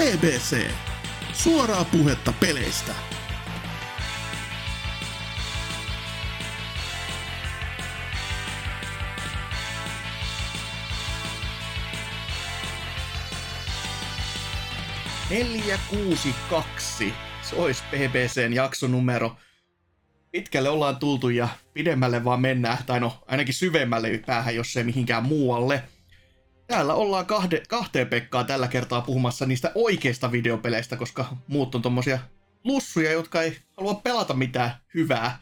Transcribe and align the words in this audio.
BBC. 0.00 0.70
Suoraa 1.32 1.84
puhetta 1.84 2.32
peleistä. 2.40 2.92
Neljä, 15.30 15.78
kuusi, 15.90 16.34
kaksi. 16.50 17.12
Se 17.42 17.56
olisi 17.56 17.82
BBCn 17.90 18.52
jaksonumero. 18.52 19.36
Pitkälle 20.30 20.68
ollaan 20.68 20.96
tultu 20.96 21.28
ja 21.28 21.48
pidemmälle 21.72 22.24
vaan 22.24 22.40
mennään, 22.40 22.78
tai 22.86 23.00
no 23.00 23.22
ainakin 23.26 23.54
syvemmälle 23.54 24.22
päähän, 24.26 24.54
jos 24.54 24.76
ei 24.76 24.84
mihinkään 24.84 25.22
muualle. 25.22 25.82
Täällä 26.70 26.94
ollaan 26.94 27.26
kahde, 27.26 27.62
kahteen 27.68 28.06
Pekkaa 28.06 28.44
tällä 28.44 28.68
kertaa 28.68 29.00
puhumassa 29.00 29.46
niistä 29.46 29.72
oikeista 29.74 30.32
videopeleistä, 30.32 30.96
koska 30.96 31.36
muut 31.46 31.74
on 31.74 31.82
tommosia 31.82 32.18
lussuja, 32.64 33.12
jotka 33.12 33.42
ei 33.42 33.56
halua 33.76 33.94
pelata 33.94 34.34
mitään 34.34 34.70
hyvää. 34.94 35.38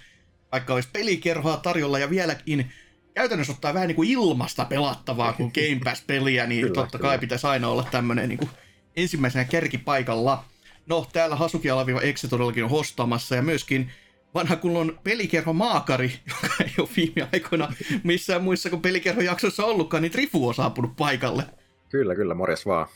Vaikka 0.52 0.74
olisi 0.74 0.88
pelikerhoa 0.92 1.56
tarjolla 1.56 1.98
ja 1.98 2.10
vieläkin 2.10 2.73
käytännössä 3.14 3.52
ottaa 3.52 3.74
vähän 3.74 3.88
niin 3.88 3.96
kuin 3.96 4.10
ilmasta 4.10 4.64
pelattavaa 4.64 5.32
kuin 5.32 5.52
Game 5.54 5.80
Pass-peliä, 5.84 6.46
niin 6.46 6.60
kyllä, 6.60 6.74
totta 6.74 6.98
kyllä. 6.98 7.10
kai 7.10 7.18
pitäisi 7.18 7.46
aina 7.46 7.68
olla 7.68 7.88
tämmöinen 7.90 8.29
niin 8.29 8.38
kuin 8.38 8.51
ensimmäisenä 8.96 9.45
kärkipaikalla. 9.45 10.45
No, 10.87 11.06
täällä 11.12 11.37
Hasuki 11.37 11.70
Alaviva 11.70 12.01
Exe 12.01 12.29
todellakin 12.29 12.65
on 12.65 12.70
hostaamassa 12.70 13.37
ja 13.37 13.42
myöskin 13.42 13.90
vanha 14.38 14.56
kunnon 14.56 14.98
pelikerho 15.05 15.52
Maakari, 15.52 16.12
joka 16.28 16.55
ei 16.65 16.73
ole 16.79 16.88
viime 16.96 17.29
aikoina 17.33 17.73
missään 18.05 18.42
muissa 18.45 18.70
kuin 18.70 18.83
pelikerho 18.83 19.20
jaksossa 19.20 19.65
ollutkaan, 19.65 20.02
niin 20.02 20.12
Trifu 20.12 20.48
on 20.48 20.55
saapunut 20.55 20.96
paikalle. 20.96 21.45
Kyllä, 21.88 22.15
kyllä, 22.15 22.34
morjes 22.34 22.66
vaan. 22.66 22.87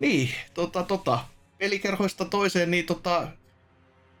Niin, 0.00 0.30
tota, 0.54 0.82
tota, 0.82 1.18
pelikerhoista 1.58 2.24
toiseen, 2.24 2.70
niin 2.70 2.86
tota, 2.86 3.28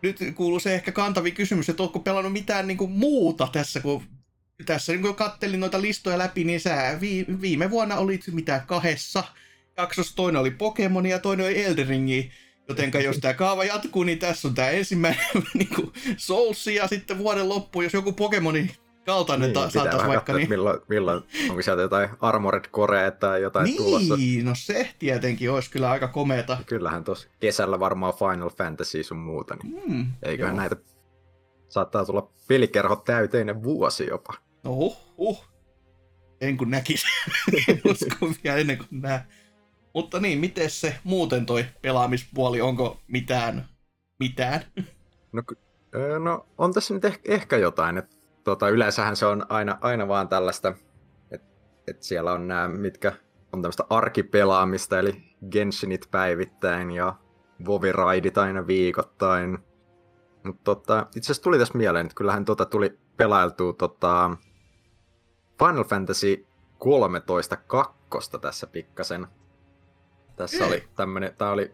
nyt 0.02 0.18
kuuluu 0.34 0.60
se 0.60 0.74
ehkä 0.74 0.92
kantavi 0.92 1.32
kysymys, 1.32 1.68
että 1.68 1.82
oletko 1.82 1.98
pelannut 1.98 2.32
mitään 2.32 2.66
niin 2.66 2.78
kuin, 2.78 2.90
muuta 2.90 3.48
tässä, 3.52 3.80
kun 3.80 4.02
tässä 4.66 4.92
niin 4.92 5.02
kun 5.02 5.14
kattelin 5.14 5.60
noita 5.60 5.82
listoja 5.82 6.18
läpi, 6.18 6.44
niin 6.44 6.60
sä 6.60 6.98
vi, 7.00 7.26
viime 7.40 7.70
vuonna 7.70 7.96
olit 7.96 8.24
mitä 8.32 8.62
kahdessa 8.66 9.24
jaksossa, 9.76 10.16
toinen 10.16 10.40
oli 10.40 10.50
Pokemon 10.50 11.06
ja 11.06 11.18
toinen 11.18 11.46
oli 11.46 11.64
Elden 11.64 11.86
Ringi. 11.86 12.30
Jotenka 12.72 13.00
jos 13.00 13.18
tämä 13.18 13.34
kaava 13.34 13.64
jatkuu, 13.64 14.02
niin 14.02 14.18
tässä 14.18 14.48
on 14.48 14.54
tämä 14.54 14.70
ensimmäinen 14.70 15.24
niin 15.54 15.68
kuin 15.74 15.92
Souls 16.16 16.66
ja 16.66 16.88
sitten 16.88 17.18
vuoden 17.18 17.48
loppu, 17.48 17.82
jos 17.82 17.92
joku 17.94 18.12
Pokemoni 18.12 18.70
kaltainen 19.04 19.46
niin, 19.46 19.54
ta- 19.54 19.70
saataisiin 19.70 20.08
vaikka. 20.08 20.32
niin... 20.32 20.48
milloin, 20.48 20.80
milloin, 20.88 21.22
onko 21.50 21.62
sieltä 21.62 21.82
jotain 21.82 22.08
Armored 22.20 22.64
Core 22.72 23.10
tai 23.10 23.42
jotain 23.42 23.64
niin, 23.64 23.76
tulossa? 23.76 24.16
Niin, 24.16 24.44
no 24.44 24.52
se 24.54 24.90
tietenkin 24.98 25.50
olisi 25.50 25.70
kyllä 25.70 25.90
aika 25.90 26.08
komeeta. 26.08 26.58
Kyllähän 26.66 27.04
tuossa 27.04 27.28
kesällä 27.40 27.80
varmaan 27.80 28.14
Final 28.14 28.50
Fantasy 28.50 29.02
sun 29.02 29.18
muuta, 29.18 29.56
niin 29.62 29.82
mm, 29.86 30.06
eiköhän 30.22 30.54
joo. 30.54 30.60
näitä 30.60 30.76
saattaa 31.68 32.04
tulla 32.04 32.30
pelikerho 32.48 32.96
täyteinen 32.96 33.62
vuosi 33.62 34.06
jopa. 34.06 34.34
No 34.64 34.74
huh, 34.74 34.96
huh. 35.18 35.44
En 36.40 36.56
kun 36.56 36.70
näkisi. 36.70 37.06
en 37.68 37.80
usko 37.84 38.32
vielä 38.44 38.56
ennen 38.56 38.78
kuin 38.78 38.88
nää. 38.90 39.26
Mutta 39.94 40.20
niin, 40.20 40.38
miten 40.38 40.70
se 40.70 40.94
muuten 41.04 41.46
toi 41.46 41.64
pelaamispuoli, 41.82 42.60
onko 42.60 43.00
mitään? 43.08 43.68
Mitään? 44.18 44.60
No, 45.32 45.42
no 46.18 46.46
on 46.58 46.72
tässä 46.72 46.94
nyt 46.94 47.04
ehkä, 47.04 47.32
ehkä 47.32 47.56
jotain. 47.56 47.98
Et, 47.98 48.20
tota, 48.44 48.68
yleensähän 48.68 49.16
se 49.16 49.26
on 49.26 49.46
aina, 49.48 49.78
aina 49.80 50.08
vaan 50.08 50.28
tällaista, 50.28 50.74
että 51.30 51.48
et 51.86 52.02
siellä 52.02 52.32
on 52.32 52.48
nämä, 52.48 52.68
mitkä 52.68 53.12
on 53.52 53.62
tämmöistä 53.62 53.84
arkipelaamista, 53.90 54.98
eli 54.98 55.22
Genshinit 55.50 56.08
päivittäin 56.10 56.90
ja 56.90 57.14
Voviraidit 57.66 58.38
aina 58.38 58.66
viikoittain. 58.66 59.58
Mutta 60.44 60.64
tota, 60.64 61.06
itse 61.16 61.26
asiassa 61.26 61.42
tuli 61.42 61.58
tässä 61.58 61.78
mieleen, 61.78 62.06
että 62.06 62.16
kyllähän 62.16 62.44
tota 62.44 62.64
tuli 62.66 62.98
pelailtua 63.16 63.72
tota 63.72 64.36
Final 65.58 65.84
Fantasy 65.84 66.46
13 66.78 67.56
kakkosta 67.56 68.38
tässä 68.38 68.66
pikkasen. 68.66 69.26
Tässä 70.42 70.66
oli 70.66 70.84
tämmönen, 70.96 71.34
tää 71.38 71.50
oli 71.50 71.72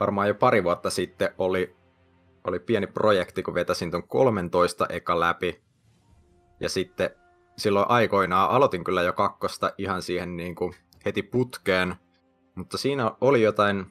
varmaan 0.00 0.28
jo 0.28 0.34
pari 0.34 0.64
vuotta 0.64 0.90
sitten 0.90 1.34
oli, 1.38 1.76
oli 2.44 2.58
pieni 2.58 2.86
projekti, 2.86 3.42
kun 3.42 3.54
vetäsin 3.54 3.90
ton 3.90 4.08
13 4.08 4.86
eka 4.88 5.20
läpi. 5.20 5.60
Ja 6.60 6.68
sitten 6.68 7.10
silloin 7.58 7.90
aikoinaan 7.90 8.50
aloitin 8.50 8.84
kyllä 8.84 9.02
jo 9.02 9.12
kakkosta 9.12 9.72
ihan 9.78 10.02
siihen 10.02 10.36
niin 10.36 10.54
kuin 10.54 10.74
heti 11.04 11.22
putkeen. 11.22 11.94
Mutta 12.54 12.78
siinä 12.78 13.12
oli 13.20 13.42
jotain, 13.42 13.86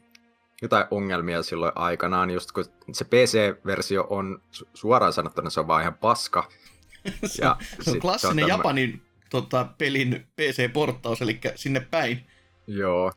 jotain 0.62 0.86
ongelmia 0.92 1.44
silloin 1.44 1.72
aikanaan, 1.76 2.32
just 2.32 2.52
kun 2.52 2.66
se 2.92 3.06
PC-versio 3.06 4.08
on 4.10 4.42
suoraan 4.74 5.14
sanottuna 5.14 5.50
se 5.50 5.60
on 5.60 5.68
vaan 5.68 5.82
ihan 5.82 5.96
paska. 5.96 6.50
se, 7.26 7.44
ja 7.44 7.58
se 7.82 7.92
on 7.92 8.00
klassinen 8.00 8.36
se 8.36 8.42
on 8.44 8.50
tämän... 8.50 8.58
Japanin 8.58 9.02
tota, 9.30 9.68
pelin 9.78 10.28
PC-porttaus, 10.36 11.22
eli 11.22 11.40
sinne 11.56 11.80
päin. 11.80 12.28
Joo, 12.68 13.12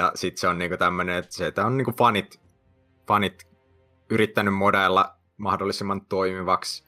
ja 0.00 0.12
sitten 0.14 0.40
se 0.40 0.48
on 0.48 0.58
niinku 0.58 0.76
tämmöinen, 0.76 1.16
että 1.16 1.34
se 1.34 1.52
on 1.64 1.76
niinku 1.76 1.92
fanit, 1.92 2.40
fanit 3.06 3.48
yrittänyt 4.10 4.54
modailla 4.54 5.16
mahdollisimman 5.36 6.06
toimivaksi. 6.06 6.84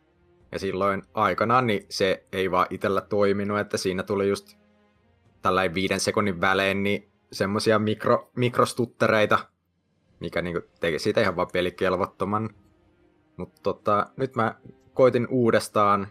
Ja 0.52 0.58
silloin 0.58 1.02
aikanaan 1.14 1.66
niin 1.66 1.86
se 1.88 2.26
ei 2.32 2.50
vaan 2.50 2.66
itsellä 2.70 3.00
toiminut, 3.00 3.58
että 3.58 3.76
siinä 3.76 4.02
tuli 4.02 4.28
just 4.28 4.56
tällainen 5.42 5.74
viiden 5.74 6.00
sekunnin 6.00 6.40
välein 6.40 6.82
niin 6.82 7.12
semmosia 7.32 7.78
mikro, 7.78 8.30
mikrostuttereita, 8.36 9.38
mikä 10.20 10.42
niinku 10.42 10.60
teki 10.80 10.98
siitä 10.98 11.20
ihan 11.20 11.36
vaan 11.36 11.48
pelikelvottoman. 11.52 12.50
Mutta 13.36 13.62
tota, 13.62 14.06
nyt 14.16 14.36
mä 14.36 14.54
koitin 14.94 15.26
uudestaan, 15.30 16.08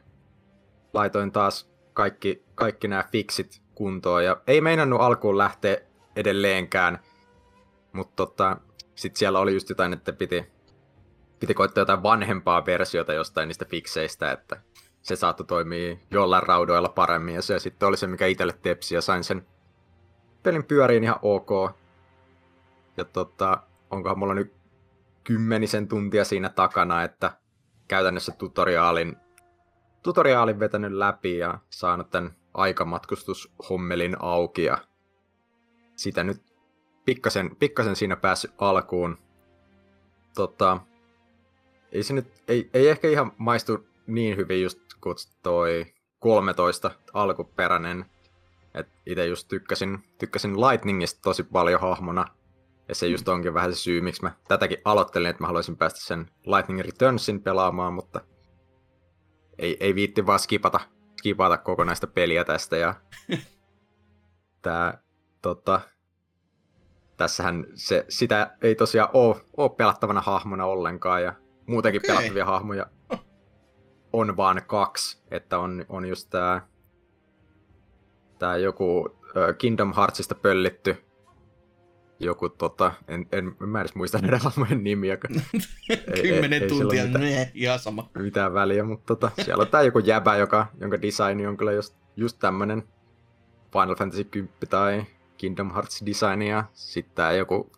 laitoin 0.93 1.31
taas 1.31 1.71
kaikki, 1.93 2.45
kaikki 2.55 2.87
nämä 2.87 3.03
fixit 3.11 3.61
kuntoon 3.75 4.25
ja 4.25 4.41
ei 4.47 4.61
meinannut 4.61 5.01
alkuun 5.01 5.37
lähteä 5.37 5.90
edelleenkään. 6.15 6.99
Mutta 7.93 8.15
tota, 8.15 8.57
sitten 8.95 9.19
siellä 9.19 9.39
oli 9.39 9.53
just 9.53 9.69
jotain, 9.69 9.93
että 9.93 10.13
piti, 10.13 10.45
piti 11.39 11.53
koittaa 11.53 11.81
jotain 11.81 12.03
vanhempaa 12.03 12.65
versiota 12.65 13.13
jostain 13.13 13.47
niistä 13.47 13.65
fikseistä, 13.65 14.31
että 14.31 14.61
se 15.01 15.15
saattoi 15.15 15.45
toimia 15.45 15.97
jollain 16.11 16.43
raudoilla 16.43 16.89
paremmin. 16.89 17.35
Ja 17.35 17.41
se 17.41 17.59
sitten 17.59 17.87
oli 17.87 17.97
se, 17.97 18.07
mikä 18.07 18.25
itselle 18.25 18.53
tepsi 18.61 18.95
ja 18.95 19.01
sain 19.01 19.23
sen 19.23 19.47
pelin 20.43 20.63
pyöriin 20.63 21.03
ihan 21.03 21.19
ok. 21.21 21.49
Ja 22.97 23.05
tota, 23.05 23.57
onkohan 23.89 24.19
mulla 24.19 24.33
nyt 24.33 24.53
kymmenisen 25.23 25.87
tuntia 25.87 26.25
siinä 26.25 26.49
takana, 26.49 27.03
että 27.03 27.31
käytännössä 27.87 28.31
tutoriaalin, 28.31 29.17
tutoriaalin 30.03 30.59
vetänyt 30.59 30.91
läpi 30.91 31.37
ja 31.37 31.59
saanut 31.69 32.09
tämän 32.09 32.35
aikamatkustushommelin 32.53 34.15
auki 34.19 34.63
ja 34.63 34.77
sitä 36.01 36.23
nyt 36.23 36.41
pikkasen, 37.05 37.55
pikkasen 37.55 37.95
siinä 37.95 38.15
päässyt 38.15 38.51
alkuun. 38.57 39.17
Tota, 40.35 40.79
ei 41.91 42.03
se 42.03 42.13
nyt, 42.13 42.27
ei, 42.47 42.69
ei 42.73 42.87
ehkä 42.87 43.07
ihan 43.07 43.31
maistu 43.37 43.87
niin 44.07 44.37
hyvin 44.37 44.61
just 44.61 44.79
kuin 45.01 45.15
toi 45.43 45.85
13 46.19 46.91
alkuperäinen. 47.13 48.05
Et 48.73 48.87
itse 49.05 49.25
just 49.25 49.47
tykkäsin, 49.47 50.03
tykkäsin 50.17 50.61
Lightningista 50.61 51.21
tosi 51.21 51.43
paljon 51.43 51.81
hahmona. 51.81 52.25
Ja 52.87 52.95
se 52.95 53.07
just 53.07 53.27
onkin 53.27 53.53
vähän 53.53 53.73
se 53.73 53.79
syy, 53.79 54.01
miksi 54.01 54.23
mä 54.23 54.31
tätäkin 54.47 54.77
aloittelin, 54.85 55.29
että 55.29 55.43
mä 55.43 55.47
haluaisin 55.47 55.77
päästä 55.77 55.99
sen 55.99 56.31
Lightning 56.45 56.79
Returnsin 56.79 57.41
pelaamaan, 57.41 57.93
mutta 57.93 58.21
ei, 59.57 59.77
ei 59.79 59.95
viitti 59.95 60.25
vaan 60.25 60.39
skipata, 60.39 60.79
skipata 61.19 61.57
kokonaista 61.57 62.07
peliä 62.07 62.43
tästä. 62.43 62.77
Ja 62.77 62.95
tää 64.61 65.03
tota, 65.41 65.81
tässähän 67.17 67.65
se, 67.75 68.05
sitä 68.09 68.57
ei 68.61 68.75
tosiaan 68.75 69.09
ole, 69.13 69.35
ole 69.57 69.69
pelattavana 69.69 70.21
hahmona 70.21 70.65
ollenkaan, 70.65 71.23
ja 71.23 71.33
muutenkin 71.67 72.01
okay. 72.01 72.15
pelattavia 72.15 72.45
hahmoja 72.45 72.85
on 74.13 74.37
vaan 74.37 74.61
kaksi, 74.67 75.23
että 75.31 75.59
on, 75.59 75.85
on 75.89 76.05
just 76.05 76.29
tää, 76.29 76.67
tää 78.39 78.57
joku 78.57 79.17
Kingdom 79.57 79.93
Heartsista 79.95 80.35
pöllitty 80.35 80.97
joku 82.21 82.49
tota, 82.49 82.91
en, 83.07 83.27
en, 83.31 83.55
en 83.61 83.69
mä 83.69 83.81
edes 83.81 83.95
muista 83.95 84.17
näiden 84.17 84.41
hahmojen 84.43 84.83
nimiä. 84.83 85.17
Kymmenen 86.21 86.69
tuntia, 86.69 87.05
ne, 87.05 87.51
ihan 87.53 87.79
sama. 87.79 88.09
Mitään 88.17 88.53
väliä, 88.53 88.83
mutta 88.83 89.15
tota, 89.15 89.43
siellä 89.43 89.61
on 89.61 89.67
tää 89.67 89.81
joku 89.81 89.99
jäbä, 89.99 90.37
joka, 90.37 90.67
jonka 90.79 91.01
designi 91.01 91.47
on 91.47 91.57
kyllä 91.57 91.71
just, 91.71 91.95
just 92.15 92.39
tämmönen 92.39 92.83
Final 93.73 93.95
Fantasy 93.95 94.23
10 94.23 94.53
tai 94.69 95.05
Kingdom 95.41 95.73
Hearts 95.73 96.03
design 96.05 96.41
ja 96.41 96.63
sitten 96.73 97.37
joku 97.37 97.71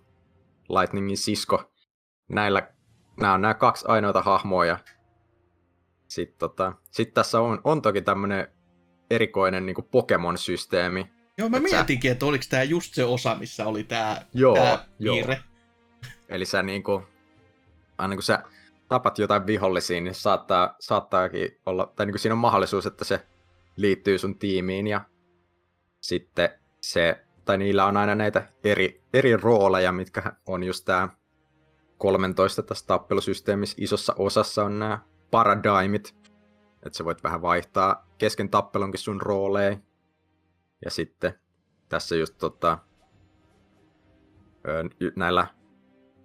Lightningin 0.69 1.17
sisko. 1.17 1.71
Näillä, 2.29 2.69
nämä 3.21 3.33
on 3.33 3.41
nämä 3.41 3.53
kaksi 3.53 3.85
ainoita 3.87 4.21
hahmoa 4.21 4.65
ja 4.65 4.79
sitten 6.07 6.39
tota, 6.39 6.73
sit 6.91 7.13
tässä 7.13 7.39
on, 7.39 7.61
on 7.63 7.81
toki 7.81 8.01
tämmöinen 8.01 8.47
erikoinen 9.09 9.65
niin 9.65 9.75
Pokemon-systeemi, 9.91 11.09
Joo, 11.37 11.49
mä 11.49 11.57
Et 11.57 11.63
sä- 11.69 11.75
mietinkin, 11.75 12.11
että 12.11 12.25
oliko 12.25 12.43
tämä 12.49 12.63
just 12.63 12.93
se 12.93 13.05
osa, 13.05 13.35
missä 13.35 13.67
oli 13.67 13.83
tämä 13.83 14.21
Joo, 14.33 14.55
tää 14.55 14.85
joo. 14.99 15.15
piirre. 15.15 15.39
Eli 16.29 16.45
sä 16.45 16.63
niinku, 16.63 17.03
aina 17.97 18.15
kun 18.15 18.23
sä 18.23 18.43
tapat 18.87 19.17
jotain 19.17 19.47
vihollisia, 19.47 20.01
niin 20.01 20.15
saattaa, 20.15 20.75
saattaakin 20.79 21.59
olla, 21.65 21.93
tai 21.95 22.05
niinku 22.05 22.17
siinä 22.17 22.33
on 22.33 22.39
mahdollisuus, 22.39 22.85
että 22.85 23.05
se 23.05 23.27
liittyy 23.75 24.17
sun 24.17 24.39
tiimiin 24.39 24.87
ja 24.87 25.01
sitten 26.01 26.49
se, 26.81 27.22
tai 27.45 27.57
niillä 27.57 27.85
on 27.85 27.97
aina 27.97 28.15
näitä 28.15 28.47
eri, 28.63 29.01
eri 29.13 29.37
rooleja, 29.37 29.91
mitkä 29.91 30.33
on 30.45 30.63
just 30.63 30.85
tää 30.85 31.09
13 31.97 32.63
tässä 32.63 32.87
tappelusysteemissä 32.87 33.75
isossa 33.79 34.15
osassa 34.17 34.63
on 34.63 34.79
nämä 34.79 34.99
paradigmit, 35.31 36.15
että 36.85 36.97
sä 36.97 37.05
voit 37.05 37.23
vähän 37.23 37.41
vaihtaa 37.41 38.07
kesken 38.17 38.49
tappelunkin 38.49 38.99
sun 38.99 39.21
rooleja. 39.21 39.77
Ja 40.85 40.91
sitten 40.91 41.33
tässä 41.89 42.15
just 42.15 42.37
tota, 42.37 42.77
näillä, 45.15 45.47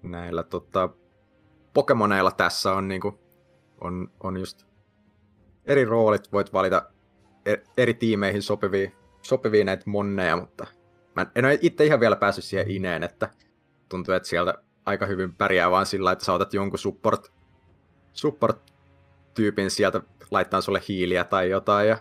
näillä 0.02 0.42
tota, 0.42 0.88
Pokemoneilla 1.74 2.30
tässä 2.30 2.72
on 2.72 2.88
niinku, 2.88 3.18
on, 3.80 4.10
on 4.20 4.36
just 4.36 4.66
eri 5.64 5.84
roolit, 5.84 6.32
voit 6.32 6.52
valita 6.52 6.90
e- 7.46 7.64
eri 7.76 7.94
tiimeihin 7.94 8.42
sopivia, 8.42 8.90
sopivia 9.22 9.64
näitä 9.64 9.82
monneja, 9.86 10.36
mutta 10.36 10.66
mä 11.18 11.26
en 11.34 11.44
ole 11.44 11.58
itse 11.62 11.84
ihan 11.84 12.00
vielä 12.00 12.16
päässyt 12.16 12.44
siihen 12.44 12.70
ineen, 12.70 13.02
että 13.02 13.28
tuntuu, 13.88 14.14
että 14.14 14.28
sieltä 14.28 14.54
aika 14.86 15.06
hyvin 15.06 15.34
pärjää 15.34 15.70
vaan 15.70 15.86
sillä, 15.86 16.12
että 16.12 16.24
sä 16.24 16.32
otat 16.32 16.54
jonkun 16.54 16.78
support, 16.78 17.32
support-tyypin 18.12 19.70
sieltä 19.70 20.02
laittaa 20.30 20.60
sulle 20.60 20.82
hiiliä 20.88 21.24
tai 21.24 21.50
jotain 21.50 21.88
ja 21.88 21.98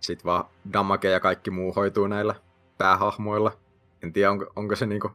sit 0.00 0.24
vaan 0.24 0.44
damage 0.72 1.10
ja 1.10 1.20
kaikki 1.20 1.50
muu 1.50 1.72
hoituu 1.72 2.06
näillä 2.06 2.34
päähahmoilla. 2.78 3.58
En 4.02 4.12
tiedä, 4.12 4.30
onko, 4.30 4.52
onko 4.56 4.76
se 4.76 4.86
niinku 4.86 5.10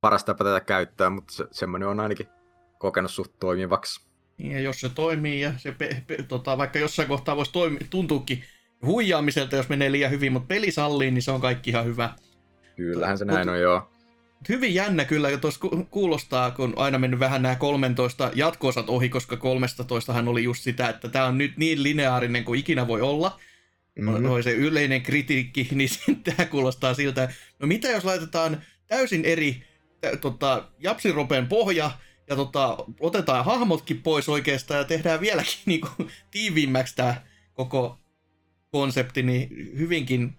paras 0.00 0.24
tapa 0.24 0.44
tätä 0.44 0.60
käyttää, 0.60 1.10
mutta 1.10 1.34
se, 1.34 1.44
semmoinen 1.50 1.88
on 1.88 2.00
ainakin 2.00 2.28
kokenut 2.78 3.10
suht 3.10 3.32
toimivaksi. 3.40 4.06
Niin, 4.38 4.52
Ja 4.52 4.60
jos 4.60 4.80
se 4.80 4.88
toimii 4.88 5.40
ja 5.40 5.52
se 5.56 5.72
pe- 5.72 6.02
pe- 6.06 6.22
tota, 6.28 6.58
vaikka 6.58 6.78
jossain 6.78 7.08
kohtaa 7.08 7.36
voisi 7.36 7.52
toimi- 7.52 7.86
tuntuukin 7.90 8.44
huijaamiselta, 8.82 9.56
jos 9.56 9.68
menee 9.68 9.92
liian 9.92 10.10
hyvin, 10.10 10.32
mutta 10.32 10.46
peli 10.46 10.70
sallii, 10.70 11.10
niin 11.10 11.22
se 11.22 11.30
on 11.30 11.40
kaikki 11.40 11.70
ihan 11.70 11.84
hyvä. 11.84 12.14
Kyllähän 12.76 13.18
se 13.18 13.24
Mut- 13.24 13.34
näin 13.34 13.48
on 13.48 13.60
joo. 13.60 13.90
Hyvin 14.48 14.74
jännä 14.74 15.04
kyllä, 15.04 15.36
tuossa 15.36 15.60
ku- 15.60 15.86
kuulostaa, 15.90 16.50
kun 16.50 16.72
aina 16.76 16.98
mennyt 16.98 17.20
vähän 17.20 17.42
nämä 17.42 17.56
13 17.56 18.30
jatko-osat 18.34 18.88
ohi, 18.88 19.08
koska 19.08 19.36
13 19.36 20.12
hän 20.12 20.28
oli 20.28 20.44
just 20.44 20.62
sitä, 20.62 20.88
että 20.88 21.08
tämä 21.08 21.26
on 21.26 21.38
nyt 21.38 21.56
niin 21.56 21.82
lineaarinen 21.82 22.44
kuin 22.44 22.60
ikinä 22.60 22.86
voi 22.86 23.00
olla. 23.00 23.40
Mm-hmm. 23.96 24.22
Mhm. 24.22 24.30
Oli 24.30 24.42
se 24.42 24.52
yleinen 24.52 25.02
kritiikki, 25.02 25.68
niin 25.74 25.90
tämä 26.24 26.48
kuulostaa 26.48 26.94
siltä, 26.94 27.28
no 27.58 27.66
mitä 27.66 27.88
jos 27.88 28.04
laitetaan 28.04 28.62
täysin 28.86 29.24
eri 29.24 29.62
tä, 30.00 30.16
tota, 30.16 30.68
Japsiropen 30.78 31.46
pohja, 31.46 31.90
ja 32.30 32.36
tota, 32.36 32.76
otetaan 33.00 33.44
hahmotkin 33.44 34.02
pois 34.02 34.28
oikeastaan 34.28 34.78
ja 34.78 34.84
tehdään 34.84 35.20
vieläkin 35.20 35.58
niin 35.66 35.80
kuin, 35.80 36.10
tiiviimmäksi 36.30 36.96
tämä 36.96 37.14
koko 37.54 37.98
konsepti, 38.70 39.22
niin 39.22 39.48
hyvinkin 39.78 40.36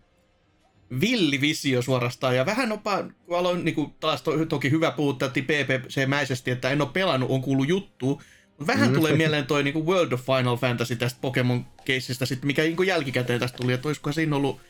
villi 1.01 1.41
visio 1.41 1.81
suorastaan. 1.81 2.35
Ja 2.35 2.45
vähän 2.45 2.71
opa, 2.71 3.03
kun 3.25 3.37
aloin 3.37 3.65
niin 3.65 3.75
kuin, 3.75 3.93
taas 3.99 4.21
to, 4.21 4.45
toki 4.45 4.71
hyvä 4.71 4.91
puhuttaa 4.91 5.29
PPC-mäisesti, 5.29 6.51
että 6.51 6.69
en 6.69 6.81
ole 6.81 6.89
pelannut, 6.93 7.29
on 7.31 7.41
kuullut 7.41 7.67
juttu. 7.67 8.21
Mutta 8.47 8.73
vähän 8.73 8.89
Mm. 8.89 8.95
tulee 8.95 9.15
mieleen 9.15 9.47
toi 9.47 9.63
niin 9.63 9.73
kuin 9.73 9.85
World 9.85 10.11
of 10.11 10.21
Final 10.25 10.57
Fantasy 10.57 10.95
tästä 10.95 11.21
Pokemon-keissistä, 11.21 12.25
sitten, 12.25 12.47
mikä 12.47 12.61
niin 12.61 12.75
kuin 12.75 12.87
jälkikäteen 12.87 13.39
tästä 13.39 13.57
tuli, 13.57 13.73
että 13.73 13.87
olisikohan 13.87 14.13
siinä 14.13 14.35
ollut 14.35 14.61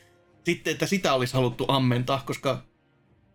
sitten, 0.46 0.74
että 0.74 0.86
sitä 0.86 1.14
olisi 1.14 1.34
haluttu 1.34 1.66
ammentaa, 1.68 2.24
koska 2.26 2.64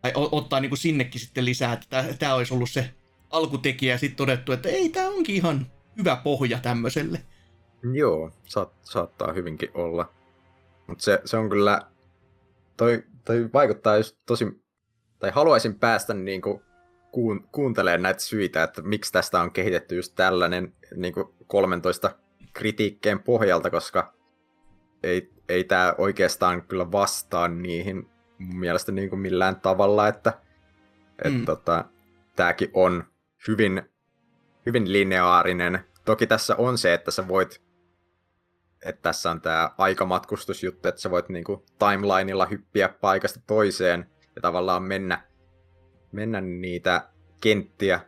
tai 0.03 0.13
ottaa 0.15 0.61
niin 0.61 0.71
kuin 0.71 0.79
sinnekin 0.79 1.21
sitten 1.21 1.45
lisää, 1.45 1.73
että 1.73 2.05
tämä 2.19 2.35
olisi 2.35 2.55
ollut 2.55 2.71
se 2.71 2.91
alkutekijä 3.31 3.95
ja 3.95 3.99
sitten 3.99 4.17
todettu, 4.17 4.53
että 4.53 4.69
ei, 4.69 4.89
tämä 4.89 5.09
onkin 5.09 5.35
ihan 5.37 5.67
hyvä 5.99 6.17
pohja 6.17 6.59
tämmöiselle. 6.59 7.23
Joo, 7.93 8.31
saat, 8.45 8.73
saattaa 8.83 9.33
hyvinkin 9.33 9.69
olla. 9.75 10.13
Mutta 10.87 11.05
se, 11.05 11.21
se 11.25 11.37
on 11.37 11.49
kyllä, 11.49 11.83
toi, 12.77 13.03
toi 13.25 13.51
vaikuttaa 13.53 13.97
just 13.97 14.17
tosi, 14.27 14.63
tai 15.19 15.31
haluaisin 15.31 15.75
päästä 15.75 16.15
niinku 16.15 16.63
kuun, 17.13 17.49
kuuntelemaan 17.53 18.03
näitä 18.03 18.21
syitä, 18.21 18.63
että 18.63 18.83
miksi 18.83 19.13
tästä 19.13 19.41
on 19.41 19.53
kehitetty 19.53 19.97
just 19.97 20.13
tällainen 20.15 20.75
niinku 20.95 21.35
13 21.47 22.11
kritiikkeen 22.53 23.23
pohjalta, 23.23 23.71
koska 23.71 24.15
ei, 25.03 25.33
ei 25.49 25.65
tämä 25.65 25.95
oikeastaan 25.99 26.63
kyllä 26.63 26.93
vastaa 26.93 27.49
niihin 27.49 28.09
mun 28.39 28.59
mielestä 28.59 28.93
niinku 28.93 29.17
millään 29.17 29.61
tavalla, 29.61 30.09
että 30.09 30.33
et 31.25 31.35
Mm. 31.35 31.45
tota, 31.45 31.85
tämäkin 32.37 32.71
on 32.75 33.05
hyvin, 33.49 33.83
hyvin 34.67 34.93
lineaarinen. 34.93 35.85
Toki 36.05 36.27
tässä 36.27 36.57
on 36.57 36.79
se, 36.79 36.95
että 36.95 37.11
sä 37.11 37.29
voit 37.29 37.63
että 38.83 39.03
tässä 39.03 39.31
on 39.31 39.41
tämä 39.41 39.71
aikamatkustusjuttu, 39.79 40.89
että 40.89 41.01
sä 41.01 41.11
voit 41.11 41.29
niinku 41.29 41.65
timelineilla 41.79 42.47
hyppiä 42.47 42.89
paikasta 42.89 43.41
toiseen 43.47 44.07
ja 44.37 44.43
tavallaan 44.43 44.83
mennä, 44.83 45.23
mennä 46.13 46.41
niitä 46.41 47.09
kenttiä 47.43 48.01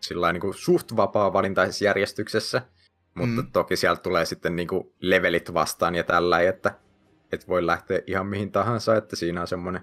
sillä 0.00 0.32
niinku 0.32 0.52
suht 0.52 0.96
vapaa 0.96 1.32
valintaisessa 1.32 1.84
järjestyksessä, 1.84 2.62
mutta 3.14 3.42
Mm. 3.42 3.52
toki 3.52 3.76
sieltä 3.76 4.02
tulee 4.02 4.24
sitten 4.26 4.56
niinku 4.56 4.94
levelit 5.00 5.54
vastaan 5.54 5.94
ja 5.94 6.04
tällä, 6.04 6.40
että 6.40 6.74
et 7.32 7.48
voi 7.48 7.66
lähteä 7.66 8.00
ihan 8.06 8.26
mihin 8.26 8.52
tahansa, 8.52 8.96
että 8.96 9.16
siinä 9.16 9.40
on 9.40 9.46
semmoinen 9.48 9.82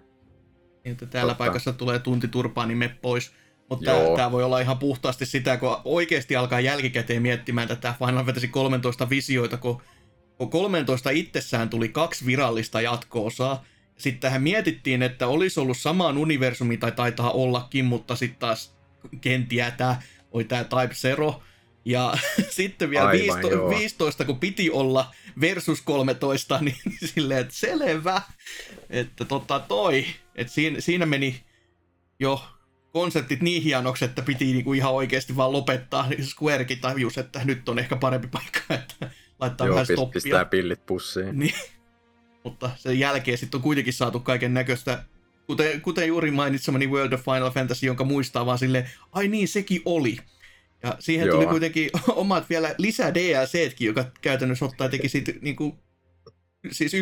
Niin, 0.84 0.92
Että 0.92 1.06
täällä 1.06 1.32
Totta. 1.32 1.44
paikassa 1.44 1.74
tulee 1.74 2.00
tunti 2.00 2.28
turpaa, 2.28 2.66
niin 2.66 2.78
me 2.78 2.96
pois. 3.02 3.32
Mutta 3.70 3.92
tämä 4.16 4.32
voi 4.32 4.44
olla 4.44 4.60
ihan 4.60 4.78
puhtaasti 4.78 5.26
sitä, 5.26 5.58
kun 5.58 5.78
oikeasti 5.86 6.36
alkaa 6.36 6.60
jälkikäteen 6.60 7.22
miettimään 7.22 7.68
tätä 7.68 7.94
Final 8.00 8.26
Fantasy 8.26 8.48
13 8.48 9.10
visioita, 9.10 9.58
kun, 9.58 9.82
kun 10.38 10.50
13 10.50 11.10
itsessään 11.10 11.70
tuli 11.70 11.90
kaksi 11.90 12.26
virallista 12.26 12.82
jatko-osaa. 12.82 13.66
Sitten 13.98 14.20
tähän 14.20 14.44
mietittiin, 14.44 15.04
että 15.04 15.28
olisi 15.28 15.60
ollut 15.60 15.78
samaan 15.78 16.18
universumi, 16.18 16.78
tai 16.78 16.92
taitaa 16.92 17.32
ollakin, 17.32 17.86
mutta 17.86 18.16
sitten 18.16 18.40
taas 18.40 18.76
kentiä 19.22 19.72
tämä 19.72 20.02
oli 20.32 20.44
tämä 20.44 20.64
Type 20.64 20.94
Zero. 20.94 21.42
Ja 21.86 22.14
sitten 22.50 22.90
vielä 22.90 23.08
Aivan, 23.08 23.24
15, 23.24 23.56
joo. 23.56 23.70
15, 23.70 24.26
kun 24.26 24.40
piti 24.40 24.72
olla 24.72 25.14
versus 25.42 25.82
13, 25.82 26.60
niin 26.62 26.76
silleen, 27.06 27.42
että 27.42 27.54
selvä. 27.54 28.22
Että 28.90 29.26
tota 29.26 29.60
toi, 29.60 30.06
että 30.36 30.54
siinä, 30.54 30.82
siinä 30.82 31.06
meni 31.06 31.44
jo 32.20 32.44
konseptit 32.92 33.42
niin 33.42 33.64
hienoksi, 33.64 34.06
että 34.06 34.22
piti 34.22 34.46
niinku 34.46 34.74
ihan 34.74 34.94
oikeasti 34.94 35.36
vaan 35.36 35.52
lopettaa. 35.52 36.10
Squarekin 36.22 36.80
tajus, 36.80 37.18
että 37.18 37.42
nyt 37.46 37.70
on 37.70 37.80
ehkä 37.80 37.96
parempi 37.96 38.28
paikka, 38.28 38.62
että 38.70 39.12
laittaa 39.40 39.68
joo, 39.68 39.76
vähän 39.76 39.88
pist- 39.88 39.94
stoppia. 39.94 40.22
pistää 40.22 40.46
pillit 40.46 40.86
pussiin. 40.86 41.40
Niin. 41.40 41.54
Mutta 42.44 42.72
sen 42.76 43.00
jälkeen 43.00 43.38
sitten 43.38 43.58
on 43.58 43.62
kuitenkin 43.62 43.94
saatu 43.94 44.20
kaiken 44.20 44.54
näköistä, 44.54 45.04
kuten, 45.48 45.82
kuten 45.82 46.08
juuri 46.08 46.32
mainitsemani 46.32 46.88
World 46.88 47.14
of 47.14 47.22
Final 47.22 47.52
Fantasy, 47.52 47.86
jonka 47.86 48.04
muistaa 48.04 48.46
vaan 48.46 48.58
silleen, 48.58 48.90
ai 49.12 49.28
niin, 49.28 49.48
sekin 49.48 49.82
oli. 49.86 50.18
Ja 50.84 50.96
siihen 51.00 51.28
Joo. 51.28 51.36
tuli 51.36 51.48
kuitenkin 51.48 51.90
omat 52.08 52.50
vielä 52.50 52.76
lisää 52.78 53.14
DLCtkin, 53.14 53.88
joka 53.88 54.06
käytännössä 54.22 54.66
ottaa 54.66 54.90
teki 54.90 55.10
siitä 55.10 55.32
niinku, 55.42 55.80
siis 56.72 56.94
1.5 56.94 57.00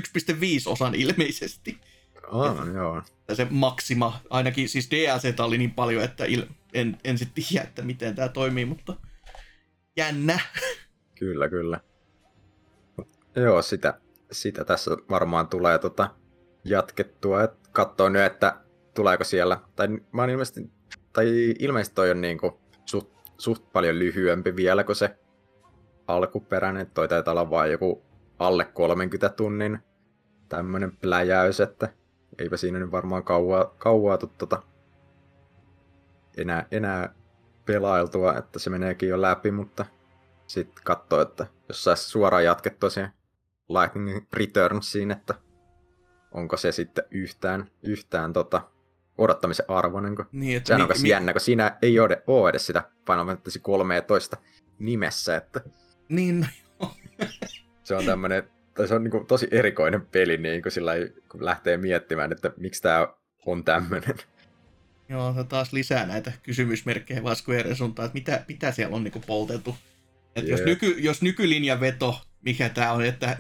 osan 0.66 0.96
ilmeisesti. 0.96 1.78
Ah, 2.32 2.68
joo. 2.74 3.02
Se 3.34 3.48
maksima, 3.50 4.20
ainakin 4.30 4.70
siis 4.70 4.90
DLCtä 4.92 5.44
oli 5.44 5.58
niin 5.58 5.74
paljon, 5.74 6.04
että 6.04 6.26
il, 6.26 6.44
en, 6.74 6.98
en 7.04 7.18
sitten 7.18 7.44
tiedä, 7.44 7.64
että 7.64 7.82
miten 7.82 8.16
tämä 8.16 8.30
toimii, 8.30 8.66
mutta 8.66 8.96
jännä. 9.98 10.40
Kyllä, 11.20 11.50
kyllä. 11.50 11.80
Joo, 13.36 13.62
sitä, 13.62 14.00
sitä 14.32 14.66
tässä 14.66 14.92
varmaan 15.10 15.48
tulee 15.48 15.80
tota 15.80 16.10
jatkettua. 16.64 17.44
Et 17.44 17.68
katsoo 17.72 18.10
nyt, 18.10 18.22
että 18.22 18.62
tuleeko 18.94 19.24
siellä, 19.24 19.60
tai 19.76 19.88
mä 19.88 20.22
oon 20.22 20.30
ilmeisesti, 20.30 20.72
tai 21.14 21.54
ilmeisesti 21.60 21.96
toi 21.96 22.12
on 22.12 22.22
niinku 22.22 22.62
suht, 22.86 23.10
suht 23.38 23.64
paljon 23.74 24.00
lyhyempi 24.00 24.56
vielä 24.56 24.84
kuin 24.84 24.96
se 24.96 25.18
alkuperäinen. 26.08 26.92
Toi 26.92 27.08
taitaa 27.08 27.32
olla 27.32 27.50
vain 27.50 27.72
joku 27.72 28.06
alle 28.40 28.66
30 28.66 29.30
tunnin 29.30 29.80
tämmönen 30.50 30.98
pläjäys, 30.98 31.60
että 31.60 31.90
eipä 32.40 32.58
siinä 32.58 32.80
nyt 32.80 32.92
varmaan 32.92 33.24
kauaa, 33.24 33.66
kauaa 33.78 34.18
tota 34.18 34.64
enää, 36.38 36.66
enää 36.72 37.16
pelailtua, 37.66 38.38
että 38.38 38.60
se 38.60 38.70
meneekin 38.70 39.10
jo 39.10 39.22
läpi, 39.22 39.52
mutta 39.52 39.86
sitten 40.48 40.84
katsoo, 40.84 41.22
että 41.22 41.48
jos 41.68 41.84
saisi 41.84 42.10
suoraan 42.10 42.44
jatkettua 42.44 42.90
siihen 42.90 43.12
Lightning 43.70 44.26
Returnsiin, 44.34 45.12
että 45.12 45.34
onko 46.32 46.58
se 46.58 46.72
sitten 46.72 47.04
yhtään, 47.12 47.72
yhtään 47.84 48.34
tota, 48.34 48.62
odottamisen 49.18 49.66
arvoinen. 49.68 50.16
Kun 50.16 50.26
Niin, 50.32 50.58
että 50.58 50.68
sehän 50.68 50.82
on 50.82 50.90
mi- 51.02 51.10
jännä, 51.10 51.34
kun 51.34 51.42
siinä 51.42 51.78
ei 51.82 52.00
ole, 52.00 52.24
ole 52.28 52.50
edes 52.50 52.68
sitä 52.68 52.84
Final 53.08 53.26
Fantasy 53.26 53.60
13 53.60 54.38
nimessä, 54.80 55.38
että 55.38 55.62
Niin, 56.10 56.48
no 56.80 56.92
se 57.84 57.96
on 57.96 58.06
tämmönen, 58.06 58.50
tai 58.78 58.88
se 58.88 58.96
on 58.96 59.04
niin 59.04 59.12
kuin 59.12 59.26
tosi 59.26 59.48
erikoinen 59.52 60.02
peli, 60.02 60.38
niin 60.38 60.62
kuin 60.62 60.72
sillä 60.72 60.92
kun 61.32 61.46
lähtee 61.46 61.78
miettimään, 61.78 62.32
että 62.32 62.52
miksi 62.58 62.82
tämä 62.82 63.08
on 63.46 63.64
tämmöinen. 63.64 64.16
Joo, 65.10 65.34
se 65.34 65.44
taas 65.44 65.74
lisää 65.74 66.06
näitä 66.06 66.32
kysymysmerkkejä 66.44 67.24
vaan 67.24 67.36
Square 67.36 67.76
suuntaan, 67.76 68.06
että 68.06 68.14
mitä, 68.14 68.46
mitä 68.48 68.72
siellä 68.72 68.96
on 68.96 69.04
niin 69.04 69.24
polteltu. 69.28 69.76
Että 70.36 70.52
jos, 70.52 70.62
nyky, 70.62 70.96
jos 70.98 71.22
nykylinjan 71.22 71.80
veto, 71.80 72.22
mikä 72.42 72.70
tämä 72.70 72.92
on, 72.92 73.06
että 73.06 73.38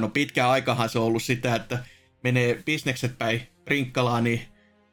no 0.00 0.08
pitkään 0.08 0.50
aikahan 0.50 0.88
se 0.88 0.98
on 0.98 1.04
ollut 1.04 1.22
sitä, 1.22 1.54
että 1.54 1.78
menee 2.22 2.62
bisnekset 2.66 3.18
päin 3.18 3.42
rinkkalaan, 3.66 4.24
niin 4.24 4.40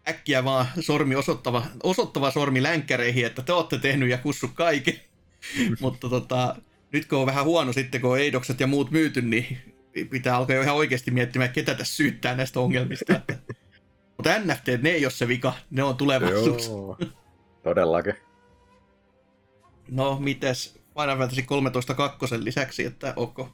äkkiä 0.08 0.44
vaan 0.44 0.66
sormi 0.80 1.16
osoittava, 1.16 1.66
osoittava 1.84 2.32
sormi 2.32 2.64
länkkäreihin, 2.64 3.26
että 3.26 3.42
te 3.42 3.54
olette 3.54 3.78
tehnyt 3.78 4.10
ja 4.10 4.18
kussu 4.18 4.48
kaiken. 4.48 5.00
Mutta 5.82 6.10
tota, 6.10 6.56
nyt 6.92 7.06
kun 7.06 7.20
on 7.20 7.26
vähän 7.26 7.46
huono 7.46 7.74
sitten, 7.74 8.02
kun 8.02 8.12
on 8.12 8.20
eidokset 8.20 8.60
ja 8.60 8.68
muut 8.68 8.92
myyty, 8.92 9.22
niin 9.22 9.75
pitää 10.10 10.36
alkaa 10.36 10.56
jo 10.56 10.62
ihan 10.62 10.76
oikeasti 10.76 11.12
miettimään, 11.12 11.50
ketä 11.50 11.76
tässä 11.76 11.96
syyttää 11.96 12.36
näistä 12.36 12.60
ongelmista. 12.60 13.22
Mutta 14.18 14.40
NFT, 14.40 14.68
ne 14.82 14.90
ei 14.90 15.06
ole 15.06 15.12
se 15.12 15.28
vika, 15.28 15.54
ne 15.72 15.84
on 15.84 15.98
tulevaisuus. 15.98 16.68
Joo, 16.68 16.98
todellakin. 17.64 18.16
No, 19.92 20.20
mites 20.20 20.80
Final 21.00 21.18
Fantasy 21.18 21.42
13 21.42 21.94
kakkosen 21.94 22.46
lisäksi, 22.46 22.86
että 22.86 23.14
onko 23.16 23.50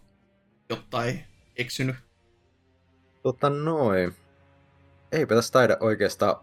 jotain 0.70 1.24
eksynyt? 1.56 1.96
Tota 3.24 3.50
noin. 3.50 4.16
Eipä 5.12 5.36
tässä 5.36 5.54
taida 5.54 5.78
oikeastaan, 5.80 6.36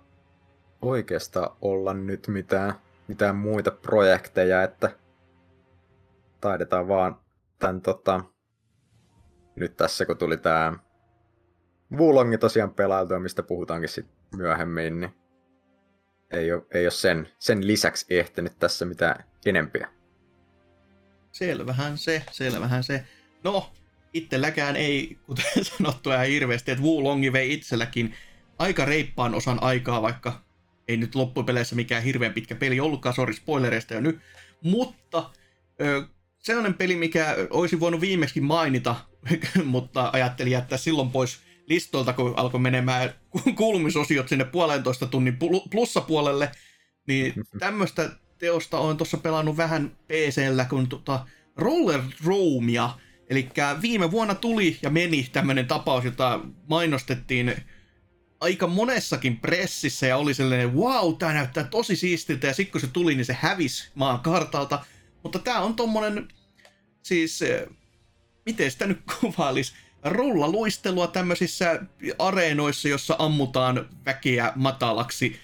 oikeastaan 0.82 1.56
olla 1.60 1.94
nyt 1.94 2.28
mitään, 2.28 2.74
mitään 3.08 3.36
muita 3.36 3.70
projekteja, 3.70 4.62
että 4.62 4.90
taidetaan 6.40 6.88
vaan 6.88 7.20
tämän 7.58 7.80
tota, 7.80 8.24
nyt 9.58 9.76
tässä 9.76 10.06
kun 10.06 10.18
tuli 10.18 10.36
tämä 10.36 10.72
Wulongi 11.96 12.38
tosiaan 12.38 12.74
pelailtua, 12.74 13.18
mistä 13.18 13.42
puhutaankin 13.42 13.88
sitten 13.88 14.38
myöhemmin, 14.38 15.00
niin 15.00 15.14
ei 16.30 16.52
ole, 16.52 16.62
ei 16.74 16.84
ole 16.84 16.90
sen, 16.90 17.28
sen 17.38 17.66
lisäksi 17.66 18.06
ehtinyt 18.10 18.58
tässä 18.58 18.84
mitään 18.84 19.24
enempiä. 19.46 19.88
Selvähän 21.32 21.98
se, 21.98 22.22
selvähän 22.30 22.84
se. 22.84 23.04
No, 23.44 23.72
itselläkään 24.12 24.76
ei, 24.76 25.18
kuten 25.26 25.64
sanottu 25.64 26.10
ihan 26.10 26.26
hirveästi, 26.26 26.70
että 26.70 26.84
Wulongi 26.84 27.32
vei 27.32 27.52
itselläkin 27.52 28.14
aika 28.58 28.84
reippaan 28.84 29.34
osan 29.34 29.62
aikaa, 29.62 30.02
vaikka 30.02 30.40
ei 30.88 30.96
nyt 30.96 31.14
loppupeleissä 31.14 31.76
mikään 31.76 32.02
hirveän 32.02 32.32
pitkä 32.32 32.54
peli 32.54 32.80
ollutkaan, 32.80 33.14
sori 33.14 33.34
spoilereista 33.34 33.94
jo 33.94 34.00
nyt, 34.00 34.18
mutta 34.62 35.30
ö, 35.80 36.06
sellainen 36.38 36.74
peli, 36.74 36.96
mikä 36.96 37.36
olisi 37.50 37.80
voinut 37.80 38.00
viimeksi 38.00 38.40
mainita, 38.40 38.96
mutta 39.64 40.10
ajattelin 40.12 40.52
jättää 40.52 40.78
silloin 40.78 41.10
pois 41.10 41.38
listolta, 41.66 42.12
kun 42.12 42.34
alkoi 42.36 42.60
menemään 42.60 43.14
kuulumisosiot 43.56 44.28
sinne 44.28 44.44
puolentoista 44.44 45.06
tunnin 45.06 45.38
plussapuolelle, 45.70 46.50
niin 47.08 47.34
tämmöistä 47.58 48.10
teosta 48.38 48.78
olen 48.78 48.96
tuossa 48.96 49.16
pelannut 49.16 49.56
vähän 49.56 49.96
PCllä, 50.06 50.64
kun 50.64 50.88
tota 50.88 51.26
Roller 51.56 52.00
Roamia, 52.24 52.90
eli 53.30 53.48
viime 53.82 54.10
vuonna 54.10 54.34
tuli 54.34 54.78
ja 54.82 54.90
meni 54.90 55.28
tämmöinen 55.32 55.66
tapaus, 55.66 56.04
jota 56.04 56.40
mainostettiin 56.68 57.54
aika 58.40 58.66
monessakin 58.66 59.36
pressissä 59.36 60.06
ja 60.06 60.16
oli 60.16 60.34
sellainen, 60.34 60.74
wow, 60.74 61.16
tämä 61.16 61.32
näyttää 61.32 61.64
tosi 61.64 61.96
siistiltä. 61.96 62.46
Ja 62.46 62.54
sitten 62.54 62.72
kun 62.72 62.80
se 62.80 62.86
tuli, 62.86 63.14
niin 63.14 63.24
se 63.24 63.36
hävisi 63.40 63.90
maan 63.94 64.20
kartalta. 64.20 64.84
Mutta 65.22 65.38
tämä 65.38 65.60
on 65.60 65.76
tommonen, 65.76 66.28
siis, 67.02 67.42
eh, 67.42 67.66
miten 68.46 68.70
sitä 68.70 68.86
nyt 68.86 69.00
kuvailisi, 69.20 69.74
rullaluistelua 70.04 71.06
tämmöisissä 71.06 71.82
areenoissa, 72.18 72.88
jossa 72.88 73.16
ammutaan 73.18 73.88
väkeä 74.06 74.52
matalaksi. 74.56 75.40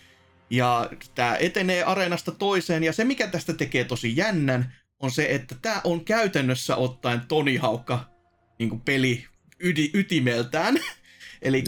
Ja 0.50 0.90
tämä 1.14 1.36
etenee 1.36 1.84
areenasta 1.84 2.32
toiseen, 2.32 2.84
ja 2.84 2.92
se 2.92 3.04
mikä 3.04 3.26
tästä 3.26 3.52
tekee 3.52 3.84
tosi 3.84 4.16
jännän, 4.16 4.74
on 5.00 5.10
se, 5.10 5.26
että 5.30 5.56
tämä 5.62 5.80
on 5.84 6.04
käytännössä 6.04 6.76
ottaen 6.76 7.20
Tony 7.28 7.56
Haukka 7.56 8.04
niin 8.58 8.80
peli 8.80 9.26
yti, 9.58 9.90
ytimeltään. 9.94 10.78
Eli 11.42 11.64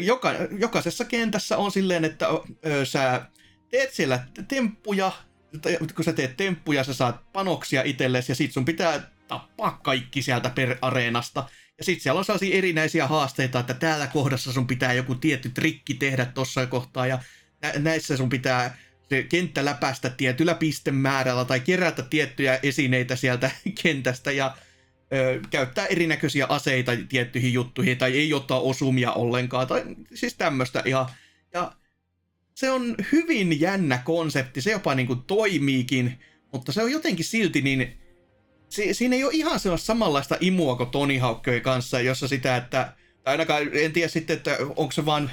joka, 0.00 0.32
jokaisessa 0.58 1.04
kentässä 1.04 1.56
on 1.56 1.72
silleen, 1.72 2.04
että 2.04 2.26
ö, 2.66 2.84
sä 2.84 3.26
teet 3.68 3.92
siellä 3.92 4.26
temppuja, 4.48 5.12
kun 5.94 6.04
sä 6.04 6.12
teet 6.12 6.36
temppuja, 6.36 6.84
sä 6.84 6.94
saat 6.94 7.32
panoksia 7.32 7.82
itsellesi 7.82 8.32
ja 8.32 8.36
sit 8.36 8.52
sun 8.52 8.64
pitää 8.64 9.10
tappaa 9.28 9.80
kaikki 9.82 10.22
sieltä 10.22 10.50
per 10.50 10.76
areenasta. 10.82 11.48
Ja 11.78 11.84
sitten 11.84 12.02
siellä 12.02 12.18
on 12.18 12.24
sellaisia 12.24 12.56
erinäisiä 12.56 13.06
haasteita, 13.06 13.60
että 13.60 13.74
täällä 13.74 14.06
kohdassa 14.06 14.52
sun 14.52 14.66
pitää 14.66 14.92
joku 14.92 15.14
tietty 15.14 15.48
trikki 15.48 15.94
tehdä 15.94 16.24
tuossa 16.26 16.66
kohtaa 16.66 17.06
ja 17.06 17.18
nä- 17.62 17.72
näissä 17.78 18.16
sun 18.16 18.28
pitää 18.28 18.76
se 19.08 19.22
kenttä 19.22 19.64
läpäistä 19.64 20.10
tietyllä 20.10 20.54
pistemäärällä 20.54 21.44
tai 21.44 21.60
kerätä 21.60 22.02
tiettyjä 22.02 22.58
esineitä 22.62 23.16
sieltä 23.16 23.50
kentästä 23.82 24.32
ja 24.32 24.56
ö, 25.12 25.40
käyttää 25.50 25.86
erinäköisiä 25.86 26.46
aseita 26.48 26.92
tiettyihin 27.08 27.52
juttuihin 27.52 27.98
tai 27.98 28.18
ei 28.18 28.34
ottaa 28.34 28.60
osumia 28.60 29.12
ollenkaan 29.12 29.66
tai 29.66 29.84
siis 30.14 30.34
tämmöistä 30.34 30.82
ihan. 30.86 31.06
Ja 31.52 31.72
se 32.54 32.70
on 32.70 32.94
hyvin 33.12 33.60
jännä 33.60 33.98
konsepti, 33.98 34.60
se 34.60 34.70
jopa 34.70 34.94
niin 34.94 35.06
kuin 35.06 35.22
toimiikin, 35.22 36.18
mutta 36.52 36.72
se 36.72 36.82
on 36.82 36.92
jotenkin 36.92 37.24
silti 37.24 37.62
niin 37.62 37.98
si, 38.68 38.94
siinä 38.94 39.16
ei 39.16 39.24
ole 39.24 39.32
ihan 39.34 39.60
sellaista 39.60 39.86
samanlaista 39.86 40.36
imua 40.40 40.76
kuin 40.76 40.90
Tony 40.90 41.18
Hawkköjen 41.18 41.62
kanssa, 41.62 42.00
jossa 42.00 42.28
sitä, 42.28 42.56
että, 42.56 42.92
tai 43.22 43.32
ainakaan 43.34 43.62
en 43.72 43.92
tiedä 43.92 44.08
sitten, 44.08 44.36
että 44.36 44.56
onko 44.76 44.92
se 44.92 45.06
vaan, 45.06 45.30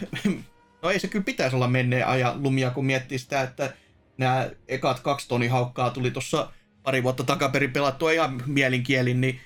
no 0.81 0.89
ei 0.89 0.99
se 0.99 1.07
kyllä 1.07 1.25
pitäisi 1.25 1.55
olla 1.55 1.67
menneen 1.67 2.07
ajan 2.07 2.43
lumia, 2.43 2.69
kun 2.71 2.85
miettii 2.85 3.19
sitä, 3.19 3.41
että 3.41 3.73
nämä 4.17 4.49
ekat 4.67 4.99
kaksi 4.99 5.27
Tony 5.27 5.47
Haukkaa 5.47 5.89
tuli 5.89 6.11
tuossa 6.11 6.51
pari 6.83 7.03
vuotta 7.03 7.23
takaperin 7.23 7.73
pelattua 7.73 8.11
ihan 8.11 8.43
mielinkielin, 8.45 9.21
niin 9.21 9.39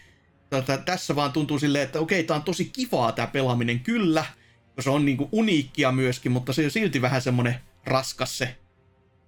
tota, 0.50 0.77
tässä 0.77 1.15
vaan 1.15 1.32
tuntuu 1.32 1.60
silleen, 1.60 1.84
että 1.84 2.00
okei, 2.00 2.24
tämä 2.24 2.38
on 2.38 2.44
tosi 2.44 2.65
kivaa 2.65 3.12
tämä 3.12 3.27
pelaaminen, 3.27 3.79
kyllä, 3.79 4.25
se 4.82 4.89
on 4.89 5.05
niinku 5.05 5.29
uniikkia 5.32 5.91
myöskin, 5.91 6.32
mutta 6.32 6.53
se 6.53 6.65
on 6.65 6.72
silti 6.72 7.01
vähän 7.01 7.22
semmoinen 7.22 7.55
raskas 7.86 8.38
se 8.38 8.55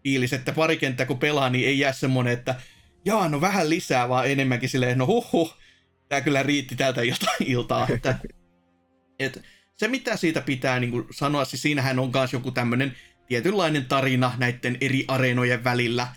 fiilis, 0.04 0.34
että 0.34 0.54
pari 0.54 0.78
kenttää 0.78 1.06
kun 1.06 1.20
pelaa, 1.20 1.50
niin 1.50 1.68
ei 1.68 1.80
jää 1.80 1.94
semmoinen, 1.94 2.34
että 2.34 2.56
jaa, 3.06 3.30
no 3.30 3.42
vähän 3.42 3.70
lisää, 3.70 4.10
vaan 4.10 4.32
enemmänkin 4.32 4.70
silleen, 4.70 4.98
no 4.98 5.06
huh, 5.06 5.58
tämä 6.10 6.22
kyllä 6.22 6.44
riitti 6.44 6.76
tältä 6.76 7.04
jotain 7.14 7.44
iltaa. 7.46 7.88
Että, 7.90 8.20
et, 9.20 9.42
se 9.78 9.88
mitä 9.88 10.18
siitä 10.18 10.42
pitää 10.42 10.80
niin 10.80 11.06
sanoa, 11.12 11.46
siis 11.46 11.62
siinähän 11.62 12.00
on 12.00 12.12
myös 12.14 12.34
joku 12.34 12.52
tämmöinen 12.52 12.96
tietynlainen 13.28 13.86
tarina 13.86 14.34
näiden 14.38 14.78
eri 14.82 15.06
areenojen 15.08 15.64
välillä, 15.64 16.08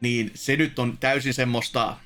niin 0.00 0.30
se 0.34 0.56
nyt 0.56 0.78
on 0.78 0.98
täysin 0.98 1.34
semmoista 1.34 1.96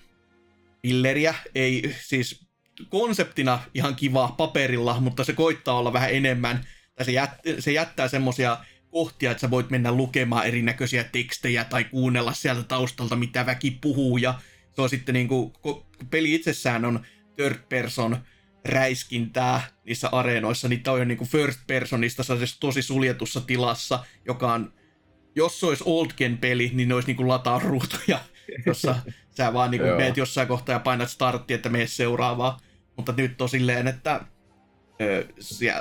pilleriä, 0.82 1.34
ei 1.54 1.94
siis 2.00 2.43
konseptina 2.88 3.60
ihan 3.74 3.96
kiva 3.96 4.34
paperilla, 4.36 5.00
mutta 5.00 5.24
se 5.24 5.32
koittaa 5.32 5.78
olla 5.78 5.92
vähän 5.92 6.12
enemmän, 6.12 6.64
tai 6.94 7.04
se, 7.04 7.12
jät, 7.12 7.30
se 7.58 7.72
jättää 7.72 8.08
semmosia 8.08 8.58
kohtia, 8.90 9.30
että 9.30 9.40
sä 9.40 9.50
voit 9.50 9.70
mennä 9.70 9.92
lukemaan 9.92 10.46
erinäköisiä 10.46 11.04
tekstejä 11.04 11.64
tai 11.64 11.84
kuunnella 11.84 12.32
sieltä 12.32 12.62
taustalta, 12.62 13.16
mitä 13.16 13.46
väki 13.46 13.70
puhuu. 13.70 14.16
Ja 14.16 14.34
se 14.72 14.82
on 14.82 14.88
sitten 14.88 15.12
niin 15.12 15.28
kuin, 15.28 15.52
kun 15.52 15.86
peli 16.10 16.34
itsessään 16.34 16.84
on 16.84 17.06
third 17.36 17.58
person 17.68 18.16
räiskintää 18.64 19.62
niissä 19.84 20.08
areenoissa, 20.12 20.68
niin 20.68 20.82
tämä 20.82 20.92
on 20.92 20.98
jo 20.98 21.04
niin 21.04 21.18
kuin 21.18 21.28
first 21.28 21.60
personista 21.66 22.22
tosi 22.60 22.82
suljetussa 22.82 23.40
tilassa, 23.40 24.04
joka 24.26 24.52
on, 24.52 24.72
jos 25.34 25.60
se 25.60 25.66
olisi 25.66 25.84
oldgen 25.86 26.38
peli, 26.38 26.70
niin 26.74 26.88
ne 26.88 26.94
olisi 26.94 27.06
niin 27.06 27.16
kuin 27.16 27.28
latausruutuja, 27.28 28.20
jossa 28.66 28.96
sä 29.30 29.52
vaan 29.52 29.70
niin 29.70 29.80
kuin 29.80 29.96
meet 29.96 30.16
jossain 30.16 30.48
kohtaa 30.48 30.74
ja 30.74 30.80
painat 30.80 31.10
startti, 31.10 31.54
että 31.54 31.68
mene 31.68 31.86
seuraavaa. 31.86 32.60
Mutta 32.96 33.14
nyt 33.16 33.42
on 33.42 33.48
silleen, 33.48 33.88
että 33.88 34.20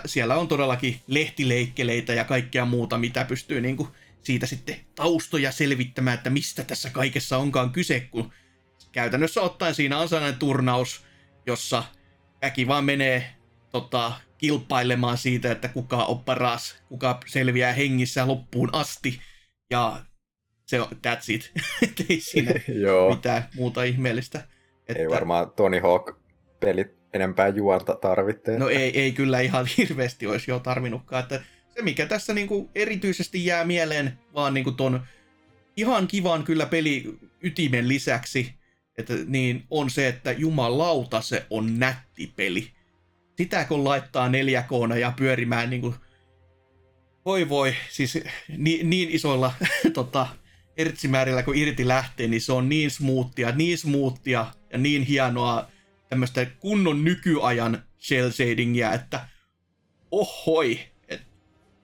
siellä 0.05 0.36
on 0.36 0.48
todellakin 0.48 1.00
lehtileikkeleitä 1.08 2.13
ja 2.13 2.24
kaikkea 2.24 2.65
muuta, 2.65 2.98
mitä 2.98 3.25
pystyy 3.25 3.62
niin 3.62 3.77
kuin 3.77 3.89
siitä 4.22 4.46
sitten 4.46 4.75
taustoja 4.96 5.51
selvittämään, 5.51 6.17
että 6.17 6.29
mistä 6.29 6.63
tässä 6.63 6.89
kaikessa 6.89 7.38
onkaan 7.38 7.72
kyse, 7.72 8.00
kun 8.00 8.32
käytännössä 8.91 9.41
ottaen 9.41 9.75
siinä 9.75 9.98
on 9.98 10.10
sellainen 10.10 10.39
turnaus, 10.39 11.03
jossa 11.46 11.84
väki 12.41 12.67
vaan 12.67 12.86
menee 12.86 13.36
tota, 13.72 14.13
kilpailemaan 14.38 15.17
siitä, 15.17 15.51
että 15.51 15.67
kuka 15.67 15.98
on 15.98 16.24
paras, 16.24 16.84
kuka 16.88 17.20
selviää 17.25 17.74
hengissä 17.74 18.27
loppuun 18.27 18.70
asti, 18.74 19.22
ja 19.70 20.00
se 20.65 20.82
on, 20.82 20.88
that's 20.88 21.25
it. 21.27 21.51
ei 22.10 22.20
siinä 22.20 22.51
mitään 23.15 23.50
muuta 23.55 23.84
ihmeellistä. 23.84 24.48
Että... 24.88 25.01
Ei 25.01 25.10
varmaan 25.10 25.51
Tony 25.51 25.79
Hawk 25.79 26.17
pelit 26.60 27.02
enempää 27.13 27.48
juonta 27.48 27.96
tarvitte. 27.96 28.58
No 28.58 28.70
ei, 28.70 29.01
ei 29.01 29.12
kyllä 29.12 29.39
ihan 29.39 29.65
hirveästi 29.77 30.27
olisi 30.27 30.51
jo 30.51 30.60
tarvinnutkaan. 30.60 31.24
Että 31.24 31.41
se, 31.75 31.82
mikä 31.82 32.05
tässä 32.05 32.34
niinku 32.34 32.70
erityisesti 32.75 33.46
jää 33.46 33.65
mieleen, 33.65 34.20
vaan 34.34 34.53
niinku 34.53 34.72
ton 34.72 35.01
ihan 35.77 36.08
kivan 36.08 36.43
kyllä 36.43 36.65
peli 36.65 37.20
ytimen 37.43 37.88
lisäksi, 37.88 38.53
että 38.98 39.13
niin 39.25 39.63
on 39.70 39.89
se, 39.89 40.08
että 40.08 40.32
jumalauta 40.32 41.22
se 41.22 41.46
on 41.50 41.79
nätti 41.79 42.34
peli. 42.36 42.67
sitä 43.38 43.65
kun 43.65 43.84
laittaa 43.84 44.29
4 44.29 44.62
k 44.62 45.00
ja 45.00 45.13
pyörimään 45.17 45.70
niin 45.70 45.82
kuin, 45.82 45.96
voi 47.25 47.50
voi, 47.50 47.75
siis 47.89 48.20
niin, 48.58 48.89
niin 48.89 49.10
isoilla 49.10 49.53
tota, 49.93 50.27
ertsimäärillä 50.77 51.43
kun 51.43 51.55
irti 51.55 51.88
lähtee, 51.88 52.27
niin 52.27 52.41
se 52.41 52.53
on 52.53 52.70
niin 52.70 52.91
smoothia, 52.91 53.51
niin 53.51 53.77
smoothia 53.77 54.46
ja 54.72 54.77
niin 54.77 55.03
hienoa 55.03 55.67
tämmöistä 56.10 56.45
kunnon 56.45 57.03
nykyajan 57.03 57.83
shell 58.00 58.29
shadingia, 58.29 58.93
että 58.93 59.27
ohoi, 60.12 60.79
et 61.07 61.22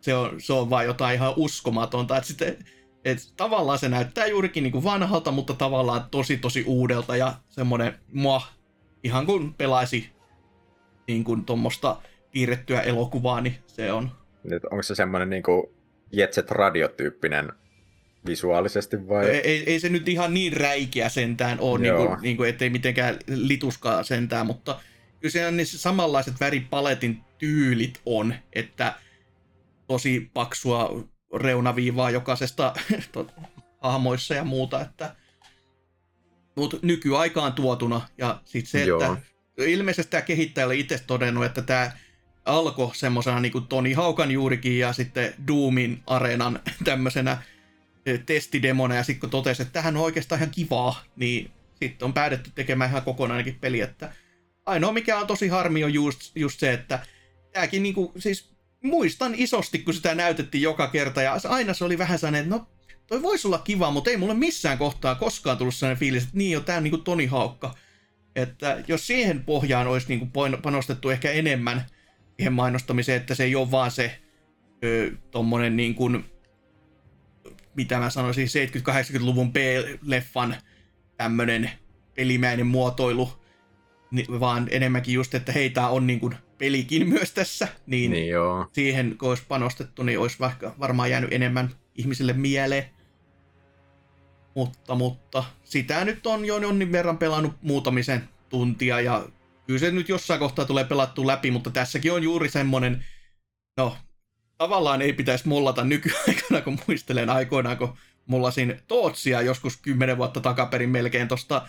se, 0.01 0.15
on, 0.15 0.41
se 0.41 0.53
on 0.53 0.69
vaan 0.69 0.85
jotain 0.85 1.15
ihan 1.15 1.33
uskomatonta, 1.35 2.17
että 2.17 2.27
sitten 2.27 2.57
et 3.05 3.33
tavallaan 3.37 3.79
se 3.79 3.89
näyttää 3.89 4.25
juurikin 4.25 4.63
niin 4.63 4.71
kuin 4.71 4.83
vanhalta, 4.83 5.31
mutta 5.31 5.53
tavallaan 5.53 6.03
tosi 6.11 6.37
tosi 6.37 6.63
uudelta 6.67 7.15
ja 7.15 7.33
semmoinen 7.49 7.93
mua 8.13 8.41
ihan 9.03 9.25
kun 9.25 9.53
pelaisi 9.53 10.09
niin 11.07 11.23
kuin 11.23 11.45
tuommoista 11.45 12.01
piirrettyä 12.31 12.81
elokuvaa, 12.81 13.41
niin 13.41 13.55
se 13.67 13.91
on. 13.91 14.11
Nyt 14.43 14.65
onko 14.65 14.83
se 14.83 14.95
semmoinen 14.95 15.29
niin 15.29 15.43
kuin 15.43 15.63
Jetset 16.11 16.51
radiotyyppinen 16.51 17.51
visuaalisesti 18.25 19.07
vai? 19.07 19.29
Ei, 19.29 19.37
ei, 19.37 19.63
ei, 19.65 19.79
se 19.79 19.89
nyt 19.89 20.07
ihan 20.07 20.33
niin 20.33 20.53
räikeä 20.53 21.09
sentään 21.09 21.59
ole, 21.59 21.79
niin 21.79 21.95
kuin, 21.95 22.21
niin 22.21 22.37
kuin, 22.37 22.49
ettei 22.49 22.69
mitenkään 22.69 23.17
lituskaa 23.27 24.03
sentään, 24.03 24.45
mutta 24.45 24.81
kyllä 25.19 25.31
siellä 25.31 25.51
ne 25.51 25.65
samanlaiset 25.65 26.33
väripaletin 26.39 27.21
tyylit 27.37 28.01
on, 28.05 28.35
että 28.53 28.93
tosi 29.87 30.29
paksua 30.33 31.03
reunaviivaa 31.35 32.09
jokaisesta 32.09 32.73
hahmoissa 33.81 34.33
ja 34.33 34.43
muuta, 34.43 34.81
että 34.81 35.15
mutta 36.55 36.77
nykyaikaan 36.81 37.53
tuotuna. 37.53 38.01
Ja 38.17 38.41
sitten 38.45 38.71
se, 38.71 38.85
Joo. 38.85 39.01
että 39.01 39.17
ilmeisesti 39.57 40.11
tämä 40.11 40.21
kehittäjä 40.21 40.65
oli 40.65 40.79
itse 40.79 40.99
todennut, 41.07 41.45
että 41.45 41.61
tämä 41.61 41.91
alkoi 42.45 42.95
semmoisena 42.95 43.39
niin 43.39 43.51
kuin 43.51 43.67
Toni 43.67 43.93
Haukan 43.93 44.31
juurikin 44.31 44.79
ja 44.79 44.93
sitten 44.93 45.33
Doomin 45.47 46.03
areenan 46.07 46.59
tämmöisenä 46.83 47.37
testidemona 48.25 48.95
ja 48.95 49.03
sitten 49.03 49.19
kun 49.19 49.29
totesi, 49.29 49.61
että 49.61 49.73
tähän 49.73 49.97
on 49.97 50.03
oikeastaan 50.03 50.39
ihan 50.39 50.51
kivaa, 50.51 51.03
niin 51.15 51.51
sitten 51.75 52.05
on 52.05 52.13
päätetty 52.13 52.51
tekemään 52.55 52.89
ihan 52.89 53.01
kokonainenkin 53.01 53.59
peli, 53.61 53.81
että 53.81 54.13
ainoa 54.65 54.91
mikä 54.91 55.19
on 55.19 55.27
tosi 55.27 55.47
harmi 55.47 55.83
on 55.83 55.93
just, 55.93 56.31
just 56.35 56.59
se, 56.59 56.73
että 56.73 56.99
tämäkin 57.51 57.83
niinku, 57.83 58.13
siis 58.17 58.51
muistan 58.83 59.33
isosti, 59.35 59.79
kun 59.79 59.93
sitä 59.93 60.15
näytettiin 60.15 60.61
joka 60.61 60.87
kerta 60.87 61.21
ja 61.21 61.39
aina 61.43 61.73
se 61.73 61.85
oli 61.85 61.97
vähän 61.97 62.19
sellainen, 62.19 62.41
että 62.43 62.55
no 62.55 62.67
toi 63.07 63.21
voisi 63.21 63.47
olla 63.47 63.59
kiva, 63.59 63.91
mutta 63.91 64.09
ei 64.09 64.17
mulle 64.17 64.33
missään 64.33 64.77
kohtaa 64.77 65.15
koskaan 65.15 65.57
tullut 65.57 65.75
sellainen 65.75 65.99
fiilis, 65.99 66.23
että 66.23 66.37
niin 66.37 66.51
jo, 66.51 66.59
tää 66.59 66.77
on 66.77 66.83
niinku 66.83 66.97
Toni 66.97 67.25
Haukka. 67.25 67.75
Että 68.35 68.83
jos 68.87 69.07
siihen 69.07 69.43
pohjaan 69.43 69.87
olisi 69.87 70.07
niinku 70.07 70.27
panostettu 70.61 71.09
ehkä 71.09 71.31
enemmän 71.31 71.85
siihen 72.37 72.53
mainostamiseen, 72.53 73.21
että 73.21 73.35
se 73.35 73.43
ei 73.43 73.55
ole 73.55 73.71
vaan 73.71 73.91
se 73.91 74.19
ö, 74.83 75.11
tommonen 75.31 75.75
niin 75.75 75.95
kuin, 75.95 76.25
mitä 77.75 77.99
mä 77.99 78.09
sanoisin, 78.09 78.47
70-80-luvun 78.47 79.53
B-leffan 79.53 80.55
tämmönen 81.17 81.71
pelimäinen 82.15 82.67
muotoilu, 82.67 83.29
vaan 84.39 84.67
enemmänkin 84.71 85.13
just, 85.13 85.35
että 85.35 85.51
heitä 85.51 85.87
on 85.87 86.07
niin 86.07 86.19
kuin 86.19 86.35
pelikin 86.57 87.09
myös 87.09 87.31
tässä, 87.31 87.67
niin, 87.85 88.11
niin 88.11 88.29
joo. 88.29 88.67
siihen 88.73 89.17
kun 89.17 89.29
olisi 89.29 89.43
panostettu, 89.47 90.03
niin 90.03 90.19
olisi 90.19 90.39
vaikka 90.39 90.75
varmaan 90.79 91.11
jäänyt 91.11 91.33
enemmän 91.33 91.69
ihmisille 91.95 92.33
mieleen. 92.33 92.85
Mutta, 94.55 94.95
mutta 94.95 95.43
sitä 95.63 96.05
nyt 96.05 96.27
on 96.27 96.45
jo 96.45 96.57
jonnin 96.57 96.91
verran 96.91 97.17
pelannut 97.17 97.53
muutamisen 97.61 98.29
tuntia 98.49 99.01
ja 99.01 99.27
kyllä 99.67 99.79
se 99.79 99.91
nyt 99.91 100.09
jossain 100.09 100.39
kohtaa 100.39 100.65
tulee 100.65 100.83
pelattu 100.83 101.27
läpi, 101.27 101.51
mutta 101.51 101.71
tässäkin 101.71 102.13
on 102.13 102.23
juuri 102.23 102.49
semmonen, 102.49 103.05
no 103.77 103.97
tavallaan 104.59 105.01
ei 105.01 105.13
pitäisi 105.13 105.47
mollata 105.47 105.83
nykyaikana, 105.83 106.61
kun 106.63 106.79
muistelen 106.87 107.29
aikoinaan, 107.29 107.77
kun 107.77 107.97
mollasin 108.25 108.79
Tootsia 108.87 109.41
joskus 109.41 109.77
kymmenen 109.77 110.17
vuotta 110.17 110.41
takaperin 110.41 110.89
melkein 110.89 111.27
tosta, 111.27 111.67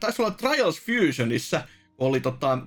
taisi 0.00 0.22
olla 0.22 0.30
Trials 0.30 0.80
Fusionissa, 0.80 1.62
oli 1.98 2.20
tota, 2.20 2.58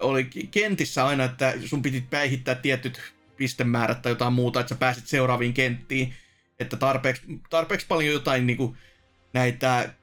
oli 0.00 0.24
kentissä 0.50 1.06
aina, 1.06 1.24
että 1.24 1.54
sun 1.64 1.82
piti 1.82 2.06
päihittää 2.10 2.54
tietyt 2.54 3.00
pistemäärät 3.36 4.02
tai 4.02 4.12
jotain 4.12 4.32
muuta, 4.32 4.60
että 4.60 4.68
sä 4.74 4.78
pääsit 4.78 5.06
seuraaviin 5.06 5.54
kenttiin, 5.54 6.14
että 6.58 6.76
tarpeeksi, 6.76 7.22
tarpeeksi 7.50 7.86
paljon 7.86 8.14
jotain 8.14 8.46
niin 8.46 8.56
kuin, 8.56 8.76
näitä 9.32 9.94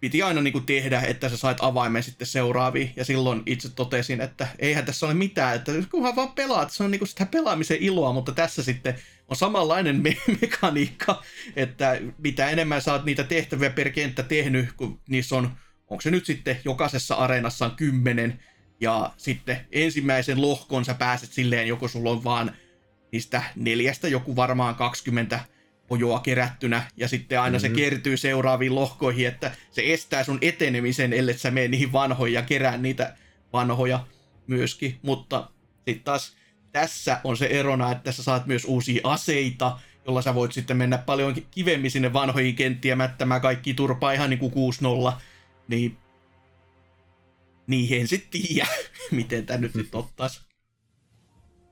piti 0.00 0.22
aina 0.22 0.40
niin 0.40 0.52
kuin 0.52 0.66
tehdä, 0.66 1.00
että 1.00 1.28
sä 1.28 1.36
sait 1.36 1.58
avaimen 1.60 2.02
sitten 2.02 2.26
seuraaviin. 2.26 2.92
Ja 2.96 3.04
silloin 3.04 3.42
itse 3.46 3.68
totesin, 3.74 4.20
että 4.20 4.48
eihän 4.58 4.84
tässä 4.84 5.06
ole 5.06 5.14
mitään, 5.14 5.56
että 5.56 5.72
kunhan 5.90 6.16
vaan 6.16 6.32
pelaat, 6.32 6.70
se 6.70 6.84
on 6.84 6.90
niin 6.90 6.98
kuin 6.98 7.08
sitä 7.08 7.26
pelaamisen 7.26 7.78
iloa, 7.80 8.12
mutta 8.12 8.32
tässä 8.32 8.62
sitten 8.62 8.94
on 9.28 9.36
samanlainen 9.36 10.02
me- 10.02 10.16
mekaniikka, 10.40 11.22
että 11.56 12.00
mitä 12.18 12.50
enemmän 12.50 12.82
sä 12.82 12.92
oot 12.92 13.04
niitä 13.04 13.24
tehtäviä 13.24 13.70
per 13.70 13.90
kenttä 13.90 14.22
tehnyt, 14.22 14.72
kun 14.72 15.00
niissä 15.08 15.36
on, 15.36 15.50
onko 15.88 16.00
se 16.00 16.10
nyt 16.10 16.26
sitten 16.26 16.60
jokaisessa 16.64 17.14
areenassa 17.14 17.64
on 17.64 17.76
kymmenen, 17.76 18.40
ja 18.80 19.12
sitten 19.16 19.66
ensimmäisen 19.72 20.42
lohkon 20.42 20.84
sä 20.84 20.94
pääset 20.94 21.32
silleen, 21.32 21.68
joko 21.68 21.88
sulla 21.88 22.10
on 22.10 22.24
vaan 22.24 22.52
niistä 23.12 23.42
neljästä 23.56 24.08
joku 24.08 24.36
varmaan 24.36 24.74
20 24.74 25.40
pojoa 25.88 26.20
kerättynä, 26.20 26.82
ja 26.96 27.08
sitten 27.08 27.40
aina 27.40 27.58
mm-hmm. 27.58 27.74
se 27.74 27.80
kertyy 27.82 28.16
seuraaviin 28.16 28.74
lohkoihin, 28.74 29.28
että 29.28 29.50
se 29.70 29.82
estää 29.92 30.24
sun 30.24 30.38
etenemisen, 30.42 31.12
ellei 31.12 31.38
sä 31.38 31.50
mene 31.50 31.68
niihin 31.68 31.92
vanhoihin 31.92 32.34
ja 32.34 32.42
kerää 32.42 32.76
niitä 32.76 33.16
vanhoja 33.52 34.06
myöskin, 34.46 34.98
mutta 35.02 35.50
sitten 35.74 36.04
taas 36.04 36.36
tässä 36.72 37.20
on 37.24 37.36
se 37.36 37.46
erona, 37.46 37.92
että 37.92 38.12
sä 38.12 38.22
saat 38.22 38.46
myös 38.46 38.64
uusia 38.64 39.00
aseita, 39.04 39.78
jolla 40.06 40.22
sä 40.22 40.34
voit 40.34 40.52
sitten 40.52 40.76
mennä 40.76 40.98
paljon 40.98 41.34
kivemmin 41.50 41.90
sinne 41.90 42.12
vanhoihin 42.12 42.54
kenttiä 42.54 42.96
mättämään 42.96 43.40
kaikki 43.40 43.74
turpaa 43.74 44.12
ihan 44.12 44.30
niin 44.30 44.38
kuin 44.38 44.52
6-0, 45.12 45.12
niin 45.68 45.98
niin 47.66 48.00
en 48.00 48.08
sitten 48.08 48.42
tiedä, 48.42 48.66
miten 49.10 49.46
tämä 49.46 49.58
nyt, 49.58 49.74
nyt 49.74 49.94
ottaisi. 49.94 50.40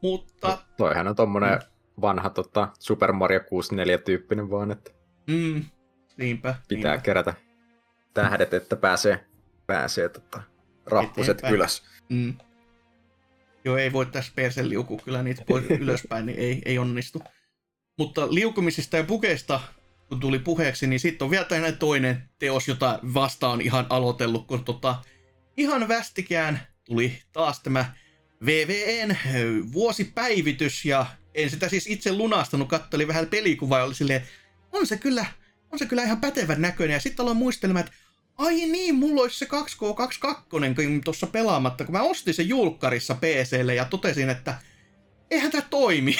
Mutta... 0.02 0.48
No, 0.48 0.58
toihan 0.76 1.08
on 1.08 1.16
tommonen 1.16 1.58
mm. 1.58 1.73
Vanha 2.00 2.30
tota, 2.30 2.68
Super 2.78 3.12
Mario 3.12 3.40
64-tyyppinen 3.40 4.50
vaan, 4.50 4.70
että... 4.70 4.90
Mm, 5.26 5.64
niinpä. 6.16 6.54
Pitää 6.68 6.92
niinpä. 6.92 7.04
kerätä 7.04 7.34
tähdet, 8.14 8.54
että 8.54 8.76
pääsee, 8.76 9.26
pääsee 9.66 10.08
tota, 10.08 10.42
rappuset 10.86 11.38
Eteenpäin. 11.38 11.54
ylös. 11.54 11.82
Mm. 12.08 12.34
Joo, 13.64 13.76
ei 13.76 13.92
voi 13.92 14.06
tässä 14.06 14.32
persen 14.36 14.68
liukua 14.68 15.00
kyllä 15.04 15.22
niitä 15.22 15.42
pois 15.48 15.64
ylöspäin, 15.80 16.26
niin 16.26 16.38
ei, 16.38 16.62
ei 16.64 16.78
onnistu. 16.78 17.22
Mutta 17.98 18.34
liukumisista 18.34 18.96
ja 18.96 19.04
pukeista, 19.04 19.60
kun 20.08 20.20
tuli 20.20 20.38
puheeksi, 20.38 20.86
niin 20.86 21.00
sitten 21.00 21.24
on 21.24 21.30
vielä 21.30 21.72
toinen 21.78 22.22
teos, 22.38 22.68
jota 22.68 22.98
vastaan 23.14 23.60
ihan 23.60 23.86
aloitellut, 23.90 24.46
kun 24.46 24.64
tota, 24.64 24.96
ihan 25.56 25.88
västikään 25.88 26.60
tuli 26.84 27.18
taas 27.32 27.62
tämä 27.62 27.94
VVN 28.46 29.16
vuosipäivitys 29.72 30.84
ja 30.84 31.06
en 31.34 31.50
sitä 31.50 31.68
siis 31.68 31.86
itse 31.86 32.12
lunastanut, 32.12 32.68
kattelin 32.68 33.08
vähän 33.08 33.26
pelikuvaa 33.26 33.78
ja 33.78 33.84
oli 33.84 33.94
silleen, 33.94 34.28
on 34.72 34.86
se 34.86 34.96
kyllä, 34.96 35.26
on 35.72 35.78
se 35.78 35.86
kyllä 35.86 36.02
ihan 36.02 36.20
pätevän 36.20 36.62
näköinen. 36.62 36.94
Ja 36.94 37.00
sitten 37.00 37.22
aloin 37.22 37.36
muistelemaan, 37.36 37.86
että 37.86 37.98
ai 38.38 38.54
niin, 38.54 38.94
mulla 38.94 39.22
olisi 39.22 39.38
se 39.38 39.44
2K22 39.46 41.00
tuossa 41.04 41.26
pelaamatta, 41.26 41.84
kun 41.84 41.92
mä 41.92 42.02
ostin 42.02 42.34
sen 42.34 42.48
julkkarissa 42.48 43.14
PClle 43.14 43.74
ja 43.74 43.84
totesin, 43.84 44.30
että 44.30 44.54
eihän 45.30 45.50
tämä 45.50 45.66
toimi. 45.70 46.16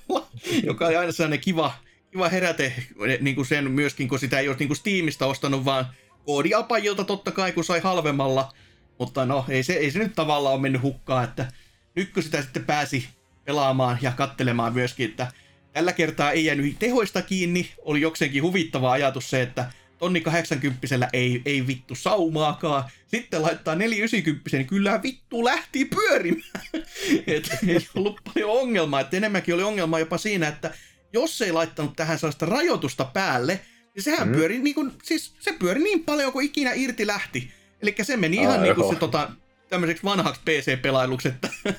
Joka 0.62 0.86
oli 0.86 0.96
aina 0.96 1.12
sellainen 1.12 1.40
kiva, 1.40 1.74
kiva 2.10 2.28
heräte 2.28 2.74
niin 3.20 3.36
kuin 3.36 3.46
sen 3.46 3.70
myöskin, 3.70 4.08
kun 4.08 4.18
sitä 4.18 4.38
ei 4.38 4.48
ole 4.48 4.56
niin 4.58 4.68
kuin 4.68 4.76
Steamista 4.76 5.26
ostanut, 5.26 5.64
vaan 5.64 5.86
koodiapajilta 6.24 7.04
totta 7.04 7.30
kai, 7.30 7.52
kun 7.52 7.64
sai 7.64 7.80
halvemmalla. 7.80 8.52
Mutta 8.98 9.26
no, 9.26 9.44
ei 9.48 9.62
se, 9.62 9.72
ei 9.72 9.90
se 9.90 9.98
nyt 9.98 10.14
tavallaan 10.14 10.54
ole 10.54 10.62
mennyt 10.62 10.82
hukkaan, 10.82 11.24
että 11.24 11.52
nyt 11.96 12.12
kun 12.12 12.22
sitä 12.22 12.42
sitten 12.42 12.64
pääsi 12.64 13.08
pelaamaan 13.44 13.98
ja 14.02 14.12
kattelemaan 14.12 14.74
myöskin, 14.74 15.10
että 15.10 15.32
tällä 15.72 15.92
kertaa 15.92 16.32
ei 16.32 16.44
jäänyt 16.44 16.78
tehoista 16.78 17.22
kiinni, 17.22 17.70
oli 17.78 18.00
jokseenkin 18.00 18.42
huvittava 18.42 18.92
ajatus 18.92 19.30
se, 19.30 19.42
että 19.42 19.70
tonni 19.98 20.20
80 20.20 21.08
ei, 21.12 21.42
ei 21.44 21.66
vittu 21.66 21.94
saumaakaan. 21.94 22.84
Sitten 23.06 23.42
laittaa 23.42 23.74
490, 23.74 24.56
niin 24.56 24.66
kyllä 24.66 25.00
vittu 25.02 25.44
lähti 25.44 25.84
pyörimään. 25.84 26.66
Et 27.26 27.58
ei 27.68 27.88
ollut 27.94 28.20
paljon 28.24 28.50
ongelmaa, 28.50 29.00
että 29.00 29.16
enemmänkin 29.16 29.54
oli 29.54 29.62
ongelma 29.62 29.98
jopa 29.98 30.18
siinä, 30.18 30.48
että 30.48 30.74
jos 31.12 31.42
ei 31.42 31.52
laittanut 31.52 31.96
tähän 31.96 32.18
sellaista 32.18 32.46
rajoitusta 32.46 33.04
päälle, 33.04 33.60
niin 33.94 34.02
sehän 34.02 34.28
mm. 34.28 34.34
pyöri, 34.34 34.58
niin 34.58 34.74
kuin, 34.74 34.92
siis 35.02 35.34
se 35.40 35.52
pyöri 35.52 35.82
niin 35.82 36.04
paljon 36.04 36.32
kuin 36.32 36.46
ikinä 36.46 36.72
irti 36.72 37.06
lähti. 37.06 37.50
Eli 37.82 37.94
se 38.02 38.16
meni 38.16 38.36
ihan 38.36 38.50
Aiho. 38.50 38.62
niin 38.62 38.74
kuin 38.74 38.94
se 38.94 39.00
tota, 39.00 39.30
tämmöiseksi 39.68 40.04
vanhaksi 40.04 40.40
PC-pelailuksi, 40.44 41.28
että, 41.28 41.48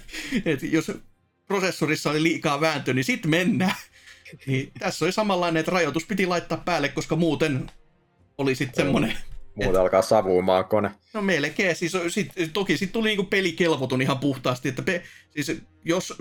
että 0.45 0.65
jos 0.65 0.91
prosessorissa 1.47 2.09
oli 2.09 2.23
liikaa 2.23 2.61
vääntö, 2.61 2.93
niin 2.93 3.05
sitten 3.05 3.31
mennään. 3.31 3.75
Niin 4.45 4.71
tässä 4.79 5.05
oli 5.05 5.11
samanlainen, 5.11 5.59
että 5.59 5.71
rajoitus 5.71 6.05
piti 6.05 6.25
laittaa 6.25 6.57
päälle, 6.57 6.89
koska 6.89 7.15
muuten 7.15 7.71
oli 8.37 8.55
sitten 8.55 8.85
semmoinen 8.85 9.17
Muuten 9.55 9.81
alkaa 9.81 10.01
savuumaan 10.01 10.65
kone. 10.65 10.91
No 11.13 11.21
melkein. 11.21 11.75
Siis, 11.75 11.97
sit, 12.07 12.31
toki 12.53 12.77
sitten 12.77 12.93
tuli 12.93 13.07
niinku 13.07 13.23
pelikelvoton 13.23 14.01
ihan 14.01 14.19
puhtaasti. 14.19 14.69
Että 14.69 14.81
pe, 14.81 15.03
siis 15.29 15.61
jos 15.85 16.13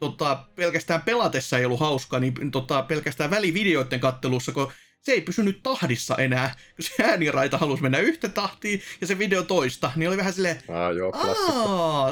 tota, 0.00 0.44
pelkästään 0.54 1.02
pelatessa 1.02 1.58
ei 1.58 1.64
ollut 1.64 1.80
hauskaa, 1.80 2.20
niin 2.20 2.50
tota, 2.50 2.82
pelkästään 2.82 3.30
välivideoiden 3.30 4.00
kattelussa, 4.00 4.52
kun 4.52 4.72
se 5.00 5.12
ei 5.12 5.20
pysynyt 5.20 5.62
tahdissa 5.62 6.16
enää, 6.16 6.54
kun 6.76 6.84
se 6.84 7.04
ääniraita 7.04 7.58
halusi 7.58 7.82
mennä 7.82 7.98
yhtä 7.98 8.28
tahtiin 8.28 8.82
ja 9.00 9.06
se 9.06 9.18
video 9.18 9.42
toista, 9.42 9.92
niin 9.96 10.08
oli 10.08 10.16
vähän 10.16 10.32
silleen, 10.32 10.56
ah, 10.68 10.96
joo, 10.96 11.12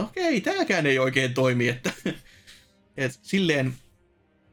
okei, 0.03 0.40
tämäkään 0.40 0.87
ei 0.87 0.99
oikein 0.99 1.35
toimi, 1.35 1.69
että 1.69 1.93
et, 2.96 3.18
silleen 3.22 3.74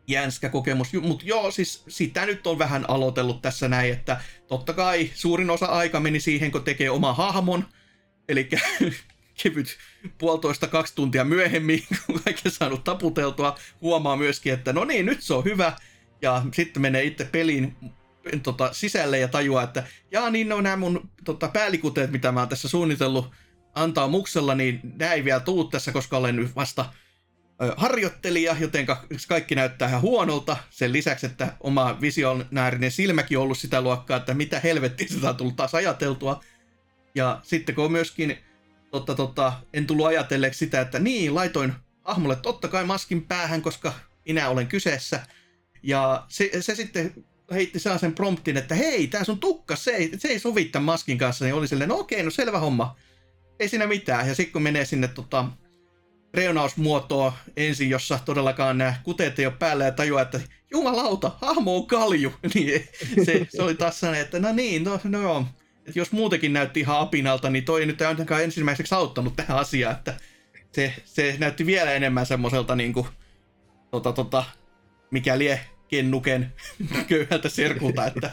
jänskä 0.07 0.49
kokemus, 0.49 0.93
mutta 0.93 1.25
joo, 1.25 1.51
siis 1.51 1.83
sitä 1.87 2.25
nyt 2.25 2.47
on 2.47 2.59
vähän 2.59 2.89
aloitellut 2.89 3.41
tässä 3.41 3.67
näin, 3.67 3.93
että 3.93 4.21
totta 4.47 4.73
kai 4.73 5.11
suurin 5.13 5.49
osa 5.49 5.65
aika 5.65 5.99
meni 5.99 6.19
siihen, 6.19 6.51
kun 6.51 6.63
tekee 6.63 6.89
oma 6.89 7.13
hahmon, 7.13 7.65
eli 8.29 8.49
kevyt 9.43 9.77
puolitoista 10.17 10.67
kaksi 10.67 10.95
tuntia 10.95 11.23
myöhemmin, 11.23 11.83
kun 12.05 12.21
kaikki 12.23 12.49
saanut 12.49 12.83
taputeltua, 12.83 13.57
huomaa 13.81 14.15
myöskin, 14.15 14.53
että 14.53 14.73
no 14.73 14.85
niin, 14.85 15.05
nyt 15.05 15.21
se 15.21 15.33
on 15.33 15.43
hyvä, 15.43 15.73
ja 16.21 16.45
sitten 16.53 16.81
menee 16.81 17.03
itse 17.03 17.25
peliin 17.25 17.75
tota, 18.43 18.73
sisälle 18.73 19.19
ja 19.19 19.27
tajuaa, 19.27 19.63
että 19.63 19.83
jaa 20.11 20.29
niin 20.29 20.49
no 20.49 20.61
nämä 20.61 20.75
mun 20.75 21.09
tota, 21.23 21.47
päälikuteet, 21.47 22.11
mitä 22.11 22.31
mä 22.31 22.39
oon 22.39 22.49
tässä 22.49 22.67
suunnitellut 22.67 23.31
antaa 23.75 24.07
muksella, 24.07 24.55
niin 24.55 24.79
nämä 24.83 25.13
ei 25.13 25.23
vielä 25.23 25.39
tuu 25.39 25.63
tässä, 25.63 25.91
koska 25.91 26.17
olen 26.17 26.35
nyt 26.35 26.55
vasta 26.55 26.93
harjoittelija, 27.77 28.55
joten 28.59 28.85
kaikki 29.27 29.55
näyttää 29.55 29.87
ihan 29.87 30.01
huonolta. 30.01 30.57
Sen 30.69 30.93
lisäksi, 30.93 31.25
että 31.25 31.53
oma 31.59 32.01
visionäärinen 32.01 32.91
silmäkin 32.91 33.37
on 33.37 33.43
ollut 33.43 33.57
sitä 33.57 33.81
luokkaa, 33.81 34.17
että 34.17 34.33
mitä 34.33 34.59
helvettiä 34.59 35.07
sitä 35.07 35.29
on 35.29 35.37
tullut 35.37 35.55
taas 35.55 35.75
ajateltua. 35.75 36.43
Ja 37.15 37.39
sitten 37.43 37.75
kun 37.75 37.85
on 37.85 37.91
myöskin, 37.91 38.37
totta, 38.91 39.15
totta, 39.15 39.53
en 39.73 39.87
tullut 39.87 40.05
ajatelleeksi 40.05 40.57
sitä, 40.57 40.81
että 40.81 40.99
niin, 40.99 41.35
laitoin 41.35 41.73
hahmolle 42.03 42.35
totta 42.35 42.67
kai 42.67 42.85
maskin 42.85 43.21
päähän, 43.21 43.61
koska 43.61 43.93
minä 44.25 44.49
olen 44.49 44.67
kyseessä. 44.67 45.25
Ja 45.83 46.25
se, 46.27 46.49
se 46.61 46.75
sitten 46.75 47.13
heitti 47.51 47.79
sen 47.79 48.15
promptin, 48.15 48.57
että 48.57 48.75
hei, 48.75 49.07
tää 49.07 49.23
sun 49.23 49.39
tukka, 49.39 49.75
se 49.75 49.91
ei, 49.91 50.11
se 50.17 50.27
ei 50.27 50.39
sovi 50.39 50.65
tämän 50.65 50.85
maskin 50.85 51.17
kanssa, 51.17 51.45
niin 51.45 51.55
oli 51.55 51.67
silleen, 51.67 51.89
no 51.89 51.99
okei, 51.99 52.23
no 52.23 52.29
selvä 52.29 52.59
homma. 52.59 52.95
Ei 53.59 53.69
siinä 53.69 53.87
mitään. 53.87 54.27
Ja 54.27 54.35
sitten 54.35 54.53
kun 54.53 54.61
menee 54.61 54.85
sinne 54.85 55.07
tota, 55.07 55.45
reunausmuotoa 56.33 57.33
ensin, 57.57 57.89
jossa 57.89 58.19
todellakaan 58.25 58.77
nämä 58.77 58.93
kuteet 59.03 59.39
ei 59.39 59.45
ole 59.45 59.53
päällä 59.59 59.85
ja 59.85 59.91
tajuaa, 59.91 60.21
että 60.21 60.39
jumalauta, 60.71 61.31
hahmo 61.41 61.75
on 61.75 61.87
kalju. 61.87 62.33
Niin 62.53 62.87
se, 63.25 63.47
se 63.49 63.61
oli 63.61 63.75
taas 63.75 63.99
sellainen, 63.99 64.25
että 64.25 64.39
no 64.39 64.53
niin, 64.53 64.83
no, 64.83 64.99
no 65.03 65.21
joo. 65.21 65.45
Että 65.87 65.99
jos 65.99 66.11
muutenkin 66.11 66.53
näytti 66.53 66.79
ihan 66.79 66.99
apinalta, 66.99 67.49
niin 67.49 67.65
toi 67.65 67.79
ei 67.79 67.85
nyt 67.85 68.01
ainakaan 68.01 68.43
ensimmäiseksi 68.43 68.95
auttanut 68.95 69.35
tähän 69.35 69.57
asiaan, 69.57 69.95
että 69.95 70.17
se, 70.71 70.93
se 71.05 71.35
näytti 71.39 71.65
vielä 71.65 71.91
enemmän 71.91 72.25
semmoiselta 72.25 72.75
niin 72.75 72.93
kuin, 72.93 73.07
tota, 73.91 74.13
tota, 74.13 74.43
mikä 75.11 75.37
lie 75.37 75.59
kennuken 75.87 76.53
köyhältä 77.09 77.49
serkulta, 77.49 78.05
että 78.05 78.31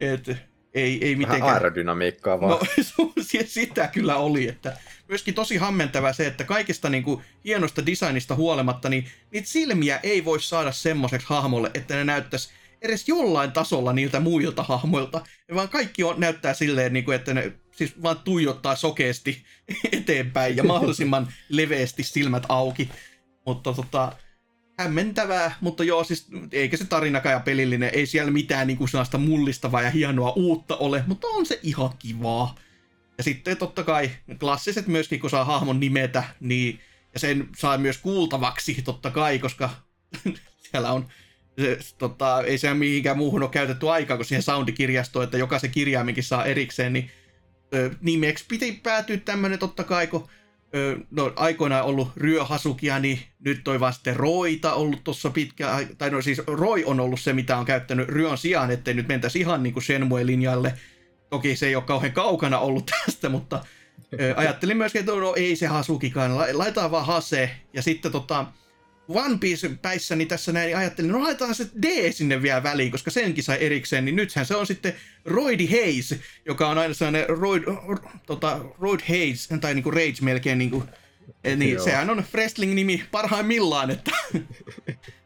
et, 0.00 0.26
ei, 0.74 1.04
ei 1.04 1.16
mitenkään. 1.16 1.40
Vähän 1.40 1.54
aerodynamiikkaa 1.54 2.40
vaan. 2.40 2.58
No, 2.98 3.12
sitä 3.46 3.88
kyllä 3.88 4.16
oli, 4.16 4.48
että 4.48 4.76
myöskin 5.08 5.34
tosi 5.34 5.56
hammentavaa 5.56 6.12
se, 6.12 6.26
että 6.26 6.44
kaikista 6.44 6.90
niin 6.90 7.02
kuin, 7.02 7.22
hienosta 7.44 7.86
designista 7.86 8.34
huolimatta, 8.34 8.88
niin 8.88 9.08
niitä 9.30 9.48
silmiä 9.48 10.00
ei 10.02 10.24
voi 10.24 10.40
saada 10.40 10.72
semmoiseksi 10.72 11.26
hahmolle, 11.30 11.70
että 11.74 11.94
ne 11.94 12.04
näyttäisi 12.04 12.48
edes 12.82 13.08
jollain 13.08 13.52
tasolla 13.52 13.92
niiltä 13.92 14.20
muilta 14.20 14.62
hahmoilta, 14.62 15.24
vaan 15.54 15.68
kaikki 15.68 16.04
on, 16.04 16.20
näyttää 16.20 16.54
silleen, 16.54 16.92
niin 16.92 17.04
kuin, 17.04 17.16
että 17.16 17.34
ne 17.34 17.52
siis 17.72 18.02
vaan 18.02 18.18
tuijottaa 18.18 18.76
sokeasti 18.76 19.44
eteenpäin 19.92 20.56
ja 20.56 20.64
mahdollisimman 20.64 21.32
leveästi 21.48 22.02
silmät 22.02 22.42
auki. 22.48 22.88
Mutta 23.46 23.72
tota, 23.72 24.12
hämmentävää, 24.78 25.54
mutta 25.60 25.84
joo, 25.84 26.04
siis 26.04 26.26
eikä 26.52 26.76
se 26.76 26.84
tarinakaan 26.84 27.32
ja 27.32 27.40
pelillinen, 27.40 27.90
ei 27.92 28.06
siellä 28.06 28.30
mitään 28.30 28.66
niin 28.66 28.76
kuin 28.76 28.88
sellaista 28.88 29.18
mullistavaa 29.18 29.82
ja 29.82 29.90
hienoa 29.90 30.32
uutta 30.36 30.76
ole, 30.76 31.04
mutta 31.06 31.26
on 31.26 31.46
se 31.46 31.60
ihan 31.62 31.90
kivaa. 31.98 32.54
Ja 33.18 33.24
sitten 33.24 33.56
totta 33.56 33.84
kai 33.84 34.10
klassiset 34.40 34.86
myöskin, 34.86 35.20
kun 35.20 35.30
saa 35.30 35.44
hahmon 35.44 35.80
nimetä, 35.80 36.24
niin, 36.40 36.80
ja 37.14 37.20
sen 37.20 37.48
saa 37.56 37.78
myös 37.78 37.98
kuultavaksi 37.98 38.82
totta 38.82 39.10
kai, 39.10 39.38
koska 39.38 39.70
siellä 40.70 40.92
on 40.92 41.08
se, 41.60 41.78
tota, 41.98 42.42
ei 42.42 42.58
se 42.58 42.74
mihinkään 42.74 43.16
muuhun 43.18 43.42
ole 43.42 43.50
käytetty 43.50 43.90
aikaa 43.90 44.16
kuin 44.16 44.26
siihen 44.26 44.42
soundikirjastoon, 44.42 45.24
että 45.24 45.38
jokaisen 45.38 45.70
kirjaimenkin 45.70 46.24
saa 46.24 46.44
erikseen, 46.44 46.92
niin 46.92 47.10
ö, 47.74 47.90
nimeksi 48.00 48.44
piti 48.48 48.72
päätyä 48.72 49.16
tämmöinen 49.16 49.58
totta 49.58 49.84
kai, 49.84 50.06
kun 50.06 50.28
no 51.10 51.32
aikoinaan 51.36 51.84
ollut 51.84 52.08
ryöhasukia, 52.16 52.98
niin 52.98 53.20
nyt 53.44 53.64
toi 53.64 53.80
vaan 53.80 53.92
sitten 53.92 54.16
Roita 54.16 54.72
ollut 54.72 55.04
tuossa 55.04 55.30
pitkään, 55.30 55.96
tai 55.98 56.10
no 56.10 56.22
siis 56.22 56.42
Roi 56.46 56.84
on 56.84 57.00
ollut 57.00 57.20
se, 57.20 57.32
mitä 57.32 57.56
on 57.56 57.64
käyttänyt 57.64 58.08
ryön 58.08 58.38
sijaan, 58.38 58.70
ettei 58.70 58.94
nyt 58.94 59.08
mentäisi 59.08 59.40
ihan 59.40 59.62
niin 59.62 59.72
kuin 59.72 59.82
Shenmue-linjalle. 59.82 60.72
Toki 61.32 61.56
se 61.56 61.66
ei 61.66 61.76
ole 61.76 61.84
kauhean 61.84 62.12
kaukana 62.12 62.58
ollut 62.58 62.90
tästä, 63.06 63.28
mutta 63.28 63.64
ajattelin 64.36 64.76
myöskin, 64.76 65.00
että 65.00 65.12
no 65.12 65.34
ei 65.34 65.56
se 65.56 65.66
Hasukikaan, 65.66 66.38
laitetaan 66.38 66.90
vaan 66.90 67.06
Hase, 67.06 67.50
ja 67.72 67.82
sitten 67.82 68.12
tota, 68.12 68.46
One 69.08 69.38
Piece-päissä 69.38 70.16
niin 70.16 70.28
tässä 70.28 70.52
näin 70.52 70.66
niin 70.66 70.76
ajattelin, 70.76 71.10
no 71.10 71.22
laitetaan 71.22 71.54
se 71.54 71.66
D 71.82 72.12
sinne 72.12 72.42
vielä 72.42 72.62
väliin, 72.62 72.90
koska 72.90 73.10
senkin 73.10 73.44
sai 73.44 73.56
erikseen, 73.60 74.04
niin 74.04 74.16
nythän 74.16 74.46
se 74.46 74.56
on 74.56 74.66
sitten 74.66 74.94
Roidi 75.24 75.66
Hayes, 75.66 76.14
joka 76.46 76.68
on 76.68 76.78
aina 76.78 76.94
sellainen 76.94 77.28
Roid, 77.28 77.62
tota, 78.26 78.60
Roid 78.80 79.00
Hayes, 79.08 79.48
tai 79.60 79.74
niinku 79.74 79.90
Rage 79.90 80.14
melkein 80.20 80.58
niinku, 80.58 80.84
niin 81.56 81.72
Joo. 81.72 81.84
sehän 81.84 82.10
on 82.10 82.24
wrestling-nimi 82.34 83.04
parhaimmillaan, 83.10 83.90
että 83.90 84.10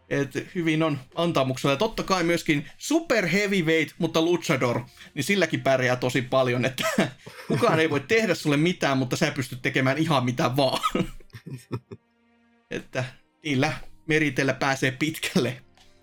et 0.09 0.31
hyvin 0.55 0.83
on 0.83 0.99
antamuksella. 1.15 1.73
Ja 1.73 1.79
totta 1.79 2.03
kai 2.03 2.25
myöskin 2.25 2.71
super 2.79 3.27
heavyweight, 3.27 3.95
mutta 3.99 4.23
luchador, 4.23 4.81
niin 5.15 5.25
silläkin 5.25 5.61
pärjää 5.61 5.97
tosi 5.97 6.23
paljon, 6.23 6.65
että 6.65 6.85
kukaan 7.49 7.81
ei 7.81 7.91
voi 7.91 8.01
tehdä 8.01 8.35
sulle 8.35 8.57
mitään, 8.57 8.99
mutta 8.99 9.17
sä 9.17 9.31
pystyt 9.31 9.63
tekemään 9.63 9.99
ihan 9.99 10.25
mitä 10.25 10.57
vaan. 10.57 10.81
että 12.71 13.05
niillä 13.45 13.73
meritellä 14.07 14.55
pääsee 14.55 14.91
pitkälle. 14.91 15.63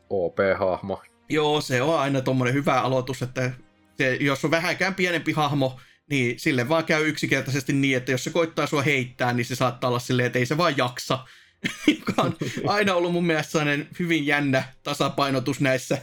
OP-hahmo. 0.09 1.01
Joo, 1.29 1.61
se 1.61 1.81
on 1.81 1.99
aina 1.99 2.21
tuommoinen 2.21 2.53
hyvä 2.53 2.81
aloitus, 2.81 3.21
että 3.21 3.51
se, 3.97 4.17
jos 4.21 4.45
on 4.45 4.51
vähänkään 4.51 4.95
pienempi 4.95 5.31
hahmo, 5.31 5.79
niin 6.09 6.39
sille 6.39 6.69
vaan 6.69 6.85
käy 6.85 7.07
yksinkertaisesti 7.07 7.73
niin, 7.73 7.97
että 7.97 8.11
jos 8.11 8.23
se 8.23 8.29
koittaa 8.29 8.67
sua 8.67 8.81
heittää, 8.81 9.33
niin 9.33 9.45
se 9.45 9.55
saattaa 9.55 9.87
olla 9.87 9.99
silleen, 9.99 10.25
että 10.25 10.39
ei 10.39 10.45
se 10.45 10.57
vaan 10.57 10.77
jaksa. 10.77 11.25
Joka 11.99 12.21
on 12.21 12.36
aina 12.67 12.95
ollut 12.95 13.12
mun 13.12 13.26
mielestä 13.26 13.52
sellainen 13.52 13.88
hyvin 13.99 14.26
jännä 14.26 14.63
tasapainotus 14.84 15.62
näissä, 15.62 15.97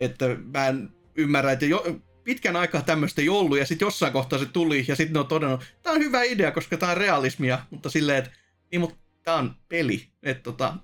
että 0.00 0.24
mä 0.54 0.66
en 0.66 0.90
ymmärrä, 1.16 1.52
että 1.52 1.66
jo, 1.66 2.00
pitkän 2.24 2.56
aikaa 2.56 2.82
tämmöistä 2.82 3.22
ei 3.22 3.28
ollut, 3.28 3.58
ja 3.58 3.66
sitten 3.66 3.86
jossain 3.86 4.12
kohtaa 4.12 4.38
se 4.38 4.46
tuli, 4.46 4.84
ja 4.88 4.96
sitten 4.96 5.12
ne 5.12 5.20
on 5.20 5.26
todennut, 5.26 5.64
tämä 5.82 5.94
on 5.94 6.00
hyvä 6.00 6.22
idea, 6.22 6.50
koska 6.50 6.76
tämä 6.76 6.92
on 6.92 6.98
realismia, 6.98 7.58
mutta 7.70 7.90
silleen, 7.90 8.18
että 8.18 8.30
niin, 8.70 8.80
mutta 8.80 8.96
tämä 9.22 9.36
on 9.36 9.54
peli. 9.68 10.08
Että 10.22 10.42
tota, 10.42 10.74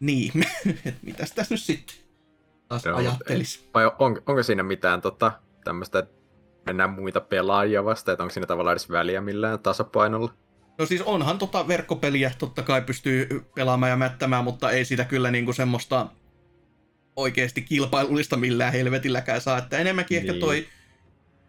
niin, 0.00 0.32
että 0.86 1.00
mitäs 1.02 1.32
tässä 1.32 1.54
nyt 1.54 1.62
sitten 1.62 1.96
taas 2.68 2.84
Joo, 2.84 2.96
ajattelisi. 2.96 3.70
Vai 3.74 3.84
on, 3.86 4.22
onko 4.26 4.42
siinä 4.42 4.62
mitään 4.62 5.00
tota, 5.00 5.32
tämmöistä, 5.64 5.98
että 5.98 6.14
mennään 6.66 6.90
muita 6.90 7.20
pelaajia 7.20 7.84
vasta, 7.84 8.12
että 8.12 8.22
onko 8.22 8.32
siinä 8.32 8.46
tavallaan 8.46 8.72
edes 8.72 8.90
väliä 8.90 9.20
millään 9.20 9.60
tasapainolla? 9.60 10.34
No 10.78 10.86
siis 10.86 11.02
onhan 11.02 11.38
tota 11.38 11.68
verkkopeliä, 11.68 12.32
totta 12.38 12.62
kai 12.62 12.82
pystyy 12.82 13.44
pelaamaan 13.54 13.90
ja 13.90 13.96
mättämään, 13.96 14.44
mutta 14.44 14.70
ei 14.70 14.84
sitä 14.84 15.04
kyllä 15.04 15.30
niinku 15.30 15.52
semmoista 15.52 16.06
oikeasti 17.16 17.62
kilpailullista 17.62 18.36
millään 18.36 18.72
helvetilläkään 18.72 19.40
saa. 19.40 19.58
Että 19.58 19.78
enemmänkin 19.78 20.22
niin. 20.22 20.30
ehkä 20.30 20.40
toi 20.40 20.66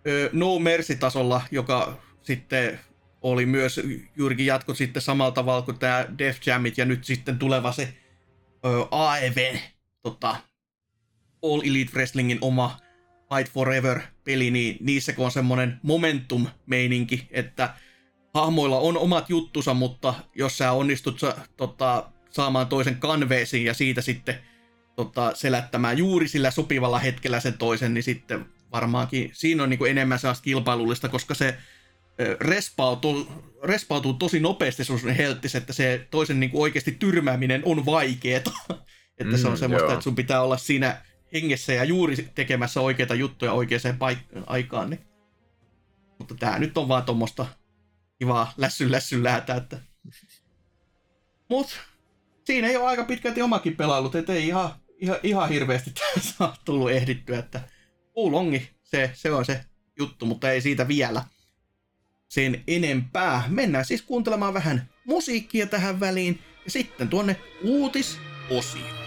ö, 0.08 0.30
No 0.34 0.60
Mercy-tasolla, 0.60 1.42
joka 1.52 2.02
sitten 2.22 2.80
oli 3.22 3.46
myös 3.46 3.82
juurikin 4.16 4.46
jatko 4.46 4.74
sitten 4.74 5.02
samalla 5.02 5.32
tavalla 5.32 5.62
kuin 5.62 5.80
tämä 5.80 6.06
Def 6.18 6.38
Jamit 6.46 6.78
ja 6.78 6.86
nyt 6.86 7.04
sitten 7.04 7.40
tuleva 7.40 7.72
se 7.72 7.94
ö, 8.66 8.86
AEV, 8.92 9.56
tota, 10.02 10.36
All 11.44 11.62
Elite 11.62 11.92
Wrestlingin 11.94 12.38
oma 12.42 12.78
Fight 13.36 13.54
Forever-peli, 13.54 14.52
niin 14.52 14.78
niissä 14.80 15.14
kun 15.14 15.26
on 15.26 15.32
semmoinen 15.32 15.80
momentum-meininki, 15.84 17.28
että 17.32 17.74
hahmoilla 18.36 18.80
on 18.80 18.98
omat 18.98 19.30
juttusa, 19.30 19.74
mutta 19.74 20.14
jos 20.36 20.58
sä 20.58 20.72
onnistut 20.72 21.20
sa, 21.20 21.36
tota, 21.58 22.10
saamaan 22.30 22.68
toisen 22.68 22.96
kanveesiin 22.96 23.66
ja 23.66 23.74
siitä 23.74 24.02
sitten 24.02 24.36
tota, 24.96 25.32
selättämään 25.36 25.98
juuri 25.98 26.28
sillä 26.28 26.52
sopivalla 26.52 27.00
hetkellä 27.00 27.40
sen 27.40 27.58
toisen, 27.58 27.94
niin 27.94 28.04
sitten 28.04 28.46
varmaankin 28.72 29.30
siinä 29.34 29.64
on 29.64 29.70
niin 29.70 29.78
kuin 29.78 29.92
enemmän 29.92 30.20
sellaista 30.20 30.44
kilpailullista, 30.44 31.10
koska 31.10 31.34
se 31.34 31.58
respautuu, 32.40 33.28
respautuu 33.64 34.14
tosi 34.14 34.40
nopeasti 34.40 34.84
sun 34.84 35.10
helttis, 35.18 35.56
että 35.56 35.74
se 35.74 36.08
toisen 36.12 36.40
niin 36.40 36.50
kuin 36.50 36.62
oikeasti 36.62 36.92
tyrmääminen 36.92 37.62
on 37.66 37.86
vaikeeta. 37.86 38.52
että 39.20 39.34
mm, 39.34 39.42
se 39.42 39.48
on 39.48 39.54
mm, 39.54 39.58
semmoista, 39.58 39.86
joo. 39.86 39.94
että 39.94 40.04
sun 40.04 40.16
pitää 40.16 40.42
olla 40.42 40.58
siinä 40.58 41.02
hengessä 41.34 41.74
ja 41.74 41.84
juuri 41.84 42.16
tekemässä 42.36 42.82
oikeita 42.82 43.16
juttuja 43.16 43.54
oikeaan 43.54 43.98
paik- 43.98 44.44
aikaan. 44.48 44.90
Niin. 44.90 45.00
Mutta 46.20 46.36
tää 46.36 46.60
nyt 46.60 46.78
on 46.78 46.88
vaan 46.88 47.04
tuommoista 47.04 47.46
kivaa 48.20 48.54
lässyn 48.58 48.92
lässyn 48.92 49.24
läätä, 49.24 49.56
että... 49.56 49.80
Mut 51.50 51.80
siinä 52.44 52.68
ei 52.68 52.78
ole 52.78 52.86
aika 52.86 53.04
pitkälti 53.04 53.42
omakin 53.42 53.76
pelailut, 53.76 54.16
ettei 54.16 54.48
ihan, 54.48 54.70
ihan, 54.98 55.18
ihan 55.24 55.50
hirveästi 55.50 55.92
tässä 56.16 56.50
tullut 56.66 56.92
ehdittyä, 56.92 57.40
että 57.40 57.62
Oulongi, 58.16 58.70
se, 58.84 59.12
se 59.14 59.32
on 59.32 59.46
se 59.46 59.66
juttu, 60.00 60.26
mutta 60.26 60.52
ei 60.52 60.62
siitä 60.62 60.88
vielä 60.88 61.24
sen 62.28 62.64
enempää. 62.68 63.44
Mennään 63.48 63.86
siis 63.86 64.02
kuuntelemaan 64.02 64.54
vähän 64.54 64.90
musiikkia 65.06 65.68
tähän 65.68 66.00
väliin 66.00 66.40
ja 66.66 66.72
sitten 66.72 67.10
tuonne 67.10 67.40
uutisosioon. 67.64 69.05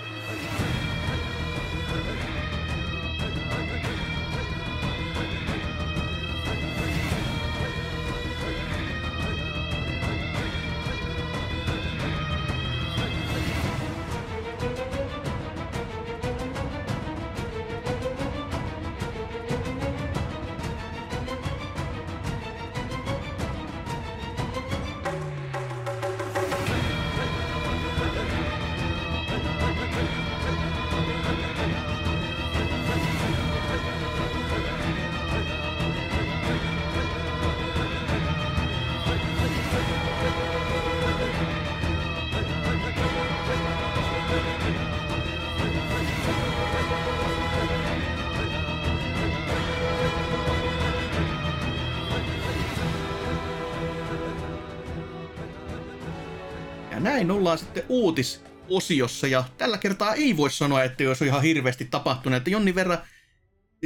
Näin 57.29 57.39
ollaan 57.39 57.59
sitten 57.59 57.83
uutisosiossa 57.89 59.27
ja 59.27 59.45
tällä 59.59 59.79
kertaa 59.79 60.15
ei 60.15 60.37
voi 60.37 60.51
sanoa, 60.51 60.83
että 60.83 61.03
jos 61.03 61.23
on 61.23 61.29
ihan 61.29 61.43
hirveästi 61.43 61.85
tapahtunut, 61.85 62.37
että 62.37 62.51
Jonni 62.51 62.75
verran 62.75 62.99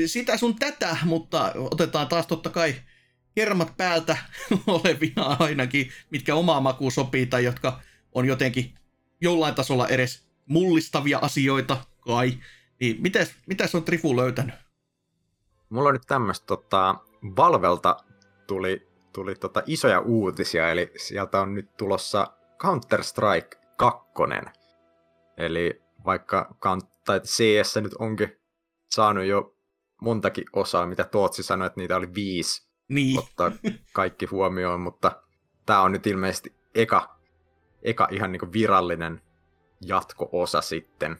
sitä 0.06 0.36
sun 0.36 0.56
tätä, 0.56 0.96
mutta 1.04 1.52
otetaan 1.56 2.08
taas 2.08 2.26
totta 2.26 2.50
kai 2.50 2.74
kermat 3.34 3.76
päältä 3.76 4.16
olevina 4.66 5.36
ainakin, 5.38 5.90
mitkä 6.10 6.34
omaa 6.34 6.60
makuun 6.60 6.92
sopii 6.92 7.26
tai 7.26 7.44
jotka 7.44 7.80
on 8.12 8.26
jotenkin 8.26 8.74
jollain 9.20 9.54
tasolla 9.54 9.88
edes 9.88 10.26
mullistavia 10.46 11.18
asioita 11.22 11.84
kai. 12.00 12.38
Niin 12.80 13.02
mitäs, 13.02 13.34
mitäs 13.46 13.74
on 13.74 13.84
Trifu 13.84 14.16
löytänyt? 14.16 14.54
Mulla 15.68 15.88
on 15.88 15.94
nyt 15.94 16.06
tämmöistä 16.06 16.46
tota, 16.46 16.94
Valvelta 17.36 17.96
tuli, 18.46 18.88
tuli 19.12 19.34
tota 19.34 19.62
isoja 19.66 20.00
uutisia, 20.00 20.70
eli 20.70 20.92
sieltä 20.96 21.40
on 21.40 21.54
nyt 21.54 21.76
tulossa 21.76 22.41
Counter-Strike 22.62 23.58
2. 23.76 24.12
Eli 25.36 25.82
vaikka 26.04 26.54
tai 27.04 27.20
CS 27.20 27.76
nyt 27.76 27.94
onkin 27.98 28.36
saanut 28.90 29.24
jo 29.24 29.56
montakin 30.02 30.44
osaa, 30.52 30.86
mitä 30.86 31.04
Tootsi 31.04 31.42
sanoi, 31.42 31.66
että 31.66 31.80
niitä 31.80 31.96
oli 31.96 32.14
viisi 32.14 32.68
niin. 32.88 33.18
ottaa 33.18 33.52
kaikki 33.92 34.26
huomioon, 34.26 34.80
mutta 34.80 35.22
tämä 35.66 35.82
on 35.82 35.92
nyt 35.92 36.06
ilmeisesti 36.06 36.54
eka, 36.74 37.18
eka 37.82 38.08
ihan 38.10 38.32
niin 38.32 38.52
virallinen 38.52 39.20
jatko-osa 39.80 40.60
sitten. 40.60 41.16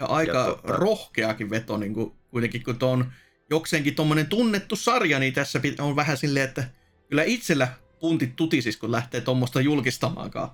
Ja 0.00 0.06
aika 0.06 0.38
ja 0.38 0.44
tota... 0.44 0.76
rohkeakin 0.76 1.50
veto 1.50 1.76
niin 1.76 1.94
kuin, 1.94 2.12
kuitenkin, 2.30 2.64
kun 2.64 2.78
tuo 2.78 2.90
on 2.90 3.12
jokseenkin 3.50 3.94
tuommoinen 3.94 4.26
tunnettu 4.26 4.76
sarja, 4.76 5.18
niin 5.18 5.32
tässä 5.32 5.60
on 5.80 5.96
vähän 5.96 6.16
silleen, 6.16 6.48
että 6.48 6.64
kyllä 7.08 7.22
itsellä 7.22 7.68
puntit 8.02 8.36
tutisis, 8.36 8.76
kun 8.76 8.92
lähtee 8.92 9.20
tuommoista 9.20 9.60
julkistamaankaan. 9.60 10.48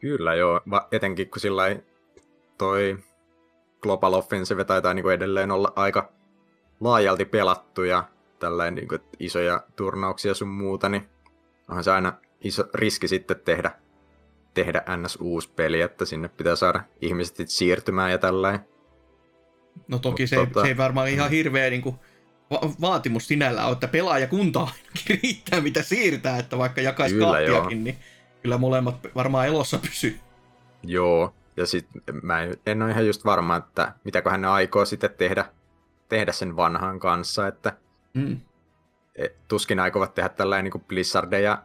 Kyllä 0.00 0.34
joo, 0.34 0.60
Va- 0.70 0.88
etenkin 0.92 1.30
kun 1.30 1.40
sillä 1.40 1.62
toi 2.58 2.98
Global 3.82 4.12
Offensive 4.12 4.64
taitaa 4.64 4.94
niin 4.94 5.02
kuin 5.02 5.14
edelleen 5.14 5.50
olla 5.50 5.72
aika 5.76 6.12
laajalti 6.80 7.24
pelattu 7.24 7.84
ja 7.84 8.08
tällainen 8.38 8.74
niin 8.74 8.88
kuin, 8.88 9.00
isoja 9.18 9.64
turnauksia 9.76 10.34
sun 10.34 10.48
muuta, 10.48 10.88
niin 10.88 11.08
onhan 11.68 11.84
se 11.84 11.92
aina 11.92 12.12
iso 12.40 12.64
riski 12.74 13.08
sitten 13.08 13.40
tehdä, 13.44 13.70
tehdä 14.54 14.82
ns. 14.96 15.18
uusi 15.20 15.50
peli, 15.56 15.80
että 15.80 16.04
sinne 16.04 16.28
pitää 16.28 16.56
saada 16.56 16.80
ihmiset 17.00 17.48
siirtymään 17.48 18.10
ja 18.10 18.18
tällainen. 18.18 18.60
No 19.88 19.98
toki 19.98 20.22
Mut, 20.22 20.30
se, 20.30 20.36
tota... 20.36 20.62
se 20.62 20.68
ei 20.68 20.76
varmaan 20.76 21.08
ihan 21.08 21.30
hirveä 21.30 21.70
niin 21.70 21.82
kuin, 21.82 21.96
va- 22.50 22.60
vaatimus 22.80 23.28
sinällä 23.28 23.66
on, 23.66 23.72
että 23.72 23.88
pelaajakunta 23.88 24.60
ainakin 24.60 25.20
riittää 25.22 25.60
mitä 25.60 25.82
siirtää, 25.82 26.38
että 26.38 26.58
vaikka 26.58 26.80
jakaisi 26.80 27.14
kyllä, 27.14 27.26
kahtiakin, 27.26 27.78
joo. 27.78 27.84
niin 27.84 27.98
kyllä 28.42 28.58
molemmat 28.58 28.96
varmaan 29.14 29.46
elossa 29.46 29.78
pysyy. 29.78 30.20
Joo, 30.82 31.34
ja 31.56 31.66
sitten 31.66 32.02
mä 32.22 32.38
en 32.66 32.82
ole 32.82 32.90
ihan 32.90 33.06
just 33.06 33.24
varma, 33.24 33.56
että 33.56 33.92
mitäköhän 34.04 34.40
ne 34.40 34.48
aikoo 34.48 34.84
sitten 34.84 35.10
tehdä, 35.18 35.44
tehdä 36.08 36.32
sen 36.32 36.56
vanhan 36.56 37.00
kanssa, 37.00 37.46
että 37.46 37.76
mm. 38.14 38.40
tuskin 39.48 39.80
aikovat 39.80 40.14
tehdä 40.14 40.28
tällainen 40.28 40.72
niin 40.72 40.84
Blizzardin 40.88 41.42
ja 41.42 41.62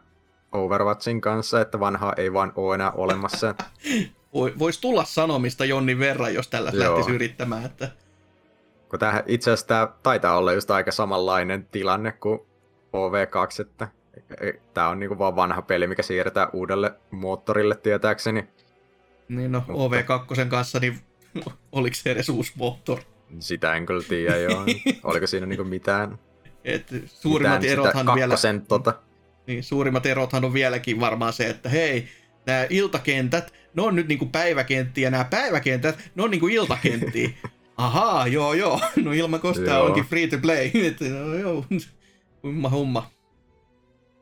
Overwatchin 0.52 1.20
kanssa, 1.20 1.60
että 1.60 1.80
vanhaa 1.80 2.12
ei 2.16 2.32
vaan 2.32 2.52
ole 2.56 2.74
enää 2.74 2.90
olemassa. 2.90 3.54
Voisi 4.58 4.80
tulla 4.80 5.04
sanomista 5.04 5.64
Jonni 5.64 5.98
verran, 5.98 6.34
jos 6.34 6.48
tällä 6.48 6.70
lähtisi 6.74 7.10
yrittämään, 7.10 7.64
että 7.64 7.90
kun 8.94 8.98
tämähän, 8.98 9.22
itse 9.26 9.50
asiassa 9.50 9.66
tämä 9.66 9.88
taitaa 10.02 10.36
olla 10.36 10.52
just 10.52 10.70
aika 10.70 10.92
samanlainen 10.92 11.66
tilanne 11.66 12.12
kuin 12.12 12.40
OV2, 12.92 13.60
että 13.60 13.88
tämä 14.74 14.88
on 14.88 14.98
niinku 14.98 15.18
vaan 15.18 15.36
vanha 15.36 15.62
peli, 15.62 15.86
mikä 15.86 16.02
siirretään 16.02 16.48
uudelle 16.52 16.94
moottorille 17.10 17.76
tietääkseni. 17.76 18.44
Niin 19.28 19.52
no, 19.52 19.64
Mutta... 19.68 20.14
OV2 20.44 20.48
kanssa, 20.48 20.78
niin 20.78 20.98
oliko 21.72 21.94
se 21.94 22.10
edes 22.10 22.28
uusi 22.28 22.52
moottori? 22.56 23.02
Sitä 23.38 23.74
en 23.74 23.86
kyllä 23.86 24.02
tiedä, 24.08 24.36
joo. 24.36 24.64
Oliko 25.04 25.26
siinä 25.26 25.46
niinku 25.46 25.64
mitään? 25.64 26.18
Et 26.64 26.86
suurimmat 27.06 27.60
mitään 27.60 27.72
erothan 27.72 28.14
vielä... 28.14 28.34
Tota... 28.68 28.94
Niin, 29.46 29.64
suurimmat 29.64 30.06
erothan 30.06 30.44
on 30.44 30.52
vieläkin 30.52 31.00
varmaan 31.00 31.32
se, 31.32 31.46
että 31.46 31.68
hei, 31.68 32.08
nämä 32.46 32.66
iltakentät, 32.70 33.54
ne 33.74 33.82
on 33.82 33.96
nyt 33.96 34.08
niinku 34.08 34.26
päiväkenttiä, 34.26 35.10
nämä 35.10 35.24
päiväkentät, 35.24 36.10
ne 36.14 36.22
on 36.22 36.30
niinku 36.30 36.48
iltakenttiä. 36.48 37.30
Ahaa, 37.76 38.26
joo 38.26 38.52
joo, 38.52 38.80
no 39.04 39.12
ilman 39.12 39.40
kostaa 39.40 39.82
onkin 39.82 40.04
free 40.04 40.26
to 40.26 40.36
play. 40.42 40.70
no, 41.12 41.34
joo, 41.34 41.64
humma 42.42 42.70
humma. 42.70 43.10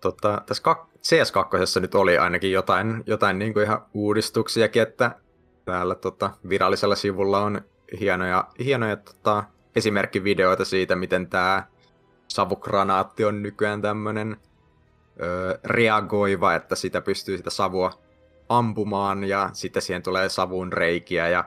Totta, 0.00 0.42
tässä 0.46 0.62
kak- 0.62 0.86
CS2 0.96 1.80
nyt 1.80 1.94
oli 1.94 2.18
ainakin 2.18 2.52
jotain, 2.52 3.02
jotain 3.06 3.38
niin 3.38 3.52
kuin 3.52 3.64
ihan 3.64 3.86
uudistuksiakin, 3.94 4.82
että 4.82 5.16
täällä 5.64 5.94
tota, 5.94 6.30
virallisella 6.48 6.94
sivulla 6.94 7.40
on 7.40 7.60
hienoja, 8.00 8.48
hienoja 8.64 8.96
tota, 8.96 9.44
esimerkkivideoita 9.76 10.64
siitä, 10.64 10.96
miten 10.96 11.26
tämä 11.26 11.66
savukranaatti 12.28 13.24
on 13.24 13.42
nykyään 13.42 13.82
tämmöinen 13.82 14.36
reagoiva, 15.64 16.54
että 16.54 16.74
sitä 16.74 17.00
pystyy 17.00 17.36
sitä 17.36 17.50
savua 17.50 17.90
ampumaan 18.48 19.24
ja 19.24 19.50
sitten 19.52 19.82
siihen 19.82 20.02
tulee 20.02 20.28
savun 20.28 20.72
reikiä 20.72 21.28
ja 21.28 21.44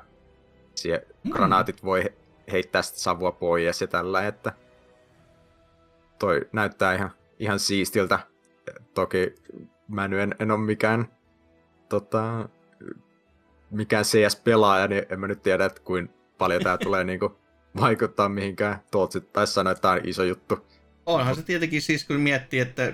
siihen 0.77 1.01
mm. 1.23 1.31
granaatit 1.31 1.83
voi 1.83 2.03
heittää 2.51 2.81
sitä 2.81 2.99
savua 2.99 3.31
pois 3.31 3.81
ja 3.81 3.87
tällä, 3.87 4.27
että 4.27 4.53
toi 6.19 6.41
näyttää 6.51 6.93
ihan, 6.93 7.11
ihan 7.39 7.59
siistiltä. 7.59 8.19
Toki 8.93 9.35
mä 9.87 10.07
nyt 10.07 10.19
en, 10.19 10.35
en 10.39 10.51
ole 10.51 10.59
mikään, 10.59 11.07
tota, 11.89 12.49
mikään 13.71 14.05
CS-pelaaja, 14.05 14.87
niin 14.87 15.05
en 15.09 15.19
mä 15.19 15.27
nyt 15.27 15.43
tiedä, 15.43 15.65
että 15.65 15.81
kuin 15.81 16.09
paljon 16.37 16.63
tää 16.63 16.77
tulee 16.77 17.03
niinku 17.13 17.37
vaikuttaa 17.81 18.29
mihinkään. 18.29 18.79
Tootsi 18.91 19.21
tai 19.21 19.47
sanoa, 19.47 19.71
että 19.71 19.81
tää 19.81 19.91
on 19.91 20.01
iso 20.03 20.23
juttu. 20.23 20.67
Onhan 21.05 21.35
se 21.35 21.41
tietenkin 21.41 21.81
siis, 21.81 22.05
kun 22.05 22.15
miettii, 22.15 22.59
että 22.59 22.93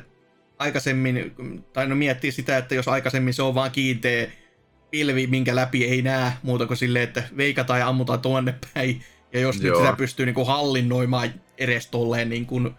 aikaisemmin, 0.60 1.36
tai 1.74 1.88
no 1.88 1.96
miettii 1.96 2.32
sitä, 2.32 2.58
että 2.58 2.76
jos 2.76 2.88
aikaisemmin 2.88 3.34
se 3.34 3.44
on 3.44 3.56
vaan 3.56 3.72
kiinteä 3.72 4.32
pilvi, 4.92 5.28
minkä 5.28 5.56
läpi 5.56 5.86
ei 5.86 6.02
näe 6.02 6.32
muuta 6.44 6.68
kuin 6.68 6.78
silleen, 6.78 7.04
että 7.04 7.24
veikataan 7.38 7.80
ja 7.80 7.88
ammutaan 7.88 8.20
tuonne 8.20 8.56
päin. 8.74 9.04
Ja 9.34 9.40
jos 9.40 9.62
Joo. 9.62 9.76
nyt 9.76 9.86
sitä 9.86 9.98
pystyy 9.98 10.26
niin 10.26 10.34
kuin 10.34 10.48
hallinnoimaan 10.48 11.34
edes 11.58 11.88
tolleen 11.88 12.30
niin 12.30 12.46
kuin 12.46 12.72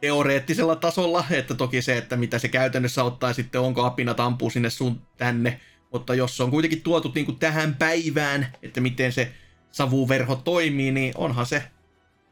teoreettisella 0.00 0.76
tasolla, 0.76 1.24
että 1.30 1.54
toki 1.54 1.82
se, 1.82 1.96
että 1.96 2.16
mitä 2.16 2.38
se 2.38 2.48
käytännössä 2.48 3.04
ottaa 3.04 3.32
sitten, 3.32 3.60
onko 3.60 3.84
apinat 3.84 4.20
ampuu 4.20 4.50
sinne 4.50 4.70
sun 4.70 5.02
tänne, 5.16 5.60
mutta 5.92 6.14
jos 6.14 6.36
se 6.36 6.42
on 6.42 6.50
kuitenkin 6.50 6.82
tuotu 6.82 7.12
niin 7.14 7.26
kuin 7.26 7.38
tähän 7.38 7.74
päivään, 7.74 8.46
että 8.62 8.80
miten 8.80 9.12
se 9.12 9.32
savuverho 9.72 10.36
toimii, 10.36 10.92
niin 10.92 11.12
onhan 11.16 11.46
se 11.46 11.62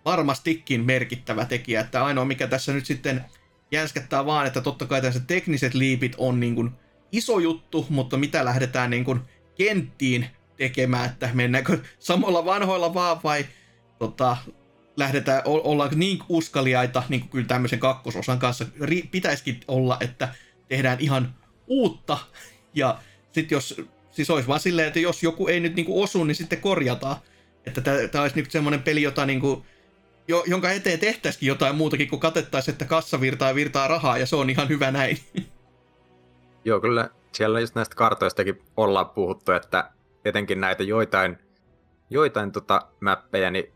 varmastikin 0.04 0.85
merkittävä 0.85 1.44
tekijä, 1.44 1.80
että 1.80 2.04
ainoa 2.04 2.24
mikä 2.24 2.46
tässä 2.46 2.72
nyt 2.72 2.87
sitten 2.87 3.24
jänskättää 3.70 4.26
vaan, 4.26 4.46
että 4.46 4.61
totta 4.61 4.87
kai 4.87 5.02
tässä 5.02 5.20
tekniset 5.20 5.74
liipit 5.74 6.14
on 6.18 6.40
niin 6.40 6.54
kuin 6.54 6.70
iso 7.16 7.38
juttu, 7.38 7.87
mutta 7.88 8.16
mitä 8.16 8.44
lähdetään 8.44 8.90
niin 8.90 9.05
kuin 9.05 9.20
kenttiin 9.55 10.27
tekemään, 10.57 11.11
että 11.11 11.31
mennäänkö 11.33 11.79
samoilla 11.98 12.44
vanhoilla 12.44 12.94
vaan 12.94 13.20
vai 13.24 13.46
tota, 13.98 14.37
lähdetään, 14.96 15.42
olla 15.44 15.88
niin 15.94 16.18
uskaliaita, 16.29 17.03
niin 17.09 17.20
kuin 17.20 17.31
kyllä 17.31 17.46
tämmöisen 17.46 17.79
kakkososan 17.79 18.38
kanssa 18.38 18.66
pitäisikin 19.11 19.61
olla, 19.68 19.96
että 20.00 20.35
tehdään 20.68 21.00
ihan 21.00 21.35
uutta, 21.66 22.18
ja 22.74 22.98
sitten 23.33 23.57
jos, 23.57 23.81
siis 24.11 24.31
olisi 24.31 24.48
vaan 24.48 24.61
silleen, 24.61 24.88
että 24.88 25.00
jos 25.00 25.22
joku 25.22 25.48
ei 25.48 25.61
nyt 25.61 25.74
niinku 25.74 26.03
osu, 26.03 26.24
niin 26.24 26.35
sitten 26.35 26.61
korjataan. 26.61 27.16
Että 27.66 27.81
tämä 27.81 28.22
olisi 28.22 28.37
nyt 28.37 28.50
semmoinen 28.50 28.83
peli, 28.83 29.03
jota 29.03 29.27
niinku, 29.27 29.66
jo, 30.29 30.44
jonka 30.46 30.70
eteen 30.70 31.00
tehtäisikin 31.00 31.46
jotain 31.46 31.77
muutakin 31.77 32.09
kuin 32.09 32.20
katettaisiin, 32.20 32.72
että 32.72 32.85
kassa 32.85 33.20
virtaa 33.20 33.55
virtaa 33.55 33.88
rahaa, 33.88 34.18
ja 34.18 34.27
se 34.27 34.37
on 34.37 34.50
ihan 34.50 34.68
hyvä 34.68 34.90
näin. 34.90 35.18
Joo, 36.64 36.81
kyllä 36.81 37.11
siellä 37.33 37.61
just 37.61 37.74
näistä 37.74 37.96
kartoistakin 37.96 38.62
ollaan 38.77 39.11
puhuttu, 39.11 39.53
että 39.53 39.90
etenkin 40.24 40.61
näitä 40.61 40.83
joitain, 40.83 41.38
joitain 42.11 42.53
tota 42.53 42.83
mäppejä 43.00 43.50
niin 43.50 43.72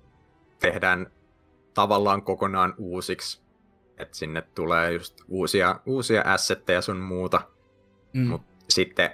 tehdään 0.59 1.07
tavallaan 1.75 2.23
kokonaan 2.23 2.75
uusiksi. 2.79 3.41
Että 3.99 4.17
sinne 4.17 4.43
tulee 4.43 4.93
just 4.93 5.21
uusia, 5.29 5.81
uusia 5.87 6.23
assetteja 6.23 6.83
sun 6.83 6.97
muuta. 6.97 7.41
Mm. 8.13 8.27
Mutta 8.27 8.55
sitten 8.69 9.11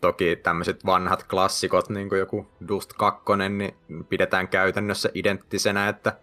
toki 0.00 0.36
tämmöiset 0.36 0.86
vanhat 0.86 1.24
klassikot, 1.24 1.88
niin 1.88 2.08
kuin 2.08 2.18
joku 2.18 2.46
Dust 2.68 2.92
2, 2.92 3.24
niin 3.48 3.76
pidetään 4.08 4.48
käytännössä 4.48 5.10
identtisenä, 5.14 5.88
että 5.88 6.16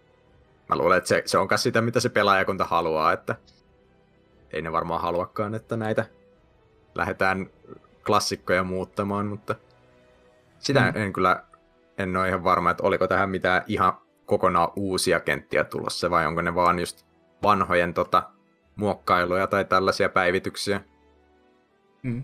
mä 0.68 0.76
luulen, 0.76 0.98
että 0.98 1.08
se, 1.08 1.22
se 1.26 1.38
on 1.38 1.48
sitä, 1.56 1.80
mitä 1.80 2.00
se 2.00 2.08
pelaajakunta 2.08 2.64
haluaa, 2.64 3.12
että 3.12 3.36
ei 4.52 4.62
ne 4.62 4.72
varmaan 4.72 5.00
haluakaan, 5.00 5.54
että 5.54 5.76
näitä 5.76 6.06
lähdetään 6.96 7.50
klassikkoja 8.06 8.64
muuttamaan, 8.64 9.26
mutta 9.26 9.54
sitä 10.58 10.80
mm. 10.80 11.02
en 11.02 11.12
kyllä, 11.12 11.44
en 11.98 12.16
ole 12.16 12.28
ihan 12.28 12.44
varma, 12.44 12.70
että 12.70 12.82
oliko 12.82 13.08
tähän 13.08 13.30
mitään 13.30 13.62
ihan 13.66 13.92
kokonaan 14.26 14.68
uusia 14.76 15.20
kenttiä 15.20 15.64
tulossa, 15.64 16.10
vai 16.10 16.26
onko 16.26 16.42
ne 16.42 16.54
vaan 16.54 16.78
just 16.78 17.06
vanhojen 17.42 17.94
tota, 17.94 18.30
muokkailuja 18.76 19.46
tai 19.46 19.64
tällaisia 19.64 20.08
päivityksiä. 20.08 20.80
Mm. 22.02 22.22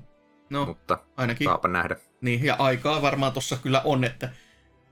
No, 0.51 0.67
Mutta 0.67 0.99
ainakin. 1.17 1.45
Saapa 1.45 1.69
nähdä. 1.69 1.97
Niin, 2.21 2.45
ja 2.45 2.57
aikaa 2.59 3.03
varmaan 3.03 3.33
tuossa 3.33 3.57
kyllä 3.63 3.83
on, 3.85 4.05
että 4.05 4.31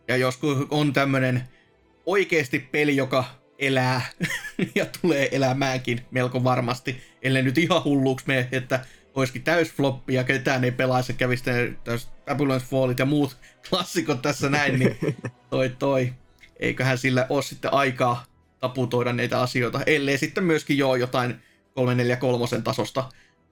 ja 0.08 0.16
jos 0.16 0.38
on 0.70 0.92
tämmöinen 0.92 1.42
oikeasti 2.06 2.58
peli, 2.58 2.96
joka 2.96 3.24
elää 3.58 4.00
ja 4.74 4.86
tulee 5.00 5.28
elämäänkin 5.32 6.00
melko 6.10 6.44
varmasti, 6.44 7.02
ellei 7.22 7.42
nyt 7.42 7.58
ihan 7.58 7.84
hulluksi 7.84 8.26
mene, 8.26 8.48
että 8.52 8.84
olisikin 9.14 9.42
täysfloppi 9.42 10.14
ja 10.14 10.24
ketään 10.24 10.64
ei 10.64 10.70
pelaisi 10.70 11.12
ja 11.12 11.16
kävisi 11.16 11.44
Babylon's 12.30 12.64
Fallit 12.64 12.98
ja 12.98 13.06
muut 13.06 13.36
klassikot 13.70 14.22
tässä 14.22 14.48
näin, 14.48 14.78
niin 14.78 14.96
toi 15.50 15.68
toi. 15.78 16.12
Eiköhän 16.60 16.98
sillä 16.98 17.26
ole 17.28 17.42
sitten 17.42 17.74
aikaa 17.74 18.24
taputoida 18.60 19.12
näitä 19.12 19.40
asioita, 19.40 19.80
ellei 19.86 20.18
sitten 20.18 20.44
myöskin 20.44 20.78
joo 20.78 20.96
jotain 20.96 21.42
343 21.74 22.62
tasosta 22.64 23.08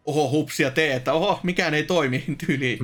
oho 0.08 0.30
hupsia 0.30 0.70
tee, 0.70 0.94
että 0.94 1.12
oho, 1.12 1.40
mikään 1.42 1.74
ei 1.74 1.82
toimi 1.82 2.24
tyyliin. 2.46 2.78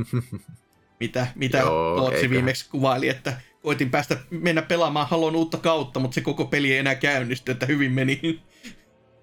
Mitä, 1.01 1.27
mitä 1.35 1.59
Joo, 1.59 1.97
Tootsi 1.97 2.31
viimeksi 2.31 2.69
kuvaili, 2.71 3.09
että 3.09 3.41
koitin 3.63 3.91
päästä 3.91 4.17
mennä 4.31 4.63
pelaamaan 4.63 5.09
Halon 5.09 5.37
uutta 5.37 5.59
kautta, 5.59 6.01
mutta 6.01 6.15
se 6.15 6.21
koko 6.21 6.45
peli 6.45 6.73
ei 6.73 6.79
enää 6.79 6.95
käynnisty, 6.95 7.53
että 7.53 7.67
hyvin 7.67 7.93
meni. 7.93 8.41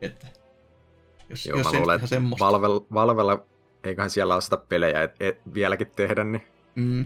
että, 0.01 0.27
jos, 1.31 1.45
Joo, 1.45 1.57
jos 1.57 1.73
mä 1.73 1.79
luulen, 1.79 2.03
että 2.03 2.21
Valvel, 2.39 2.79
Valvella, 2.93 3.45
eiköhän 3.83 4.09
siellä 4.09 4.33
ole 4.33 4.41
sitä 4.41 4.57
pelejä 4.57 5.03
et, 5.03 5.15
et, 5.19 5.41
vieläkin 5.53 5.91
tehdä, 5.95 6.23
niin 6.23 6.47
mm. 6.75 7.05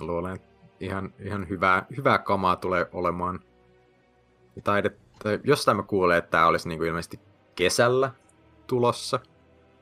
mä 0.00 0.06
luulen, 0.06 0.34
että 0.34 0.48
ihan, 0.80 1.14
ihan 1.20 1.48
hyvää, 1.48 1.86
hyvää 1.96 2.18
kamaa 2.18 2.56
tulee 2.56 2.86
olemaan. 2.92 3.40
Taidet, 4.64 4.98
jostain 5.44 5.76
mä 5.76 5.82
kuulen, 5.82 6.18
että 6.18 6.30
tämä 6.30 6.46
olisi 6.46 6.68
niinku 6.68 6.84
ilmeisesti 6.84 7.20
kesällä 7.54 8.10
tulossa– 8.66 9.20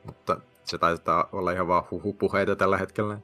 mutta 0.05 0.40
se 0.64 0.79
taitaa 0.79 1.29
olla 1.33 1.53
ihan 1.53 1.68
vaan 1.68 1.85
huhupuheita 1.90 2.57
tällä 2.57 2.79
hetkellä. 2.79 3.18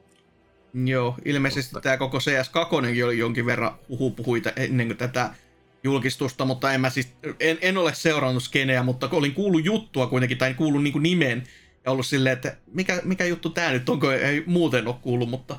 Joo, 0.73 1.15
ilmeisesti 1.25 1.75
mutta... 1.75 1.83
tämä 1.83 1.97
koko 1.97 2.17
CS2 2.17 2.75
oli 3.05 3.17
jonkin 3.17 3.45
verran 3.45 3.71
huhupuhuita 3.89 4.49
ennen 4.55 4.87
kuin 4.87 4.97
tätä 4.97 5.29
julkistusta, 5.83 6.45
mutta 6.45 6.73
en, 6.73 6.81
mä 6.81 6.89
siis, 6.89 7.13
en, 7.39 7.57
en 7.61 7.77
ole 7.77 7.93
seurannut 7.93 8.43
skeneä, 8.43 8.83
mutta 8.83 9.09
olin 9.11 9.33
kuullut 9.33 9.65
juttua 9.65 10.07
kuitenkin, 10.07 10.37
tai 10.37 10.53
kuullut 10.53 10.83
niin 10.83 11.03
nimen, 11.03 11.43
ja 11.85 11.91
ollut 11.91 12.05
silleen, 12.05 12.33
että 12.33 12.57
mikä, 12.73 13.01
mikä 13.03 13.25
juttu 13.25 13.49
tämä 13.49 13.71
nyt 13.71 13.89
onko, 13.89 14.11
ei 14.11 14.43
muuten 14.45 14.87
ole 14.87 14.95
kuullut, 15.01 15.29
mutta... 15.29 15.55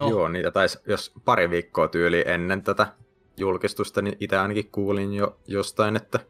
No. 0.00 0.10
Joo, 0.10 0.28
niitä 0.28 0.50
taisi, 0.50 0.78
jos 0.86 1.12
pari 1.24 1.50
viikkoa 1.50 1.88
tyyli 1.88 2.24
ennen 2.26 2.62
tätä 2.62 2.86
julkistusta, 3.36 4.02
niin 4.02 4.16
itse 4.20 4.38
ainakin 4.38 4.70
kuulin 4.70 5.14
jo 5.14 5.38
jostain, 5.46 5.96
että 5.96 6.20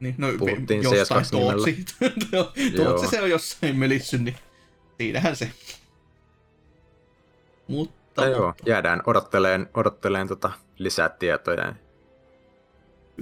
niin, 0.00 0.14
no, 0.18 0.28
Puhuttiin 0.38 0.82
jostain 0.82 1.24
Tootsi. 1.30 1.84
Tootsi 2.76 3.06
se 3.06 3.22
on 3.22 3.30
jossain 3.30 3.76
melissy, 3.76 4.18
niin 4.18 4.36
siinähän 4.98 5.36
se. 5.36 5.50
Mutta, 7.68 8.22
no, 8.22 8.30
joo, 8.30 8.54
jäädään 8.66 9.02
odotteleen, 9.06 9.68
odotteleen 9.74 10.28
tota 10.28 10.52
lisää 10.78 11.08
tietoja. 11.08 11.74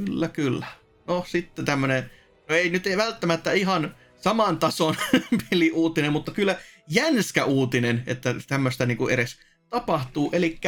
Kyllä, 0.04 0.28
kyllä. 0.28 0.66
No 1.06 1.24
sitten 1.28 1.64
tämmönen, 1.64 2.10
no 2.48 2.54
ei 2.54 2.70
nyt 2.70 2.86
ei 2.86 2.96
välttämättä 2.96 3.52
ihan 3.52 3.94
saman 4.16 4.58
tason 4.58 4.94
peliuutinen, 5.50 6.12
mutta 6.12 6.32
kyllä 6.32 6.56
jänskä 6.88 7.44
uutinen, 7.44 8.02
että 8.06 8.34
tämmöistä 8.48 8.86
niinku 8.86 9.08
edes 9.08 9.36
tapahtuu. 9.68 10.30
Eli 10.32 10.58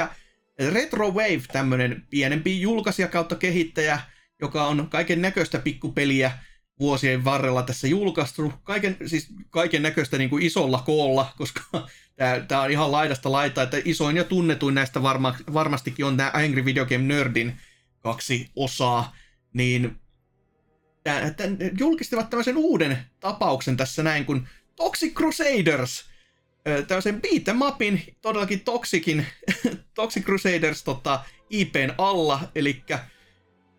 Retro 0.71 1.11
Wave, 1.11 1.43
tämmönen 1.53 2.07
pienempi 2.11 2.61
julkaisija 2.61 3.09
kautta 3.09 3.35
kehittäjä, 3.37 4.01
joka 4.41 4.67
on 4.67 4.89
kaiken 4.91 5.23
näköistä 5.23 5.59
pikkupeliä 5.59 6.33
vuosien 6.81 7.25
varrella 7.25 7.63
tässä 7.63 7.89
julkaistu. 7.89 8.53
Kaiken, 8.63 8.97
siis 9.07 9.29
kaiken 9.51 9.83
näköistä 9.83 10.19
niin 10.19 10.31
kuin 10.31 10.43
isolla 10.43 10.83
koolla, 10.87 11.33
koska 11.37 11.61
tämä 12.49 12.63
on 12.63 12.71
ihan 12.71 12.93
laidasta 12.93 13.33
laita, 13.33 13.63
että 13.63 13.77
isoin 13.85 14.17
ja 14.17 14.25
tunnetuin 14.25 14.75
näistä 14.75 15.03
varma, 15.03 15.37
varmastikin 15.53 16.05
on 16.05 16.17
tämä 16.17 16.31
Angry 16.35 16.65
Video 16.65 16.87
Game 16.87 17.05
Nerdin 17.05 17.57
kaksi 18.01 18.51
osaa, 18.57 19.17
niin 19.53 20.01
tää, 21.05 21.35
julkistivat 21.79 22.31
tämmöisen 22.31 22.57
uuden 22.57 22.99
tapauksen 23.21 23.77
tässä 23.77 24.03
näin, 24.03 24.25
kun 24.25 24.49
Toxic 24.77 25.15
Crusaders, 25.15 26.05
tämmöisen 26.89 27.23
beat'em 27.27 27.99
todellakin 28.23 28.61
Toxicin, 28.61 29.27
Toxic 29.95 30.25
Crusaders 30.25 30.83
tota, 30.83 31.25
IPn 31.51 31.95
alla, 31.99 32.41
eli 32.55 32.85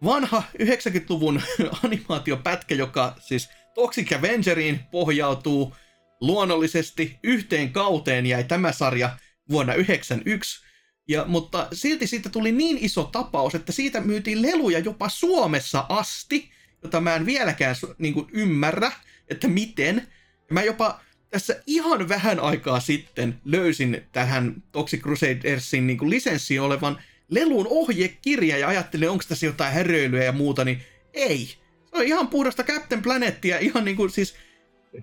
vanha 0.04 0.44
90-luvun 0.60 1.42
animaatiopätkä, 1.84 2.76
joka 2.76 3.16
siis 3.20 3.50
Toxic 3.74 4.14
Avengeriin 4.14 4.80
pohjautuu 4.92 5.76
luonnollisesti 6.22 7.20
yhteen 7.24 7.74
kauteen 7.74 8.26
jäi 8.26 8.44
tämä 8.44 8.72
sarja 8.72 9.18
vuonna 9.50 9.74
1991, 9.74 10.71
ja, 11.12 11.26
mutta 11.28 11.67
silti 11.74 12.08
siitä 12.08 12.30
tuli 12.30 12.52
niin 12.52 12.78
iso 12.82 13.04
tapaus, 13.04 13.56
että 13.56 13.71
siitä 13.71 14.02
myytiin 14.02 14.41
leluja 14.41 14.80
jopa 14.80 15.10
Suomessa 15.10 15.86
asti, 15.89 16.52
jota 16.84 17.02
mä 17.02 17.15
en 17.15 17.26
vieläkään 17.26 17.76
niin 17.97 18.13
kuin, 18.13 18.28
ymmärrä, 18.34 18.91
että 19.30 19.47
miten. 19.47 20.08
Mä 20.52 20.63
jopa 20.63 21.00
tässä 21.30 21.63
ihan 21.67 22.10
vähän 22.10 22.39
aikaa 22.39 22.80
sitten 22.80 23.41
löysin 23.45 24.04
tähän 24.12 24.63
Toxic 24.71 25.02
Crusadersin 25.02 25.88
niin 25.88 25.97
kuin, 25.97 26.10
lisenssiin 26.10 26.62
olevan 26.62 27.02
lelun 27.30 27.67
ohjekirja 27.69 28.58
ja 28.58 28.67
ajattelin, 28.67 29.10
onko 29.10 29.24
tässä 29.28 29.45
jotain 29.45 29.74
häröilyä 29.74 30.24
ja 30.24 30.32
muuta, 30.32 30.65
niin 30.65 30.82
ei. 31.13 31.45
Se 31.86 31.97
on 31.97 32.04
ihan 32.04 32.28
puhdasta 32.28 32.63
Captain 32.63 33.02
Planettia, 33.02 33.60
ihan 33.60 33.86
niin 33.86 33.97
kuin 33.97 34.10
siis 34.10 34.36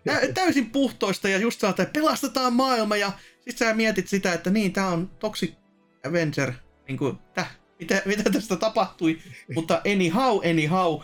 tä- 0.04 0.32
täysin 0.34 0.70
puhtoista 0.70 1.28
ja 1.28 1.38
just 1.38 1.60
saata, 1.60 1.82
että 1.82 2.00
pelastetaan 2.00 2.52
maailma 2.52 2.96
ja 2.96 3.12
sit 3.40 3.58
sä 3.58 3.74
mietit 3.74 4.08
sitä, 4.08 4.32
että 4.32 4.50
niin, 4.50 4.72
tää 4.72 4.88
on 4.88 5.10
Toxic 5.18 5.54
Avenger, 6.08 6.52
niin 6.88 6.98
kuin, 6.98 7.18
täh, 7.34 7.56
mitä, 7.80 8.02
mitä 8.04 8.30
tästä 8.30 8.56
tapahtui, 8.56 9.18
mutta 9.54 9.82
anyhow, 9.92 10.50
anyhow, 10.50 11.00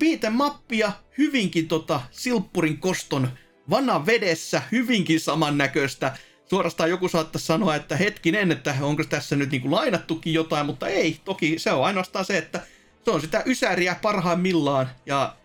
viite 0.00 0.30
mappia 0.30 0.92
hyvinkin 1.18 1.68
tota 1.68 2.00
silppurin 2.10 2.78
koston 2.78 3.28
vana 3.70 4.06
vedessä, 4.06 4.62
hyvinkin 4.72 5.20
samannäköistä, 5.20 6.16
suorastaan 6.50 6.90
joku 6.90 7.08
saattaisi 7.08 7.46
sanoa, 7.46 7.74
että 7.74 7.96
hetkinen, 7.96 8.52
että 8.52 8.74
onko 8.80 9.04
tässä 9.04 9.36
nyt 9.36 9.50
niin 9.50 9.62
kuin 9.62 9.72
lainattukin 9.72 10.34
jotain, 10.34 10.66
mutta 10.66 10.88
ei, 10.88 11.20
toki 11.24 11.58
se 11.58 11.72
on 11.72 11.84
ainoastaan 11.84 12.24
se, 12.24 12.38
että 12.38 12.60
se 13.04 13.10
on 13.10 13.20
sitä 13.20 13.42
ysäriä 13.46 13.96
parhaimmillaan 14.02 14.90
ja 15.06 15.36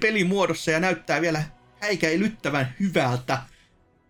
pelimuodossa 0.00 0.70
ja 0.70 0.80
näyttää 0.80 1.20
vielä 1.20 1.42
häikäilyttävän 1.80 2.74
hyvältä. 2.80 3.38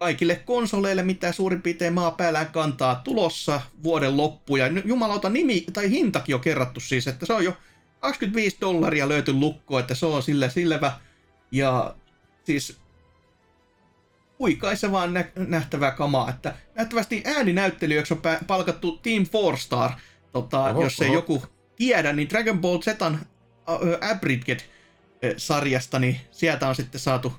Kaikille 0.00 0.36
konsoleille, 0.36 1.02
mitä 1.02 1.32
suurin 1.32 1.62
piirtein 1.62 1.92
maapäällään 1.92 2.52
kantaa 2.52 2.94
tulossa 3.04 3.60
vuoden 3.82 4.16
loppu. 4.16 4.56
Ja 4.56 4.66
jumalauta 4.84 5.28
nimi 5.30 5.64
tai 5.72 5.90
hintakin 5.90 6.34
on 6.34 6.40
kerrattu 6.40 6.80
siis, 6.80 7.06
että 7.06 7.26
se 7.26 7.32
on 7.32 7.44
jo 7.44 7.56
25 8.00 8.56
dollaria 8.60 9.08
löyty 9.08 9.32
lukko, 9.32 9.78
että 9.78 9.94
se 9.94 10.06
on 10.06 10.22
sillä 10.22 10.48
sillävä. 10.48 10.92
Ja 11.52 11.94
siis 12.44 12.78
huikaisevaa 14.38 15.06
nä- 15.06 15.30
nähtävää 15.36 15.90
kamaa, 15.90 16.30
että 16.30 16.54
nähtävästi 16.74 17.22
ääninäyttelijöiksi 17.24 18.14
on 18.14 18.20
palkattu 18.46 18.96
Team 19.02 19.26
Four 19.26 19.56
Star, 19.56 19.90
tota, 20.32 20.64
oho, 20.64 20.82
jos 20.82 21.00
ei 21.00 21.08
oho. 21.08 21.14
joku 21.14 21.42
tiedä, 21.76 22.12
niin 22.12 22.28
Dragon 22.28 22.60
Ball 22.60 22.78
Zetan 22.78 23.14
uh, 23.14 24.10
Abridged-sarjasta, 24.10 25.98
niin 25.98 26.20
sieltä 26.30 26.68
on 26.68 26.74
sitten 26.74 27.00
saatu 27.00 27.32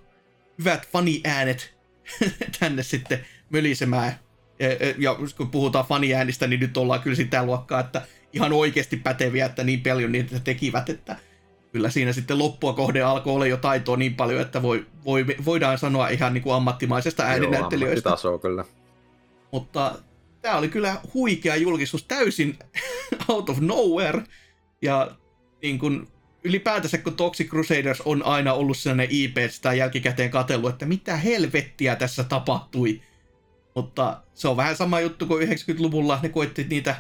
hyvät 0.60 0.88
fani-äänet 0.92 1.81
tänne 2.60 2.84
sitten 2.84 3.20
mölisemään. 3.50 4.20
Ja 4.98 5.16
kun 5.38 5.52
puhutaan 5.52 5.86
faniäänistä, 5.86 6.48
niin 6.48 6.60
nyt 6.60 6.78
ollaan 6.78 7.02
kyllä 7.02 7.16
sitä 7.16 7.46
luokkaa, 7.46 7.80
että 7.80 8.02
ihan 8.34 8.54
oikeasti 8.54 8.98
päteviä, 8.98 9.46
että 9.46 9.64
niin 9.64 9.84
paljon 9.84 10.12
niitä 10.12 10.40
tekivät, 10.40 10.90
että 10.90 11.16
kyllä 11.72 11.90
siinä 11.90 12.14
sitten 12.14 12.40
loppua 12.40 12.74
kohde 12.74 13.02
alkoi 13.02 13.34
olla 13.34 13.46
jo 13.46 13.58
taitoa 13.58 13.98
niin 13.98 14.16
paljon, 14.16 14.42
että 14.42 14.62
voi, 14.62 14.86
voi, 15.06 15.26
voidaan 15.46 15.78
sanoa 15.78 16.08
ihan 16.08 16.34
niin 16.34 16.42
kuin 16.42 16.54
ammattimaisesta 16.54 17.24
ääninäyttelijöistä. 17.24 18.10
Joo, 18.24 18.40
kyllä. 18.40 18.66
Mutta 19.52 19.96
tämä 20.42 20.58
oli 20.58 20.70
kyllä 20.70 20.96
huikea 21.14 21.56
julkistus, 21.56 22.04
täysin 22.04 22.60
out 23.28 23.50
of 23.50 23.60
nowhere. 23.60 24.24
Ja 24.82 25.12
niin 25.62 25.80
kuin, 25.80 26.08
ylipäätänsä 26.44 26.98
kun 26.98 27.16
Toxic 27.16 27.50
Crusaders 27.50 28.02
on 28.02 28.26
aina 28.26 28.54
ollut 28.54 28.78
sellainen 28.78 29.08
IP, 29.10 29.38
sitä 29.50 29.74
jälkikäteen 29.74 30.30
katsellut, 30.30 30.70
että 30.70 30.86
mitä 30.86 31.18
helvettiä 31.18 31.96
tässä 31.96 32.24
tapahtui. 32.24 33.02
Mutta 33.76 34.22
se 34.34 34.48
on 34.48 34.58
vähän 34.58 34.76
sama 34.76 35.00
juttu 35.00 35.26
kuin 35.26 35.48
90-luvulla 35.48 36.20
ne 36.24 36.30
koitti 36.30 36.64
niitä 36.64 36.96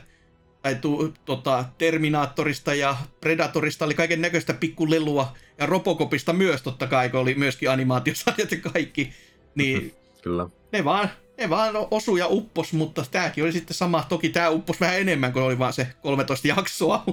tai 0.61 0.75
tu, 0.75 1.13
tota, 1.25 1.65
Terminaattorista 1.77 2.75
ja 2.75 2.97
Predatorista 3.21 3.85
oli 3.85 3.93
kaiken 3.93 4.21
näköistä 4.21 4.53
pikkulelua, 4.53 5.35
ja 5.57 5.65
Robocopista 5.65 6.33
myös 6.33 6.61
totta 6.61 6.87
kai, 6.87 7.09
kun 7.09 7.19
oli 7.19 7.35
myöskin 7.35 7.69
animaatiosarjat 7.69 8.51
ja 8.51 8.57
kaikki, 8.71 9.13
niin 9.55 9.93
Kyllä. 10.21 10.47
Ne, 10.71 10.83
vaan, 10.83 11.09
ne 11.37 11.49
vaan 11.49 11.73
osu 11.91 12.17
ja 12.17 12.27
uppos, 12.27 12.73
mutta 12.73 13.05
tämäkin 13.11 13.43
oli 13.43 13.51
sitten 13.51 13.77
sama, 13.77 14.05
toki 14.09 14.29
tämä 14.29 14.49
uppos 14.49 14.79
vähän 14.79 14.99
enemmän, 14.99 15.33
kun 15.33 15.41
oli 15.41 15.59
vaan 15.59 15.73
se 15.73 15.87
13 16.01 16.47
jaksoa, 16.47 17.03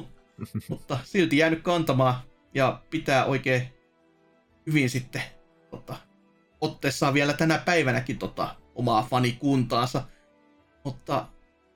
mutta 0.69 0.99
silti 1.05 1.39
jäänyt 1.39 1.63
kantamaan, 1.63 2.15
ja 2.55 2.83
pitää 2.91 3.25
oikein 3.25 3.63
hyvin 4.67 4.91
sitten 4.91 5.23
tota, 5.71 5.97
otteessaan 6.61 7.15
vielä 7.15 7.33
tänä 7.33 7.59
päivänäkin 7.59 8.19
tota, 8.19 8.55
omaa 8.75 9.07
fanikuntaansa, 9.11 10.03
mutta 10.85 11.27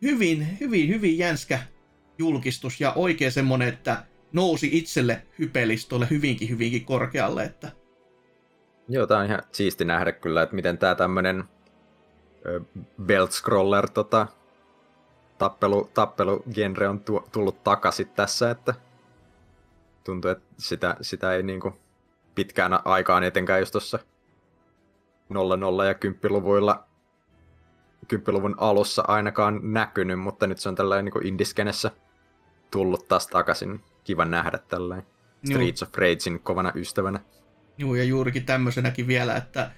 hyvin, 0.02 0.60
hyvin, 0.60 0.88
hyvin 0.88 1.18
jänskä 1.18 1.58
julkistus 2.18 2.80
ja 2.80 2.92
oikein 2.92 3.32
semmonen, 3.32 3.68
että 3.68 4.04
nousi 4.32 4.68
itselle 4.72 5.22
hypelistolle 5.38 6.06
hyvinkin, 6.10 6.48
hyvinkin 6.48 6.84
korkealle. 6.84 7.44
Että... 7.44 7.72
Joo, 8.88 9.06
tää 9.06 9.18
on 9.18 9.26
ihan 9.26 9.42
siisti 9.52 9.84
nähdä 9.84 10.12
kyllä, 10.12 10.42
että 10.42 10.54
miten 10.54 10.78
tää 10.78 10.94
tämmönen 10.94 11.44
belt 13.02 13.32
scroller 13.32 13.90
tota, 13.90 14.26
tappelu, 15.42 15.90
tappelugenre 15.94 16.88
on 16.88 17.00
tu- 17.00 17.28
tullut 17.32 17.64
takaisin 17.64 18.08
tässä, 18.08 18.50
että 18.50 18.74
tuntuu, 20.04 20.30
että 20.30 20.44
sitä, 20.58 20.96
sitä 21.00 21.32
ei 21.32 21.42
niinku 21.42 21.76
pitkään 22.34 22.86
aikaan 22.86 23.22
etenkään 23.22 23.60
just 23.60 23.72
tuossa 23.72 23.98
00 25.28 25.84
ja 25.84 25.94
10 25.94 26.32
luvuilla 26.32 26.84
10-luvun 28.14 28.54
alussa 28.58 29.04
ainakaan 29.08 29.60
näkynyt, 29.62 30.20
mutta 30.20 30.46
nyt 30.46 30.58
se 30.58 30.68
on 30.68 30.74
tällainen 30.74 31.12
niin 31.14 31.26
indiskenessä 31.26 31.90
tullut 32.70 33.08
taas 33.08 33.26
takaisin. 33.26 33.80
Kiva 34.04 34.24
nähdä 34.24 34.58
tällainen 34.58 35.06
Streets 35.44 35.82
of 35.82 35.94
Ragein 35.94 36.40
kovana 36.42 36.72
ystävänä. 36.74 37.20
Joo, 37.78 37.94
ja 37.94 38.04
juurikin 38.04 38.46
tämmöisenäkin 38.46 39.06
vielä, 39.06 39.36
että 39.36 39.70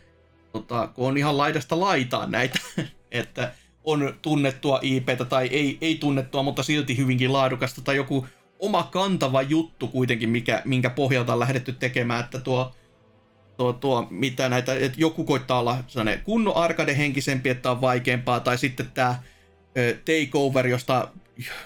tota, 0.53 0.89
kun 0.95 1.09
on 1.09 1.17
ihan 1.17 1.39
laidasta 1.39 1.81
laitaan 1.81 2.31
näitä, 2.31 2.59
että 3.11 3.53
on 3.85 4.15
tunnettua 4.23 4.79
IPtä 4.83 5.25
tai 5.25 5.47
ei, 5.47 5.79
ei 5.81 5.95
tunnettua, 5.95 6.43
mutta 6.43 6.63
silti 6.63 6.97
hyvinkin 6.97 7.33
laadukasta, 7.33 7.83
tai 7.83 7.97
joku 7.97 8.27
oma 8.59 8.83
kantava 8.83 9.43
juttu 9.43 9.89
kuitenkin, 9.89 10.29
mikä, 10.29 10.63
minkä 10.65 10.91
pohjalta 10.91 11.33
on 11.33 11.39
lähdetty 11.39 11.73
tekemään, 11.73 12.25
että 12.25 12.41
tuo 12.41 12.73
tuo, 13.57 13.73
tuo 13.73 14.07
mitä 14.11 14.49
näitä, 14.49 14.75
että 14.75 15.01
joku 15.01 15.25
koittaa 15.25 15.59
olla 15.59 15.79
sellainen 15.87 16.25
kunnon 16.25 16.57
arcade-henkisempi, 16.57 17.49
että 17.49 17.71
on 17.71 17.81
vaikeampaa, 17.81 18.41
tai 18.41 18.59
sitten 18.59 18.91
tämä 18.95 19.23
Takeover, 20.05 20.67
josta, 20.67 21.09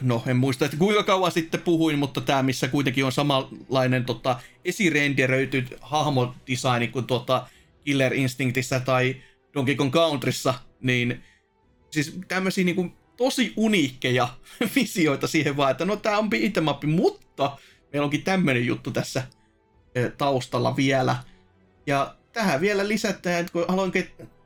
no 0.00 0.22
en 0.26 0.36
muista, 0.36 0.64
että 0.64 0.76
kuinka 0.76 1.02
kauan 1.02 1.32
sitten 1.32 1.60
puhuin, 1.60 1.98
mutta 1.98 2.20
tämä, 2.20 2.42
missä 2.42 2.68
kuitenkin 2.68 3.04
on 3.04 3.12
samanlainen 3.12 4.04
tota, 4.04 4.40
esirenderöity 4.64 5.66
hahmodesigni 5.80 6.88
kuin 6.88 7.06
tuota 7.06 7.46
Killer 7.84 8.14
Instinctissa 8.14 8.80
tai 8.80 9.16
Donkey 9.54 9.74
Kong 9.74 9.92
Countryssa, 9.92 10.54
niin 10.80 11.24
siis 11.90 12.18
tämmöisiä 12.28 12.64
niin 12.64 12.76
kuin, 12.76 12.92
tosi 13.16 13.52
uniikkeja 13.56 14.28
visioita 14.76 15.26
siihen 15.26 15.56
vaan, 15.56 15.70
että 15.70 15.84
no 15.84 15.96
tämä 15.96 16.18
on 16.18 16.30
beat'em 16.34 16.86
mutta 16.86 17.58
meillä 17.92 18.04
onkin 18.04 18.22
tämmöinen 18.22 18.66
juttu 18.66 18.90
tässä 18.90 19.22
taustalla 20.18 20.76
vielä. 20.76 21.16
Ja 21.86 22.14
tähän 22.32 22.60
vielä 22.60 22.88
lisätään, 22.88 23.40
että 23.40 23.52
kun 23.52 23.64
aloin 23.68 23.92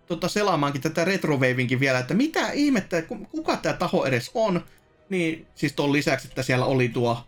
tota, 0.07 0.29
selaamaankin 0.29 0.83
tätä 0.83 1.05
retrowavinkin 1.05 1.81
vielä, 1.81 1.99
että 1.99 2.15
mitä 2.15 2.53
ihmettä, 2.53 3.03
kuka 3.31 3.57
tämä 3.57 3.73
taho 3.73 4.05
edes 4.05 4.31
on, 4.35 4.65
niin 5.09 5.47
siis 5.55 5.73
tuon 5.73 5.93
lisäksi, 5.93 6.29
että 6.29 6.43
siellä 6.43 6.65
oli 6.65 6.89
tuo 6.89 7.27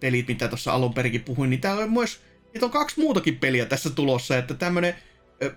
pelit, 0.00 0.28
mitä 0.28 0.48
tuossa 0.48 0.72
alun 0.72 0.94
perinkin 0.94 1.24
puhuin, 1.24 1.50
niin 1.50 1.60
täällä 1.60 1.84
on 1.84 1.92
myös, 1.92 2.20
että 2.54 2.66
on 2.66 2.72
kaksi 2.72 3.00
muutakin 3.00 3.36
peliä 3.36 3.66
tässä 3.66 3.90
tulossa, 3.90 4.38
että 4.38 4.54
tämmönen 4.54 4.94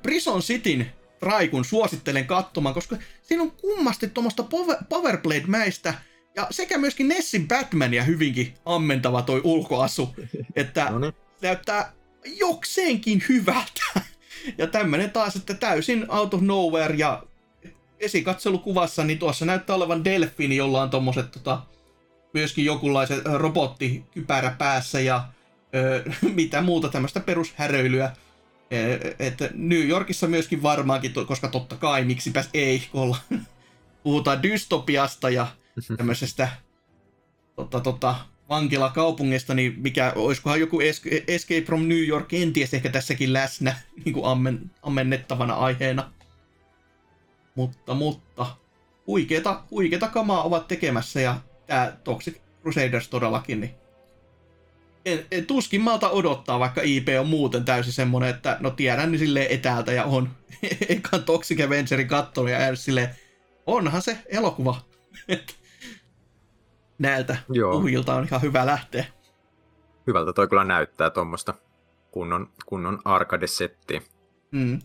Prison 0.01 0.41
Cityn 0.41 0.91
Traikun 1.21 1.65
suosittelen 1.65 2.27
katsomaan, 2.27 2.75
koska 2.75 2.97
siinä 3.21 3.43
on 3.43 3.51
kummasti 3.51 4.07
tuommoista 4.07 4.43
Powerblade-mäistä, 4.89 5.93
ja 6.35 6.47
sekä 6.51 6.77
myöskin 6.77 7.07
Nessin 7.07 7.47
Batmania 7.47 8.03
hyvinkin 8.03 8.53
ammentava 8.65 9.21
toi 9.21 9.41
ulkoasu, 9.43 10.15
että 10.55 10.89
no 10.89 10.99
niin. 10.99 11.13
näyttää 11.41 11.93
jokseenkin 12.25 13.23
hyvältä. 13.29 13.81
Ja 14.57 14.67
tämmönen 14.67 15.11
taas, 15.11 15.35
että 15.35 15.53
täysin 15.53 16.11
out 16.11 16.33
of 16.33 16.41
nowhere 16.41 16.95
ja 16.95 17.23
esikatselukuvassa, 17.99 19.03
niin 19.03 19.19
tuossa 19.19 19.45
näyttää 19.45 19.75
olevan 19.75 20.03
delfiini, 20.03 20.55
jolla 20.55 20.81
on 20.81 20.89
tommoset 20.89 21.31
tota, 21.31 21.61
myöskin 22.33 22.65
jokunlaiset 22.65 23.25
robottikypärä 23.25 24.55
päässä 24.57 24.99
ja 24.99 25.23
ö, 25.75 26.03
mitä 26.35 26.61
muuta 26.61 26.89
tämmöistä 26.89 27.19
perushäröilyä. 27.19 28.11
Että 29.19 29.49
New 29.53 29.87
Yorkissa 29.87 30.27
myöskin 30.27 30.63
varmaankin, 30.63 31.13
koska 31.27 31.47
totta 31.47 31.75
kai, 31.75 32.05
miksipäs 32.05 32.49
ei, 32.53 32.87
kun 32.91 33.01
olla, 33.01 33.17
puhutaan 34.03 34.43
dystopiasta 34.43 35.29
ja 35.29 35.47
tämmöisestä 35.97 36.49
tota, 37.55 37.79
tota, 37.79 38.15
vankilakaupungista, 38.49 39.53
niin 39.53 39.75
mikä, 39.77 40.13
olisikohan 40.15 40.59
joku 40.59 40.79
Escape 41.27 41.61
from 41.65 41.87
New 41.87 42.07
York 42.07 42.27
kenties 42.27 42.73
ehkä 42.73 42.89
tässäkin 42.89 43.33
läsnä 43.33 43.75
niin 44.05 44.13
kuin 44.13 44.25
ammen, 44.25 44.71
ammennettavana 44.83 45.53
aiheena. 45.53 46.11
Mutta, 47.55 47.93
mutta, 47.93 48.57
huikeeta, 49.07 49.63
huikeeta 49.71 50.07
kamaa 50.07 50.43
ovat 50.43 50.67
tekemässä 50.67 51.21
ja 51.21 51.37
tämä 51.67 51.97
Toxic 52.03 52.37
Crusaders 52.61 53.09
todellakin, 53.09 53.61
niin 53.61 53.80
en, 55.05 55.25
en, 55.31 55.45
tuskin 55.45 55.81
malta 55.81 56.09
odottaa, 56.09 56.59
vaikka 56.59 56.81
IP 56.83 57.07
on 57.19 57.27
muuten 57.27 57.65
täysin 57.65 57.93
semmonen, 57.93 58.29
että 58.29 58.57
no 58.59 58.69
tiedän 58.69 59.11
niin 59.11 59.19
silleen 59.19 59.51
etäältä 59.51 59.91
ja 59.91 60.05
on 60.05 60.29
ekan 60.89 61.23
Toxic 61.23 61.61
Avengerin 61.61 62.07
kattonut 62.07 62.51
ja 62.51 62.75
silleen, 62.75 63.15
onhan 63.65 64.01
se 64.01 64.17
elokuva. 64.25 64.81
näiltä 66.99 67.37
Joo. 67.49 67.75
uhilta 67.75 68.15
on 68.15 68.23
ihan 68.23 68.41
hyvä 68.41 68.65
lähteä. 68.65 69.05
Hyvältä 70.07 70.33
toi 70.33 70.47
kyllä 70.47 70.63
näyttää 70.63 71.09
tuommoista 71.09 71.53
kunnon, 72.11 72.51
kunnon 72.65 72.99
arcade-settiä. 73.05 74.01
Mm. 74.51 74.79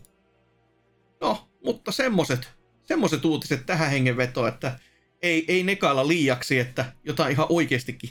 No, 1.21 1.49
mutta 1.63 1.91
semmoset, 1.91 2.53
semmoset 2.83 3.25
uutiset 3.25 3.65
tähän 3.65 3.89
hengenvetoon, 3.89 4.47
että 4.47 4.79
ei, 5.21 5.45
ei 5.47 5.63
nekailla 5.63 6.07
liiaksi, 6.07 6.59
että 6.59 6.85
jotain 7.03 7.31
ihan 7.31 7.47
oikeastikin 7.49 8.09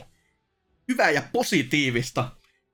hyvää 0.89 1.11
ja 1.11 1.23
positiivista. 1.33 2.31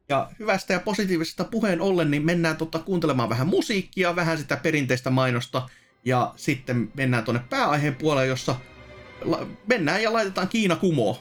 Ja 0.09 0.31
hyvästä 0.39 0.73
ja 0.73 0.81
positiivisesta 0.81 1.45
puheen 1.45 1.81
ollen, 1.81 2.11
niin 2.11 2.25
mennään 2.25 2.57
tota 2.57 2.79
kuuntelemaan 2.79 3.29
vähän 3.29 3.47
musiikkia, 3.47 4.17
vähän 4.17 4.39
sitä 4.39 4.57
perinteistä 4.57 5.11
mainosta, 5.11 5.69
ja 6.05 6.33
sitten 6.37 6.93
mennään 6.95 7.25
tuonne 7.25 7.43
pääaiheen 7.51 7.95
puolelle, 7.95 8.27
jossa 8.27 8.57
mennään 9.67 10.03
ja 10.03 10.13
laitetaan 10.13 10.49
Kiina 10.49 10.77
kumoon. 10.77 11.17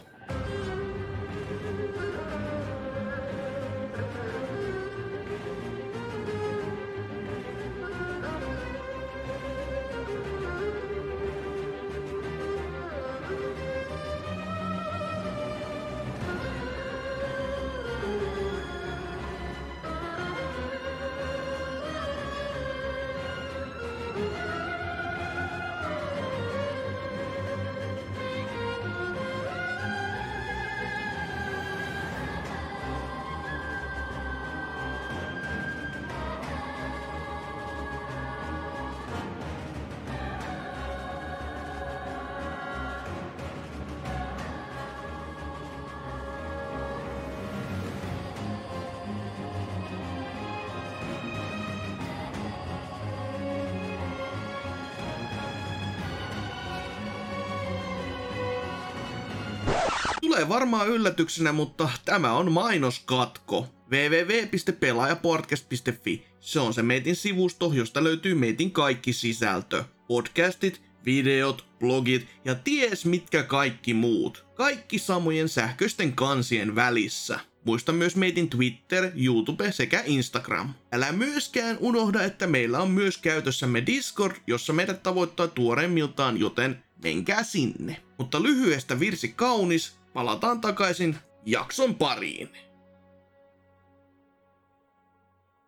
Varmaan 60.51 60.87
yllätyksenä, 60.87 61.51
mutta 61.51 61.89
tämä 62.05 62.33
on 62.33 62.51
mainoskatko. 62.51 63.67
www.pelaajapodcast.fi. 63.91 66.25
Se 66.39 66.59
on 66.59 66.73
se 66.73 66.81
meitin 66.81 67.15
sivusto, 67.15 67.71
josta 67.73 68.03
löytyy 68.03 68.35
meitin 68.35 68.71
kaikki 68.71 69.13
sisältö. 69.13 69.83
Podcastit, 70.07 70.81
videot, 71.05 71.65
blogit 71.79 72.27
ja 72.45 72.55
ties 72.55 73.05
mitkä 73.05 73.43
kaikki 73.43 73.93
muut. 73.93 74.45
Kaikki 74.55 74.99
samojen 74.99 75.49
sähköisten 75.49 76.13
kansien 76.13 76.75
välissä. 76.75 77.39
Muista 77.65 77.91
myös 77.91 78.15
meitin 78.15 78.49
Twitter, 78.49 79.11
YouTube 79.15 79.71
sekä 79.71 80.03
Instagram. 80.05 80.73
Älä 80.91 81.11
myöskään 81.11 81.77
unohda, 81.79 82.23
että 82.23 82.47
meillä 82.47 82.79
on 82.79 82.91
myös 82.91 83.17
käytössämme 83.17 83.85
Discord, 83.85 84.35
jossa 84.47 84.73
meidät 84.73 85.03
tavoittaa 85.03 85.47
tuoreimmiltaan, 85.47 86.39
joten 86.39 86.83
menkää 87.03 87.43
sinne. 87.43 88.01
Mutta 88.17 88.43
lyhyestä 88.43 88.99
virsi 88.99 89.27
kaunis, 89.27 90.00
palataan 90.13 90.61
takaisin 90.61 91.17
jakson 91.45 91.95
pariin. 91.95 92.49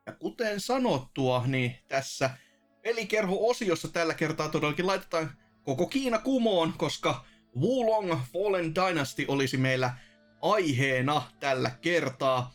Ja 0.06 0.14
kuten 0.14 0.60
sanottua, 0.60 1.44
niin 1.48 1.76
tässä 1.88 2.30
pelikerho-osiossa 2.82 3.88
tällä 3.88 4.14
kertaa 4.14 4.50
todellakin 4.50 4.88
laitetaan 4.88 5.32
koko 5.64 5.88
Kiina 5.88 6.20
kumoon, 6.20 6.74
koska 6.78 7.26
Wulong 7.56 8.14
Fallen 8.34 8.76
Dynasty 8.76 9.26
olisi 9.28 9.58
meillä 9.58 9.94
aiheena 10.42 11.22
tällä 11.40 11.72
kertaa. 11.82 12.54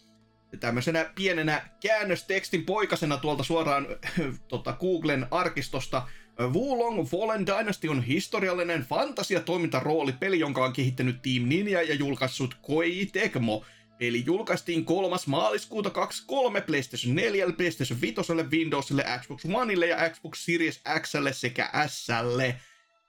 Tämmöisenä 0.61 1.11
pienenä 1.15 1.69
käännöstekstin 1.83 2.65
poikasena 2.65 3.17
tuolta 3.17 3.45
suoraan 3.45 3.87
tota, 4.49 4.73
Googlen 4.73 5.27
arkistosta. 5.31 6.09
Wulong 6.47 7.07
Fallen 7.07 7.47
Dynasty 7.47 7.89
on 7.89 8.03
historiallinen 8.03 8.83
fantasiatoimintaroolipeli, 8.83 10.39
jonka 10.39 10.65
on 10.65 10.73
kehittänyt 10.73 11.23
Team 11.23 11.49
Ninja 11.49 11.83
ja 11.83 11.95
julkaissut 11.95 12.55
Koei 12.63 13.07
Tecmo. 13.13 13.65
Peli 13.99 14.23
julkaistiin 14.27 14.85
3. 14.85 15.17
maaliskuuta 15.27 15.91
23 15.91 16.61
PlayStation 16.61 17.15
4, 17.15 17.47
PlayStation 17.57 18.01
5, 18.01 18.15
Windowsille, 18.51 19.05
Xbox 19.21 19.45
Oneille 19.55 19.87
ja 19.87 20.11
Xbox 20.11 20.39
Series 20.39 20.83
Xlle 21.01 21.33
sekä 21.33 21.71
Slle. 21.87 22.61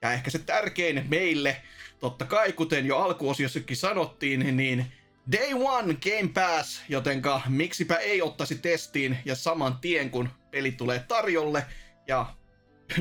Ja 0.02 0.14
ehkä 0.14 0.30
se 0.30 0.40
tärkein 0.40 1.06
meille, 1.10 1.62
totta 2.00 2.26
kai 2.26 2.54
kuten 2.54 2.86
jo 2.86 2.98
alkuosiossakin 2.98 3.78
sanottiin, 3.78 4.58
niin 4.58 4.86
Day 5.32 5.54
One 5.54 5.94
Game 5.94 6.30
Pass, 6.34 6.82
jotenka 6.90 7.42
miksipä 7.48 7.96
ei 7.96 8.22
ottaisi 8.22 8.56
testiin 8.56 9.18
ja 9.26 9.36
saman 9.36 9.78
tien 9.82 10.10
kun 10.10 10.30
peli 10.52 10.72
tulee 10.72 11.06
tarjolle. 11.08 11.66
Ja 12.08 12.26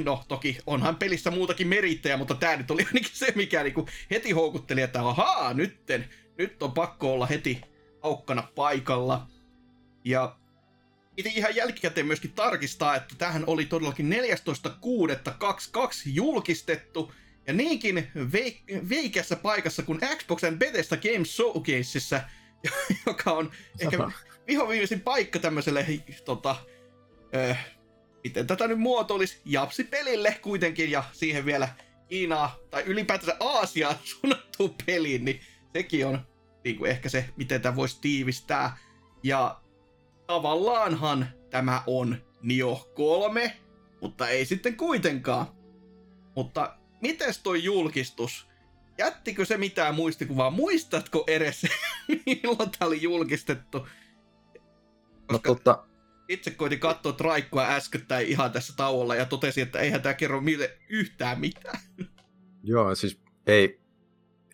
no 0.05 0.25
toki 0.29 0.59
onhan 0.67 0.97
pelissä 0.97 1.31
muutakin 1.31 1.69
merittäjä, 1.69 2.17
mutta 2.17 2.35
tää 2.35 2.57
nyt 2.57 2.71
oli 2.71 2.83
ainakin 2.87 3.11
se, 3.13 3.33
mikä 3.37 3.63
niinku 3.63 3.89
heti 4.11 4.31
houkutteli, 4.31 4.83
että 4.83 5.09
ahaa, 5.09 5.55
nytten, 5.55 6.09
nyt 6.39 6.63
on 6.63 6.73
pakko 6.73 7.13
olla 7.13 7.27
heti 7.27 7.61
aukkana 8.03 8.43
paikalla. 8.55 9.27
Ja 10.05 10.37
piti 11.17 11.29
ihan 11.29 11.57
jälkikäteen 11.57 12.07
myöskin 12.07 12.33
tarkistaa, 12.33 12.97
että 12.97 13.15
tähän 13.19 13.45
oli 13.47 13.65
todellakin 13.65 14.13
14.6.22 14.13 14.19
julkistettu, 16.05 17.13
ja 17.47 17.55
niinkin 17.55 18.11
veik- 18.17 18.89
veikässä 18.89 19.37
paikassa 19.37 19.83
kuin 19.83 20.01
Xbox 20.17 20.45
and 20.45 20.59
Bethesda 20.59 20.97
Games 20.97 21.37
Showcaseissa, 21.37 22.21
joka 23.07 23.33
on 23.33 23.51
ehkä 23.81 24.11
vihoviimeisin 24.47 25.01
paikka 25.01 25.39
tämmöiselle, 25.39 25.87
tota, 26.25 26.57
äh, 27.35 27.78
miten 28.25 28.47
tätä 28.47 28.69
nyt 28.69 28.79
muotoilisi, 28.79 29.41
Japsi-pelille 29.45 30.39
kuitenkin, 30.43 30.91
ja 30.91 31.05
siihen 31.13 31.45
vielä 31.45 31.69
Kiinaa 32.09 32.57
tai 32.71 32.83
ylipäätänsä 32.83 33.37
Aasiaan 33.41 33.97
suunnattu 34.11 34.77
peliin, 34.87 35.25
niin 35.25 35.41
sekin 35.73 36.07
on 36.07 36.21
niin 36.65 36.77
kuin 36.77 36.91
ehkä 36.91 37.09
se, 37.09 37.29
miten 37.37 37.63
tämä 37.63 37.77
voisi 37.77 38.01
tiivistää. 38.01 38.77
Ja 39.23 39.61
tavallaanhan 40.27 41.29
tämä 41.51 41.83
on 41.87 42.17
Nio 42.43 42.89
3, 42.95 43.57
mutta 44.01 44.29
ei 44.29 44.45
sitten 44.47 44.77
kuitenkaan. 44.77 45.47
Mutta 46.37 46.79
mites 47.01 47.39
toi 47.39 47.65
julkistus? 47.65 48.49
Jättikö 48.99 49.45
se 49.45 49.57
mitään 49.57 49.95
muistikuvaa? 49.95 50.51
Muistatko 50.51 51.25
edes, 51.27 51.63
milloin 52.27 52.71
tämä 52.71 52.87
oli 52.87 53.03
julkistettu? 53.03 53.89
Koska 55.27 55.49
no, 55.49 55.55
tota... 55.55 55.88
itse 56.29 56.51
koitin 56.51 56.81
katsoa 56.81 57.13
Traikkua 57.13 57.67
äskettäin 57.67 58.27
ihan 58.27 58.53
tässä 58.53 58.73
tauolla 58.77 59.15
ja 59.15 59.27
totesin, 59.27 59.63
että 59.63 59.79
eihän 59.79 60.03
tämä 60.03 60.15
kerro 60.15 60.41
mille 60.41 60.79
yhtään 60.89 61.41
mitään. 61.41 61.81
Joo, 62.63 62.95
siis 62.95 63.21
ei, 63.47 63.81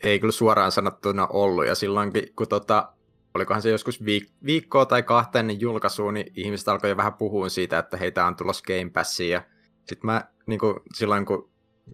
ei 0.03 0.19
kyllä 0.19 0.33
suoraan 0.33 0.73
sanottuna 0.73 1.27
ollut. 1.27 1.67
Ja 1.67 1.75
silloinkin, 1.75 2.35
kun 2.37 2.49
tota, 2.49 2.93
olikohan 3.35 3.63
se 3.63 3.71
joskus 3.71 4.01
viik- 4.01 4.33
viikkoa 4.45 4.87
tai 4.87 5.03
kahta 5.03 5.39
ennen 5.39 5.61
julkaisua, 5.61 6.13
niin 6.13 6.33
ihmiset 6.37 6.69
alkoi 6.69 6.91
jo 6.91 6.97
vähän 6.97 7.15
puhua 7.15 7.49
siitä, 7.49 7.79
että 7.79 7.97
heitä 7.97 8.27
on 8.27 8.37
tulossa 8.37 8.65
Game 8.67 8.91
Passiin. 8.91 9.31
Ja 9.31 9.43
sitten 9.79 10.07
mä 10.07 10.25
niin 10.47 10.61
kuin, 10.61 10.75
silloin, 10.95 11.27
kun 11.27 11.51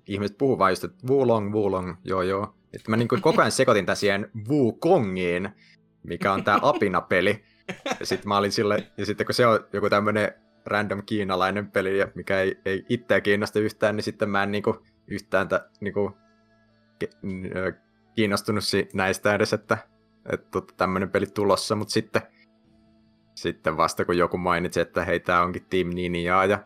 ihmiset 0.07 0.39
puhuu 0.39 0.59
vain 0.59 0.73
just, 0.73 0.85
että 0.85 1.07
Wulong, 1.09 1.53
Wulong, 1.53 1.95
joo 2.05 2.23
joo. 2.23 2.55
Että 2.73 2.91
mä 2.91 2.97
niin 2.97 3.09
kuin, 3.09 3.23
koko 3.23 3.43
ajan 3.43 3.53
sekoitin 3.53 3.87
tämän 3.87 3.97
siihen 3.97 4.31
Wukongiin, 4.49 5.49
mikä 6.03 6.33
on 6.33 6.45
tämä 6.45 6.59
Apina-peli. 6.71 7.43
Ja 8.01 8.07
sitten 8.07 8.29
mä 8.29 8.37
olin 8.37 8.53
sille, 8.53 8.91
ja 8.97 9.07
sitten 9.07 9.27
kun 9.27 9.35
se 9.35 9.47
on 9.47 9.61
joku 9.73 9.91
tämmöinen 9.91 10.33
random 10.67 11.03
kiinalainen 11.07 11.71
peli, 11.71 11.91
mikä 12.15 12.41
ei, 12.41 12.61
ei 12.65 12.85
itseä 12.89 13.21
kiinnosta 13.21 13.59
yhtään, 13.59 13.97
niin 13.97 14.05
sitten 14.05 14.31
mä 14.31 14.43
en 14.43 14.51
niin 14.51 14.63
kuin, 14.63 14.77
yhtään 15.07 15.49
t- 15.49 15.81
niin 15.81 15.95
kuin, 15.95 16.15
kiinnostunut 18.15 18.65
näistä 18.95 19.35
edes, 19.35 19.53
että, 19.53 19.79
että 20.33 20.61
tämmöinen 20.77 21.11
peli 21.11 21.27
tulossa, 21.27 21.77
mutta 21.77 21.93
sitten, 21.93 22.23
sitten 23.35 23.77
vasta 23.77 24.05
kun 24.05 24.19
joku 24.19 24.39
mainitsi, 24.39 24.81
että 24.81 25.05
hei, 25.05 25.21
tää 25.21 25.43
onkin 25.43 25.67
Team 25.71 25.89
Ninjaa 25.89 26.45
ja 26.45 26.59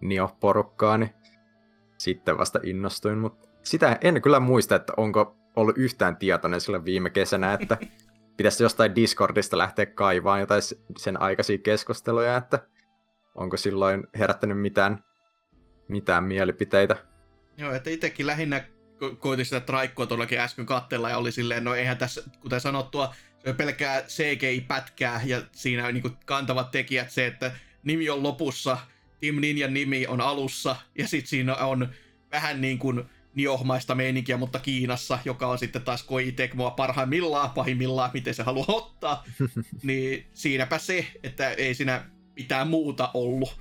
Nio-porukkaa, 0.00 0.98
niin 0.98 1.10
sitten 1.98 2.38
vasta 2.38 2.60
innostuin, 2.62 3.18
mutta 3.18 3.48
sitä 3.62 3.98
en 4.00 4.22
kyllä 4.22 4.40
muista, 4.40 4.76
että 4.76 4.92
onko 4.96 5.36
ollut 5.56 5.78
yhtään 5.78 6.16
tietoinen 6.16 6.60
sillä 6.60 6.84
viime 6.84 7.10
kesänä, 7.10 7.52
että 7.52 7.78
pitäisi 8.38 8.62
jostain 8.62 8.94
Discordista 8.94 9.58
lähteä 9.58 9.86
kaivaan 9.86 10.40
jotain 10.40 10.62
sen 10.98 11.20
aikaisia 11.20 11.58
keskusteluja, 11.58 12.36
että 12.36 12.58
onko 13.34 13.56
silloin 13.56 14.06
herättänyt 14.18 14.60
mitään, 14.60 15.04
mitään 15.88 16.24
mielipiteitä. 16.24 16.96
Joo, 17.56 17.72
että 17.72 17.90
itsekin 17.90 18.26
lähinnä 18.26 18.58
ko- 18.98 19.16
koitin 19.16 19.44
sitä 19.44 19.60
traikkoa 19.60 20.06
todellakin 20.06 20.40
äsken 20.40 20.66
kattella 20.66 21.10
ja 21.10 21.18
oli 21.18 21.32
silleen, 21.32 21.64
no 21.64 21.74
eihän 21.74 21.98
tässä, 21.98 22.22
kuten 22.40 22.60
sanottua, 22.60 23.14
se 23.38 23.50
on 23.50 23.56
pelkkää 23.56 24.02
CGI-pätkää 24.02 25.20
ja 25.24 25.42
siinä 25.52 25.86
on 25.86 25.94
niin 25.94 26.16
kantavat 26.26 26.70
tekijät 26.70 27.10
se, 27.10 27.26
että 27.26 27.52
nimi 27.82 28.10
on 28.10 28.22
lopussa, 28.22 28.78
Team 29.20 29.36
Ninjan 29.40 29.74
nimi 29.74 30.06
on 30.06 30.20
alussa 30.20 30.76
ja 30.98 31.08
sitten 31.08 31.28
siinä 31.28 31.56
on 31.56 31.88
vähän 32.32 32.60
niin 32.60 32.78
kuin 32.78 33.04
niohmaista 33.34 33.94
meininkiä, 33.94 34.36
mutta 34.36 34.58
Kiinassa, 34.58 35.18
joka 35.24 35.46
on 35.46 35.58
sitten 35.58 35.82
taas 35.82 36.02
Koei 36.02 36.32
Tecmoa 36.32 36.70
parhaimmillaan, 36.70 37.50
pahimmillaan, 37.50 38.10
miten 38.14 38.34
se 38.34 38.42
haluaa 38.42 38.66
ottaa. 38.68 39.24
niin 39.82 40.26
siinäpä 40.32 40.78
se, 40.78 41.06
että 41.22 41.50
ei 41.50 41.74
siinä 41.74 42.10
mitään 42.36 42.68
muuta 42.68 43.10
ollut. 43.14 43.60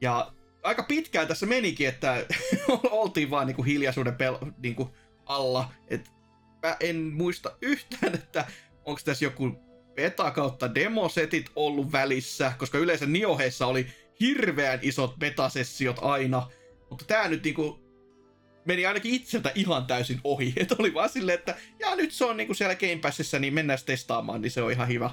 Ja 0.00 0.32
aika 0.62 0.82
pitkään 0.82 1.28
tässä 1.28 1.46
menikin, 1.46 1.88
että 1.88 2.26
oltiin 2.90 3.30
vaan 3.30 3.46
niinku 3.46 3.62
hiljaisuuden 3.62 4.14
pel- 4.14 4.52
niinku 4.58 4.94
alla. 5.26 5.72
Et 5.88 6.10
mä 6.62 6.76
en 6.80 6.96
muista 6.96 7.56
yhtään, 7.62 8.14
että 8.14 8.46
onko 8.84 9.00
tässä 9.04 9.24
joku 9.24 9.52
beta 9.94 10.30
kautta 10.30 10.74
demosetit 10.74 11.50
ollut 11.56 11.92
välissä, 11.92 12.52
koska 12.58 12.78
yleensä 12.78 13.06
Nioheissa 13.06 13.66
oli 13.66 13.86
hirveän 14.20 14.78
isot 14.82 15.16
betasessiot 15.18 15.98
aina, 16.02 16.50
mutta 16.90 17.04
tää 17.04 17.28
nyt 17.28 17.44
niinku 17.44 17.85
meni 18.66 18.86
ainakin 18.86 19.14
itseltä 19.14 19.52
ihan 19.54 19.86
täysin 19.86 20.20
ohi. 20.24 20.52
Että 20.60 20.76
oli 20.78 20.94
vaan 20.94 21.08
silleen, 21.08 21.38
että 21.38 21.56
ja 21.78 21.96
nyt 21.96 22.12
se 22.12 22.24
on 22.24 22.36
niinku 22.36 22.54
siellä 22.54 22.74
Game 22.74 22.98
Passissa, 23.02 23.38
niin 23.38 23.54
mennään 23.54 23.78
testaamaan, 23.86 24.40
niin 24.40 24.50
se 24.50 24.62
on 24.62 24.72
ihan 24.72 24.88
hyvä. 24.88 25.10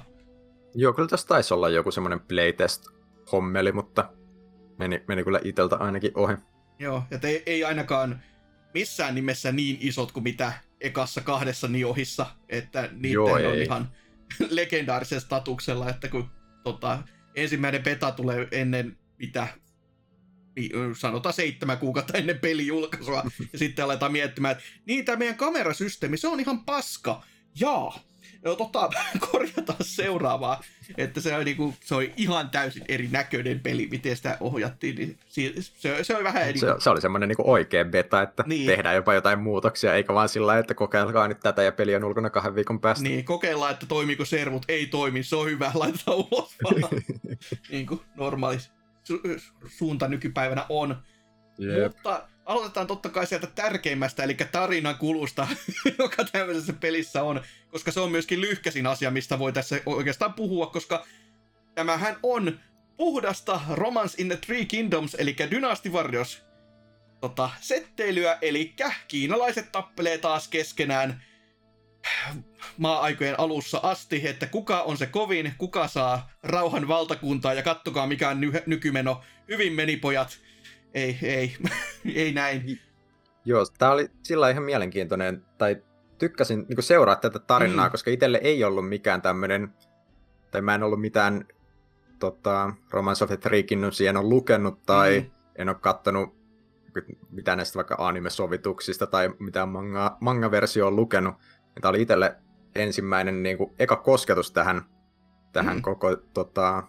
Joo, 0.74 0.92
kyllä 0.92 1.08
tässä 1.08 1.26
taisi 1.26 1.54
olla 1.54 1.68
joku 1.68 1.90
semmoinen 1.90 2.20
playtest-hommeli, 2.20 3.72
mutta 3.72 4.10
meni, 4.78 5.02
meni 5.08 5.24
kyllä 5.24 5.40
iteltä 5.44 5.76
ainakin 5.76 6.12
ohi. 6.14 6.34
Joo, 6.78 7.02
ja 7.10 7.18
ei, 7.22 7.42
ei 7.46 7.64
ainakaan 7.64 8.22
missään 8.74 9.14
nimessä 9.14 9.52
niin 9.52 9.78
isot 9.80 10.12
kuin 10.12 10.24
mitä 10.24 10.52
ekassa 10.80 11.20
kahdessa 11.20 11.68
niohissa, 11.68 12.26
että 12.48 12.88
niitä 12.92 13.20
on 13.20 13.40
ei. 13.40 13.62
ihan 13.62 13.88
legendaarisen 14.50 15.20
statuksella, 15.20 15.90
että 15.90 16.08
kun 16.08 16.30
tota, 16.64 16.98
ensimmäinen 17.34 17.82
beta 17.82 18.12
tulee 18.12 18.48
ennen 18.50 18.96
mitä 19.18 19.40
niin, 19.40 19.63
sanotaan 20.98 21.32
seitsemän 21.32 21.78
kuukautta 21.78 22.18
ennen 22.18 22.38
pelijulkaisua, 22.38 23.24
ja 23.52 23.58
sitten 23.58 23.84
aletaan 23.84 24.12
miettimään, 24.12 24.52
että 24.52 24.64
niin 24.86 25.04
tämä 25.04 25.16
meidän 25.16 25.36
kamerasysteemi, 25.36 26.16
se 26.16 26.28
on 26.28 26.40
ihan 26.40 26.64
paska. 26.64 27.22
Jaa, 27.60 28.00
no 28.44 28.54
tota, 28.54 28.90
korjataan 29.32 29.84
seuraavaa, 29.84 30.62
että 30.98 31.20
se 31.20 31.36
on, 31.36 31.44
niinku, 31.44 31.74
se 31.84 31.94
on 31.94 32.04
ihan 32.16 32.50
täysin 32.50 32.84
erinäköinen 32.88 33.60
peli, 33.60 33.88
miten 33.90 34.16
sitä 34.16 34.36
ohjattiin, 34.40 34.96
niin 34.96 35.18
se, 35.28 36.04
se 36.04 36.16
oli 36.16 36.24
vähän... 36.24 36.42
Niinku... 36.42 36.60
Se, 36.60 36.66
se 36.78 36.90
oli 36.90 37.00
semmoinen 37.00 37.28
niinku 37.28 37.50
oikea 37.50 37.84
beta, 37.84 38.22
että 38.22 38.44
niin. 38.46 38.66
tehdään 38.66 38.94
jopa 38.94 39.14
jotain 39.14 39.38
muutoksia, 39.38 39.94
eikä 39.94 40.14
vaan 40.14 40.28
sillä 40.28 40.58
että 40.58 40.74
kokeilkaa 40.74 41.28
nyt 41.28 41.40
tätä 41.40 41.62
ja 41.62 41.72
peli 41.72 41.94
on 41.94 42.04
ulkona 42.04 42.30
kahden 42.30 42.54
viikon 42.54 42.80
päästä. 42.80 43.02
Niin, 43.02 43.24
kokeillaan, 43.24 43.72
että 43.72 43.86
toimiiko 43.86 44.24
servut, 44.24 44.64
ei 44.68 44.86
toimi, 44.86 45.22
se 45.22 45.36
on 45.36 45.46
hyvä, 45.46 45.70
laitetaan 45.74 46.16
ulos 46.16 46.54
niin 47.70 47.86
kuin 47.86 48.00
normaali 48.16 48.58
su- 49.08 49.40
suunta 49.66 50.08
nykypäivänä 50.08 50.66
on. 50.68 51.02
Yep. 51.60 51.92
Mutta 51.92 52.28
aloitetaan 52.44 52.86
totta 52.86 53.08
kai 53.08 53.26
sieltä 53.26 53.46
tärkeimmästä, 53.46 54.22
eli 54.22 54.36
tarinan 54.52 54.98
kulusta, 54.98 55.48
joka 55.98 56.24
tämmöisessä 56.24 56.72
pelissä 56.72 57.22
on, 57.22 57.42
koska 57.70 57.92
se 57.92 58.00
on 58.00 58.10
myöskin 58.10 58.40
lyhkäisin 58.40 58.86
asia, 58.86 59.10
mistä 59.10 59.38
voi 59.38 59.52
tässä 59.52 59.80
oikeastaan 59.86 60.34
puhua, 60.34 60.66
koska 60.66 61.06
tämähän 61.74 62.16
on 62.22 62.60
puhdasta 62.96 63.60
Romance 63.70 64.22
in 64.22 64.28
the 64.28 64.36
Three 64.36 64.64
Kingdoms, 64.64 65.14
eli 65.14 65.36
Dynasty 65.50 65.88
Warriors 65.88 66.42
tota, 67.20 67.50
setteilyä, 67.60 68.38
eli 68.42 68.74
kiinalaiset 69.08 69.72
tappelee 69.72 70.18
taas 70.18 70.48
keskenään 70.48 71.22
maa-aikojen 72.78 73.40
alussa 73.40 73.80
asti, 73.82 74.28
että 74.28 74.46
kuka 74.46 74.82
on 74.82 74.96
se 74.96 75.06
kovin, 75.06 75.52
kuka 75.58 75.88
saa 75.88 76.30
rauhan 76.42 76.88
valtakuntaa 76.88 77.54
ja 77.54 77.62
kattokaa 77.62 78.06
mikä 78.06 78.28
on 78.28 78.40
ny- 78.40 78.62
nykymeno. 78.66 79.20
Hyvin 79.48 79.72
meni 79.72 79.96
pojat 79.96 80.38
ei, 80.94 81.18
ei, 81.22 81.56
ei 82.14 82.32
näin. 82.32 82.80
Joo, 83.44 83.66
tämä 83.78 83.92
oli 83.92 84.10
sillä 84.22 84.50
ihan 84.50 84.64
mielenkiintoinen, 84.64 85.42
tai 85.58 85.76
tykkäsin 86.18 86.66
niin 86.68 86.82
seuraa 86.82 87.16
tätä 87.16 87.38
tarinaa, 87.38 87.86
mm. 87.86 87.90
koska 87.90 88.10
itselle 88.10 88.40
ei 88.42 88.64
ollut 88.64 88.88
mikään 88.88 89.22
tämmöinen, 89.22 89.74
tai 90.50 90.60
mä 90.60 90.74
en 90.74 90.82
ollut 90.82 91.00
mitään 91.00 91.44
tota, 92.18 92.74
Romance 92.90 93.24
of 93.24 93.28
the 93.28 93.36
Three 93.36 93.62
Kingdomsia 93.62 94.10
en 94.10 94.16
ole 94.16 94.28
lukenut, 94.28 94.82
tai 94.86 95.20
mm. 95.20 95.30
en 95.56 95.68
ole 95.68 95.76
kattonut 95.80 96.44
mitään 97.30 97.58
näistä 97.58 97.76
vaikka 97.76 97.96
anime-sovituksista, 97.98 99.06
tai 99.06 99.34
mitään 99.38 99.68
manga, 99.68 100.16
manga-versio 100.20 100.86
on 100.86 100.96
lukenut. 100.96 101.34
Tämä 101.80 101.90
oli 101.90 102.02
itselle 102.02 102.36
ensimmäinen 102.74 103.42
niin 103.42 103.58
kuin, 103.58 103.74
eka 103.78 103.96
kosketus 103.96 104.52
tähän, 104.52 104.82
tähän 105.52 105.76
mm. 105.76 105.82
koko 105.82 106.16
tota, 106.16 106.82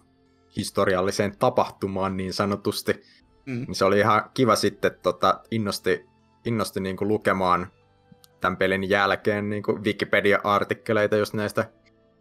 historialliseen 0.56 1.38
tapahtumaan 1.38 2.16
niin 2.16 2.32
sanotusti. 2.32 3.02
Mm. 3.46 3.64
Niin 3.66 3.74
se 3.74 3.84
oli 3.84 3.98
ihan 3.98 4.30
kiva 4.34 4.56
sitten, 4.56 4.90
tota, 5.02 5.40
innosti, 5.50 6.06
innosti 6.44 6.80
niin 6.80 6.96
kuin 6.96 7.08
lukemaan 7.08 7.66
tämän 8.40 8.56
pelin 8.56 8.90
jälkeen 8.90 9.50
niin 9.50 9.62
kuin 9.62 9.84
Wikipedia-artikkeleita 9.84 11.16
just 11.16 11.34
näistä 11.34 11.70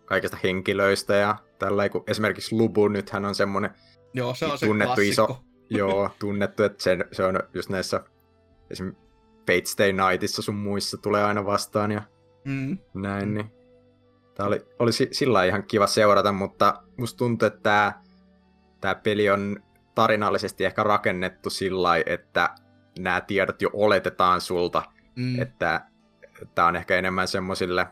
kaikista 0.06 0.38
henkilöistä 0.44 1.16
ja 1.16 1.36
tällä 1.60 1.90
kun 1.90 2.04
esimerkiksi 2.08 2.56
Lubu 2.56 2.88
nythän 2.88 3.26
on 3.26 3.36
semmoinen 3.36 3.72
joo, 4.14 4.36
se 4.36 4.46
on 4.46 4.58
tunnettu 4.60 4.96
se 4.96 5.08
iso, 5.08 5.38
joo, 5.70 6.10
tunnettu, 6.20 6.64
että 6.64 6.84
se, 6.84 6.98
se 7.12 7.24
on 7.24 7.40
just 7.54 7.70
näissä 7.70 8.04
esimerkiksi 8.70 9.06
Fate 9.40 9.66
Stay 9.66 9.94
Nightissa 9.94 10.42
sun 10.42 10.56
muissa 10.56 10.98
tulee 10.98 11.24
aina 11.24 11.46
vastaan 11.46 11.92
ja 11.92 12.02
mm. 12.46 12.78
näin, 12.94 13.34
niin 13.34 13.52
tämä 14.36 14.48
oli, 14.48 14.66
oli 14.80 14.92
sillä 14.92 15.44
ihan 15.44 15.64
kiva 15.64 15.88
seurata, 15.88 16.32
mutta 16.32 16.84
musta 16.98 17.18
tuntuu, 17.18 17.46
että 17.46 17.60
tämä, 17.64 18.02
tämä 18.82 18.96
peli 18.96 19.30
on 19.30 19.64
tarinallisesti 19.96 20.66
ehkä 20.66 20.84
rakennettu 20.84 21.50
sillä 21.50 21.90
että 22.06 22.56
nämä 23.00 23.22
tiedot 23.22 23.62
jo 23.62 23.70
oletetaan 23.74 24.42
sulta, 24.42 24.84
mm. 25.16 25.42
että 25.42 25.86
tämä 26.56 26.68
on 26.68 26.76
ehkä 26.76 26.96
enemmän 26.96 27.28
semmoisille 27.28 27.88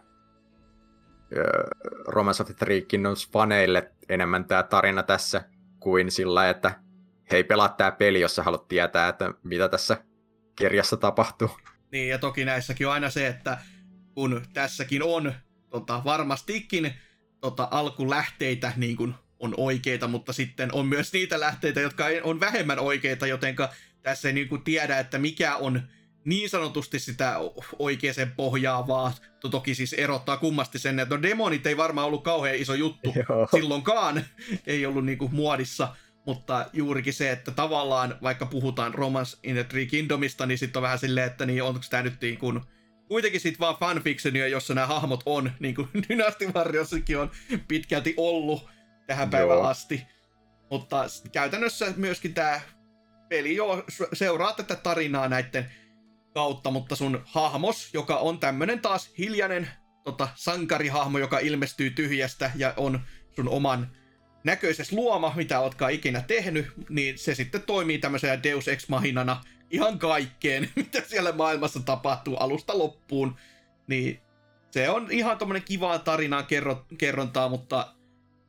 Romance 2.07 2.43
of 2.43 2.47
the 2.47 2.55
Three 2.55 2.81
faneille 3.31 3.91
enemmän 4.09 4.45
tämä 4.45 4.63
tarina 4.63 5.03
tässä 5.03 5.43
kuin 5.79 6.11
sillä 6.11 6.49
että 6.49 6.79
hei 7.31 7.43
pelaa 7.43 7.69
tämä 7.69 7.91
peli, 7.91 8.21
jos 8.21 8.35
sä 8.35 8.43
haluat 8.43 8.67
tietää, 8.67 9.07
että 9.07 9.33
mitä 9.43 9.69
tässä 9.69 9.97
kirjassa 10.55 10.97
tapahtuu. 10.97 11.49
Niin, 11.91 12.09
ja 12.09 12.17
toki 12.17 12.45
näissäkin 12.45 12.87
on 12.87 12.93
aina 12.93 13.09
se, 13.09 13.27
että 13.27 13.57
kun 14.13 14.41
tässäkin 14.53 15.03
on 15.03 15.33
tota, 15.69 16.01
varmastikin 16.05 16.93
tota, 17.41 17.67
alkulähteitä 17.71 18.73
niin 18.75 18.97
kuin 18.97 19.15
on 19.39 19.53
oikeita, 19.57 20.07
mutta 20.07 20.33
sitten 20.33 20.73
on 20.73 20.87
myös 20.87 21.13
niitä 21.13 21.39
lähteitä, 21.39 21.81
jotka 21.81 22.05
on 22.23 22.39
vähemmän 22.39 22.79
oikeita, 22.79 23.27
jotenka 23.27 23.69
tässä 24.01 24.27
ei 24.27 24.33
niin 24.33 24.49
kuin 24.49 24.63
tiedä, 24.63 24.99
että 24.99 25.17
mikä 25.17 25.55
on 25.55 25.81
niin 26.25 26.49
sanotusti 26.49 26.99
sitä 26.99 27.35
oikeaan 27.79 28.31
pohjaa, 28.35 28.87
vaan 28.87 29.13
toki 29.51 29.75
siis 29.75 29.93
erottaa 29.93 30.37
kummasti 30.37 30.79
sen, 30.79 30.99
että 30.99 31.15
no 31.15 31.21
demonit 31.21 31.67
ei 31.67 31.77
varmaan 31.77 32.07
ollut 32.07 32.23
kauhean 32.23 32.55
iso 32.55 32.73
juttu 32.73 33.13
Joo. 33.29 33.47
silloinkaan, 33.51 34.25
ei 34.67 34.85
ollut 34.85 35.05
niin 35.05 35.17
kuin 35.17 35.35
muodissa, 35.35 35.95
mutta 36.25 36.65
juurikin 36.73 37.13
se, 37.13 37.31
että 37.31 37.51
tavallaan 37.51 38.17
vaikka 38.21 38.45
puhutaan 38.45 38.93
Romance 38.93 39.37
in 39.43 39.55
the 39.55 39.63
Three 39.63 39.85
Kingdomista, 39.85 40.45
niin 40.45 40.57
sitten 40.57 40.79
on 40.79 40.83
vähän 40.83 40.99
silleen, 40.99 41.27
että 41.27 41.45
niin 41.45 41.63
onko 41.63 41.79
tämä 41.89 42.03
nyt 42.03 42.21
niin 42.21 42.37
kuin 42.37 42.61
kuitenkin 43.13 43.41
sitten 43.41 43.59
vaan 43.59 43.77
fanfictionia, 43.79 44.47
jossa 44.47 44.73
nämä 44.73 44.87
hahmot 44.87 45.23
on, 45.25 45.51
niin 45.59 45.75
kuin 45.75 45.87
Dynasty 46.09 46.47
Warriorssakin 46.47 47.17
on 47.17 47.31
pitkälti 47.67 48.13
ollut, 48.17 48.69
tähän 49.07 49.29
päivään 49.29 49.57
Joo. 49.57 49.67
asti. 49.67 50.03
Mutta 50.69 51.05
käytännössä 51.31 51.93
myöskin 51.95 52.33
tämä 52.33 52.61
peli 53.29 53.55
jo 53.55 53.83
seuraa 54.13 54.53
tätä 54.53 54.75
tarinaa 54.75 55.27
näiden 55.27 55.71
kautta, 56.33 56.71
mutta 56.71 56.95
sun 56.95 57.21
hahmos, 57.25 57.89
joka 57.93 58.17
on 58.17 58.39
tämmönen 58.39 58.79
taas 58.79 59.11
hiljainen 59.17 59.67
tota, 60.03 60.27
sankarihahmo, 60.35 61.17
joka 61.17 61.39
ilmestyy 61.39 61.89
tyhjästä 61.89 62.51
ja 62.55 62.73
on 62.77 62.99
sun 63.35 63.49
oman 63.49 63.91
näköises 64.43 64.91
luoma, 64.91 65.33
mitä 65.35 65.59
ootkaan 65.59 65.91
ikinä 65.91 66.21
tehnyt, 66.21 66.65
niin 66.89 67.17
se 67.17 67.35
sitten 67.35 67.61
toimii 67.61 67.97
tämmöisenä 67.97 68.43
Deus 68.43 68.67
Ex 68.67 68.89
Machinana 68.89 69.41
ihan 69.69 69.99
kaikkeen, 69.99 70.69
mitä 70.75 71.01
siellä 71.07 71.31
maailmassa 71.31 71.79
tapahtuu 71.79 72.35
alusta 72.35 72.77
loppuun. 72.77 73.35
Niin 73.87 74.19
se 74.71 74.89
on 74.89 75.07
ihan 75.11 75.37
tommonen 75.37 75.63
kivaa 75.63 75.99
tarinaa 75.99 76.47
kerrontaa, 76.97 77.49
mutta 77.49 77.93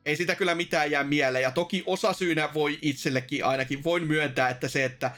ei 0.05 0.15
sitä 0.15 0.35
kyllä 0.35 0.55
mitään 0.55 0.91
jää 0.91 1.03
mieleen. 1.03 1.43
Ja 1.43 1.51
toki 1.51 1.83
osasyynä 1.85 2.53
voi 2.53 2.79
itsellekin 2.81 3.45
ainakin, 3.45 3.83
voin 3.83 4.07
myöntää, 4.07 4.49
että 4.49 4.67
se, 4.67 4.85
että 4.85 5.11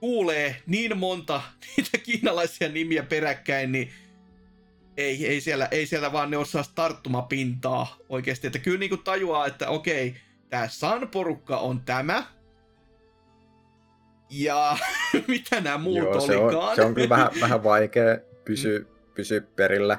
kuulee 0.00 0.62
niin 0.66 0.98
monta 0.98 1.42
niitä 1.76 1.98
kiinalaisia 1.98 2.68
nimiä 2.68 3.02
peräkkäin, 3.02 3.72
niin 3.72 3.92
ei, 4.96 5.26
ei, 5.26 5.40
siellä, 5.40 5.68
ei 5.70 5.86
siellä 5.86 6.12
vaan 6.12 6.30
ne 6.30 6.36
osaa 6.36 6.64
tarttumapintaa 6.74 7.96
oikeasti. 8.08 8.46
Että 8.46 8.58
kyllä 8.58 8.78
niinku 8.78 8.96
tajuaa, 8.96 9.46
että 9.46 9.68
okei, 9.68 10.14
tämä 10.50 10.68
San-porukka 10.68 11.58
on 11.58 11.80
tämä. 11.80 12.26
Ja 14.30 14.76
mitä 15.28 15.60
nämä 15.60 15.78
muut 15.78 15.98
Joo, 15.98 16.20
se 16.20 16.36
olikaan. 16.36 16.68
On, 16.68 16.76
se 16.76 16.82
on 16.82 16.94
kyllä 16.94 17.08
vähän, 17.08 17.30
vähän 17.40 17.64
vaikea 17.64 18.18
pysyä, 18.44 18.78
mm. 18.78 18.86
pysyä 19.14 19.40
perillä 19.56 19.98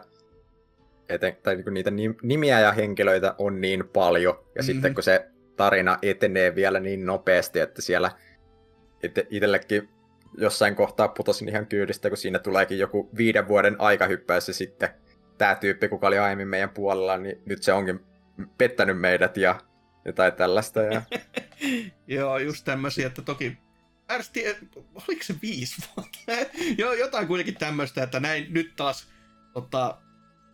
eten, 1.10 1.38
tai 1.44 1.56
niin 1.56 1.74
niitä 1.74 1.92
nimiä 2.24 2.60
ja 2.60 2.72
henkilöitä 2.72 3.36
on 3.38 3.62
niin 3.62 3.88
paljon, 3.94 4.36
ja 4.36 4.44
mm-hmm. 4.44 4.64
sitten 4.64 4.94
kun 4.94 5.04
se 5.04 5.28
tarina 5.56 5.98
etenee 6.02 6.56
vielä 6.56 6.80
niin 6.80 7.06
nopeasti, 7.06 7.60
että 7.60 7.82
siellä 7.82 8.12
itse, 9.04 9.28
itsellekin 9.30 9.90
jossain 10.38 10.76
kohtaa 10.76 11.08
putosin 11.08 11.50
ihan 11.50 11.68
kyydistä, 11.68 12.10
kun 12.10 12.18
siinä 12.18 12.40
tuleekin 12.40 12.80
joku 12.80 13.10
viiden 13.18 13.48
vuoden 13.48 13.76
aikahyppäys, 13.80 14.48
ja 14.48 14.54
sitten 14.54 14.90
tämä 15.38 15.56
tyyppi, 15.56 15.88
kuka 15.88 16.08
oli 16.08 16.18
aiemmin 16.18 16.48
meidän 16.48 16.70
puolella, 16.70 17.18
niin 17.18 17.42
nyt 17.46 17.64
se 17.64 17.74
onkin 17.74 18.00
pettänyt 18.58 19.00
meidät 19.00 19.38
ja 19.38 19.60
jotain 20.06 20.34
tällaista. 20.34 20.82
Ja... 20.82 21.02
Joo, 22.08 22.38
just 22.38 22.66
tämmöisiä, 22.66 23.08
että 23.08 23.22
toki 23.22 23.58
ärsti, 24.12 24.44
oliko 24.94 25.24
se 25.24 25.36
viisi 25.42 25.76
vuotta? 25.88 26.20
Joo, 26.78 26.94
jotain 26.94 27.28
kuitenkin 27.28 27.56
tämmöistä, 27.56 28.04
että 28.04 28.20
näin 28.20 28.48
nyt 28.50 28.76
taas 28.76 29.08
tota, 29.54 30.02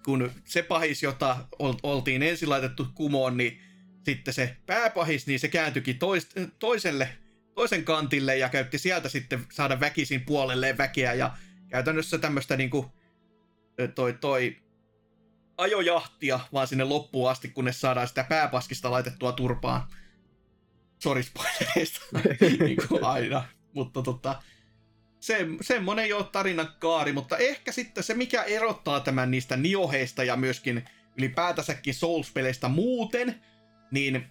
kun 0.06 0.32
se 0.46 0.64
pahis, 0.64 1.04
jota 1.04 1.38
oltiin 1.84 2.24
ensin 2.24 2.50
laitettu 2.50 2.88
kumoon, 2.96 3.38
niin 3.38 3.62
sitten 4.06 4.34
se 4.34 4.58
pääpahis, 4.66 5.28
niin 5.28 5.40
se 5.40 5.48
kääntyikin 5.48 6.00
tois, 6.00 6.30
toiselle, 6.60 7.10
toisen 7.56 7.84
kantille 7.84 8.38
ja 8.38 8.50
käytti 8.50 8.78
sieltä 8.78 9.10
sitten 9.10 9.46
saada 9.52 9.80
väkisin 9.80 10.26
puolelleen 10.26 10.78
väkeä 10.78 11.14
ja 11.14 11.38
käytännössä 11.70 12.18
tämmöistä 12.18 12.58
niinku 12.58 12.92
toi, 13.96 14.14
toi 14.14 14.58
ajojahtia 15.58 16.40
vaan 16.54 16.68
sinne 16.68 16.84
loppuun 16.84 17.32
asti, 17.32 17.48
kunnes 17.48 17.82
saadaan 17.82 18.08
sitä 18.08 18.24
pääpaskista 18.24 18.92
laitettua 18.92 19.32
turpaan. 19.32 19.88
Sori 21.04 21.24
spoilereista, 21.24 22.00
niin 22.66 22.78
kuin 22.88 23.04
aina. 23.04 23.44
Mutta 23.74 24.02
tota, 24.02 24.42
se, 25.20 25.48
semmonen 25.62 26.10
jo 26.10 26.24
tarinan 26.24 26.76
kaari, 26.80 27.14
mutta 27.14 27.38
ehkä 27.38 27.72
sitten 27.72 28.04
se, 28.04 28.14
mikä 28.14 28.44
erottaa 28.44 29.00
tämän 29.00 29.32
niistä 29.32 29.58
nioheista 29.58 30.24
ja 30.24 30.36
myöskin 30.36 30.86
ylipäätänsäkin 31.18 31.94
Souls-peleistä 31.94 32.68
muuten, 32.68 33.42
niin 33.92 34.26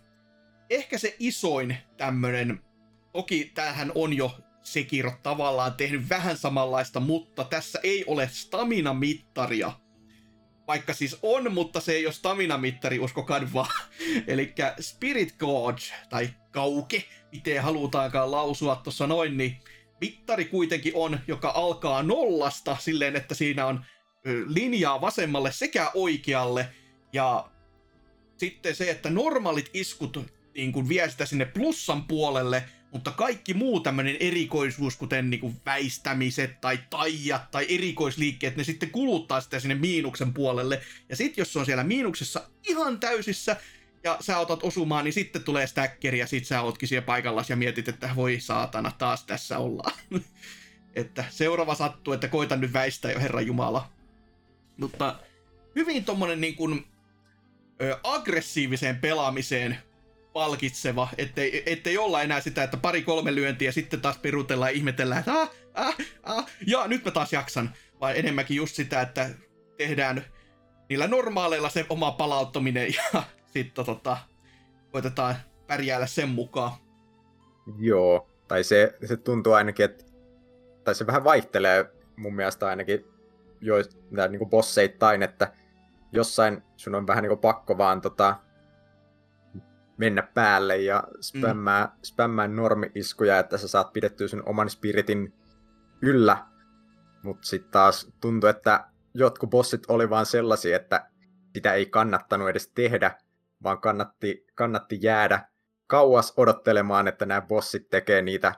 ehkä 0.70 0.98
se 0.98 1.16
isoin 1.18 1.76
tämmönen, 1.96 2.60
toki 3.12 3.50
tämähän 3.54 3.92
on 3.94 4.16
jo 4.16 4.38
Sekiro 4.62 5.12
tavallaan 5.22 5.74
tehnyt 5.74 6.08
vähän 6.08 6.36
samanlaista, 6.36 7.00
mutta 7.00 7.44
tässä 7.44 7.80
ei 7.82 8.04
ole 8.06 8.28
stamina-mittaria. 8.28 9.72
Vaikka 10.70 10.94
siis 10.94 11.18
on, 11.22 11.52
mutta 11.52 11.80
se 11.80 11.92
ei 11.92 12.06
ole 12.06 12.14
stamina-mittari, 12.14 12.98
uskokaa 12.98 13.40
vaan. 13.54 13.74
Eli 14.26 14.54
Spirit 14.80 15.34
Gauge, 15.38 15.82
tai 16.10 16.28
kauke, 16.50 17.04
miten 17.32 17.62
halutaankaan 17.62 18.30
lausua 18.30 18.76
tuossa 18.76 19.06
noin, 19.06 19.36
niin 19.36 19.56
mittari 20.00 20.44
kuitenkin 20.44 20.92
on, 20.94 21.20
joka 21.26 21.52
alkaa 21.54 22.02
nollasta 22.02 22.76
silleen, 22.80 23.16
että 23.16 23.34
siinä 23.34 23.66
on 23.66 23.84
linjaa 24.46 25.00
vasemmalle 25.00 25.52
sekä 25.52 25.90
oikealle, 25.94 26.68
ja 27.12 27.50
sitten 28.36 28.76
se, 28.76 28.90
että 28.90 29.10
normaalit 29.10 29.70
iskut 29.74 30.18
niin 30.54 30.72
kuin 30.72 30.88
vie 30.88 31.10
sitä 31.10 31.26
sinne 31.26 31.44
plussan 31.44 32.04
puolelle, 32.04 32.64
mutta 32.92 33.10
kaikki 33.10 33.54
muu 33.54 33.80
tämmöinen 33.80 34.16
erikoisuus, 34.20 34.96
kuten 34.96 35.30
niin 35.30 35.40
kuin 35.40 35.56
väistämiset 35.66 36.60
tai 36.60 36.78
taijat 36.90 37.50
tai 37.50 37.66
erikoisliikkeet, 37.68 38.56
ne 38.56 38.64
sitten 38.64 38.90
kuluttaa 38.90 39.40
sitä 39.40 39.60
sinne 39.60 39.74
miinuksen 39.74 40.34
puolelle. 40.34 40.80
Ja 41.08 41.16
sitten 41.16 41.42
jos 41.42 41.52
se 41.52 41.58
on 41.58 41.66
siellä 41.66 41.84
miinuksessa 41.84 42.50
ihan 42.68 43.00
täysissä, 43.00 43.56
ja 44.04 44.16
sä 44.20 44.38
otat 44.38 44.62
osumaan, 44.62 45.04
niin 45.04 45.12
sitten 45.12 45.44
tulee 45.44 45.66
stackeri 45.66 46.18
ja 46.18 46.26
sit 46.26 46.46
sä 46.46 46.62
ootkin 46.62 46.88
siellä 46.88 47.06
paikallas 47.06 47.50
ja 47.50 47.56
mietit, 47.56 47.88
että 47.88 48.10
voi 48.16 48.40
saatana, 48.40 48.92
taas 48.98 49.24
tässä 49.24 49.58
ollaan. 49.58 49.98
että 50.94 51.24
seuraava 51.30 51.74
sattuu, 51.74 52.12
että 52.12 52.28
koitan 52.28 52.60
nyt 52.60 52.72
väistää 52.72 53.12
jo 53.12 53.20
Herran 53.20 53.46
Jumala. 53.46 53.90
Mutta 54.76 55.16
hyvin 55.76 56.04
tommonen 56.04 56.40
niin 56.40 56.54
kuin, 56.54 56.84
ö, 57.82 57.98
aggressiiviseen 58.02 58.96
pelaamiseen 58.96 59.78
palkitseva, 60.32 61.08
ettei, 61.18 61.62
ettei 61.66 61.98
olla 61.98 62.22
enää 62.22 62.40
sitä, 62.40 62.62
että 62.62 62.76
pari-kolme 62.76 63.34
lyöntiä 63.34 63.68
ja 63.68 63.72
sitten 63.72 64.00
taas 64.00 64.18
perutellaan 64.18 64.72
ja 64.72 64.76
ihmetellään, 64.76 65.18
että 65.18 65.32
ah, 65.32 65.50
ah, 65.74 65.96
ah, 66.22 66.46
ja 66.66 66.88
nyt 66.88 67.04
mä 67.04 67.10
taas 67.10 67.32
jaksan. 67.32 67.70
Vai 68.00 68.18
enemmänkin 68.18 68.56
just 68.56 68.74
sitä, 68.74 69.00
että 69.00 69.30
tehdään 69.76 70.24
niillä 70.88 71.06
normaaleilla 71.06 71.68
se 71.68 71.86
oma 71.88 72.10
palauttaminen 72.10 72.94
ja 72.94 73.22
sitten 73.54 73.84
tota, 73.84 74.16
koitetaan 74.92 75.36
pärjäällä 75.66 76.06
sen 76.06 76.28
mukaan. 76.28 76.72
Joo, 77.78 78.28
tai 78.48 78.64
se, 78.64 78.98
se 79.04 79.16
tuntuu 79.16 79.52
ainakin, 79.52 79.84
että 79.84 80.04
tai 80.84 80.94
se 80.94 81.06
vähän 81.06 81.24
vaihtelee 81.24 81.92
mun 82.16 82.34
mielestä 82.34 82.66
ainakin 82.66 83.04
jo 83.60 83.74
niin 84.28 84.38
kuin 84.38 84.50
bosseittain, 84.50 85.22
että 85.22 85.52
jossain 86.12 86.62
sun 86.76 86.94
on 86.94 87.06
vähän 87.06 87.22
niin 87.22 87.30
kuin 87.30 87.40
pakko 87.40 87.78
vaan 87.78 88.00
tota, 88.00 88.36
mennä 90.00 90.22
päälle 90.22 90.76
ja 90.76 91.04
spämmää, 91.20 91.84
mm. 91.84 91.92
spämmää 92.02 92.48
normi-iskuja, 92.48 93.38
että 93.38 93.58
sä 93.58 93.68
saat 93.68 93.92
pidettyä 93.92 94.28
sun 94.28 94.42
oman 94.46 94.70
spiritin 94.70 95.34
yllä. 96.02 96.46
Mutta 97.22 97.46
sitten 97.46 97.70
taas 97.70 98.12
tuntuu, 98.20 98.48
että 98.48 98.84
jotkut 99.14 99.50
bossit 99.50 99.82
oli 99.88 100.10
vaan 100.10 100.26
sellaisia, 100.26 100.76
että 100.76 101.06
sitä 101.54 101.74
ei 101.74 101.86
kannattanut 101.86 102.48
edes 102.48 102.68
tehdä, 102.68 103.18
vaan 103.62 103.80
kannatti, 103.80 104.46
kannatti 104.54 104.98
jäädä 105.02 105.44
kauas 105.86 106.32
odottelemaan, 106.36 107.08
että 107.08 107.26
nämä 107.26 107.40
bossit 107.40 107.90
tekee 107.90 108.22
niitä 108.22 108.52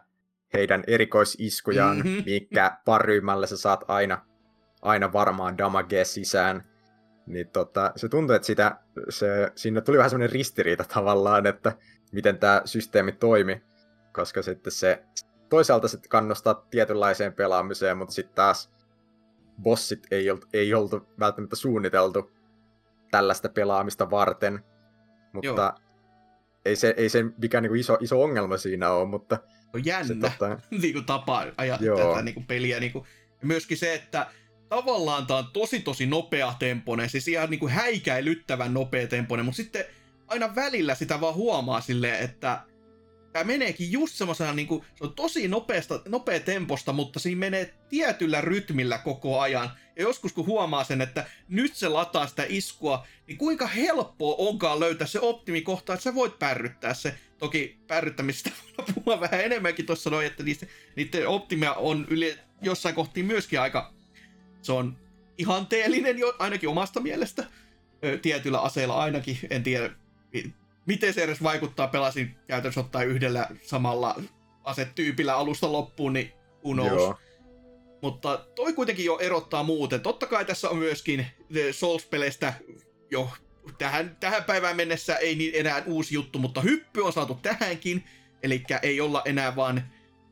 heidän 0.54 0.84
erikoisiskujaan, 0.86 1.96
mm-hmm. 1.96 2.22
minkä 2.26 2.76
parrymällä 2.84 3.46
sä 3.46 3.56
saat 3.56 3.84
aina, 3.88 4.26
aina 4.82 5.12
varmaan 5.12 5.58
damage 5.58 6.04
sisään. 6.04 6.71
Niin 7.26 7.48
tota, 7.48 7.92
se 7.96 8.08
tuntuu, 8.08 8.36
että 8.36 8.46
sitä, 8.46 8.78
se, 9.08 9.52
siinä 9.54 9.80
tuli 9.80 9.96
vähän 9.96 10.10
semmoinen 10.10 10.32
ristiriita 10.32 10.84
tavallaan, 10.94 11.46
että 11.46 11.72
miten 12.12 12.38
tämä 12.38 12.62
systeemi 12.64 13.12
toimi, 13.12 13.62
koska 14.12 14.42
sitten 14.42 14.72
se 14.72 15.02
toisaalta 15.48 15.88
sitten 15.88 16.08
kannustaa 16.08 16.54
tietynlaiseen 16.70 17.32
pelaamiseen, 17.32 17.96
mutta 17.96 18.14
sitten 18.14 18.34
taas 18.34 18.70
bossit 19.62 20.06
ei 20.10 20.30
oltu, 20.30 20.46
ei 20.52 20.74
oltu 20.74 21.08
välttämättä 21.18 21.56
suunniteltu 21.56 22.30
tällaista 23.10 23.48
pelaamista 23.48 24.10
varten, 24.10 24.64
mutta 25.32 25.74
Joo. 25.78 25.90
ei 26.64 26.76
se, 26.76 26.94
ei 26.96 27.08
se 27.08 27.24
mikään 27.42 27.62
niinku 27.62 27.74
iso, 27.74 27.98
iso 28.00 28.22
ongelma 28.22 28.56
siinä 28.56 28.90
ole, 28.90 29.08
mutta... 29.08 29.38
On 29.74 29.84
jännä 29.84 30.06
se, 30.06 30.14
tota... 30.38 30.58
niin 30.82 30.92
kuin 30.94 31.04
tapa 31.06 31.46
ajatella 31.56 32.12
tätä 32.12 32.22
niin 32.22 32.34
kuin 32.34 32.46
peliä. 32.46 32.80
Niin 32.80 32.92
kuin, 32.92 33.04
myöskin 33.42 33.78
se, 33.78 33.94
että 33.94 34.26
tavallaan 34.76 35.26
tämä 35.26 35.38
on 35.38 35.50
tosi 35.52 35.80
tosi 35.80 36.06
nopea 36.06 36.54
tempone, 36.58 37.08
siis 37.08 37.28
ihan 37.28 37.50
niin 37.50 37.60
kuin 37.60 37.72
häikäilyttävän 37.72 38.74
nopea 38.74 39.06
tempone, 39.06 39.42
mutta 39.42 39.56
sitten 39.56 39.84
aina 40.28 40.54
välillä 40.54 40.94
sitä 40.94 41.20
vaan 41.20 41.34
huomaa 41.34 41.80
silleen, 41.80 42.24
että 42.24 42.60
tämä 43.32 43.44
meneekin 43.44 43.92
just 43.92 44.14
semmoisena, 44.14 44.52
niin 44.52 44.66
kuin, 44.66 44.84
se 44.94 45.04
on 45.04 45.14
tosi 45.14 45.48
nopeasta, 45.48 46.00
nopea 46.08 46.40
temposta, 46.40 46.92
mutta 46.92 47.18
siinä 47.18 47.38
menee 47.38 47.74
tietyllä 47.88 48.40
rytmillä 48.40 48.98
koko 48.98 49.40
ajan. 49.40 49.70
Ja 49.96 50.02
joskus 50.02 50.32
kun 50.32 50.46
huomaa 50.46 50.84
sen, 50.84 51.00
että 51.00 51.24
nyt 51.48 51.74
se 51.74 51.88
lataa 51.88 52.26
sitä 52.26 52.44
iskua, 52.48 53.06
niin 53.26 53.38
kuinka 53.38 53.66
helppoa 53.66 54.34
onkaan 54.38 54.80
löytää 54.80 55.06
se 55.06 55.20
optimikohta, 55.20 55.92
että 55.92 56.04
sä 56.04 56.14
voit 56.14 56.38
pärryttää 56.38 56.94
se. 56.94 57.14
Toki 57.38 57.78
pärryttämistä 57.86 58.50
voidaan 58.62 58.94
puhua 58.94 59.20
vähän 59.20 59.44
enemmänkin 59.44 59.86
tuossa 59.86 60.10
noin, 60.10 60.26
että 60.26 60.42
niistä, 60.42 60.66
niiden 60.96 61.28
optimia 61.28 61.74
on 61.74 62.06
yli, 62.10 62.38
jossain 62.62 62.94
kohtiin 62.94 63.26
myöskin 63.26 63.60
aika 63.60 64.01
se 64.62 64.72
on 64.72 64.96
ihanteellinen 65.38 66.18
jo, 66.18 66.34
ainakin 66.38 66.68
omasta 66.68 67.00
mielestä. 67.00 67.46
Tietyllä 68.22 68.60
aseella 68.60 68.94
ainakin. 68.94 69.38
En 69.50 69.62
tiedä, 69.62 69.90
miten 70.86 71.14
se 71.14 71.22
edes 71.22 71.42
vaikuttaa. 71.42 71.88
Pelasin 71.88 72.34
käytännössä 72.46 72.80
ottaen 72.80 73.08
yhdellä 73.08 73.48
samalla 73.62 74.22
asetyypillä 74.64 75.36
alusta 75.36 75.72
loppuun, 75.72 76.12
niin. 76.12 76.32
Joo. 76.86 77.18
Mutta 78.02 78.46
toi 78.54 78.72
kuitenkin 78.72 79.04
jo 79.04 79.18
erottaa 79.18 79.62
muuten. 79.62 80.00
Totta 80.00 80.26
kai 80.26 80.44
tässä 80.44 80.70
on 80.70 80.76
myöskin 80.76 81.26
Souls-peleistä 81.70 82.52
jo 83.10 83.30
tähän, 83.78 84.16
tähän 84.20 84.44
päivään 84.44 84.76
mennessä 84.76 85.16
ei 85.16 85.34
niin 85.34 85.52
enää 85.54 85.82
uusi 85.86 86.14
juttu, 86.14 86.38
mutta 86.38 86.60
hyppy 86.60 87.00
on 87.00 87.12
saatu 87.12 87.34
tähänkin. 87.34 88.04
Eli 88.42 88.62
ei 88.82 89.00
olla 89.00 89.22
enää 89.24 89.56
vaan 89.56 89.82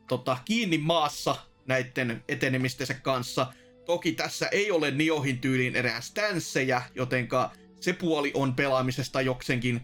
tota, 0.07 0.37
kiinni 0.45 0.77
maassa 0.77 1.35
näiden 1.65 2.23
etenemistensä 2.27 2.93
kanssa. 2.93 3.53
Toki 3.91 4.11
tässä 4.11 4.47
ei 4.47 4.71
ole 4.71 4.91
Niohin 4.91 5.39
tyyliin 5.39 5.75
erään 5.75 6.01
stanssejä, 6.01 6.81
jotenka 6.95 7.51
se 7.79 7.93
puoli 7.93 8.31
on 8.33 8.55
pelaamisesta 8.55 9.21
joksenkin 9.21 9.81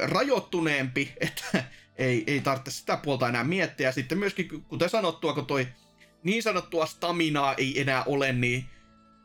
rajoittuneempi, 0.00 1.12
että 1.20 1.64
ei, 1.96 2.24
ei 2.26 2.40
tarvitse 2.40 2.70
sitä 2.70 2.96
puolta 2.96 3.28
enää 3.28 3.44
miettiä. 3.44 3.92
Sitten 3.92 4.18
myöskin, 4.18 4.48
kuten 4.68 4.88
sanottua, 4.88 5.34
kun 5.34 5.46
toi 5.46 5.68
niin 6.22 6.42
sanottua 6.42 6.86
staminaa 6.86 7.54
ei 7.54 7.80
enää 7.80 8.04
ole, 8.04 8.32
niin 8.32 8.64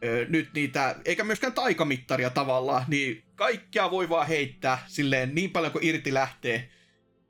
ö, 0.05 0.25
nyt 0.29 0.49
niitä, 0.53 0.95
eikä 1.05 1.23
myöskään 1.23 1.53
taikamittaria 1.53 2.29
tavallaan, 2.29 2.85
niin 2.87 3.23
kaikkea 3.35 3.91
voi 3.91 4.09
vaan 4.09 4.27
heittää 4.27 4.83
silleen 4.87 5.35
niin 5.35 5.51
paljon 5.51 5.71
kuin 5.71 5.85
irti 5.85 6.13
lähtee. 6.13 6.69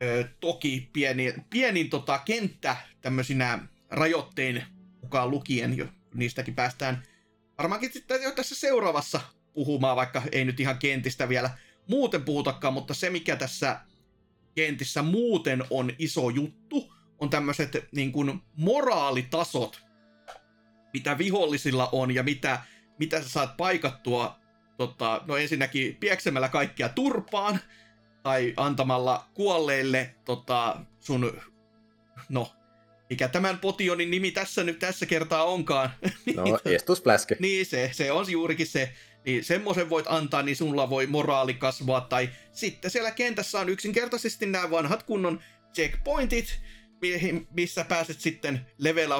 Ö, 0.03 0.27
toki 0.39 0.89
pieni, 0.93 1.33
pienin 1.49 1.89
tota, 1.89 2.19
kenttä 2.25 2.77
tämmöisinä 3.01 3.59
rajoittein 3.89 4.63
mukaan 5.01 5.31
lukien, 5.31 5.96
niistäkin 6.17 6.55
päästään 6.55 7.03
varmaankin 7.57 7.93
sitten 7.93 8.23
jo 8.23 8.31
tässä 8.31 8.55
seuraavassa 8.55 9.21
puhumaan, 9.53 9.95
vaikka 9.95 10.21
ei 10.31 10.45
nyt 10.45 10.59
ihan 10.59 10.77
kentistä 10.77 11.29
vielä 11.29 11.49
muuten 11.87 12.23
puhutakaan, 12.23 12.73
mutta 12.73 12.93
se 12.93 13.09
mikä 13.09 13.35
tässä 13.35 13.79
kentissä 14.55 15.01
muuten 15.01 15.63
on 15.69 15.91
iso 15.99 16.29
juttu, 16.29 16.93
on 17.19 17.29
tämmöiset 17.29 17.87
niin 17.91 18.11
kuin 18.11 18.41
moraalitasot, 18.57 19.85
mitä 20.93 21.17
vihollisilla 21.17 21.89
on 21.91 22.15
ja 22.15 22.23
mitä, 22.23 22.61
mitä 22.99 23.21
sä 23.21 23.29
saat 23.29 23.57
paikattua, 23.57 24.39
tota, 24.77 25.21
no 25.27 25.37
ensinnäkin 25.37 25.95
pieksemällä 25.95 26.49
kaikkia 26.49 26.89
turpaan, 26.89 27.59
tai 28.23 28.53
antamalla 28.57 29.25
kuolleille 29.33 30.15
tota, 30.25 30.79
sun, 30.99 31.41
no, 32.29 32.51
mikä 33.09 33.27
tämän 33.27 33.59
potionin 33.59 34.11
nimi 34.11 34.31
tässä 34.31 34.63
nyt 34.63 34.79
tässä 34.79 35.05
kertaa 35.05 35.43
onkaan. 35.43 35.89
No, 36.35 36.59
estusfläske. 36.65 37.35
niin, 37.39 37.65
se, 37.65 37.89
se 37.93 38.11
on 38.11 38.31
juurikin 38.31 38.67
se. 38.67 38.93
Niin 39.25 39.43
semmoisen 39.43 39.89
voit 39.89 40.05
antaa, 40.09 40.43
niin 40.43 40.55
sulla 40.55 40.89
voi 40.89 41.07
moraali 41.07 41.53
kasvaa. 41.53 42.01
Tai 42.01 42.29
sitten 42.51 42.91
siellä 42.91 43.11
kentässä 43.11 43.59
on 43.59 43.69
yksinkertaisesti 43.69 44.45
nämä 44.45 44.71
vanhat 44.71 45.03
kunnon 45.03 45.39
checkpointit, 45.73 46.59
missä 47.51 47.83
pääset 47.83 48.21
sitten 48.21 48.65
level 48.77 49.11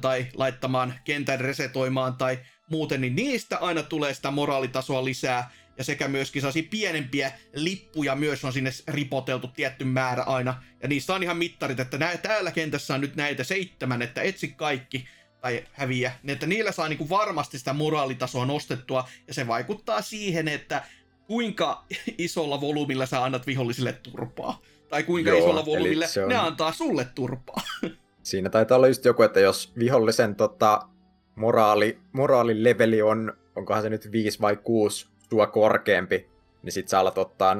tai 0.00 0.26
laittamaan 0.34 0.94
kentän 1.04 1.40
resetoimaan 1.40 2.16
tai 2.16 2.38
muuten, 2.70 3.00
niin 3.00 3.16
niistä 3.16 3.58
aina 3.58 3.82
tulee 3.82 4.14
sitä 4.14 4.30
moraalitasoa 4.30 5.04
lisää 5.04 5.50
ja 5.78 5.84
sekä 5.84 6.08
myöskin 6.08 6.42
sellaisia 6.42 6.68
pienempiä 6.70 7.32
lippuja 7.54 8.14
myös 8.14 8.44
on 8.44 8.52
sinne 8.52 8.70
ripoteltu 8.88 9.48
tietty 9.48 9.84
määrä 9.84 10.22
aina. 10.22 10.62
Ja 10.82 10.88
niissä 10.88 11.14
on 11.14 11.22
ihan 11.22 11.36
mittarit, 11.36 11.80
että 11.80 11.98
nää, 11.98 12.16
täällä 12.16 12.50
kentässä 12.50 12.94
on 12.94 13.00
nyt 13.00 13.16
näitä 13.16 13.44
seitsemän, 13.44 14.02
että 14.02 14.22
etsi 14.22 14.48
kaikki 14.48 15.04
tai 15.40 15.64
häviä. 15.72 16.12
Että 16.28 16.46
niillä 16.46 16.72
saa 16.72 16.88
niinku 16.88 17.08
varmasti 17.08 17.58
sitä 17.58 17.72
moraalitasoa 17.72 18.46
nostettua 18.46 19.08
ja 19.26 19.34
se 19.34 19.46
vaikuttaa 19.46 20.02
siihen, 20.02 20.48
että 20.48 20.82
kuinka 21.26 21.84
isolla 22.18 22.60
volyymilla 22.60 23.06
sä 23.06 23.24
annat 23.24 23.46
vihollisille 23.46 23.92
turpaa. 23.92 24.60
Tai 24.88 25.02
kuinka 25.02 25.30
Joo, 25.30 25.38
isolla 25.38 25.66
volyymilla 25.66 26.06
on... 26.22 26.28
ne 26.28 26.36
antaa 26.36 26.72
sulle 26.72 27.06
turpaa. 27.14 27.62
Siinä 28.22 28.50
taitaa 28.50 28.76
olla 28.76 28.88
just 28.88 29.04
joku, 29.04 29.22
että 29.22 29.40
jos 29.40 29.72
vihollisen 29.78 30.34
tota, 30.34 30.88
moraali, 31.34 31.98
moraalileveli 32.12 33.02
on 33.02 33.32
onkohan 33.56 33.82
se 33.82 33.90
nyt 33.90 34.12
5 34.12 34.40
vai 34.40 34.56
6 34.56 35.11
sua 35.32 35.46
korkeampi, 35.46 36.30
niin 36.62 36.72
sit 36.72 36.88
sä 36.88 37.00
alat 37.00 37.18
ottaa 37.18 37.54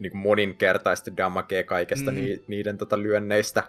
niin 0.00 0.12
kuin 0.12 0.22
moninkertaisesti 0.22 1.16
damagea 1.16 1.64
kaikesta 1.64 2.10
mm. 2.10 2.16
ni, 2.16 2.44
niiden 2.48 2.78
tota, 2.78 3.02
lyönneistä. 3.02 3.62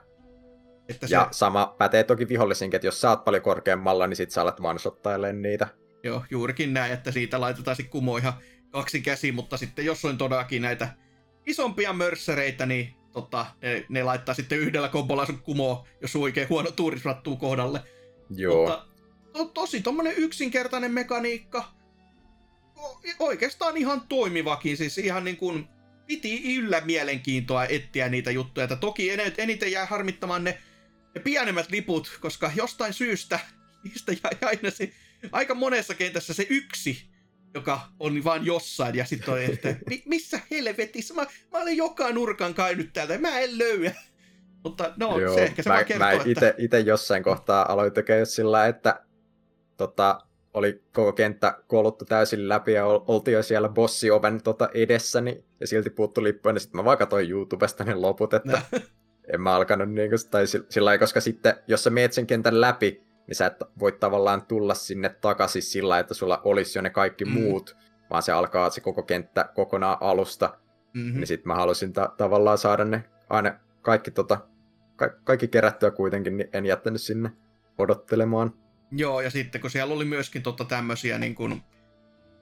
Että 0.90 1.08
se... 1.08 1.16
Ja 1.16 1.28
sama 1.32 1.76
pätee 1.78 2.04
toki 2.04 2.28
vihollisinkin, 2.28 2.76
että 2.76 2.88
jos 2.88 3.02
sä 3.02 3.10
oot 3.10 3.24
paljon 3.24 3.44
korkeammalla, 3.44 4.08
niin 4.08 4.18
sit 4.18 4.32
sä 4.32 4.42
alat 4.42 4.60
one 4.60 5.34
niitä. 5.34 5.68
Joo, 6.04 6.24
juurikin 6.30 6.74
näin, 6.74 6.94
että 6.94 7.12
siitä 7.12 7.42
laitetaan 7.42 7.76
sitten 7.76 7.92
kumo 7.92 8.18
ihan 8.18 8.34
kaksi 8.70 9.02
käsi, 9.02 9.32
mutta 9.32 9.58
sitten 9.58 9.86
jos 9.86 10.06
on 10.06 10.18
todellakin 10.18 10.62
näitä 10.62 10.90
isompia 11.46 11.94
mörssereitä, 11.94 12.66
niin 12.66 12.94
tota, 13.12 13.46
ne, 13.62 13.86
ne, 13.90 14.04
laittaa 14.04 14.36
sitten 14.36 14.60
yhdellä 14.60 14.90
kombolla 14.90 15.26
sun 15.26 15.42
kumoa, 15.42 15.88
jos 16.02 16.16
oikein 16.16 16.50
huono 16.50 16.72
tuuri 16.72 17.00
sattuu 17.00 17.38
kohdalle. 17.38 17.82
Joo. 18.30 18.68
Mutta 18.68 18.86
to, 19.34 19.46
tosi 19.46 19.82
tommonen 19.82 20.14
yksinkertainen 20.18 20.92
mekaniikka. 20.92 21.81
Oikeastaan 23.20 23.78
ihan 23.78 24.02
toimivakin, 24.10 24.78
siis 24.78 24.98
ihan 24.98 25.24
niin 25.24 25.38
kuin 25.38 25.68
piti 26.08 26.56
yllä 26.56 26.82
mielenkiintoa 26.82 27.66
etsiä 27.66 28.10
niitä 28.10 28.32
juttuja. 28.32 28.64
Että 28.64 28.76
toki 28.76 29.10
eniten 29.38 29.72
jää 29.72 29.86
harmittamaan 29.86 30.44
ne, 30.44 30.58
ne 31.16 31.22
pienemmät 31.22 31.72
liput, 31.72 32.18
koska 32.22 32.52
jostain 32.56 32.94
syystä 32.94 33.40
niistä 33.84 34.12
jäi 34.12 34.38
aina 34.42 34.72
se, 34.72 34.92
aika 35.32 35.56
monessa 35.56 35.94
kentässä 35.94 36.34
se 36.34 36.48
yksi 36.50 37.12
joka 37.54 37.80
on 38.00 38.24
vaan 38.24 38.46
jossain, 38.46 38.96
ja 38.96 39.06
sitten 39.06 39.34
on, 39.34 39.42
että 39.42 39.76
missä 40.06 40.40
helvetissä, 40.52 41.14
mä, 41.14 41.22
mä 41.52 41.60
olen 41.60 41.78
joka 41.78 42.12
nurkan 42.12 42.54
käynyt 42.54 42.94
täältä, 42.94 43.18
mä 43.18 43.40
en 43.40 43.58
löyä. 43.58 43.92
Mutta 44.64 44.94
no, 44.98 45.20
Joo, 45.20 45.36
se 45.36 45.44
ehkä 45.44 45.64
se 45.64 45.70
mä, 45.70 45.74
vaan 45.74 45.86
kertoo, 45.86 46.08
mä 46.08 46.24
ite, 46.26 46.56
ite 46.58 46.80
jossain 46.80 47.24
kohtaa 47.24 47.72
aloin 47.72 47.94
tekemään 47.94 48.26
sillä, 48.26 48.68
että 48.68 49.06
tota, 49.78 50.20
oli 50.54 50.84
koko 50.93 51.14
kenttä 51.14 51.58
kouluttu 51.68 52.06
täysin 52.06 52.49
läpi 52.49 52.74
ja 52.74 52.86
oltiin 52.86 53.36
jo 53.36 53.43
siellä 53.43 53.70
bossioven 53.70 54.43
tota 54.43 54.70
edessäni 54.74 55.43
ja 55.60 55.68
silti 55.68 55.89
puuttu 55.89 56.24
lippuja, 56.24 56.54
niin 56.54 56.62
sitten 56.62 56.80
mä 56.80 56.86
vaan 56.86 56.97
katsoin 56.97 57.30
YouTubesta 57.30 57.84
ne 57.84 57.95
loput, 57.95 58.34
että 58.34 58.62
en 59.34 59.41
mä 59.41 59.56
alkanut 59.56 59.91
niin 59.91 60.10
kuin, 60.10 60.20
tai 60.32 60.45
sillä 60.70 60.97
koska 60.97 61.22
sitten 61.22 61.56
jos 61.68 61.84
sä 61.84 61.89
meet 61.89 62.14
sen 62.14 62.28
kentän 62.28 62.62
läpi, 62.62 63.04
niin 63.28 63.36
sä 63.36 63.45
et 63.45 63.64
voi 63.80 63.91
tavallaan 63.91 64.41
tulla 64.41 64.74
sinne 64.74 65.10
takaisin 65.10 65.62
sillä, 65.62 65.99
että 65.99 66.14
sulla 66.14 66.41
olisi 66.43 66.78
jo 66.78 66.82
ne 66.82 66.89
kaikki 66.89 67.26
mm. 67.26 67.32
muut, 67.32 67.78
vaan 68.10 68.24
se 68.24 68.32
alkaa 68.32 68.70
se 68.70 68.82
koko 68.82 69.04
kenttä 69.04 69.49
kokonaan 69.56 69.97
alusta. 70.02 70.58
Mm-hmm. 70.93 71.20
Niin 71.20 71.28
sitten 71.28 71.47
mä 71.47 71.56
halusin 71.56 71.93
ta- 71.93 72.14
tavallaan 72.18 72.58
saada 72.58 72.86
ne 72.86 73.04
aina 73.30 73.60
kaikki, 73.82 74.12
tota, 74.12 74.38
ka- 74.95 75.16
kaikki 75.24 75.47
kerättyä 75.47 75.91
kuitenkin, 75.91 76.38
niin 76.38 76.49
en 76.54 76.66
jättänyt 76.66 77.02
sinne 77.02 77.32
odottelemaan. 77.78 78.54
Joo, 78.92 79.22
ja 79.22 79.30
sitten 79.30 79.62
kun 79.62 79.70
siellä 79.70 79.94
oli 79.94 80.06
myöskin 80.06 80.44
tota 80.44 80.66
tämmöisiä 80.66 81.18
niin 81.18 81.36
kuin, 81.36 81.62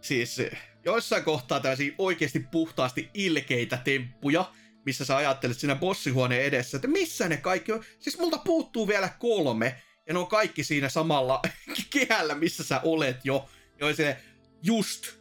siis 0.02 0.42
joissain 0.86 1.24
kohtaa 1.24 1.60
tämmöisiä 1.60 1.94
oikeasti 1.98 2.40
puhtaasti 2.52 3.10
ilkeitä 3.14 3.78
temppuja, 3.78 4.52
missä 4.86 5.06
sä 5.06 5.18
ajattelet 5.18 5.58
siinä 5.58 5.76
bossihuoneen 5.76 6.44
edessä, 6.44 6.78
että 6.78 6.88
missä 6.88 7.30
ne 7.30 7.38
kaikki 7.38 7.72
on. 7.72 7.84
Siis 8.00 8.20
multa 8.20 8.38
puuttuu 8.38 8.88
vielä 8.88 9.10
kolme, 9.20 9.76
ja 10.08 10.14
ne 10.14 10.20
on 10.20 10.28
kaikki 10.28 10.64
siinä 10.64 10.90
samalla 10.90 11.42
kehällä, 11.94 12.36
missä 12.36 12.64
sä 12.64 12.82
olet 12.84 13.18
jo. 13.24 13.50
Ja 13.80 13.96
se 13.96 14.18
just 14.64 15.20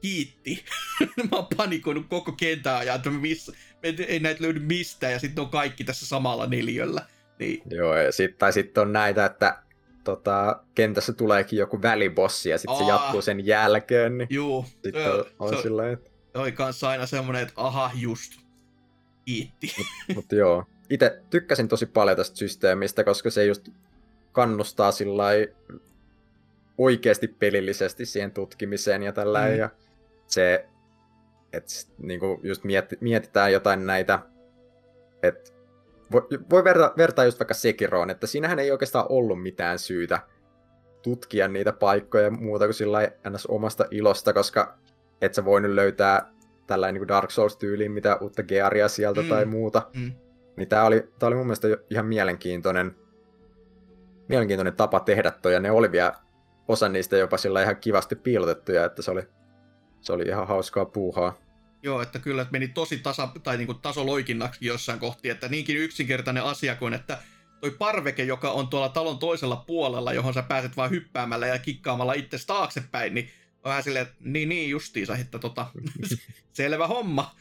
kiitti. 0.00 0.64
mä 1.30 1.36
oon 1.36 1.46
panikoinut 1.56 2.06
koko 2.08 2.32
kentän 2.32 2.76
ajan, 2.76 2.96
että 2.96 3.10
missä, 3.10 3.52
ei 3.82 4.20
näitä 4.20 4.42
löydy 4.42 4.60
mistään, 4.60 5.12
ja 5.12 5.18
sitten 5.18 5.44
on 5.44 5.50
kaikki 5.50 5.84
tässä 5.84 6.06
samalla 6.06 6.46
neliöllä. 6.46 7.06
Niin. 7.38 7.62
Joo, 7.70 7.96
ja 7.96 8.12
sitten 8.12 8.38
tai 8.38 8.52
sit 8.52 8.78
on 8.78 8.92
näitä, 8.92 9.24
että 9.24 9.62
tota, 10.04 10.62
kentässä 10.74 11.12
tuleekin 11.12 11.58
joku 11.58 11.82
välibossi, 11.82 12.50
ja 12.50 12.58
sitten 12.58 12.78
se 12.78 12.84
jatkuu 12.84 13.22
sen 13.22 13.46
jälkeen, 13.46 14.18
niin 14.18 14.28
Juu, 14.30 14.64
sitten 14.82 15.12
on, 15.12 15.24
on 15.38 15.56
se, 15.56 15.62
sillä 15.62 15.90
että... 15.90 16.10
Oli 16.34 16.52
kanssa 16.52 16.88
aina 16.88 17.06
semmonen, 17.06 17.42
että 17.42 17.54
aha, 17.56 17.90
just, 17.94 18.32
kiitti. 19.24 19.74
Mutta 19.78 20.14
mut 20.14 20.32
joo, 20.32 20.64
itse 20.90 21.22
tykkäsin 21.30 21.68
tosi 21.68 21.86
paljon 21.86 22.16
tästä 22.16 22.36
systeemistä, 22.36 23.04
koska 23.04 23.30
se 23.30 23.44
just 23.44 23.68
kannustaa 24.32 24.92
sillä 24.92 25.24
oikeasti 26.78 27.28
pelillisesti 27.28 28.06
siihen 28.06 28.32
tutkimiseen 28.32 29.02
ja 29.02 29.12
tällä 29.12 29.48
mm. 29.48 29.56
ja 29.56 29.70
se, 30.26 30.66
että 31.52 31.72
niinku 31.98 32.40
just 32.42 32.64
mieti, 32.64 32.98
mietitään 33.00 33.52
jotain 33.52 33.86
näitä, 33.86 34.18
että 35.22 35.51
voi, 36.12 36.22
voi 36.50 36.64
verta, 36.64 36.92
vertaa 36.96 37.24
just 37.24 37.40
vaikka 37.40 37.54
Sekiroon, 37.54 38.10
että 38.10 38.26
siinähän 38.26 38.58
ei 38.58 38.70
oikeastaan 38.70 39.06
ollut 39.08 39.42
mitään 39.42 39.78
syytä 39.78 40.18
tutkia 41.02 41.48
niitä 41.48 41.72
paikkoja 41.72 42.30
muuta 42.30 42.64
kuin 42.64 42.74
sillä 42.74 43.10
ns. 43.30 43.46
omasta 43.46 43.84
ilosta, 43.90 44.32
koska 44.32 44.78
et 45.20 45.34
sä 45.34 45.44
voinut 45.44 45.70
löytää 45.70 46.32
tällainen 46.66 47.00
niin 47.00 47.08
Dark 47.08 47.30
Souls-tyyliin 47.30 47.92
mitä 47.92 48.16
uutta 48.16 48.42
gearia 48.42 48.88
sieltä 48.88 49.22
mm. 49.22 49.28
tai 49.28 49.44
muuta. 49.44 49.90
Mm. 49.96 50.12
Niin 50.56 50.68
tää 50.68 50.84
oli, 50.84 51.08
tää 51.18 51.26
oli 51.26 51.36
mun 51.36 51.46
mielestä 51.46 51.68
ihan 51.90 52.06
mielenkiintoinen 52.06 52.96
mielenkiintoinen 54.28 54.76
tapa 54.76 55.00
tehdä 55.00 55.30
toi, 55.30 55.52
ja 55.52 55.60
ne 55.60 55.70
oli 55.70 55.92
vielä 55.92 56.12
osa 56.68 56.88
niistä 56.88 57.16
jopa 57.16 57.36
sillä 57.36 57.62
ihan 57.62 57.76
kivasti 57.76 58.16
piilotettuja, 58.16 58.84
että 58.84 59.02
se 59.02 59.10
oli, 59.10 59.22
se 60.00 60.12
oli 60.12 60.22
ihan 60.22 60.48
hauskaa 60.48 60.84
puuhaa. 60.84 61.38
Joo, 61.82 62.02
että 62.02 62.18
kyllä 62.18 62.42
että 62.42 62.52
meni 62.52 62.68
tosi 62.68 62.98
tasa, 62.98 63.28
tai 63.42 63.56
niin 63.56 63.66
kuin 63.66 63.78
tasoloikinnaksi 63.78 64.66
jossain 64.66 64.98
kohti, 64.98 65.28
että 65.30 65.48
niinkin 65.48 65.76
yksinkertainen 65.76 66.44
asia 66.44 66.76
kuin, 66.76 66.94
että 66.94 67.18
toi 67.60 67.70
parveke, 67.70 68.24
joka 68.24 68.50
on 68.50 68.68
tuolla 68.68 68.88
talon 68.88 69.18
toisella 69.18 69.56
puolella, 69.56 70.12
johon 70.12 70.34
sä 70.34 70.42
pääset 70.42 70.76
vain 70.76 70.90
hyppäämällä 70.90 71.46
ja 71.46 71.58
kikkaamalla 71.58 72.12
itse 72.12 72.38
taaksepäin, 72.46 73.14
niin 73.14 73.30
on 73.56 73.68
vähän 73.68 73.82
silleen, 73.82 74.06
että 74.06 74.16
niin, 74.20 74.48
niin 74.48 74.70
justiinsa, 74.70 75.16
että 75.16 75.38
tota, 75.38 75.66
selvä 76.52 76.86
homma. 76.86 77.36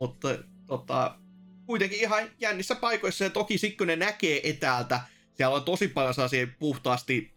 Mutta 0.00 0.28
tota, 0.66 1.18
kuitenkin 1.66 2.00
ihan 2.00 2.30
jännissä 2.38 2.74
paikoissa, 2.74 3.24
ja 3.24 3.30
toki 3.30 3.58
Sikkonen 3.58 3.98
näkee 3.98 4.50
etäältä, 4.50 5.00
siellä 5.34 5.56
on 5.56 5.64
tosi 5.64 5.88
paljon 5.88 6.14
sellaisia 6.14 6.46
puhtaasti 6.58 7.35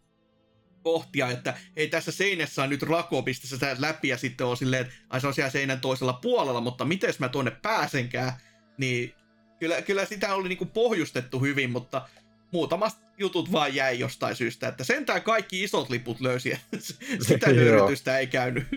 kohtia, 0.83 1.29
että 1.29 1.57
ei 1.75 1.87
tässä 1.87 2.11
seinässä 2.11 2.63
on 2.63 2.69
nyt 2.69 2.83
rako, 2.83 3.23
pistä 3.23 3.47
sitä 3.47 3.75
läpi 3.79 4.07
ja 4.07 4.17
sitten 4.17 4.47
on 4.47 4.57
silleen, 4.57 4.81
että 4.81 4.93
ai 5.09 5.21
se 5.21 5.27
on 5.27 5.33
siellä 5.33 5.51
seinän 5.51 5.81
toisella 5.81 6.13
puolella, 6.13 6.61
mutta 6.61 6.85
miten 6.85 7.13
mä 7.19 7.29
tuonne 7.29 7.51
pääsenkään, 7.51 8.33
niin 8.77 9.13
kyllä, 9.59 9.81
kyllä 9.81 10.05
sitä 10.05 10.35
oli 10.35 10.49
niinku 10.49 10.65
pohjustettu 10.65 11.39
hyvin, 11.39 11.69
mutta 11.69 12.07
muutamat 12.51 12.97
jutut 13.17 13.51
vaan 13.51 13.75
jäi 13.75 13.99
jostain 13.99 14.35
syystä, 14.35 14.67
että 14.67 14.83
sentään 14.83 15.21
kaikki 15.21 15.63
isot 15.63 15.89
liput 15.89 16.21
löysi, 16.21 16.59
sitä 17.27 17.53
nöyrytystä 17.53 18.17
ei 18.17 18.27
käynyt. 18.27 18.67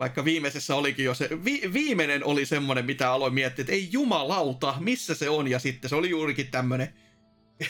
Vaikka 0.00 0.24
viimeisessä 0.24 0.76
olikin 0.76 1.04
jo 1.04 1.14
se, 1.14 1.28
vi, 1.44 1.70
viimeinen 1.72 2.24
oli 2.24 2.46
semmonen, 2.46 2.84
mitä 2.84 3.12
aloin 3.12 3.34
miettiä, 3.34 3.62
että 3.62 3.72
ei 3.72 3.88
jumalauta, 3.92 4.74
missä 4.80 5.14
se 5.14 5.28
on, 5.28 5.48
ja 5.48 5.58
sitten 5.58 5.88
se 5.88 5.96
oli 5.96 6.10
juurikin 6.10 6.50
tämmönen 6.50 6.94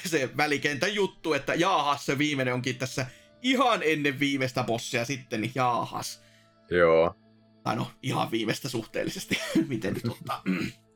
se 0.07 0.30
välikentän 0.36 0.95
juttu, 0.95 1.32
että 1.32 1.55
jaahas 1.55 2.07
se 2.07 2.18
viimeinen 2.18 2.55
onkin 2.55 2.78
tässä 2.78 3.07
ihan 3.43 3.80
ennen 3.82 4.20
viimeistä 4.20 4.64
bossia 4.64 5.05
sitten, 5.05 5.41
niin 5.41 5.53
jaahas. 5.55 6.22
Joo. 6.70 7.14
Tai 7.62 7.76
no, 7.76 7.91
ihan 8.03 8.30
viimeistä 8.30 8.68
suhteellisesti, 8.68 9.41
miten 9.68 9.95
nyt 9.95 10.07
ottaa. 10.09 10.43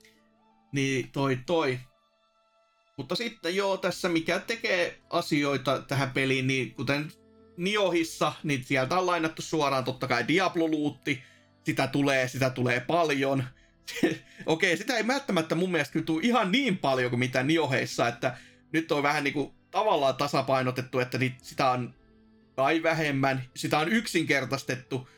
niin 0.74 1.11
toi 1.12 1.38
toi. 1.47 1.78
Mutta 2.97 3.14
sitten 3.14 3.57
joo, 3.57 3.76
tässä 3.76 4.09
mikä 4.09 4.38
tekee 4.38 4.99
asioita 5.11 5.82
tähän 5.82 6.11
peliin, 6.11 6.47
niin 6.47 6.74
kuten 6.74 7.12
Niohissa, 7.57 8.32
niin 8.42 8.64
sieltä 8.64 8.99
on 8.99 9.07
lainattu 9.07 9.42
suoraan 9.42 9.84
totta 9.84 10.07
kai 10.07 10.28
Diablo-luutti. 10.28 11.22
Sitä 11.64 11.86
tulee, 11.86 12.28
sitä 12.28 12.51
tulee 12.51 12.80
paljon. 12.80 13.45
Okei, 14.47 14.76
sitä 14.76 14.97
ei 14.97 15.07
välttämättä 15.07 15.55
mun 15.55 15.70
mielestä 15.70 15.92
kyllä 15.92 16.07
tule 16.07 16.22
ihan 16.22 16.53
niin 16.53 16.78
paljon 16.78 17.11
kuin 17.11 17.20
mitä 17.20 17.42
Nioheissa, 17.42 18.09
että 18.09 18.36
nyt 18.75 18.93
on 18.93 19.03
vähän 19.03 19.25
niin 19.25 19.35
kuin 19.35 19.53
tavallaan 19.70 20.16
tasapainotettu, 20.16 20.99
että 20.99 21.18
niitä, 21.18 21.37
sitä 21.43 21.70
on 21.70 21.95
kai 22.57 22.83
vähemmän, 22.83 23.43
sitä 23.57 23.79
on 23.79 23.89
yksinkertaistettu, 23.89 25.09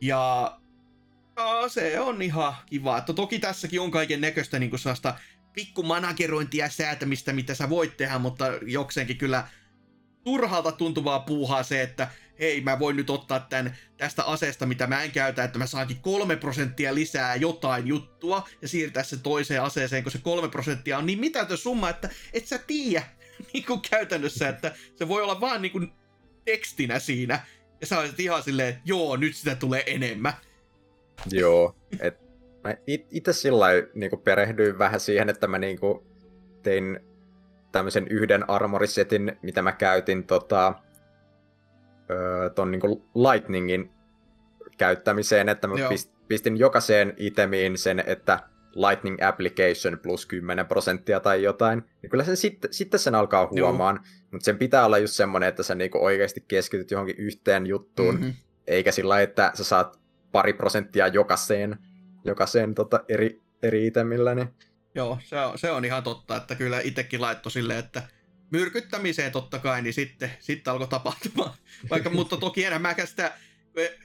ja 0.00 0.52
no, 1.36 1.68
se 1.68 2.00
on 2.00 2.22
ihan 2.22 2.54
kiva. 2.66 2.98
Että 2.98 3.12
toki 3.12 3.38
tässäkin 3.38 3.80
on 3.80 3.90
kaiken 3.90 4.20
näköistä 4.20 4.58
niin 4.58 4.78
sellaista 4.78 5.14
pikku 5.52 5.82
managerointia 5.82 6.64
ja 6.64 6.70
säätämistä, 6.70 7.32
mitä 7.32 7.54
sä 7.54 7.70
voit 7.70 7.96
tehdä, 7.96 8.18
mutta 8.18 8.46
jokseenkin 8.66 9.18
kyllä 9.18 9.48
turhalta 10.24 10.72
tuntuvaa 10.72 11.20
puuhaa 11.20 11.62
se, 11.62 11.82
että 11.82 12.08
hei, 12.38 12.60
mä 12.60 12.78
voin 12.78 12.96
nyt 12.96 13.10
ottaa 13.10 13.40
tämän 13.40 13.76
tästä 13.96 14.24
aseesta, 14.24 14.66
mitä 14.66 14.86
mä 14.86 15.02
en 15.02 15.10
käytä, 15.10 15.44
että 15.44 15.58
mä 15.58 15.66
saankin 15.66 16.00
kolme 16.00 16.36
prosenttia 16.36 16.94
lisää 16.94 17.36
jotain 17.36 17.86
juttua 17.86 18.48
ja 18.62 18.68
siirtää 18.68 19.02
se 19.02 19.16
toiseen 19.16 19.62
aseeseen, 19.62 20.02
kun 20.02 20.12
se 20.12 20.18
kolme 20.18 20.48
prosenttia 20.48 20.98
on 20.98 21.06
niin 21.06 21.20
mitätön 21.20 21.58
summa, 21.58 21.90
että 21.90 22.10
et 22.32 22.46
sä 22.46 22.58
tiedä 22.58 23.02
niin 23.52 23.64
käytännössä, 23.90 24.48
että 24.48 24.74
se 24.96 25.08
voi 25.08 25.22
olla 25.22 25.40
vaan 25.40 25.62
niin 25.62 25.72
kuin 25.72 25.92
tekstinä 26.44 26.98
siinä. 26.98 27.40
Ja 27.80 27.86
sä 27.86 27.98
olisit 27.98 28.20
ihan 28.20 28.42
silleen, 28.42 28.80
joo, 28.84 29.16
nyt 29.16 29.36
sitä 29.36 29.54
tulee 29.54 29.82
enemmän. 29.86 30.32
Joo, 31.30 31.76
et 32.00 32.18
mä 32.64 32.74
itse 32.86 33.32
sillä 33.32 33.66
niin 33.94 34.10
perehdyin 34.24 34.78
vähän 34.78 35.00
siihen, 35.00 35.28
että 35.28 35.46
mä 35.46 35.58
niin 35.58 35.80
kuin 35.80 36.06
tein 36.62 37.00
tämmöisen 37.72 38.08
yhden 38.08 38.50
armorisetin, 38.50 39.36
mitä 39.42 39.62
mä 39.62 39.72
käytin 39.72 40.24
tota, 40.24 40.74
öö, 42.10 42.50
ton 42.50 42.70
niinku 42.70 43.04
lightningin 43.14 43.90
käyttämiseen, 44.78 45.48
että 45.48 45.66
mä 45.66 45.74
pist, 45.88 46.12
pistin 46.28 46.56
jokaiseen 46.56 47.14
itemiin 47.16 47.78
sen, 47.78 48.04
että 48.06 48.40
Lightning 48.76 49.22
Application 49.22 49.98
plus 50.02 50.26
10 50.26 50.66
prosenttia 50.66 51.20
tai 51.20 51.42
jotain, 51.42 51.82
niin 52.02 52.10
kyllä 52.10 52.24
sen 52.24 52.36
sitten, 52.36 52.72
sitten 52.72 53.00
sen 53.00 53.14
alkaa 53.14 53.48
huomaan, 53.50 54.00
mutta 54.32 54.44
sen 54.44 54.58
pitää 54.58 54.86
olla 54.86 54.98
just 54.98 55.14
semmoinen, 55.14 55.48
että 55.48 55.62
sä 55.62 55.74
niinku 55.74 56.04
oikeasti 56.04 56.44
keskityt 56.48 56.90
johonkin 56.90 57.16
yhteen 57.18 57.66
juttuun, 57.66 58.14
mm-hmm. 58.14 58.34
eikä 58.66 58.92
sillä 58.92 59.20
että 59.20 59.50
sä 59.54 59.64
saat 59.64 60.00
pari 60.32 60.52
prosenttia 60.52 61.08
jokaiseen, 61.08 61.78
jokaiseen 62.24 62.74
tota 62.74 63.00
eri, 63.08 63.42
eri 63.62 63.86
itemillä. 63.86 64.34
Niin... 64.34 64.48
Joo, 64.94 65.18
se 65.24 65.40
on, 65.40 65.58
se 65.58 65.70
on 65.70 65.84
ihan 65.84 66.02
totta, 66.02 66.36
että 66.36 66.54
kyllä 66.54 66.80
itsekin 66.80 67.20
laittoi 67.20 67.52
silleen, 67.52 67.78
että 67.78 68.02
myrkyttämiseen 68.52 69.32
totta 69.32 69.58
kai, 69.58 69.82
niin 69.82 69.94
sitten, 69.94 70.32
sitten 70.40 70.72
alkoi 70.72 70.88
tapahtumaan. 70.88 71.54
Vaikka, 71.90 72.10
mutta 72.10 72.36
toki 72.36 72.64
enää 72.64 72.78
mä 72.78 72.94
sitä 73.04 73.32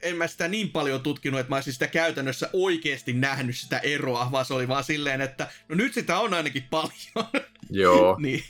en 0.02 0.16
mä 0.16 0.26
sitä 0.26 0.48
niin 0.48 0.70
paljon 0.70 1.00
tutkinut, 1.00 1.40
että 1.40 1.50
mä 1.50 1.56
olisin 1.56 1.72
sitä 1.72 1.86
käytännössä 1.86 2.50
oikeasti 2.52 3.12
nähnyt 3.12 3.56
sitä 3.56 3.78
eroa, 3.78 4.28
vaan 4.32 4.44
se 4.44 4.54
oli 4.54 4.68
vaan 4.68 4.84
silleen, 4.84 5.20
että 5.20 5.48
no 5.68 5.74
nyt 5.74 5.94
sitä 5.94 6.18
on 6.18 6.34
ainakin 6.34 6.64
paljon. 6.70 7.44
Joo. 7.70 8.16
niin. 8.20 8.42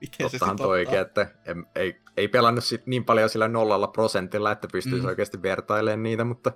Miten 0.00 0.30
Tottahan 0.30 0.58
se 0.58 0.64
oikein, 0.64 1.00
että 1.00 1.30
ei, 1.74 2.00
ei 2.16 2.28
pelannut 2.28 2.64
sit 2.64 2.86
niin 2.86 3.04
paljon 3.04 3.28
sillä 3.28 3.48
nollalla 3.48 3.86
prosentilla, 3.86 4.52
että 4.52 4.68
pystyisi 4.72 5.02
mm. 5.02 5.08
oikeasti 5.08 5.42
vertailemaan 5.42 6.02
niitä, 6.02 6.24
mutta 6.24 6.52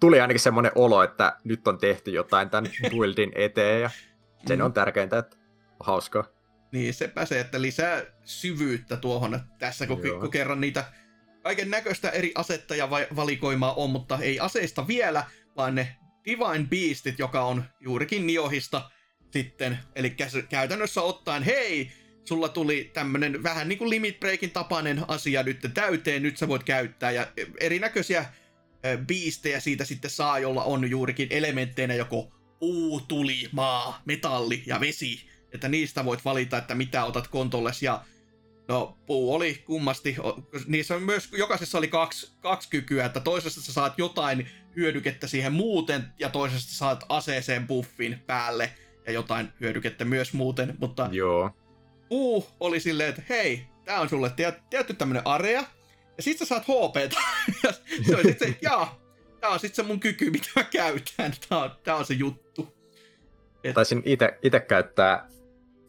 tuli 0.00 0.20
ainakin 0.20 0.40
semmoinen 0.40 0.72
olo, 0.74 1.02
että 1.02 1.36
nyt 1.44 1.68
on 1.68 1.78
tehty 1.78 2.10
jotain 2.10 2.50
tämän 2.50 2.70
buildin 2.90 3.32
eteen 3.44 3.82
ja 3.82 3.90
sen 4.46 4.58
mm. 4.58 4.64
on 4.64 4.72
tärkeintä, 4.72 5.18
että 5.18 5.36
hauskaa. 5.80 6.33
Niin, 6.74 6.94
se 6.94 7.08
pääsee, 7.08 7.40
että 7.40 7.62
lisää 7.62 8.02
syvyyttä 8.24 8.96
tuohon, 8.96 9.40
tässä 9.58 9.86
kun, 9.86 10.00
kun 10.20 10.30
kerran 10.30 10.60
niitä 10.60 10.84
kaiken 11.42 11.70
näköistä 11.70 12.10
eri 12.10 12.32
asetta 12.34 12.76
ja 12.76 12.90
valikoimaa 12.90 13.74
on, 13.74 13.90
mutta 13.90 14.18
ei 14.18 14.40
aseista 14.40 14.86
vielä, 14.86 15.24
vaan 15.56 15.74
ne 15.74 15.96
Divine 16.24 16.66
Beastit, 16.70 17.18
joka 17.18 17.44
on 17.44 17.64
juurikin 17.80 18.26
Niohista 18.26 18.90
sitten. 19.30 19.78
Eli 19.94 20.16
käytännössä 20.48 21.02
ottaen, 21.02 21.42
hei, 21.42 21.92
sulla 22.24 22.48
tuli 22.48 22.90
tämmönen 22.94 23.42
vähän 23.42 23.68
niin 23.68 23.78
kuin 23.78 23.90
Limit 23.90 24.20
Breakin 24.20 24.50
tapainen 24.50 25.04
asia 25.08 25.42
nyt 25.42 25.70
täyteen, 25.74 26.22
nyt 26.22 26.36
sä 26.36 26.48
voit 26.48 26.64
käyttää. 26.64 27.10
Ja 27.10 27.26
erinäköisiä 27.60 28.24
biistejä 29.06 29.60
siitä 29.60 29.84
sitten 29.84 30.10
saa, 30.10 30.38
jolla 30.38 30.64
on 30.64 30.90
juurikin 30.90 31.28
elementteinä 31.30 31.94
joko 31.94 32.32
puu, 32.58 33.00
tuli, 33.00 33.48
maa, 33.52 34.02
metalli 34.04 34.62
ja 34.66 34.80
vesi. 34.80 35.33
Että 35.54 35.68
niistä 35.68 36.04
voit 36.04 36.24
valita, 36.24 36.58
että 36.58 36.74
mitä 36.74 37.04
otat 37.04 37.28
kontolles 37.28 37.82
ja 37.82 38.04
No, 38.68 38.98
puu 39.06 39.34
oli 39.34 39.54
kummasti. 39.54 40.16
Niissä 40.66 40.94
on 40.94 41.02
myös, 41.02 41.28
jokaisessa 41.32 41.78
oli 41.78 41.88
kaksi, 41.88 42.32
kaksi 42.40 42.70
kykyä, 42.70 43.04
että 43.04 43.20
toisessa 43.20 43.62
sä 43.62 43.72
saat 43.72 43.98
jotain 43.98 44.48
hyödykettä 44.76 45.26
siihen 45.26 45.52
muuten, 45.52 46.04
ja 46.18 46.28
toisessa 46.28 46.78
saat 46.78 47.04
aseeseen 47.08 47.66
buffin 47.66 48.18
päälle, 48.26 48.72
ja 49.06 49.12
jotain 49.12 49.48
hyödykettä 49.60 50.04
myös 50.04 50.32
muuten, 50.32 50.74
mutta 50.78 51.08
Joo. 51.12 51.50
puu 52.08 52.46
oli 52.60 52.80
silleen, 52.80 53.08
että 53.08 53.22
hei, 53.28 53.66
tää 53.84 54.00
on 54.00 54.08
sulle 54.08 54.32
tietty 54.70 54.94
tämmönen 54.94 55.22
area, 55.24 55.64
ja 56.16 56.22
sit 56.22 56.38
sä 56.38 56.44
saat 56.44 56.62
HPta. 56.62 57.20
ja 57.64 57.72
se 58.06 58.16
on 58.16 58.22
sit 58.22 58.38
se, 58.38 58.56
jaa, 58.62 59.00
tää 59.40 59.50
on 59.50 59.60
sit 59.60 59.74
se 59.74 59.82
mun 59.82 60.00
kyky, 60.00 60.30
mitä 60.30 60.48
mä 60.56 60.64
käytän, 60.64 61.32
tää 61.48 61.58
on, 61.58 61.70
tää 61.82 61.96
on 61.96 62.06
se 62.06 62.14
juttu. 62.14 62.74
Et... 63.64 63.74
Taisin 63.74 64.02
itse 64.42 64.60
käyttää 64.60 65.33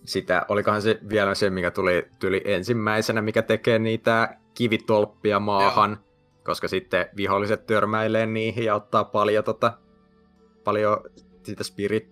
sitä, 0.06 0.46
olikohan 0.50 0.82
se 0.82 1.00
vielä 1.10 1.36
se, 1.36 1.50
mikä 1.50 1.72
tuli, 1.72 2.08
tuli 2.20 2.42
ensimmäisenä, 2.46 3.22
mikä 3.22 3.42
tekee 3.42 3.80
niitä 3.80 4.38
kivitolppia 4.54 5.40
maahan, 5.40 5.92
Joo. 5.92 6.44
koska 6.44 6.68
sitten 6.68 7.06
viholliset 7.18 7.66
törmäilee 7.66 8.26
niihin 8.26 8.66
ja 8.66 8.76
ottaa 8.76 9.04
paljon, 9.04 9.44
tota, 9.44 9.78
paljon 10.64 10.98
sitä 11.44 11.64
spirit 11.64 12.10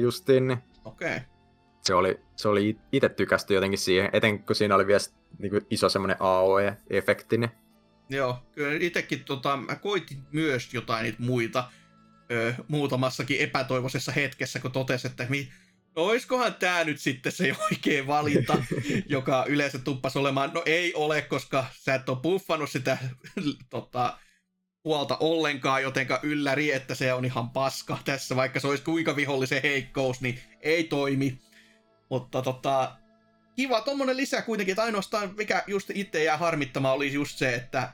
justiin. 0.00 0.48
Niin 0.48 0.58
Okei. 0.84 1.08
Okay. 1.08 1.20
Se 1.80 1.94
oli, 1.94 2.20
se 2.36 2.48
oli 2.48 2.78
itse 2.92 3.08
tykästy 3.08 3.54
jotenkin 3.54 3.78
siihen, 3.78 4.10
etenkin 4.12 4.46
kun 4.46 4.56
siinä 4.56 4.74
oli 4.74 4.86
vielä 4.86 5.00
niin 5.38 5.50
kuin 5.50 5.66
iso 5.70 5.88
semmoinen 5.88 6.16
AOE-efekti. 6.20 7.38
Niin... 7.38 7.50
Joo, 8.10 8.38
kyllä 8.52 8.78
itsekin 8.80 9.24
tota, 9.24 9.56
mä 9.56 9.76
koitin 9.76 10.18
myös 10.32 10.74
jotain 10.74 11.02
niitä 11.02 11.22
muita 11.22 11.70
ö, 12.32 12.54
muutamassakin 12.68 13.40
epätoivoisessa 13.40 14.12
hetkessä, 14.12 14.58
kun 14.58 14.72
totesin, 14.72 15.10
että 15.10 15.26
mi, 15.28 15.48
no 15.96 16.02
oiskohan 16.02 16.54
tämä 16.54 16.84
nyt 16.84 17.00
sitten 17.00 17.32
se 17.32 17.56
oikea 17.70 18.06
valinta, 18.06 18.64
joka 19.08 19.44
yleensä 19.48 19.78
tuppas 19.78 20.16
olemaan. 20.16 20.50
No 20.54 20.62
ei 20.66 20.94
ole, 20.94 21.22
koska 21.22 21.66
sä 21.72 21.94
et 21.94 22.08
ole 22.08 22.18
buffannut 22.18 22.70
sitä 22.70 22.98
tota, 23.70 24.18
puolta 24.82 25.16
ollenkaan, 25.20 25.82
jotenka 25.82 26.20
ylläri, 26.22 26.72
että 26.72 26.94
se 26.94 27.12
on 27.12 27.24
ihan 27.24 27.50
paska 27.50 27.98
tässä, 28.04 28.36
vaikka 28.36 28.60
se 28.60 28.66
olisi 28.66 28.84
kuinka 28.84 29.16
vihollisen 29.16 29.62
heikkous, 29.62 30.20
niin 30.20 30.40
ei 30.60 30.84
toimi. 30.84 31.38
Mutta 32.10 32.42
tota, 32.42 32.96
kiva 33.56 33.80
tommonen 33.80 34.16
lisä 34.16 34.42
kuitenkin, 34.42 34.72
että 34.72 34.82
ainoastaan 34.82 35.34
mikä 35.36 35.64
just 35.66 35.90
itse 35.94 36.24
jää 36.24 36.36
harmittamaan 36.36 36.94
oli 36.94 37.12
just 37.12 37.38
se, 37.38 37.54
että 37.54 37.92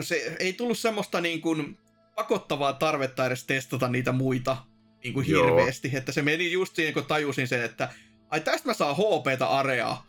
se 0.00 0.36
ei 0.38 0.52
tullut 0.52 0.78
semmoista 0.78 1.20
niin 1.20 1.40
kuin 1.40 1.78
pakottavaa 2.14 2.72
tarvetta 2.72 3.26
edes 3.26 3.44
testata 3.44 3.88
niitä 3.88 4.12
muita 4.12 4.56
niin 5.04 5.14
kuin 5.14 5.26
hirveästi. 5.26 5.88
Joo. 5.88 5.98
Että 5.98 6.12
se 6.12 6.22
meni 6.22 6.52
just 6.52 6.76
siinä, 6.76 6.92
kun 6.92 7.04
tajusin 7.04 7.48
sen, 7.48 7.64
että 7.64 7.88
ai 8.30 8.40
tästä 8.40 8.68
mä 8.68 8.74
saan 8.74 8.96
HPtä 8.96 9.46
areaa. 9.46 10.06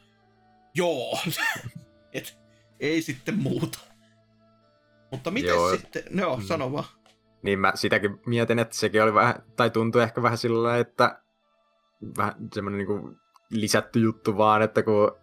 Joo. 0.75 1.19
Et 2.13 2.37
ei 2.79 3.01
sitten 3.01 3.35
muuta. 3.37 3.79
Mutta 5.11 5.31
miten 5.31 5.49
Joo. 5.49 5.75
sitten, 5.75 6.03
no 6.09 6.35
mm. 6.35 6.43
sano 6.43 6.71
vaan. 6.71 6.85
Niin 7.41 7.59
mä 7.59 7.71
sitäkin 7.75 8.19
mietin, 8.25 8.59
että 8.59 8.75
sekin 8.75 9.03
oli 9.03 9.13
vähän, 9.13 9.35
tai 9.55 9.69
tuntui 9.69 10.03
ehkä 10.03 10.21
vähän 10.23 10.37
sillä 10.37 10.77
että 10.77 11.19
vähän 12.17 12.35
semmoinen 12.53 12.87
niin 12.87 13.17
lisätty 13.49 13.99
juttu 13.99 14.37
vaan, 14.37 14.61
että 14.61 14.83
kun 14.83 15.17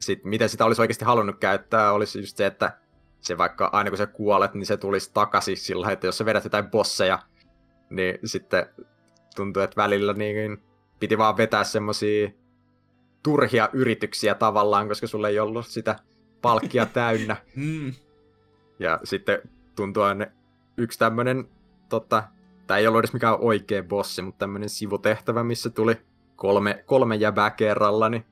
sit, 0.00 0.24
miten 0.24 0.48
sitä 0.48 0.64
olisi 0.64 0.80
oikeasti 0.80 1.04
halunnut 1.04 1.38
käyttää, 1.38 1.92
olisi 1.92 2.18
just 2.18 2.36
se, 2.36 2.46
että 2.46 2.78
se 3.20 3.38
vaikka 3.38 3.70
aina 3.72 3.90
kun 3.90 3.98
sä 3.98 4.06
kuolet, 4.06 4.54
niin 4.54 4.66
se 4.66 4.76
tulisi 4.76 5.10
takaisin 5.14 5.56
sillä 5.56 5.90
että 5.90 6.06
jos 6.06 6.18
sä 6.18 6.24
vedät 6.24 6.44
jotain 6.44 6.70
bosseja, 6.70 7.18
niin 7.94 8.18
sitten 8.24 8.66
tuntuu, 9.36 9.62
että 9.62 9.82
välillä 9.82 10.12
niin 10.12 10.62
piti 11.00 11.18
vaan 11.18 11.36
vetää 11.36 11.64
semmosia 11.64 12.30
turhia 13.22 13.68
yrityksiä 13.72 14.34
tavallaan, 14.34 14.88
koska 14.88 15.06
sulla 15.06 15.28
ei 15.28 15.38
ollut 15.38 15.66
sitä 15.66 15.98
palkkia 16.42 16.86
täynnä. 17.00 17.36
mm. 17.56 17.92
Ja 18.78 19.00
sitten 19.04 19.38
tuntuu 19.76 20.02
aina 20.02 20.26
yksi 20.76 20.98
tämmönen, 20.98 21.48
tota, 21.88 22.22
tai 22.66 22.80
ei 22.80 22.86
ollut 22.86 22.98
edes 22.98 23.12
mikään 23.12 23.40
oikea 23.40 23.82
bossi, 23.82 24.22
mutta 24.22 24.38
tämmönen 24.38 24.68
sivutehtävä, 24.68 25.44
missä 25.44 25.70
tuli 25.70 25.96
kolme, 26.36 26.82
kolme 26.86 27.16
jäbää 27.16 27.50
kerralla, 27.50 28.08
niin 28.08 28.24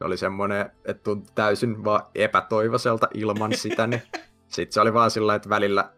oli 0.00 0.16
semmonen, 0.16 0.70
että 0.84 1.02
tuntui 1.02 1.32
täysin 1.34 1.84
vaan 1.84 2.02
epätoivoiselta 2.14 3.08
ilman 3.14 3.52
sitä, 3.52 3.86
niin 3.86 4.02
sitten 4.48 4.72
se 4.72 4.80
oli 4.80 4.94
vaan 4.94 5.10
sillä 5.10 5.34
että 5.34 5.48
välillä 5.48 5.92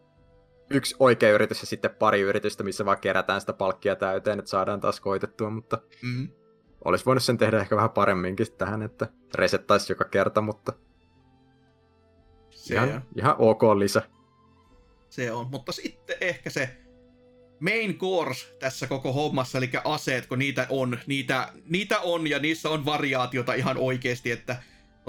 yksi 0.70 0.96
oikea 0.98 1.30
yritys 1.30 1.60
ja 1.60 1.66
sitten 1.66 1.90
pari 1.90 2.20
yritystä, 2.20 2.64
missä 2.64 2.84
vaan 2.84 3.00
kerätään 3.00 3.40
sitä 3.40 3.52
palkkia 3.52 3.96
täyteen, 3.96 4.38
että 4.38 4.50
saadaan 4.50 4.80
taas 4.80 5.00
koitettua, 5.00 5.50
mutta 5.50 5.78
mm. 6.02 6.28
olisi 6.84 7.04
voinut 7.04 7.22
sen 7.22 7.38
tehdä 7.38 7.60
ehkä 7.60 7.76
vähän 7.76 7.90
paremminkin 7.90 8.46
tähän, 8.58 8.82
että 8.82 9.08
resettaisi 9.34 9.92
joka 9.92 10.04
kerta, 10.04 10.40
mutta 10.40 10.72
se 12.50 12.74
ihan, 12.74 12.88
on. 12.88 13.02
ihan 13.16 13.34
ok 13.38 13.62
lisä. 13.62 14.02
Se 15.10 15.32
on, 15.32 15.46
mutta 15.50 15.72
sitten 15.72 16.16
ehkä 16.20 16.50
se 16.50 16.76
main 17.60 17.98
course 17.98 18.56
tässä 18.58 18.86
koko 18.86 19.12
hommassa, 19.12 19.58
eli 19.58 19.70
aseet, 19.84 20.26
kun 20.26 20.38
niitä 20.38 20.66
on, 20.70 20.98
niitä, 21.06 21.52
niitä 21.64 22.00
on 22.00 22.26
ja 22.26 22.38
niissä 22.38 22.70
on 22.70 22.84
variaatiota 22.84 23.54
ihan 23.54 23.76
oikeasti, 23.76 24.30
että 24.30 24.56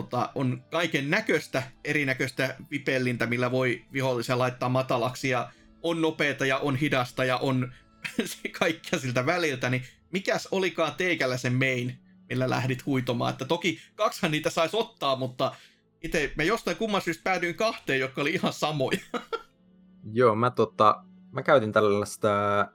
tota, 0.02 0.30
on 0.36 0.64
kaiken 0.72 1.10
näköistä 1.10 1.64
erinäköistä 1.84 2.56
vipellintä, 2.72 3.26
millä 3.26 3.52
voi 3.52 3.86
vihollisia 3.94 4.40
laittaa 4.40 4.70
matalaksi 4.70 5.30
ja 5.30 5.52
on 5.84 6.02
nopeita 6.02 6.46
ja 6.46 6.58
on 6.58 6.76
hidasta 6.76 7.26
ja 7.26 7.38
on 7.38 7.74
kaikkea 8.60 9.00
siltä 9.00 9.26
väliltä, 9.26 9.70
niin 9.70 9.84
mikäs 10.12 10.48
olikaan 10.52 10.96
teikällä 10.96 11.38
se 11.38 11.50
main, 11.50 12.00
millä 12.30 12.50
lähdit 12.50 12.86
huitomaan, 12.86 13.32
että 13.32 13.46
toki 13.46 13.80
kaksihan 13.96 14.32
niitä 14.32 14.50
saisi 14.50 14.78
ottaa, 14.78 15.16
mutta 15.16 15.56
itse 16.02 16.34
mä 16.36 16.44
jostain 16.44 16.78
kumman 16.78 17.02
syystä 17.02 17.24
päädyin 17.24 17.56
kahteen, 17.56 18.00
jotka 18.00 18.22
oli 18.22 18.34
ihan 18.34 18.54
samoja. 18.54 19.00
Joo, 20.14 20.36
mä 20.36 20.52
tota, 20.52 21.04
mä 21.32 21.44
käytin 21.44 21.72
tällaista 21.72 22.60
äh, 22.60 22.68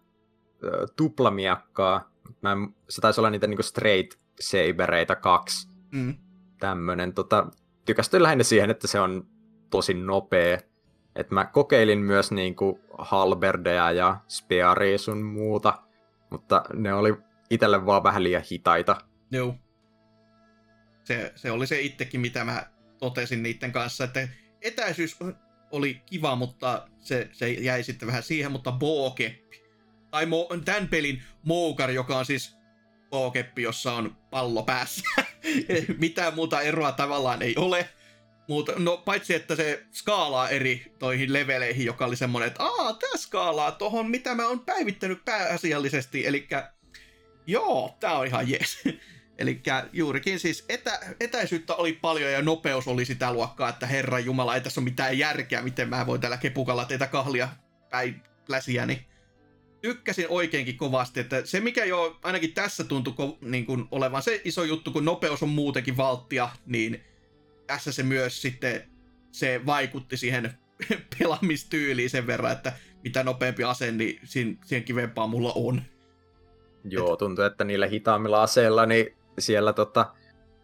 tuplamiakkaa. 0.97 2.11
Mä 2.43 2.57
se 2.89 3.01
taisi 3.01 3.21
olla 3.21 3.31
niitä 3.31 3.47
niinku 3.47 3.63
straight 3.63 4.21
sabereita 4.41 5.17
kaksi. 5.17 5.69
Mm 5.93 6.24
tämmönen. 6.65 7.15
Tota, 7.15 7.47
tykästyin 7.85 8.23
lähinnä 8.23 8.45
siihen, 8.45 8.71
että 8.71 8.87
se 8.87 9.01
on 9.01 9.27
tosi 9.71 9.95
nopea. 9.95 10.59
Et 11.17 11.31
mä 11.31 11.45
kokeilin 11.45 11.99
myös 11.99 12.33
niinku 12.33 12.81
halberdeja 12.99 13.93
ja 13.93 14.17
spearia 14.29 14.99
sun 14.99 15.23
muuta, 15.23 15.83
mutta 16.31 16.65
ne 16.73 16.95
oli 16.95 17.15
itselle 17.51 17.87
vaan 17.87 18.03
vähän 18.03 18.23
liian 18.23 18.43
hitaita. 18.53 18.97
Joo. 19.31 19.55
Se, 21.05 21.33
se 21.37 21.51
oli 21.51 21.67
se 21.67 21.81
itsekin, 21.81 22.21
mitä 22.21 22.45
mä 22.45 22.67
totesin 22.99 23.43
niiden 23.43 23.73
kanssa, 23.73 24.05
että 24.05 24.29
etäisyys 24.63 25.19
oli 25.71 26.03
kiva, 26.07 26.37
mutta 26.37 26.89
se, 27.01 27.29
se 27.33 27.51
jäi 27.51 27.83
sitten 27.83 28.09
vähän 28.09 28.23
siihen, 28.23 28.53
mutta 28.53 28.73
bookeppi. 28.73 29.65
Tai 30.11 30.27
mo, 30.27 30.49
tämän 30.65 30.89
pelin 30.89 31.23
moukar, 31.43 31.91
joka 31.91 32.19
on 32.19 32.27
siis 32.27 32.57
bookeppi, 33.11 33.63
jossa 33.63 33.93
on 33.93 34.17
pallo 34.31 34.63
päässä. 34.63 35.03
Mitään 35.99 36.35
muuta 36.35 36.61
eroa 36.61 36.93
tavallaan 36.93 37.43
ei 37.43 37.57
ole. 37.57 37.89
Mutta 38.49 38.73
no 38.77 38.97
paitsi, 38.97 39.35
että 39.35 39.57
se 39.57 39.87
skaalaa 39.93 40.49
eri 40.49 40.93
toihin 40.99 41.33
leveleihin, 41.33 41.87
joka 41.87 42.07
oli 42.07 42.17
semmonen, 42.17 42.47
että 42.47 42.63
aa, 42.63 42.93
tää 42.93 43.17
skaalaa 43.17 43.73
tohon, 43.73 44.11
mitä 44.11 44.35
mä 44.35 44.49
oon 44.49 44.61
päivittänyt 44.61 45.25
pääasiallisesti, 45.25 46.27
eli 46.27 46.49
joo, 47.47 47.97
tää 48.01 48.19
on 48.19 48.27
ihan 48.27 48.51
jees. 48.51 48.79
Eli 49.39 49.63
juurikin 49.93 50.41
siis 50.41 50.65
etä, 50.69 51.01
etäisyyttä 51.21 51.75
oli 51.75 51.93
paljon 51.93 52.33
ja 52.33 52.43
nopeus 52.43 52.89
oli 52.89 53.05
sitä 53.05 53.33
luokkaa, 53.33 53.69
että 53.69 53.87
herra 53.87 54.19
jumala, 54.19 54.55
ei 54.55 54.61
tässä 54.61 54.81
ole 54.81 54.85
mitään 54.85 55.19
järkeä, 55.19 55.63
miten 55.63 55.89
mä 55.89 56.07
voin 56.07 56.21
tällä 56.21 56.37
kepukalla 56.37 56.85
teitä 56.85 57.07
kahlia 57.07 57.49
päin 57.91 58.23
läsiäni. 58.49 59.07
Tykkäsin 59.85 60.27
oikeinkin 60.29 60.77
kovasti, 60.77 61.21
että 61.21 61.47
se 61.47 61.61
mikä 61.61 61.85
jo 61.85 62.19
ainakin 62.23 62.55
tässä 62.55 62.85
tuntui 62.85 63.15
ko- 63.21 63.49
niin 63.49 63.67
kuin 63.67 63.89
olevan 63.91 64.23
se 64.23 64.41
iso 64.45 64.65
juttu, 64.65 64.91
kun 64.91 65.05
nopeus 65.05 65.43
on 65.43 65.49
muutenkin 65.49 65.97
valttia, 65.97 66.49
niin 66.67 67.01
tässä 67.67 67.93
se 67.93 68.03
myös 68.03 68.43
sitten 68.43 68.83
se 69.31 69.61
vaikutti 69.67 70.17
siihen 70.17 70.51
pelaamistyyliin 71.19 72.11
sen 72.11 72.27
verran, 72.27 72.53
että 72.53 72.73
mitä 73.03 73.23
nopeampi 73.23 73.65
ase, 73.65 73.93
niin 73.93 74.21
siihen 74.65 74.85
kivempaa 74.85 75.27
mulla 75.27 75.53
on. 75.55 75.83
Joo, 76.85 77.17
tuntuu, 77.17 77.45
että 77.45 77.65
niillä 77.65 77.87
hitaammilla 77.87 78.43
aseilla 78.43 78.87
niin 78.87 79.07
siellä 79.39 79.73
tota, 79.73 80.15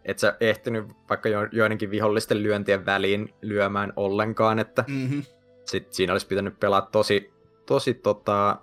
et 0.04 0.18
sä 0.18 0.36
ehtinyt 0.40 0.84
vaikka 1.08 1.28
jo, 1.28 1.48
joidenkin 1.52 1.90
vihollisten 1.90 2.42
lyöntien 2.42 2.86
väliin 2.86 3.34
lyömään 3.42 3.92
ollenkaan, 3.96 4.58
että 4.58 4.84
mm-hmm. 4.88 5.22
sit 5.64 5.92
siinä 5.92 6.12
olisi 6.12 6.26
pitänyt 6.26 6.60
pelaa 6.60 6.82
tosi, 6.82 7.32
tosi 7.66 7.94
tota, 7.94 8.60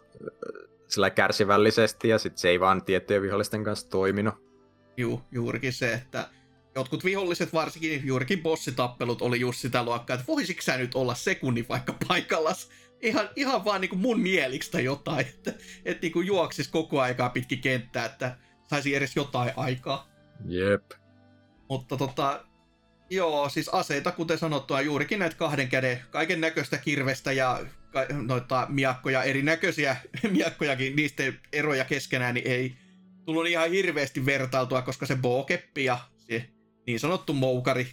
sillä 0.88 1.10
kärsivällisesti 1.10 2.10
ja 2.10 2.18
sit 2.18 2.38
se 2.38 2.50
ei 2.50 2.60
vaan 2.60 2.86
tiettyjen 2.86 3.22
vihollisten 3.22 3.64
kanssa 3.64 3.90
toiminut. 3.90 4.36
Juu, 4.98 5.22
juurikin 5.32 5.74
se, 5.74 5.94
että 5.94 6.30
jotkut 6.76 7.06
viholliset, 7.06 7.54
varsinkin 7.54 8.02
juurikin 8.06 8.44
bossitappelut, 8.44 9.22
oli 9.22 9.40
just 9.40 9.60
sitä 9.60 9.84
luokkaa, 9.84 10.14
että 10.14 10.28
voisitko 10.28 10.62
sä 10.62 10.78
nyt 10.78 10.96
olla 10.96 11.16
sekunnin 11.16 11.66
vaikka 11.70 11.96
paikallas? 12.08 12.70
Ihan, 13.02 13.30
ihan 13.36 13.66
vaan 13.66 13.82
niin 13.82 13.90
kuin 13.90 14.00
mun 14.00 14.20
mieliksi 14.20 14.72
tai 14.72 14.84
jotain, 14.84 15.28
että, 15.28 15.54
että 15.86 16.02
niin 16.02 16.12
kuin 16.12 16.28
juoksis 16.28 16.68
koko 16.68 17.02
aikaa 17.02 17.30
pitkin 17.30 17.62
kenttää, 17.62 18.06
että 18.06 18.38
saisi 18.68 18.96
edes 18.96 19.16
jotain 19.16 19.52
aikaa. 19.56 20.10
Jep. 20.46 20.92
Mutta 21.70 21.98
tota, 21.98 22.46
joo, 23.10 23.50
siis 23.50 23.70
aseita, 23.70 24.12
kuten 24.12 24.38
sanottua, 24.38 24.82
juurikin 24.82 25.20
näitä 25.20 25.36
kahden 25.36 25.70
käden, 25.70 26.00
kaiken 26.10 26.42
näköistä 26.42 26.78
kirvestä 26.78 27.32
ja 27.32 27.60
noita 28.10 28.68
miakkoja, 28.70 29.24
erinäköisiä 29.24 29.98
miakkojakin, 30.38 30.96
niistä 30.96 31.24
eroja 31.54 31.86
keskenään, 31.86 32.34
niin 32.34 32.48
ei 32.48 32.78
tullut 33.26 33.48
ihan 33.48 33.70
hirveästi 33.70 34.26
vertailtua, 34.26 34.82
koska 34.82 35.06
se 35.06 35.16
bookeppi 35.16 35.86
ja 35.86 36.00
se 36.18 36.50
niin 36.88 37.00
sanottu 37.00 37.34
moukari, 37.34 37.88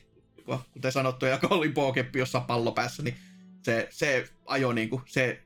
kuten 0.72 0.92
sanottu, 0.92 1.26
joka 1.26 1.46
oli 1.50 1.68
bookeppi 1.68 2.18
jossain 2.18 2.44
pallo 2.44 2.72
päässä, 2.72 3.02
niin 3.02 3.16
se, 3.62 3.88
se 3.90 4.28
ajo 4.46 4.72
niin 4.72 4.90
kuin, 4.90 5.02
se, 5.06 5.42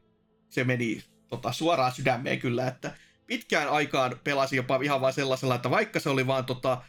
se 0.51 0.65
meni 0.65 1.05
tota, 1.29 1.53
suoraan 1.53 1.93
sydämeen 1.93 2.39
kyllä, 2.39 2.69
että 2.69 2.93
pitkään 3.27 3.69
aikaan 3.69 4.21
pelasi 4.25 4.57
jopa 4.57 4.81
ihan 4.83 5.01
vain 5.01 5.15
sellaisella, 5.15 5.55
että 5.55 5.71
vaikka 5.71 6.01
se 6.01 6.09
oli 6.09 6.27
vaan 6.27 6.45
tota, 6.45 6.83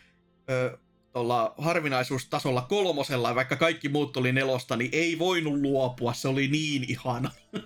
ö, 0.49 0.77
tuolla 1.13 1.53
harvinaisuustasolla 1.57 2.61
kolmosella, 2.61 3.35
vaikka 3.35 3.55
kaikki 3.55 3.89
muut 3.89 4.17
oli 4.17 4.31
nelosta, 4.31 4.75
niin 4.75 4.89
ei 4.93 5.19
voinut 5.19 5.61
luopua, 5.61 6.13
se 6.13 6.27
oli 6.27 6.47
niin 6.47 6.85
ihana. 6.87 7.31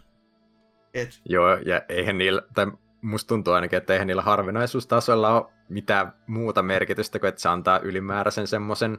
Et. 0.93 1.21
Joo, 1.29 1.57
ja 1.57 1.81
eihän 1.89 2.17
niillä, 2.17 2.41
tai 2.53 2.71
musta 3.01 3.27
tuntuu 3.27 3.53
ainakin, 3.53 3.77
että 3.77 3.93
eihän 3.93 4.07
niillä 4.07 4.21
harvinaisuustasolla 4.21 5.35
ole 5.35 5.53
mitään 5.69 6.13
muuta 6.27 6.63
merkitystä 6.63 7.19
kuin, 7.19 7.27
että 7.27 7.41
se 7.41 7.49
antaa 7.49 7.79
ylimääräisen 7.79 8.47
semmoisen 8.47 8.97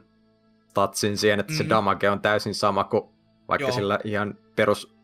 statsin 0.69 1.17
siihen, 1.17 1.39
että 1.39 1.53
mm. 1.53 1.57
se 1.57 1.69
damage 1.69 2.09
on 2.09 2.21
täysin 2.21 2.55
sama 2.55 2.83
kuin 2.83 3.03
vaikka 3.47 3.67
Joo. 3.67 3.75
sillä 3.75 3.99
ihan 4.03 4.37
perus 4.55 4.95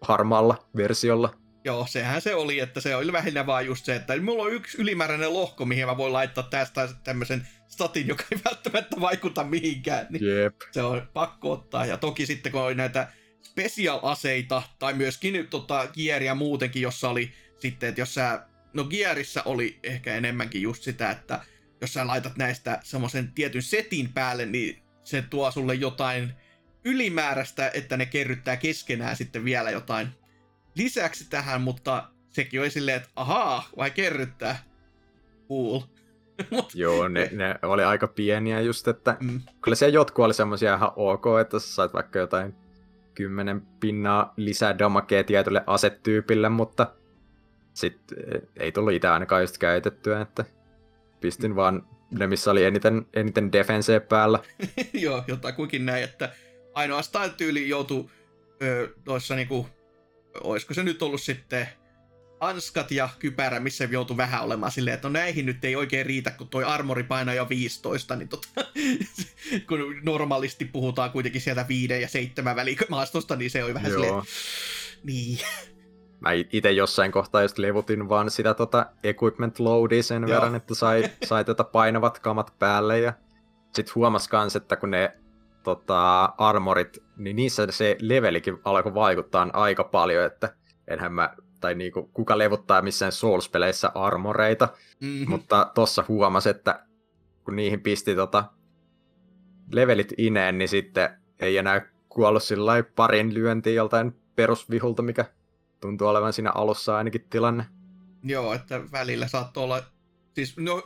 harmaalla 0.00 0.56
versiolla. 0.76 1.34
Joo, 1.66 1.86
sehän 1.86 2.22
se 2.22 2.34
oli, 2.34 2.58
että 2.58 2.80
se 2.80 2.96
oli 2.96 3.12
lähinnä 3.12 3.46
vaan 3.46 3.66
just 3.66 3.84
se, 3.84 3.96
että 3.96 4.20
mulla 4.20 4.42
on 4.42 4.52
yksi 4.52 4.78
ylimääräinen 4.78 5.32
lohko, 5.32 5.64
mihin 5.64 5.86
mä 5.86 5.96
voin 5.96 6.12
laittaa 6.12 6.44
tästä 6.50 6.88
tämmöisen 7.04 7.48
statin, 7.68 8.06
joka 8.08 8.24
ei 8.32 8.40
välttämättä 8.44 9.00
vaikuta 9.00 9.44
mihinkään. 9.44 10.06
Niin 10.10 10.26
Jep. 10.26 10.54
Se 10.70 10.82
on 10.82 11.08
pakko 11.12 11.52
ottaa. 11.52 11.86
Ja 11.86 11.96
toki 11.96 12.26
sitten 12.26 12.52
kun 12.52 12.60
oli 12.60 12.74
näitä 12.74 13.08
special-aseita, 13.42 14.62
tai 14.78 14.94
myöskin 14.94 15.46
tota, 15.50 15.88
gieriä 15.92 16.34
muutenkin, 16.34 16.82
jossa 16.82 17.08
oli 17.08 17.32
sitten, 17.58 17.88
että 17.88 18.00
jos 18.00 18.14
sä, 18.14 18.46
no 18.72 18.84
gierissä 18.84 19.42
oli 19.44 19.78
ehkä 19.82 20.14
enemmänkin 20.14 20.62
just 20.62 20.82
sitä, 20.82 21.10
että 21.10 21.40
jos 21.80 21.92
sä 21.92 22.06
laitat 22.06 22.36
näistä 22.36 22.80
semmoisen 22.82 23.32
tietyn 23.32 23.62
setin 23.62 24.12
päälle, 24.12 24.46
niin 24.46 24.82
se 25.04 25.22
tuo 25.22 25.50
sulle 25.50 25.74
jotain 25.74 26.32
ylimääräistä, 26.84 27.70
että 27.74 27.96
ne 27.96 28.06
kerryttää 28.06 28.56
keskenään 28.56 29.16
sitten 29.16 29.44
vielä 29.44 29.70
jotain 29.70 30.08
lisäksi 30.76 31.30
tähän, 31.30 31.60
mutta 31.60 32.08
sekin 32.30 32.60
oli 32.60 32.70
silleen, 32.70 32.96
että 32.96 33.08
ahaa, 33.16 33.68
vai 33.76 33.90
kerryttää? 33.90 34.58
Cool. 35.48 35.80
Mut... 36.50 36.74
Joo, 36.74 37.08
ne, 37.08 37.30
ne, 37.32 37.54
oli 37.62 37.84
aika 37.84 38.08
pieniä 38.08 38.60
just, 38.60 38.88
että 38.88 39.16
mm. 39.20 39.40
kyllä 39.62 39.74
siellä 39.74 39.94
jotkut 39.94 40.24
oli 40.24 40.34
semmoisia 40.34 40.74
ihan 40.74 40.92
ok, 40.96 41.24
että 41.40 41.58
sä 41.58 41.74
sait 41.74 41.94
vaikka 41.94 42.18
jotain 42.18 42.54
kymmenen 43.14 43.60
pinnaa 43.60 44.34
lisää 44.36 44.78
damakea 44.78 45.24
tietylle 45.24 45.64
asetyypille, 45.66 46.48
mutta 46.48 46.92
sitten 47.74 48.18
eh, 48.34 48.42
ei 48.56 48.72
tullut 48.72 48.92
itse 48.92 49.08
ainakaan 49.08 49.42
just 49.42 49.58
käytettyä, 49.58 50.20
että 50.20 50.44
pistin 51.20 51.50
mm. 51.50 51.56
vaan 51.56 51.88
ne, 52.10 52.26
missä 52.26 52.50
oli 52.50 52.64
eniten, 52.64 53.06
eniten 53.14 53.52
defenseä 53.52 54.00
päällä. 54.00 54.38
Joo, 54.92 55.24
jotakuinkin 55.26 55.86
näin, 55.86 56.04
että 56.04 56.32
ainoastaan 56.74 57.30
tyyli 57.30 57.68
joutui 57.68 58.10
tuossa 59.04 59.36
niinku 59.36 59.68
olisiko 60.44 60.74
se 60.74 60.82
nyt 60.82 61.02
ollut 61.02 61.20
sitten 61.20 61.68
hanskat 62.40 62.90
ja 62.90 63.08
kypärä, 63.18 63.60
missä 63.60 63.84
joutui 63.84 64.16
vähän 64.16 64.42
olemaan 64.42 64.72
silleen, 64.72 64.94
että 64.94 65.08
no 65.08 65.12
näihin 65.12 65.46
nyt 65.46 65.64
ei 65.64 65.76
oikein 65.76 66.06
riitä, 66.06 66.30
kun 66.30 66.48
toi 66.48 66.64
armori 66.64 67.02
painaa 67.02 67.34
jo 67.34 67.48
15, 67.48 68.16
niin 68.16 68.28
tota, 68.28 68.48
kun 69.68 70.00
normaalisti 70.02 70.64
puhutaan 70.64 71.10
kuitenkin 71.10 71.40
sieltä 71.40 71.68
5 71.68 72.00
ja 72.02 72.08
7 72.08 72.56
välimaastosta, 72.56 73.36
niin 73.36 73.50
se 73.50 73.64
oli 73.64 73.74
vähän 73.74 73.92
Joo. 73.92 74.02
silleen, 74.02 74.22
niin. 75.04 75.38
Mä 76.20 76.32
itse 76.32 76.72
jossain 76.72 77.12
kohtaa 77.12 77.42
just 77.42 77.58
levutin 77.58 78.08
vaan 78.08 78.30
sitä 78.30 78.54
tota 78.54 78.86
equipment 79.04 79.58
loadia 79.58 80.02
sen 80.02 80.22
Joo. 80.22 80.30
verran, 80.30 80.54
että 80.54 80.74
sai, 80.74 81.10
sai 81.24 81.44
tota 81.44 81.64
painavat 81.64 82.18
kamat 82.18 82.58
päälle 82.58 83.00
ja 83.00 83.12
sit 83.74 83.94
huomas 83.94 84.28
kans, 84.28 84.56
että 84.56 84.76
kun 84.76 84.90
ne 84.90 85.12
tota, 85.66 86.24
armorit, 86.24 86.98
niin 87.16 87.36
niissä 87.36 87.66
se 87.70 87.96
levelikin 88.00 88.58
alkoi 88.64 88.94
vaikuttaa 88.94 89.48
aika 89.52 89.84
paljon, 89.84 90.24
että 90.24 90.54
enhän 90.88 91.12
mä, 91.12 91.34
tai 91.60 91.74
niinku, 91.74 92.10
kuka 92.12 92.38
levuttaa 92.38 92.82
missään 92.82 93.12
Souls-peleissä 93.12 93.92
armoreita, 93.94 94.68
mm-hmm. 95.00 95.30
mutta 95.30 95.70
tossa 95.74 96.04
huomasi, 96.08 96.48
että 96.48 96.86
kun 97.44 97.56
niihin 97.56 97.80
pisti 97.80 98.14
tota, 98.14 98.44
levelit 99.72 100.12
ineen, 100.18 100.58
niin 100.58 100.68
sitten 100.68 101.10
ei 101.40 101.56
enää 101.56 101.88
kuollut 102.08 102.42
sillä 102.42 102.82
parin 102.96 103.34
lyöntiin 103.34 103.76
joltain 103.76 104.12
perusvihulta, 104.36 105.02
mikä 105.02 105.24
tuntuu 105.80 106.08
olevan 106.08 106.32
siinä 106.32 106.52
alussa 106.54 106.96
ainakin 106.96 107.26
tilanne. 107.30 107.66
Joo, 108.22 108.54
että 108.54 108.80
välillä 108.92 109.28
saattoi 109.28 109.64
olla, 109.64 109.82
siis 110.34 110.56
no 110.56 110.82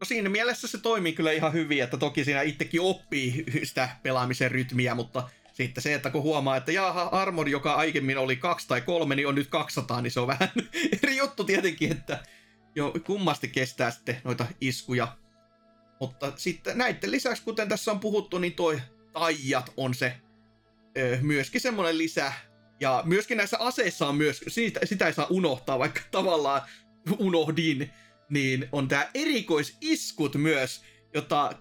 No 0.00 0.04
siinä 0.04 0.28
mielessä 0.28 0.68
se 0.68 0.78
toimii 0.78 1.12
kyllä 1.12 1.32
ihan 1.32 1.52
hyvin, 1.52 1.82
että 1.82 1.96
toki 1.96 2.24
siinä 2.24 2.42
itsekin 2.42 2.80
oppii 2.80 3.44
sitä 3.64 3.88
pelaamisen 4.02 4.50
rytmiä, 4.50 4.94
mutta 4.94 5.28
sitten 5.52 5.82
se, 5.82 5.94
että 5.94 6.10
kun 6.10 6.22
huomaa, 6.22 6.56
että 6.56 6.72
jaha, 6.72 7.02
Armor, 7.02 7.48
joka 7.48 7.74
aiemmin 7.74 8.18
oli 8.18 8.36
kaksi 8.36 8.68
tai 8.68 8.80
kolme, 8.80 9.16
niin 9.16 9.28
on 9.28 9.34
nyt 9.34 9.48
200, 9.48 10.02
niin 10.02 10.10
se 10.10 10.20
on 10.20 10.26
vähän 10.26 10.52
eri 11.02 11.16
juttu 11.16 11.44
tietenkin, 11.44 11.92
että 11.92 12.22
jo 12.74 12.94
kummasti 13.06 13.48
kestää 13.48 13.90
sitten 13.90 14.20
noita 14.24 14.46
iskuja. 14.60 15.16
Mutta 16.00 16.32
sitten 16.36 16.78
näiden 16.78 17.10
lisäksi, 17.10 17.42
kuten 17.42 17.68
tässä 17.68 17.90
on 17.90 18.00
puhuttu, 18.00 18.38
niin 18.38 18.52
toi 18.52 18.80
taijat 19.12 19.72
on 19.76 19.94
se 19.94 20.16
ö, 20.98 21.18
myöskin 21.22 21.60
semmoinen 21.60 21.98
lisä. 21.98 22.32
Ja 22.80 23.02
myöskin 23.04 23.36
näissä 23.36 23.58
aseissa 23.58 24.08
on 24.08 24.14
myös, 24.14 24.44
sitä, 24.84 25.06
ei 25.06 25.12
saa 25.12 25.26
unohtaa, 25.30 25.78
vaikka 25.78 26.00
tavallaan 26.10 26.62
unohdin, 27.18 27.90
niin 28.30 28.68
on 28.72 28.88
tämä 28.88 29.10
erikoisiskut 29.14 30.34
myös, 30.34 30.84
jota 31.14 31.52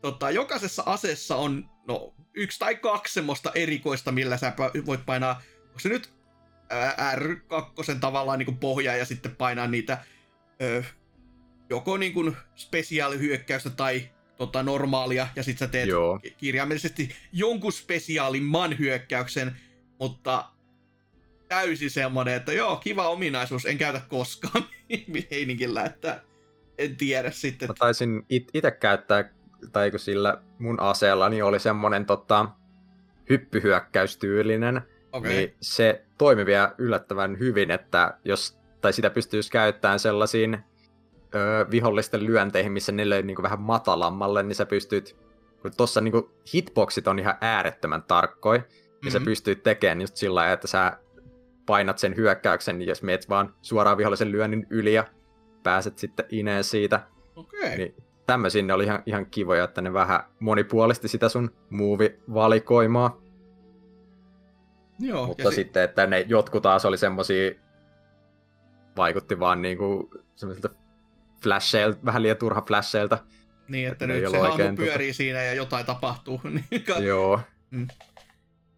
tota, 0.00 0.30
jokaisessa 0.30 0.82
aseessa 0.86 1.36
on 1.36 1.70
no, 1.88 2.14
yksi 2.34 2.58
tai 2.58 2.74
kaksi 2.74 3.14
semmoista 3.14 3.52
erikoista, 3.54 4.12
millä 4.12 4.36
sä 4.36 4.52
voit 4.86 5.06
painaa, 5.06 5.42
onko 5.66 5.78
se 5.78 5.88
nyt 5.88 6.12
R2 7.16 7.98
tavallaan 8.00 8.38
niin 8.38 8.58
pohjaa 8.58 8.96
ja 8.96 9.04
sitten 9.04 9.36
painaa 9.36 9.66
niitä 9.66 10.04
ö, 10.62 10.82
joko 11.70 11.96
niin 11.96 12.12
kuin 12.12 12.36
spesiaalihyökkäystä 12.56 13.70
tai 13.70 14.10
tota, 14.36 14.62
normaalia, 14.62 15.28
ja 15.36 15.42
sit 15.42 15.58
sä 15.58 15.66
teet 15.66 15.88
Joo. 15.88 16.20
kirjaimellisesti 16.36 17.14
jonkun 17.32 17.72
spesiaalin 17.72 18.42
manhyökkäyksen, 18.42 19.56
mutta 20.00 20.53
täysin 21.48 21.90
semmoinen, 21.90 22.34
että 22.34 22.52
joo, 22.52 22.76
kiva 22.76 23.08
ominaisuus, 23.08 23.66
en 23.66 23.78
käytä 23.78 24.00
koskaan 24.08 24.64
heininkillä, 25.30 25.84
että 25.84 26.20
en 26.78 26.96
tiedä 26.96 27.30
sitten. 27.30 27.68
Mä 27.68 27.74
taisin 27.78 28.26
it- 28.28 28.50
itse 28.54 28.70
käyttää, 28.70 29.30
tai 29.72 29.90
kun 29.90 30.00
sillä 30.00 30.42
mun 30.58 30.80
aseella 30.80 31.28
niin 31.28 31.44
oli 31.44 31.58
semmonen 31.60 32.06
tota, 32.06 32.48
hyppyhyökkäystyylinen, 33.30 34.82
Okay. 35.12 35.30
niin 35.32 35.54
se 35.60 36.04
toimi 36.18 36.46
vielä 36.46 36.74
yllättävän 36.78 37.38
hyvin, 37.38 37.70
että 37.70 38.18
jos, 38.24 38.58
tai 38.80 38.92
sitä 38.92 39.10
pystyisi 39.10 39.50
käyttämään 39.50 39.98
sellaisiin 39.98 40.58
ö, 41.34 41.66
vihollisten 41.70 42.26
lyönteihin, 42.26 42.72
missä 42.72 42.92
ne 42.92 43.08
löi 43.08 43.22
niin 43.22 43.42
vähän 43.42 43.60
matalammalle, 43.60 44.42
niin 44.42 44.56
sä 44.56 44.66
pystyt, 44.66 45.16
kun 45.62 45.70
tuossa 45.76 46.00
niin 46.00 46.14
hitboxit 46.54 47.08
on 47.08 47.18
ihan 47.18 47.34
äärettömän 47.40 48.02
tarkkoja, 48.02 48.60
niin 48.60 48.68
mm-hmm. 48.70 49.10
sä 49.10 49.18
Mhm. 49.18 49.24
pystyt 49.24 49.62
tekemään 49.62 50.00
just 50.00 50.16
sillä 50.16 50.52
että 50.52 50.66
sä 50.66 50.98
painat 51.66 51.98
sen 51.98 52.16
hyökkäyksen, 52.16 52.78
niin 52.78 52.88
jos 52.88 53.02
meet 53.02 53.28
vaan 53.28 53.54
suoraan 53.62 53.96
vihollisen 53.98 54.32
lyönnin 54.32 54.66
yli 54.70 54.94
ja 54.94 55.04
pääset 55.62 55.98
sitten 55.98 56.26
ineen 56.30 56.64
siitä, 56.64 57.00
Okei. 57.36 57.76
niin 57.78 57.94
tämmöisiä 58.26 58.62
ne 58.62 58.72
oli 58.72 58.84
ihan, 58.84 59.02
ihan 59.06 59.26
kivoja, 59.26 59.64
että 59.64 59.82
ne 59.82 59.92
vähän 59.92 60.20
monipuolisti 60.40 61.08
sitä 61.08 61.28
sun 61.28 61.50
muuvivalikoimaa. 61.70 63.20
Joo, 64.98 65.26
Mutta 65.26 65.42
ja 65.42 65.50
si- 65.50 65.54
sitten, 65.54 65.82
että 65.82 66.06
ne 66.06 66.20
jotkut 66.28 66.62
taas 66.62 66.84
oli 66.84 66.98
semmosia, 66.98 67.52
vaikutti 68.96 69.40
vaan 69.40 69.62
niinku 69.62 70.10
semmoisilta 70.36 70.68
flasheilta, 71.42 71.98
vähän 72.04 72.22
liian 72.22 72.36
turha 72.36 72.62
flasheilta. 72.66 73.18
niin, 73.68 73.88
että 73.88 74.04
että 74.04 74.14
nyt 74.14 74.30
se 74.30 74.36
hahmo 74.38 74.52
oikein 74.52 74.76
pyörii 74.76 75.12
siinä 75.12 75.42
ja 75.42 75.54
jotain 75.54 75.86
tapahtuu. 75.86 76.40
niin 76.70 76.82
ka- 76.86 76.98
Joo, 76.98 77.40
et 77.72 77.88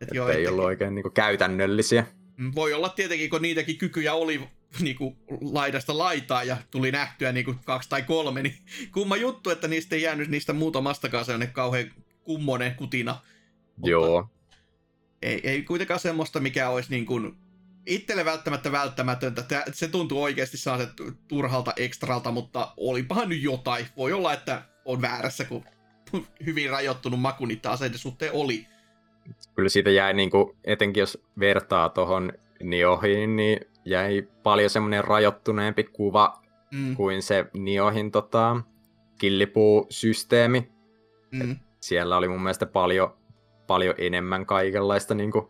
että 0.01 0.15
joo, 0.15 0.29
ei 0.29 0.49
ollut 0.49 0.65
oikein 0.65 0.95
niinku 0.95 1.11
käytännöllisiä. 1.11 2.07
Voi 2.55 2.73
olla 2.73 2.89
tietenkin, 2.89 3.31
kun 3.31 3.43
niitäkin 3.43 3.79
kykyjä 3.79 4.15
oli 4.15 4.49
niinku, 4.81 5.17
laidasta 5.41 5.99
laitaa 5.99 6.45
ja 6.45 6.57
tuli 6.71 6.93
nähtyä 6.93 7.33
niinku, 7.33 7.55
kaksi 7.65 7.89
tai 7.89 8.03
kolme, 8.03 8.43
niin 8.43 8.57
kumma 8.93 9.17
juttu, 9.17 9.51
että 9.51 9.69
niistä 9.69 9.97
ei 9.97 10.03
jäänyt 10.03 10.29
niistä 10.29 10.53
muutamastakaan 10.53 11.25
sellainen 11.25 11.53
kauhean 11.53 11.91
kummonen 12.25 12.75
kutina. 12.75 13.21
Mutta 13.77 13.91
Joo, 13.91 14.29
Ei, 15.23 15.41
ei 15.49 15.63
kuitenkaan 15.63 16.01
semmoista, 16.01 16.41
mikä 16.41 16.69
olisi 16.71 16.91
niin 16.91 17.07
kuin 17.07 17.37
itselle 17.87 18.25
välttämättä 18.25 18.73
välttämätöntä. 18.73 19.43
Tää- 19.43 19.65
Se 19.73 19.89
tuntuu 19.89 20.23
oikeasti 20.23 20.57
sellaiset 20.57 20.93
turhalta 21.29 21.73
ekstralta, 21.77 22.31
mutta 22.33 22.75
olipahan 22.77 23.29
nyt 23.29 23.43
jotain. 23.43 23.87
Voi 23.97 24.13
olla, 24.13 24.33
että 24.33 24.63
on 24.85 25.03
väärässä, 25.03 25.45
kun 25.45 25.65
hyvin 26.47 26.71
rajoittunut 26.71 27.21
maku 27.21 27.47
niitä 27.47 27.71
aseiden 27.71 27.99
suhteen 27.99 28.33
oli. 28.33 28.67
Kyllä 29.55 29.69
siitä 29.69 29.91
jäi 29.91 30.15
niinku, 30.15 30.57
etenkin 30.65 31.01
jos 31.01 31.25
vertaa 31.39 31.89
tohon 31.89 32.33
Niohiin, 32.63 33.37
niin 33.37 33.61
jäi 33.85 34.29
paljon 34.43 34.71
semmoinen 34.71 35.05
rajoittuneempi 35.05 35.85
kuva 35.85 36.47
Mm, 36.71 36.97
kuin 36.97 37.23
se 37.23 37.47
Niohin 37.55 38.11
tota, 38.11 38.61
killipuu-systeemi. 39.19 40.69
mm, 41.31 41.57
siellä 41.81 42.17
oli 42.17 42.29
mun 42.29 42.43
mielestä 42.43 42.67
paljon, 42.67 43.15
paljon 43.67 43.95
enemmän 43.99 44.47
kaikenlaista, 44.47 45.15
niin 45.15 45.33
kuin, 45.33 45.47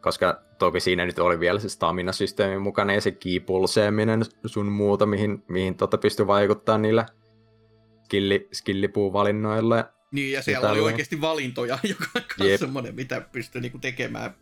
koska 0.00 0.42
toki 0.58 0.80
siinä 0.80 1.06
nyt 1.06 1.18
oli 1.18 1.40
vielä 1.40 1.58
se 1.58 1.68
stamina-systeemi 1.68 2.58
mukana 2.58 2.92
ja 2.92 3.00
se 3.00 3.10
kiipulseeminen 3.10 4.22
sun 4.46 4.66
muuta, 4.66 5.06
mihin, 5.06 5.44
mihin 5.48 5.76
tota 5.76 5.98
pystyi 5.98 6.26
vaikuttaa 6.26 6.78
niillä 6.78 7.06
skilli, 8.04 8.48
skillipuuvalinnoilla. 8.52 9.84
Niin, 10.14 10.32
ja 10.32 10.42
siellä 10.42 10.70
oli 10.70 10.80
oikeasti 10.80 11.20
valintoja, 11.20 11.78
joka 11.88 12.04
on 12.40 12.48
Jep. 12.48 12.60
semmoinen, 12.60 12.94
mitä 12.94 13.20
pystyy 13.20 13.60
niinku 13.60 13.78
tekemään. 13.78 14.34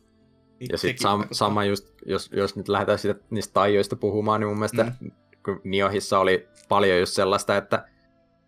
Niin 0.60 0.68
Ja 0.72 0.78
sitten 0.78 1.02
sam, 1.02 1.24
sama 1.32 1.64
just, 1.64 1.88
jos, 2.06 2.30
jos 2.32 2.56
nyt 2.56 2.68
lähdetään 2.68 2.98
siitä, 2.98 3.20
niistä 3.30 3.52
taijoista 3.52 3.96
puhumaan, 3.96 4.40
niin 4.40 4.48
mun 4.48 4.58
mielestä 4.58 4.92
mm. 5.00 5.10
kun 5.44 5.60
Niohissa 5.64 6.18
oli 6.18 6.48
paljon 6.68 6.98
just 7.00 7.12
sellaista, 7.12 7.56
että 7.56 7.88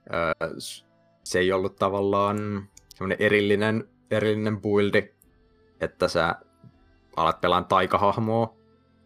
ö, 0.06 0.60
se 1.24 1.38
ei 1.38 1.52
ollut 1.52 1.76
tavallaan 1.76 2.68
semmoinen 2.88 3.16
erillinen, 3.20 3.88
erillinen 4.10 4.60
buildi, 4.60 5.08
että 5.80 6.08
sä 6.08 6.34
alat 7.16 7.40
pelaan 7.40 7.64
taikahahmoa, 7.64 8.56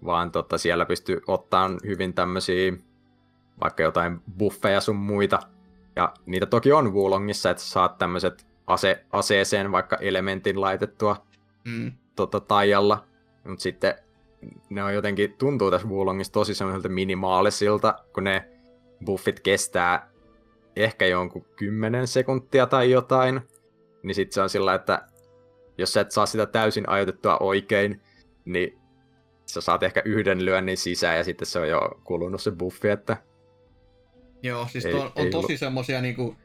vaan 0.04 0.30
tota, 0.30 0.58
siellä 0.58 0.84
pystyy 0.86 1.20
ottaa 1.26 1.70
hyvin 1.86 2.14
tämmöisiä 2.14 2.72
vaikka 3.60 3.82
jotain 3.82 4.20
buffeja 4.38 4.80
sun 4.80 4.96
muita. 4.96 5.38
Ja 5.98 6.14
niitä 6.26 6.46
toki 6.46 6.72
on 6.72 6.92
Wulongissa, 6.92 7.50
että 7.50 7.62
saat 7.62 7.98
tämmöiset 7.98 8.46
ase, 8.66 9.04
aseeseen 9.12 9.72
vaikka 9.72 9.96
elementin 9.96 10.60
laitettua 10.60 11.28
Mm, 11.64 11.92
tota, 12.16 12.40
taijalla, 12.40 13.04
mutta 13.44 13.62
sitten 13.62 13.94
ne 14.70 14.84
on 14.84 14.94
jotenkin, 14.94 15.32
tuntuu 15.32 15.70
tässä 15.70 15.88
Wulongissa 15.88 16.32
tosi 16.32 16.54
semmoiselta 16.54 16.88
minimaalisilta, 16.88 17.94
kun 18.14 18.24
ne 18.24 18.48
buffit 19.04 19.40
kestää 19.40 20.10
ehkä 20.76 21.06
jonkun 21.06 21.44
10 21.56 22.06
sekuntia 22.06 22.66
tai 22.66 22.90
jotain, 22.90 23.40
niin 24.02 24.14
sitten 24.14 24.34
se 24.34 24.40
on 24.40 24.48
sillä, 24.48 24.74
että 24.74 25.06
jos 25.78 25.92
sä 25.92 26.00
et 26.00 26.10
saa 26.10 26.26
sitä 26.26 26.46
täysin 26.46 26.88
ajoitettua 26.88 27.38
oikein, 27.38 28.00
niin 28.44 28.78
sä 29.46 29.60
saat 29.60 29.82
ehkä 29.82 30.02
yhden 30.04 30.44
lyönnin 30.44 30.76
sisään 30.76 31.16
ja 31.16 31.24
sitten 31.24 31.46
se 31.46 31.58
on 31.58 31.68
jo 31.68 32.00
kulunut 32.04 32.42
se 32.42 32.50
buffi, 32.50 32.88
että 32.88 33.16
Joo, 34.42 34.68
siis 34.72 34.84
Ei- 34.84 34.94
on, 34.94 35.00
on 35.00 35.12
ei 35.16 35.30
tosi 35.30 35.46
ollut- 35.46 35.58
semmosia 35.58 36.00
niinku 36.00 36.36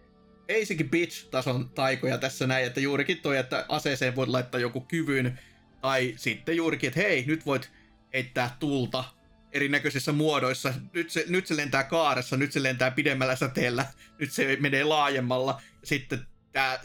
basic 0.47 0.89
bitch-tason 0.89 1.69
taikoja 1.69 2.17
tässä 2.17 2.47
näin, 2.47 2.65
että 2.65 2.79
juurikin 2.79 3.17
toi, 3.17 3.37
että 3.37 3.65
aseeseen 3.69 4.15
voit 4.15 4.29
laittaa 4.29 4.61
joku 4.61 4.81
kyvyn, 4.81 5.39
tai 5.81 6.13
sitten 6.17 6.57
juurikin, 6.57 6.87
että 6.87 6.99
hei, 6.99 7.23
nyt 7.27 7.45
voit 7.45 7.71
heittää 8.13 8.55
tulta 8.59 9.03
erinäköisissä 9.51 10.11
muodoissa. 10.11 10.73
Nyt 10.93 11.09
se, 11.09 11.25
nyt 11.27 11.47
se 11.47 11.57
lentää 11.57 11.83
kaaressa, 11.83 12.37
nyt 12.37 12.51
se 12.51 12.63
lentää 12.63 12.91
pidemmällä 12.91 13.35
säteellä, 13.35 13.85
nyt 14.19 14.31
se 14.31 14.57
menee 14.59 14.83
laajemmalla. 14.83 15.61
Sitten 15.83 16.19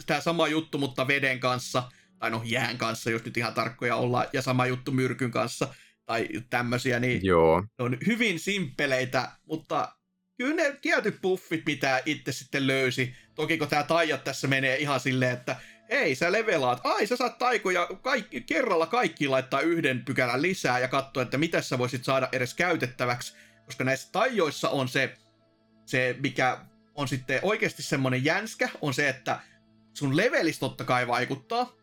tämä 0.05 0.21
sama 0.21 0.47
juttu, 0.47 0.77
mutta 0.77 1.07
veden 1.07 1.39
kanssa, 1.39 1.83
tai 2.19 2.31
no 2.31 2.41
jään 2.45 2.77
kanssa, 2.77 3.09
jos 3.09 3.25
nyt 3.25 3.37
ihan 3.37 3.53
tarkkoja 3.53 3.95
ollaan, 3.95 4.27
ja 4.33 4.41
sama 4.41 4.65
juttu 4.65 4.91
myrkyn 4.91 5.31
kanssa, 5.31 5.73
tai 6.05 6.27
tämmöisiä, 6.49 6.99
niin 6.99 7.25
joo, 7.25 7.61
ne 7.61 7.85
on 7.85 7.97
hyvin 8.07 8.39
simppeleitä, 8.39 9.31
mutta 9.45 9.91
kyllä 10.39 10.55
ne 10.55 10.77
tietyt 10.81 11.21
buffit, 11.21 11.65
mitä 11.65 12.01
itse 12.05 12.31
sitten 12.31 12.67
löysi. 12.67 13.15
Toki 13.35 13.57
kun 13.57 13.67
tämä 13.67 13.83
taijat 13.83 14.23
tässä 14.23 14.47
menee 14.47 14.77
ihan 14.77 14.99
silleen, 14.99 15.33
että 15.33 15.55
ei, 15.89 16.15
sä 16.15 16.31
levelaat, 16.31 16.81
ai 16.83 17.07
sä 17.07 17.15
saat 17.15 17.37
taikoja 17.37 17.87
kaikki, 18.01 18.41
kerralla 18.41 18.85
kaikki 18.85 19.27
laittaa 19.27 19.61
yhden 19.61 20.05
pykälän 20.05 20.41
lisää 20.41 20.79
ja 20.79 20.87
katsoa, 20.87 21.23
että 21.23 21.37
mitä 21.37 21.61
sä 21.61 21.77
voisit 21.77 22.03
saada 22.03 22.29
edes 22.31 22.53
käytettäväksi, 22.53 23.35
koska 23.65 23.83
näissä 23.83 24.09
taijoissa 24.11 24.69
on 24.69 24.87
se, 24.87 25.13
se 25.85 26.15
mikä 26.19 26.57
on 26.95 27.07
sitten 27.07 27.39
oikeasti 27.41 27.83
semmoinen 27.83 28.25
jänskä, 28.25 28.69
on 28.81 28.93
se, 28.93 29.09
että 29.09 29.39
sun 29.93 30.17
levelis 30.17 30.59
totta 30.59 30.83
kai 30.83 31.07
vaikuttaa, 31.07 31.73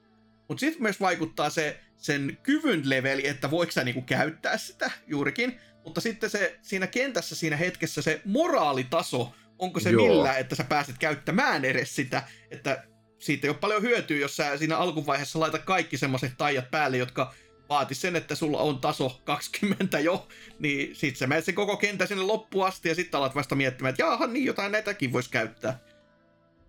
mutta 0.49 0.61
sitten 0.61 0.83
myös 0.83 1.01
vaikuttaa 1.01 1.51
se 1.51 1.81
sen 1.97 2.39
kyvyn 2.43 2.91
leveli, 2.91 3.27
että 3.29 3.51
voiko 3.51 3.73
sä 3.73 3.85
niinku 3.85 4.03
käyttää 4.03 4.57
sitä 4.57 4.91
juurikin, 5.07 5.61
mutta 5.87 6.01
sitten 6.01 6.31
se 6.31 6.59
siinä 6.63 6.87
kentässä 6.87 7.35
siinä 7.35 7.57
hetkessä 7.57 8.03
se 8.03 8.21
moraalitaso, 8.25 9.33
onko 9.59 9.81
se 9.81 9.91
Joo. 9.91 10.03
millä, 10.03 10.37
että 10.37 10.55
sä 10.55 10.65
pääset 10.65 10.99
käyttämään 10.99 11.65
edes 11.65 11.97
sitä, 11.97 12.23
että 12.51 12.85
siitä 13.19 13.47
ei 13.47 13.51
ole 13.51 13.59
paljon 13.59 13.83
hyötyä, 13.83 14.17
jos 14.17 14.37
sä 14.37 14.57
siinä 14.57 14.77
alkuvaiheessa 14.77 15.41
laitat 15.41 15.63
kaikki 15.63 15.97
semmoiset 15.97 16.33
taijat 16.39 16.71
päälle, 16.71 16.97
jotka 16.97 17.35
vaatis 17.69 18.01
sen, 18.01 18.17
että 18.17 18.35
sulla 18.35 18.59
on 18.59 18.81
taso 18.81 19.21
20 19.25 19.99
jo, 19.99 20.29
niin 20.59 20.97
sit 20.97 21.17
sä 21.17 21.27
menet 21.27 21.45
sen 21.45 21.55
koko 21.55 21.77
kentän 21.77 22.09
sinne 22.09 22.23
loppuun 22.23 22.67
asti 22.67 22.89
ja 22.89 22.95
sitten 22.95 23.19
alat 23.19 23.35
vasta 23.35 23.55
miettimään, 23.55 23.91
että 23.91 24.03
jaahan 24.03 24.33
niin 24.33 24.45
jotain 24.45 24.73
näitäkin 24.73 25.13
voisi 25.13 25.31
käyttää. 25.31 25.79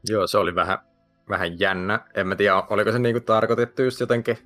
joo, 0.10 0.28
se 0.28 0.38
oli 0.38 0.56
vähän, 0.56 0.78
vähän 1.30 1.60
jännä. 1.60 2.00
En 2.14 2.28
mä 2.28 2.36
tiedä, 2.36 2.64
oliko 2.70 2.92
se 2.92 3.00
niinku 3.00 3.20
tarkoitettu 3.20 3.84
just 3.84 4.00
jotenkin, 4.00 4.38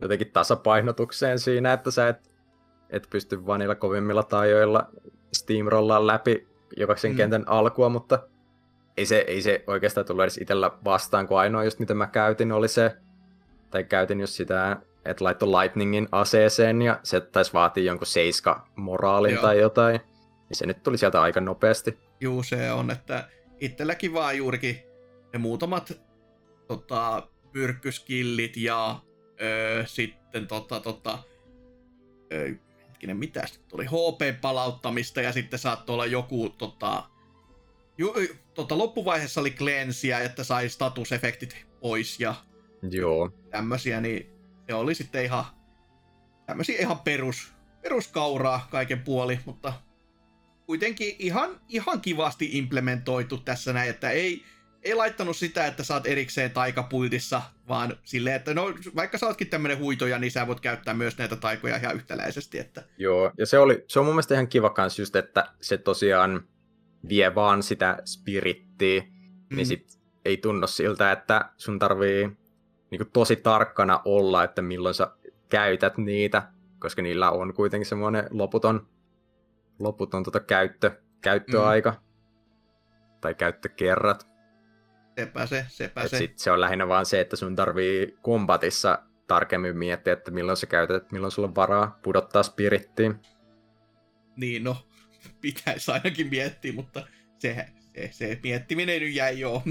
jotenkin 0.00 0.32
tasapainotukseen 0.32 1.38
siinä, 1.38 1.72
että 1.72 1.90
sä 1.90 2.08
et, 2.08 2.33
et 2.90 3.06
pysty 3.10 3.46
vaan 3.46 3.60
niillä 3.60 3.74
kovimmilla 3.74 4.22
taajoilla 4.22 4.86
steamrollaan 5.32 6.06
läpi 6.06 6.46
jokaisen 6.76 7.10
Mm. 7.10 7.16
kentän 7.16 7.48
alkua, 7.48 7.88
mutta 7.88 8.18
ei 8.96 9.06
se, 9.06 9.24
ei 9.26 9.42
se 9.42 9.64
oikeastaan 9.66 10.06
tullut 10.06 10.22
edes 10.22 10.38
itsellä 10.38 10.70
vastaan, 10.84 11.26
kun 11.26 11.38
ainoa 11.38 11.64
just 11.64 11.78
mitä 11.78 11.94
mä 11.94 12.06
käytin 12.06 12.52
oli 12.52 12.68
se, 12.68 12.96
tai 13.70 13.84
käytin 13.84 14.20
just 14.20 14.32
sitä, 14.32 14.76
että 15.04 15.24
laittoi 15.24 15.48
Lightningin 15.48 16.08
aseeseen 16.12 16.82
ja 16.82 17.00
se 17.02 17.20
taisi 17.20 17.52
vaatii 17.52 17.84
jonkun 17.84 18.06
seiska 18.06 18.66
moraalin 18.76 19.32
Joo. 19.34 19.42
tai 19.42 19.60
jotain. 19.60 20.00
Ja 20.50 20.56
se 20.56 20.66
nyt 20.66 20.82
tuli 20.82 20.98
sieltä 20.98 21.22
aika 21.22 21.40
nopeasti. 21.40 21.98
Juu, 22.20 22.42
se 22.42 22.72
on, 22.72 22.90
että 22.90 23.28
itselläkin 23.60 24.14
vaan 24.14 24.36
juurikin 24.36 24.78
ne 25.32 25.38
muutamat 25.38 25.92
tota, 26.68 27.28
pyrkkyskillit 27.52 28.56
ja 28.56 29.00
öö, 29.42 29.86
sitten 29.86 30.46
tota, 30.46 30.80
tota, 30.80 31.18
öö, 32.32 32.50
hetkinen, 33.04 33.16
mitäs 33.16 33.52
nyt 33.52 33.68
tuli, 33.68 33.86
HP-palauttamista 33.86 35.20
ja 35.20 35.32
sitten 35.32 35.58
saattoi 35.58 35.94
olla 35.94 36.06
joku 36.06 36.48
tota, 36.48 37.08
Ju, 37.98 38.14
tota, 38.54 38.78
loppuvaiheessa 38.78 39.40
oli 39.40 39.50
cleansia, 39.50 40.20
että 40.20 40.44
sai 40.44 40.68
statusefektit 40.68 41.66
pois 41.80 42.20
ja 42.20 42.34
Joo. 42.90 43.30
tämmösiä, 43.50 44.00
niin 44.00 44.30
se 44.66 44.74
oli 44.74 44.94
sitten 44.94 45.24
ihan 45.24 45.44
tämmöisiä 46.46 46.80
ihan 46.80 46.98
perus, 46.98 47.52
peruskauraa 47.82 48.66
kaiken 48.70 49.02
puoli, 49.02 49.38
mutta 49.44 49.72
kuitenkin 50.66 51.16
ihan, 51.18 51.60
ihan 51.68 52.00
kivasti 52.00 52.48
implementoitu 52.52 53.38
tässä 53.38 53.72
näin, 53.72 53.90
että 53.90 54.10
ei, 54.10 54.44
ei 54.84 54.94
laittanut 54.94 55.36
sitä, 55.36 55.66
että 55.66 55.84
saat 55.84 56.06
erikseen 56.06 56.50
taikapuiltissa, 56.50 57.42
vaan 57.68 57.96
silleen, 58.04 58.36
että 58.36 58.54
no, 58.54 58.74
vaikka 58.96 59.18
sä 59.18 59.26
ootkin 59.26 59.48
tämmönen 59.48 59.78
huitoja, 59.78 60.18
niin 60.18 60.30
sä 60.30 60.46
voit 60.46 60.60
käyttää 60.60 60.94
myös 60.94 61.18
näitä 61.18 61.36
taikoja 61.36 61.76
ihan 61.76 61.94
yhtäläisesti. 61.94 62.58
Että... 62.58 62.82
Joo, 62.98 63.32
ja 63.38 63.46
se, 63.46 63.58
oli, 63.58 63.84
se 63.88 63.98
on 63.98 64.04
mun 64.04 64.14
mielestä 64.14 64.34
ihan 64.34 64.48
kiva 64.48 64.70
kans 64.70 64.98
just, 64.98 65.16
että 65.16 65.46
se 65.60 65.78
tosiaan 65.78 66.48
vie 67.08 67.34
vaan 67.34 67.62
sitä 67.62 67.98
spirittiä, 68.04 69.00
mm. 69.00 69.56
niin 69.56 69.66
sit 69.66 70.00
ei 70.24 70.36
tunnu 70.36 70.66
siltä, 70.66 71.12
että 71.12 71.50
sun 71.56 71.78
tarvii 71.78 72.30
niin 72.90 73.10
tosi 73.12 73.36
tarkkana 73.36 74.00
olla, 74.04 74.44
että 74.44 74.62
milloin 74.62 74.94
sä 74.94 75.10
käytät 75.48 75.98
niitä, 75.98 76.42
koska 76.78 77.02
niillä 77.02 77.30
on 77.30 77.54
kuitenkin 77.54 77.86
semmoinen 77.86 78.26
loputon, 78.30 78.86
loputon 79.78 80.22
tota 80.22 80.40
käyttö, 80.40 80.90
käyttöaika. 81.20 81.90
Mm. 81.90 81.96
Tai 83.20 83.34
käyttökerrat. 83.34 84.33
Sepä 85.18 85.46
se, 85.46 85.66
sepä 85.68 86.02
Et 86.02 86.10
se. 86.10 86.18
Sit 86.18 86.38
se 86.38 86.50
on 86.50 86.60
lähinnä 86.60 86.88
vaan 86.88 87.06
se, 87.06 87.20
että 87.20 87.36
sun 87.36 87.56
tarvii 87.56 88.16
kombatissa 88.22 88.98
tarkemmin 89.26 89.76
miettiä, 89.76 90.12
että 90.12 90.30
milloin 90.30 90.56
sä 90.56 90.66
käytät, 90.66 90.96
että 90.96 91.12
milloin 91.12 91.30
sulla 91.30 91.48
on 91.48 91.54
varaa 91.54 91.98
pudottaa 92.02 92.42
spirittiin. 92.42 93.14
Niin, 94.36 94.64
no, 94.64 94.76
pitäisi 95.40 95.90
ainakin 95.92 96.26
miettiä, 96.26 96.72
mutta 96.72 97.06
se, 97.38 97.66
se, 97.94 98.08
se 98.12 98.38
miettiminen 98.42 99.00
nyt 99.00 99.14
jäi 99.14 99.40
joo. 99.40 99.62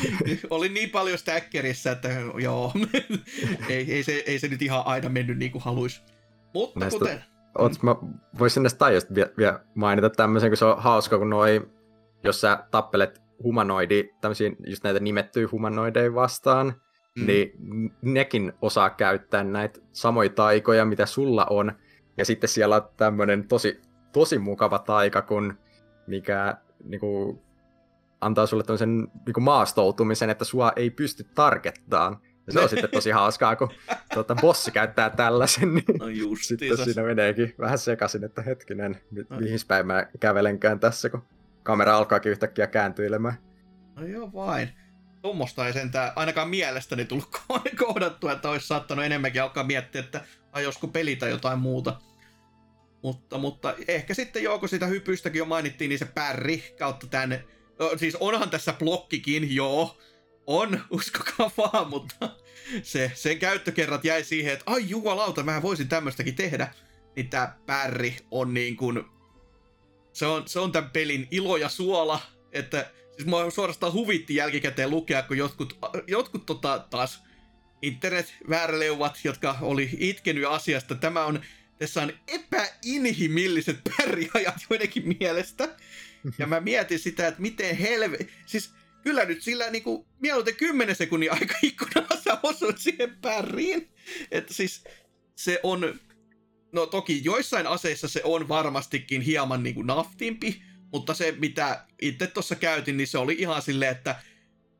Oli 0.50 0.68
niin 0.68 0.90
paljon 0.90 1.18
stackerissa, 1.18 1.90
että 1.90 2.08
joo, 2.42 2.72
ei, 3.68 3.92
ei, 3.92 4.02
se, 4.02 4.22
ei 4.26 4.38
se 4.38 4.48
nyt 4.48 4.62
ihan 4.62 4.82
aina 4.86 5.08
mennyt 5.08 5.38
niin 5.38 5.52
kuin 5.52 5.64
haluaisi. 5.64 6.00
Mutta 6.54 6.80
näistä, 6.80 6.98
kuten... 6.98 7.24
Oot, 7.58 7.82
mä 7.82 7.96
voisin 8.38 8.62
näistä 8.62 8.78
tajoista 8.78 9.14
vielä, 9.14 9.30
vielä 9.38 9.60
mainita 9.74 10.10
tämmöisen, 10.10 10.50
kun 10.50 10.56
se 10.56 10.64
on 10.64 10.82
hauska, 10.82 11.18
kun 11.18 11.30
noi, 11.30 11.70
jos 12.24 12.40
sä 12.40 12.64
tappelet 12.70 13.29
humanoidi, 13.42 14.10
tämmöisiä 14.20 14.50
just 14.66 14.84
näitä 14.84 15.00
nimettyjä 15.00 15.48
humanoideja 15.52 16.14
vastaan, 16.14 16.74
mm. 17.18 17.26
niin 17.26 17.52
nekin 18.02 18.52
osaa 18.62 18.90
käyttää 18.90 19.44
näitä 19.44 19.80
samoja 19.92 20.30
taikoja, 20.30 20.84
mitä 20.84 21.06
sulla 21.06 21.46
on. 21.50 21.72
Ja 22.16 22.24
sitten 22.24 22.48
siellä 22.48 22.76
on 22.76 22.88
tämmöinen 22.96 23.48
tosi, 23.48 23.80
tosi 24.12 24.38
mukava 24.38 24.78
taika, 24.78 25.22
kun 25.22 25.58
mikä 26.06 26.56
niinku, 26.84 27.42
antaa 28.20 28.46
sulle 28.46 28.64
tämmöisen 28.64 29.08
niinku 29.26 29.40
maastoutumisen, 29.40 30.30
että 30.30 30.44
sua 30.44 30.72
ei 30.76 30.90
pysty 30.90 31.24
targettaan. 31.34 32.18
Ja 32.46 32.52
se 32.52 32.60
on 32.60 32.68
sitten 32.68 32.90
tosi 32.90 33.10
hauskaa, 33.10 33.56
kun 33.56 33.68
tuota, 34.14 34.36
bossi 34.40 34.70
käyttää 34.70 35.10
tällaisen, 35.10 35.74
niin 35.74 35.84
no 35.98 36.06
sitten 36.40 36.76
siinä 36.76 37.02
meneekin 37.02 37.54
vähän 37.58 37.78
sekaisin, 37.78 38.24
että 38.24 38.42
hetkinen, 38.42 39.00
mi- 39.10 39.24
no. 39.30 39.40
mihin 39.40 39.58
päin 39.68 39.86
mä 39.86 40.06
kävelenkään 40.20 40.80
tässä, 40.80 41.10
kun 41.10 41.22
kamera 41.62 41.96
alkaakin 41.96 42.32
yhtäkkiä 42.32 42.66
kääntyilemään. 42.66 43.38
No 43.96 44.06
joo 44.06 44.32
vain. 44.32 44.68
Tuommoista 45.22 45.66
ei 45.66 45.72
sentään 45.72 46.12
ainakaan 46.16 46.50
mielestäni 46.50 47.04
tullut 47.04 47.28
kohdattua, 47.86 48.32
että 48.32 48.50
olisi 48.50 48.66
saattanut 48.66 49.04
enemmänkin 49.04 49.42
alkaa 49.42 49.64
miettiä, 49.64 50.00
että 50.00 50.24
ajoisiko 50.52 50.88
pelitä 50.88 51.28
jotain 51.28 51.58
muuta. 51.58 52.00
Mutta, 53.02 53.38
mutta 53.38 53.74
ehkä 53.88 54.14
sitten 54.14 54.42
joo, 54.42 54.58
kun 54.58 54.68
sitä 54.68 54.86
hypystäkin 54.86 55.38
jo 55.38 55.44
mainittiin, 55.44 55.88
niin 55.88 55.98
se 55.98 56.04
pärri 56.04 56.74
kautta 56.78 57.06
tänne. 57.06 57.44
No, 57.78 57.92
siis 57.96 58.16
onhan 58.16 58.50
tässä 58.50 58.72
blokkikin, 58.72 59.54
joo. 59.54 59.98
On, 60.46 60.80
uskokaa 60.90 61.50
vaan, 61.56 61.90
mutta 61.90 62.30
se, 62.82 63.12
sen 63.14 63.38
käyttökerrat 63.38 64.04
jäi 64.04 64.24
siihen, 64.24 64.52
että 64.52 64.64
ai 64.66 64.88
jumalauta, 64.88 65.42
mä 65.42 65.62
voisin 65.62 65.88
tämmöistäkin 65.88 66.34
tehdä. 66.34 66.72
Niin 67.16 67.30
tää 67.30 67.58
pärri 67.66 68.16
on 68.30 68.54
niin 68.54 68.76
kuin 68.76 69.04
se 70.12 70.26
on, 70.26 70.48
se 70.48 70.60
on 70.60 70.72
tämän 70.72 70.90
pelin 70.90 71.28
ilo 71.30 71.56
ja 71.56 71.68
suola, 71.68 72.20
että 72.52 72.90
siis 73.16 73.26
mua 73.26 73.50
suorastaan 73.50 73.92
huvitti 73.92 74.34
jälkikäteen 74.34 74.90
lukea, 74.90 75.22
kun 75.22 75.38
jotkut, 75.38 75.78
jotkut 76.06 76.46
tota, 76.46 76.86
taas 76.90 77.22
internet-vääräleuvat, 77.82 79.18
jotka 79.24 79.56
oli 79.60 79.90
itkenyt 79.98 80.44
asiasta. 80.44 80.94
Tämä 80.94 81.24
on, 81.24 81.40
tässä 81.78 82.02
on 82.02 82.12
epäinhimilliset 82.28 83.80
pärjäajat 83.96 84.66
joidenkin 84.70 85.16
mielestä. 85.20 85.68
Ja 86.38 86.46
mä 86.46 86.60
mietin 86.60 86.98
sitä, 86.98 87.26
että 87.26 87.40
miten 87.40 87.76
helve... 87.76 88.18
Siis 88.46 88.74
kyllä 89.02 89.24
nyt 89.24 89.42
sillä 89.42 89.70
niinku 89.70 90.06
mieluiten 90.20 90.56
10 90.56 90.96
sekunnin 90.96 91.32
aika 91.32 91.54
ikkunalla 91.62 92.20
sä 92.24 92.38
osut 92.42 92.78
siihen 92.78 93.16
pärriin. 93.22 93.90
Että 94.30 94.54
siis 94.54 94.84
se 95.36 95.60
on 95.62 96.00
no 96.72 96.86
toki 96.86 97.20
joissain 97.24 97.66
aseissa 97.66 98.08
se 98.08 98.20
on 98.24 98.48
varmastikin 98.48 99.22
hieman 99.22 99.62
niin 99.62 99.74
kuin 99.74 99.86
naftimpi, 99.86 100.62
mutta 100.92 101.14
se 101.14 101.34
mitä 101.38 101.84
itse 102.02 102.26
tuossa 102.26 102.54
käytin, 102.54 102.96
niin 102.96 103.06
se 103.06 103.18
oli 103.18 103.36
ihan 103.38 103.62
silleen, 103.62 103.90
että 103.90 104.16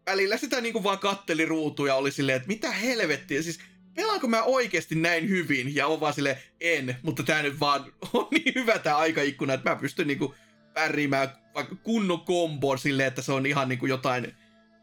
välillä 0.07 0.37
sitä 0.37 0.61
niin 0.61 0.73
kuin 0.73 0.85
vaan 0.85 0.99
katteli 0.99 1.45
ruutuja 1.45 1.95
oli 1.95 2.13
silleen, 2.13 2.37
että 2.37 2.49
mitä 2.49 2.71
helvettiä, 2.71 3.43
siis 3.43 3.61
pelaanko 3.95 4.29
mä 4.29 4.43
oikeasti 4.43 4.95
näin 4.95 5.29
hyvin, 5.29 5.75
ja 5.75 5.87
on 5.87 6.01
vaan 6.01 6.15
silleen, 6.15 6.37
en, 6.61 6.97
mutta 7.03 7.23
tää 7.23 7.43
nyt 7.43 7.61
vaan 7.61 7.85
on 8.13 8.29
niin 8.31 8.55
hyvä 8.55 8.79
tää 8.79 8.97
aikaikkuna, 8.97 9.55
että 9.55 9.71
mä 9.71 9.77
pystyn 9.77 10.07
niinku 10.07 10.35
pärjäämään 10.75 11.29
vaikka 11.55 11.75
kunnon 11.75 12.21
kombon 12.21 12.79
silleen, 12.79 13.09
että 13.09 13.23
se 13.23 13.33
on 13.33 13.47
ihan 13.47 13.69
niinku 13.69 13.87
jotain 13.87 14.35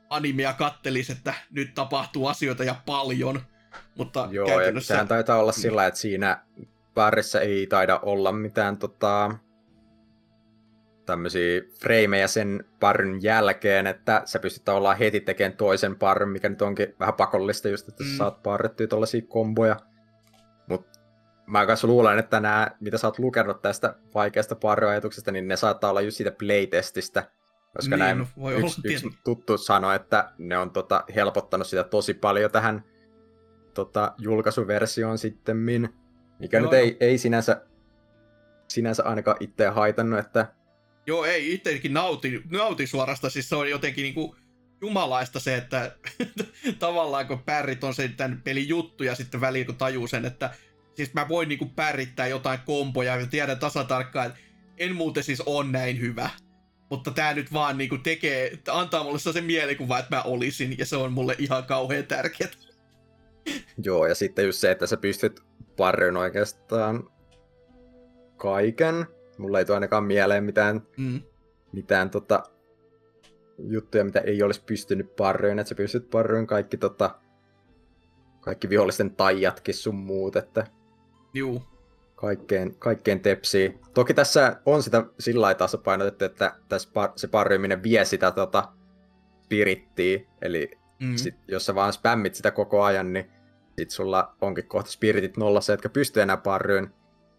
animea 0.10 0.54
kattelis, 0.54 1.10
että 1.10 1.34
nyt 1.52 1.74
tapahtuu 1.74 2.28
asioita 2.28 2.64
ja 2.64 2.76
paljon. 2.86 3.42
Mutta 3.96 4.28
Joo, 4.32 4.48
käytännössä... 4.48 4.94
sehän 4.94 5.08
taitaa 5.08 5.40
olla 5.40 5.52
sillä, 5.52 5.88
että 5.88 6.00
siinä 6.00 6.44
Barrissa 6.98 7.41
ei 7.41 7.68
taida 7.68 7.99
olla 8.03 8.32
mitään 8.32 8.78
tota, 8.78 9.32
tämmöisiä 11.06 11.61
freimejä 11.82 12.28
sen 12.28 12.64
parryn 12.80 13.24
jälkeen, 13.24 13.88
että 13.88 14.22
sä 14.26 14.40
pystyt 14.40 14.69
olla 14.69 14.95
heti 14.95 15.19
tekemään 15.19 15.57
toisen 15.57 15.95
parryn, 15.95 16.30
mikä 16.30 16.49
nyt 16.49 16.61
onkin 16.61 16.95
vähän 16.99 17.14
pakollista 17.14 17.69
just, 17.69 17.88
että 17.88 18.03
mm. 18.03 18.10
sä 18.10 18.18
saat 18.18 18.44
parrettyä 18.44 18.88
tollaisia 18.88 19.22
komboja. 19.28 19.76
Mut 20.69 20.88
mä 21.48 21.65
kanssa 21.65 21.88
luulen, 21.88 22.19
että 22.19 22.40
nämä, 22.40 22.72
mitä 22.80 22.98
sä 22.98 23.07
oot 23.07 23.19
lukenut 23.19 23.61
tästä 23.61 23.95
vaikeasta 24.15 24.56
parryajatuksesta, 24.56 25.32
niin 25.32 25.48
ne 25.48 25.56
saattaa 25.56 25.90
olla 25.90 26.02
just 26.02 26.18
siitä 26.18 26.32
playtestistä, 26.32 27.32
koska 27.76 27.95
niin, 27.95 27.99
näin 27.99 28.28
voi 28.40 28.53
yksi, 28.53 28.64
olla 28.65 28.94
yksi 28.94 29.10
tuttu 29.24 29.57
sanoi, 29.57 29.95
että 29.95 30.32
ne 30.38 30.57
on 30.57 30.72
tota, 30.72 31.03
helpottanut 31.15 31.68
sitä 31.68 31.84
tosi 31.84 32.14
paljon 32.14 32.52
tähän 32.52 32.84
tota, 33.74 34.14
julkaisuversioon 34.18 35.18
sittemmin. 35.18 35.90
Mikä 36.39 36.57
Joo, 36.57 36.64
nyt 36.64 36.73
ei, 36.73 36.97
ei 36.99 37.18
sinänsä, 37.18 37.61
sinänsä 38.68 39.03
ainakaan 39.03 39.38
itseä 39.39 39.72
haitannut, 39.72 40.19
että... 40.19 40.53
Joo, 41.07 41.26
ei, 41.26 41.53
itsekin 41.53 41.93
nauti, 41.93 42.41
nauti 42.51 42.88
suorasta, 42.88 43.30
siis 43.30 43.49
se 43.49 43.55
on 43.55 43.69
jotenkin 43.69 44.03
niinku 44.03 44.35
jumalaista 44.81 45.39
se, 45.39 45.55
että 45.55 45.91
tavallaan 46.80 47.27
kun 47.27 47.43
pärrit 47.43 47.84
on 47.84 47.93
sen 47.93 48.14
tämän 48.14 48.41
pelin 48.43 48.68
juttu 48.68 49.03
ja 49.03 49.15
sitten 49.15 49.41
väliin 49.41 49.65
kun 49.65 49.76
tajuu 49.76 50.07
sen, 50.07 50.26
että 50.26 50.49
siis 50.95 51.14
mä 51.14 51.27
voin 51.30 51.49
niinku 51.49 51.65
pärrittää 51.65 52.27
jotain 52.27 52.59
kompoja 52.65 53.15
ja 53.15 53.27
tiedän 53.27 53.59
tasatarkkaan, 53.59 54.27
että 54.27 54.39
en 54.77 54.95
muuten 54.95 55.23
siis 55.23 55.43
on 55.45 55.72
näin 55.72 55.99
hyvä. 55.99 56.30
Mutta 56.89 57.11
tää 57.11 57.34
nyt 57.34 57.53
vaan 57.53 57.77
niinku 57.77 57.97
tekee, 57.97 58.59
antaa 58.68 59.03
mulle 59.03 59.19
sen 59.19 59.43
mielikuva, 59.43 59.99
että 59.99 60.15
mä 60.15 60.22
olisin, 60.22 60.77
ja 60.77 60.85
se 60.85 60.95
on 60.95 61.14
mulle 61.14 61.35
ihan 61.39 61.64
kauhean 61.64 62.05
tärkeää. 62.05 62.49
Joo, 63.84 64.05
ja 64.05 64.15
sitten 64.15 64.45
just 64.45 64.59
se, 64.59 64.72
että 64.72 64.88
sä 64.88 64.97
pystyt 64.97 65.47
parryn 65.78 66.18
oikeastaan 66.18 67.10
kaiken. 68.38 69.06
Mulla 69.38 69.60
ei 69.60 69.66
tule 69.66 69.76
ainakaan 69.76 70.04
mieleen 70.04 70.44
mitään, 70.44 70.82
mm. 70.98 71.22
mitään 71.72 72.10
tota, 72.10 72.44
juttuja, 73.58 74.06
mitä 74.06 74.20
ei 74.20 74.44
olisi 74.44 74.64
pystynyt 74.66 75.16
parryyn. 75.16 75.60
Että 75.60 75.70
sä 75.70 75.76
pystyt 75.76 76.10
parryyn 76.10 76.48
kaikki, 76.48 76.78
tota, 76.78 77.20
kaikki 78.41 78.70
vihollisten 78.70 79.16
taijatkin 79.16 79.74
sun 79.76 79.95
muut, 79.95 80.36
että 80.36 80.68
Juu. 81.34 81.64
Kaikkeen, 82.16 82.76
kaikkeen 82.80 83.20
tepsii. 83.20 83.80
Toki 83.94 84.14
tässä 84.14 84.62
on 84.66 84.84
sitä 84.84 85.04
sillä 85.20 85.41
lailla 85.41 85.58
tasapainotettu, 85.58 86.26
että 86.26 86.56
tässä 86.70 86.90
par, 86.94 87.10
se 87.16 87.28
parryyminen 87.28 87.84
vie 87.84 88.06
sitä 88.06 88.32
tota, 88.32 88.68
spirittiä. 89.44 90.20
Eli 90.41 90.72
mm. 90.99 91.16
sit, 91.16 91.36
jos 91.48 91.66
sä 91.66 91.76
vaan 91.76 91.94
spämmit 91.94 92.36
sitä 92.36 92.52
koko 92.52 92.84
ajan, 92.84 93.14
niin 93.14 93.32
sit 93.82 93.91
sulla 93.91 94.36
onkin 94.41 94.68
kohta 94.68 94.91
spiritit 94.91 95.38
nollassa, 95.38 95.74
jotka 95.74 95.90
pystyy 95.90 96.24
enää 96.24 96.38
parryyn. 96.38 96.94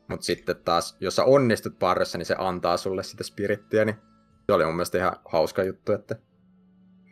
Mutta 0.08 0.26
sitten 0.26 0.56
taas, 0.56 0.96
jos 1.00 1.16
sä 1.16 1.24
onnistut 1.24 1.78
parryssa, 1.78 2.18
niin 2.18 2.26
se 2.26 2.34
antaa 2.38 2.76
sulle 2.76 3.02
sitä 3.02 3.24
spirittiä, 3.24 3.84
niin 3.84 3.96
se 4.46 4.52
oli 4.52 4.64
mun 4.64 4.74
mielestä 4.74 4.98
ihan 4.98 5.16
hauska 5.24 5.64
juttu, 5.64 5.92
että 5.92 6.16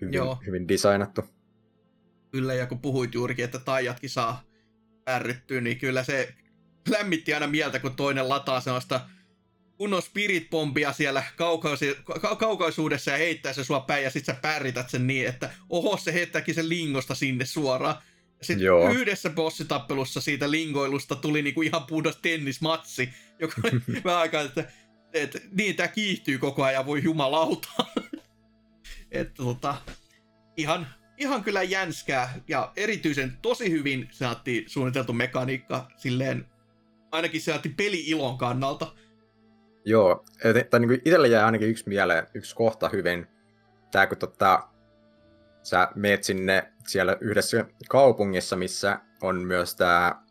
hyvin, 0.01 0.15
Joo. 0.15 0.39
hyvin 0.47 0.69
designattu. 0.69 1.24
Kyllä, 2.31 2.55
ja 2.55 2.66
kun 2.66 2.81
puhuit 2.81 3.15
juurikin, 3.15 3.44
että 3.44 3.59
taijatkin 3.59 4.11
saa 4.11 4.43
pärryttyä, 5.05 5.61
niin 5.61 5.78
kyllä 5.78 6.03
se 6.03 6.35
lämmitti 6.89 7.35
aina 7.35 7.47
mieltä, 7.47 7.78
kun 7.78 7.97
toinen 7.97 8.28
lataa 8.28 8.61
sellaista 8.61 9.01
kunnon 9.77 10.03
spirit 10.03 10.51
bombia 10.51 10.93
siellä 10.93 11.23
ka- 12.20 12.36
kaukaisuudessa 12.36 13.11
ja 13.11 13.16
heittää 13.16 13.53
se 13.53 13.65
sua 13.65 13.81
päin 13.81 14.05
ja 14.05 14.11
sit 14.11 14.24
sä 14.24 14.36
pärrität 14.43 14.90
sen 14.90 15.07
niin, 15.07 15.28
että 15.28 15.51
oho 15.69 15.97
se 15.97 16.12
heittääkin 16.12 16.55
sen 16.55 16.69
lingosta 16.69 17.15
sinne 17.15 17.44
suoraan. 17.44 17.97
Sitten 18.42 18.64
Joo. 18.64 18.90
yhdessä 18.90 19.30
bossitappelussa 19.30 20.20
siitä 20.20 20.50
lingoilusta 20.50 21.14
tuli 21.14 21.42
niinku 21.42 21.62
ihan 21.62 21.86
puhdas 21.86 22.16
tennismatsi, 22.16 23.08
joka 23.38 23.54
oli 23.64 23.80
vähän 24.04 24.20
aikaa, 24.20 24.42
että, 24.42 24.64
että 25.12 25.38
niin 25.52 25.76
tää 25.76 25.88
kiihtyy 25.88 26.38
koko 26.38 26.64
ajan, 26.64 26.86
voi 26.86 27.02
jumalauta. 27.02 27.68
että 29.10 29.34
tota, 29.34 29.74
ihan, 30.56 30.86
ihan 31.18 31.44
kyllä 31.44 31.62
jänskää 31.62 32.40
ja 32.48 32.72
erityisen 32.76 33.38
tosi 33.42 33.70
hyvin 33.70 34.08
saatti 34.10 34.64
suunniteltu 34.66 35.12
mekaniikka 35.12 35.88
silleen, 35.96 36.46
ainakin 37.12 37.40
se 37.40 37.44
saatti 37.44 37.68
peli-ilon 37.68 38.38
kannalta. 38.38 38.94
Joo, 39.84 40.24
tai 40.70 40.80
niin 40.80 40.94
itselle 40.94 41.28
jäi 41.28 41.44
ainakin 41.44 41.68
yksi 41.68 41.88
mieleen, 41.88 42.26
yksi 42.34 42.56
kohta 42.56 42.88
hyvin. 42.88 43.26
Tää 43.92 44.06
kun 44.06 44.18
tota, 44.18 44.68
sä 45.66 45.88
meet 45.94 46.24
sinne 46.24 46.72
siellä 46.86 47.16
yhdessä 47.20 47.64
kaupungissa, 47.88 48.56
missä 48.56 49.01
on 49.22 49.44
myös 49.44 49.76
tää, 49.76 50.22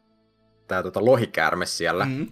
tää 0.67 0.83
tota 0.83 1.05
lohikäärme 1.05 1.65
siellä, 1.65 2.05
mm. 2.05 2.27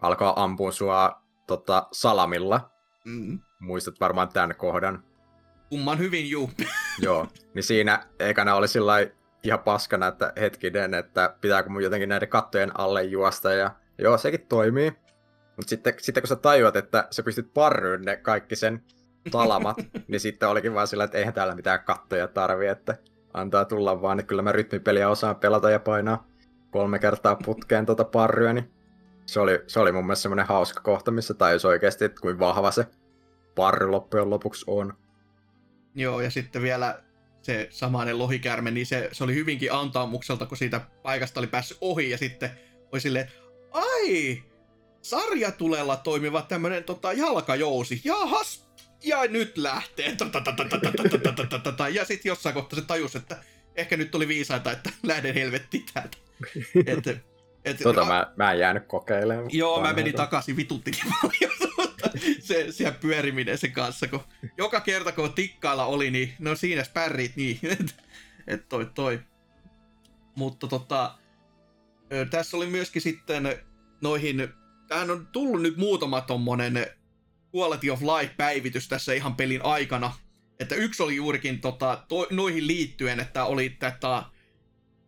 Alkaa 0.00 0.42
ampua 0.42 0.72
sua 0.72 1.22
tota, 1.46 1.86
salamilla. 1.92 2.70
mm. 3.04 3.38
Muistat 3.60 4.00
varmaan 4.00 4.28
tämän 4.28 4.54
kohdan. 4.56 5.04
Kumman 5.68 5.98
hyvin, 5.98 6.30
juu. 6.30 6.50
Joo, 7.02 7.28
niin 7.54 7.62
siinä 7.62 8.06
ekana 8.18 8.54
oli 8.54 8.68
sillä 8.68 8.94
ihan 9.42 9.58
paskana, 9.58 10.06
että 10.06 10.32
hetkinen, 10.40 10.94
että 10.94 11.36
pitääkö 11.40 11.68
mun 11.68 11.82
jotenkin 11.82 12.08
näiden 12.08 12.28
kattojen 12.28 12.80
alle 12.80 13.02
juosta, 13.02 13.52
ja 13.52 13.70
joo, 13.98 14.18
sekin 14.18 14.46
toimii. 14.46 14.90
Mutta 15.56 15.70
sitten, 15.70 15.94
sitten 15.98 16.22
kun 16.22 16.28
sä 16.28 16.36
tajuat, 16.36 16.76
että 16.76 17.08
sä 17.10 17.22
pystyt 17.22 17.54
parryyn 17.54 18.02
ne 18.02 18.16
kaikki 18.16 18.56
sen 18.56 18.84
salamat, 19.32 19.76
niin 20.08 20.20
sitten 20.20 20.48
olikin 20.48 20.74
vaan 20.74 20.88
sillä, 20.88 21.04
että 21.04 21.18
eihän 21.18 21.34
täällä 21.34 21.54
mitään 21.54 21.84
kattoja 21.84 22.28
tarvi, 22.28 22.66
että 22.66 22.96
antaa 23.34 23.64
tulla 23.64 24.02
vaan, 24.02 24.18
että 24.20 24.28
kyllä 24.28 24.42
mä 24.42 24.52
rytmipeliä 24.52 25.08
osaan 25.08 25.36
pelata 25.36 25.70
ja 25.70 25.80
painaa 25.80 26.26
kolme 26.70 26.98
kertaa 26.98 27.36
putkeen 27.36 27.86
tuota 27.86 28.04
parryä, 28.04 28.52
niin 28.52 28.70
se 29.26 29.40
oli, 29.40 29.62
se 29.66 29.80
oli 29.80 29.92
mun 29.92 30.04
mielestä 30.06 30.22
semmoinen 30.22 30.46
hauska 30.46 30.80
kohta, 30.80 31.10
missä 31.10 31.34
tajus 31.34 31.64
oikeasti, 31.64 32.04
että 32.04 32.20
kuinka 32.20 32.44
vahva 32.44 32.70
se 32.70 32.86
parry 33.54 33.86
loppujen 33.86 34.30
lopuksi 34.30 34.64
on. 34.68 34.94
Joo, 35.94 36.20
ja 36.20 36.30
sitten 36.30 36.62
vielä 36.62 37.02
se 37.42 37.68
samainen 37.70 38.18
lohikäärme, 38.18 38.70
niin 38.70 38.86
se, 38.86 39.08
se 39.12 39.24
oli 39.24 39.34
hyvinkin 39.34 39.72
antaamukselta, 39.72 40.46
kun 40.46 40.56
siitä 40.56 40.80
paikasta 41.02 41.40
oli 41.40 41.46
päässyt 41.46 41.78
ohi, 41.80 42.10
ja 42.10 42.18
sitten 42.18 42.50
oli 42.92 43.00
silleen, 43.00 43.28
ai, 43.72 44.42
sarjatulella 45.02 45.96
toimiva 45.96 46.42
tämmönen 46.42 46.84
tota, 46.84 47.12
jalkajousi, 47.12 48.00
jahas, 48.04 48.63
ja 49.04 49.26
nyt 49.26 49.56
lähtee. 49.56 50.16
Ja 51.92 52.04
sitten 52.04 52.30
jossain 52.30 52.54
kohtaa 52.54 52.78
se 52.78 52.86
tajus, 52.86 53.16
että 53.16 53.36
ehkä 53.76 53.96
nyt 53.96 54.14
oli 54.14 54.28
viisaita, 54.28 54.72
että 54.72 54.90
lähden 55.02 55.34
helvettiin 55.34 55.84
täältä. 55.94 56.16
Et, 56.86 57.24
et, 57.64 57.78
tota 57.82 58.02
a... 58.02 58.04
mä, 58.04 58.32
mä 58.36 58.52
en 58.52 58.58
jäänyt 58.58 58.86
kokeilemaan. 58.86 59.48
Joo, 59.52 59.80
mä 59.80 59.92
menin 59.92 60.14
takaisin, 60.14 60.56
vitutin 60.56 60.94
se, 62.40 62.72
se 62.72 62.90
pyöriminen 63.00 63.58
sen 63.58 63.72
kanssa, 63.72 64.08
kun 64.08 64.20
joka 64.58 64.80
kerta 64.80 65.12
kun 65.12 65.32
tikkailla 65.32 65.84
oli, 65.84 66.10
niin 66.10 66.34
no 66.38 66.54
siinä 66.54 66.84
spärrit, 66.84 67.36
niin 67.36 67.58
että 67.62 67.94
et 68.46 68.68
toi 68.68 68.90
toi. 68.94 69.20
Mutta 70.36 70.66
tota, 70.66 71.18
tässä 72.30 72.56
oli 72.56 72.66
myöskin 72.66 73.02
sitten 73.02 73.58
noihin, 74.00 74.48
tähän 74.88 75.10
on 75.10 75.26
tullut 75.26 75.62
nyt 75.62 75.76
muutama 75.76 76.20
tommonen 76.20 76.86
Quality 77.56 77.90
of 77.90 78.02
Life-päivitys 78.02 78.88
tässä 78.88 79.12
ihan 79.12 79.36
pelin 79.36 79.64
aikana. 79.64 80.12
Että 80.60 80.74
yksi 80.74 81.02
oli 81.02 81.16
juurikin 81.16 81.60
tota, 81.60 82.04
to, 82.08 82.26
noihin 82.30 82.66
liittyen, 82.66 83.20
että 83.20 83.44
oli 83.44 83.70
tätä, 83.70 84.24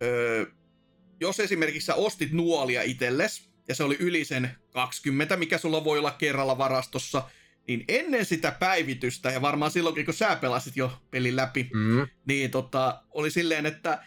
ö, 0.03 0.47
jos 1.21 1.41
esimerkiksi 1.41 1.87
sä 1.87 1.95
ostit 1.95 2.33
nuolia 2.33 2.83
itselles, 2.83 3.51
ja 3.69 3.75
se 3.75 3.85
oli 3.85 3.97
yli 4.01 4.25
sen 4.25 4.51
20, 4.71 5.37
mikä 5.37 5.59
sulla 5.59 5.85
voi 5.85 5.99
olla 5.99 6.11
kerralla 6.11 6.59
varastossa, 6.59 7.23
niin 7.69 7.85
ennen 7.89 8.25
sitä 8.25 8.51
päivitystä, 8.51 9.31
ja 9.31 9.43
varmaan 9.43 9.71
silloinkin 9.71 10.05
kun 10.05 10.15
sä 10.15 10.37
pelasit 10.37 10.77
jo 10.77 10.93
pelin 11.11 11.37
läpi, 11.37 11.71
Mm, 11.75 12.07
niin 12.27 12.51
tota, 12.51 13.03
oli 13.11 13.31
silleen, 13.31 13.67
että 13.67 14.05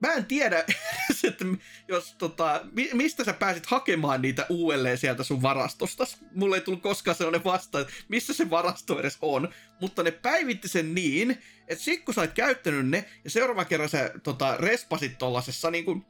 mä 0.00 0.12
en 0.12 0.26
tiedä, 0.26 0.58
että 1.24 1.44
jos 1.88 2.14
tota, 2.18 2.60
mi- 2.72 2.90
mistä 2.92 3.24
sä 3.24 3.32
pääsit 3.32 3.66
hakemaan 3.66 4.22
niitä 4.22 4.46
uudelleen 4.48 4.98
sieltä 4.98 5.22
sun 5.22 5.42
varastosta. 5.42 6.04
Mulle 6.34 6.56
ei 6.56 6.60
tullut 6.60 6.82
koskaan 6.82 7.14
sellainen 7.14 7.44
vasta, 7.44 7.80
että 7.80 7.92
missä 8.08 8.34
se 8.34 8.50
varasto 8.50 9.00
edes 9.00 9.18
on. 9.22 9.48
Mutta 9.80 10.02
ne 10.02 10.10
päivitti 10.10 10.68
sen 10.68 10.94
niin, 10.94 11.38
että 11.68 11.84
sit 11.84 12.04
kun 12.04 12.14
sä 12.14 12.20
oot 12.20 12.32
käyttänyt 12.32 12.88
ne, 12.88 13.04
ja 13.24 13.30
seuraava 13.30 13.64
kerran 13.64 13.88
sä 13.88 14.10
tota, 14.22 14.56
respasit 14.56 15.18
tollasessa 15.18 15.70
niin 15.70 15.84
kuin, 15.84 16.06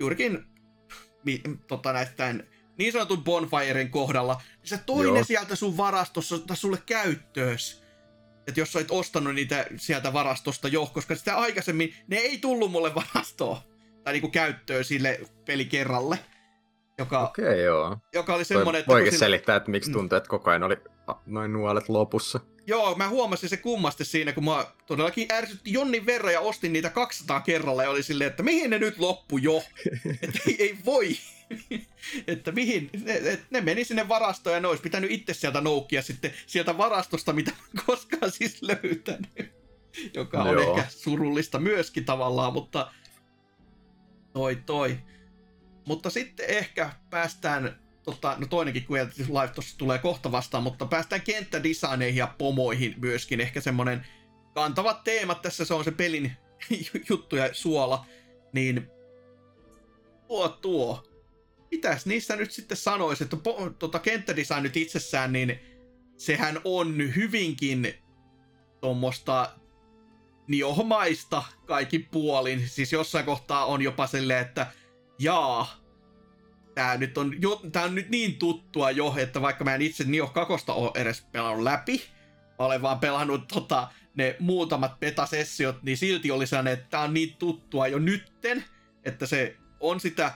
juurikin 0.00 0.44
mi, 1.24 1.42
tota, 1.66 1.92
näistä 1.92 2.34
niin 2.78 2.92
sanotun 2.92 3.24
bonfiren 3.24 3.90
kohdalla, 3.90 4.42
niin 4.58 4.68
se 4.68 4.78
toi 4.78 5.04
Joo. 5.04 5.14
ne 5.14 5.24
sieltä 5.24 5.56
sun 5.56 5.76
varastossa 5.76 6.36
sulle 6.54 6.82
käyttöös 6.86 7.87
että 8.48 8.60
jos 8.60 8.76
olit 8.76 8.90
ostanut 8.90 9.34
niitä 9.34 9.66
sieltä 9.76 10.12
varastosta 10.12 10.68
jo, 10.68 10.86
koska 10.86 11.14
sitä 11.16 11.36
aikaisemmin 11.36 11.94
ne 12.06 12.16
ei 12.16 12.38
tullut 12.38 12.70
mulle 12.70 12.94
varastoon 12.94 13.56
tai 14.04 14.12
niinku 14.12 14.28
käyttöön 14.28 14.84
sille 14.84 15.20
pelikerralle, 15.46 16.18
joka. 16.98 17.20
Okei, 17.28 17.62
joo. 17.62 17.96
joka 18.14 18.34
oli 18.34 18.44
semmoinen, 18.44 18.80
että 18.80 18.92
voikin 18.92 19.12
sille, 19.12 19.24
selittää, 19.24 19.56
että 19.56 19.70
miksi 19.70 19.90
Mm. 19.90 19.92
tuntuu, 19.92 20.16
että 20.16 20.28
koko 20.28 20.50
ajan 20.50 20.62
oli 20.62 20.76
noin 21.26 21.52
nuolet 21.52 21.88
lopussa. 21.88 22.40
joo, 22.66 22.94
mä 22.94 23.08
huomasin 23.08 23.48
se 23.48 23.56
kummasti 23.56 24.04
siinä, 24.04 24.32
kun 24.32 24.44
mä 24.44 24.66
todellakin 24.86 25.28
ärsytti 25.32 25.72
jonnin 25.72 26.06
verran 26.06 26.32
ja 26.32 26.40
ostin 26.40 26.72
niitä 26.72 26.90
200 26.90 27.40
kerralla 27.40 27.82
ja 27.82 27.90
oli 27.90 28.02
silleen, 28.02 28.30
että 28.30 28.42
mihin 28.42 28.70
ne 28.70 28.78
nyt 28.78 28.98
loppu 28.98 29.38
jo, 29.38 29.62
että 30.22 30.38
ei, 30.46 30.56
ei 30.58 30.78
voi, 30.84 31.16
että 32.26 32.52
mihin, 32.52 32.90
ne, 33.04 33.38
ne 33.50 33.60
meni 33.60 33.84
sinne 33.84 34.08
varastoon 34.08 34.54
ja 34.54 34.60
ne 34.60 34.68
olisi 34.68 34.82
pitänyt 34.82 35.10
itse 35.10 35.34
sieltä 35.34 35.60
noukkia 35.60 36.02
sitten 36.02 36.32
sieltä 36.46 36.78
varastosta, 36.78 37.32
mitä 37.32 37.52
koskaan 37.86 38.32
siis 38.32 38.62
löytänyt, 38.62 39.52
joka 40.14 40.42
on 40.42 40.54
Joo. 40.54 40.76
ehkä 40.76 40.90
surullista 40.90 41.58
myöskin 41.58 42.04
tavallaan, 42.04 42.52
mutta 42.52 42.92
toi 44.32 44.56
toi. 44.66 44.98
Mutta 45.86 46.10
sitten 46.10 46.50
ehkä 46.50 46.92
päästään, 47.10 47.78
tota, 48.02 48.36
no 48.38 48.46
toinenkin 48.46 48.84
Creative 48.84 49.40
Life 49.40 49.54
tuossa 49.54 49.78
tulee 49.78 49.98
kohta 49.98 50.32
vastaan, 50.32 50.62
mutta 50.62 50.86
päästään 50.86 51.22
kenttädesigneihin 51.22 52.18
ja 52.18 52.34
pomoihin 52.38 52.94
myöskin. 52.98 53.40
Ehkä 53.40 53.60
semmonen 53.60 54.06
kantavat 54.54 55.04
teemat 55.04 55.42
tässä, 55.42 55.64
se 55.64 55.74
on 55.74 55.84
se 55.84 55.90
pelin 55.90 56.32
juttu 57.10 57.36
ja 57.36 57.54
suola, 57.54 58.06
niin 58.52 58.90
tuo 60.28 60.48
tuo. 60.48 61.07
Mitäs 61.70 62.06
niistä 62.06 62.36
nyt 62.36 62.50
sitten 62.50 62.76
sanoisi, 62.76 63.24
että 63.24 63.36
po, 63.36 63.70
tota, 63.78 63.98
kenttädesign 63.98 64.62
nyt 64.62 64.76
itsessään, 64.76 65.32
niin 65.32 65.58
sehän 66.16 66.60
on 66.64 66.98
hyvinkin 67.16 67.94
tuommoista 68.80 69.52
niohmaista 70.48 71.42
kaikin 71.66 72.08
puolin. 72.10 72.68
Siis 72.68 72.92
jossain 72.92 73.24
kohtaa 73.24 73.64
on 73.64 73.82
jopa 73.82 74.06
silleen, 74.06 74.46
että 74.46 74.66
jaa, 75.18 75.76
tää 76.74 76.96
nyt 76.96 77.18
on, 77.18 77.42
jo, 77.42 77.60
tää 77.72 77.84
on 77.84 77.94
nyt 77.94 78.08
niin 78.08 78.36
tuttua 78.36 78.90
jo, 78.90 79.14
että 79.16 79.42
vaikka 79.42 79.64
mä 79.64 79.74
en 79.74 79.82
itse 79.82 80.04
Nioh 80.04 80.32
2 80.32 80.54
ole 80.68 80.90
edes 80.94 81.20
pelannut 81.32 81.62
läpi, 81.62 82.02
mä 82.58 82.64
olen 82.66 82.82
vaan 82.82 83.00
pelannut 83.00 83.48
tota, 83.48 83.88
ne 84.14 84.36
muutamat 84.38 85.00
betasessiot, 85.00 85.82
niin 85.82 85.96
silti 85.96 86.30
oli 86.30 86.46
sellainen, 86.46 86.72
että 86.72 86.86
tää 86.90 87.00
on 87.00 87.14
niin 87.14 87.36
tuttua 87.36 87.88
jo 87.88 87.98
nytten, 87.98 88.64
että 89.04 89.26
se 89.26 89.56
on 89.80 90.00
sitä 90.00 90.32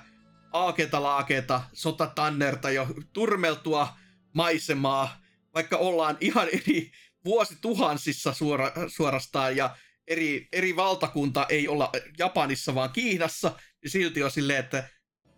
aaketa 0.53 1.03
laaketa, 1.03 1.63
sotatannerta 1.73 2.71
jo 2.71 2.87
turmeltua 3.13 3.89
maisemaa, 4.33 5.21
vaikka 5.55 5.77
ollaan 5.77 6.17
ihan 6.21 6.49
eri 6.63 6.91
vuosituhansissa 7.25 8.33
suora, 8.33 8.73
suorastaan 8.87 9.57
ja 9.57 9.77
eri, 10.07 10.49
eri 10.53 10.77
valtakunta 10.77 11.47
ei 11.49 11.69
olla 11.69 11.91
Japanissa 12.19 12.75
vaan 12.75 12.91
Kiinassa, 12.93 13.53
niin 13.83 13.91
silti 13.91 14.23
on 14.23 14.31
silleen, 14.31 14.59
että 14.59 14.89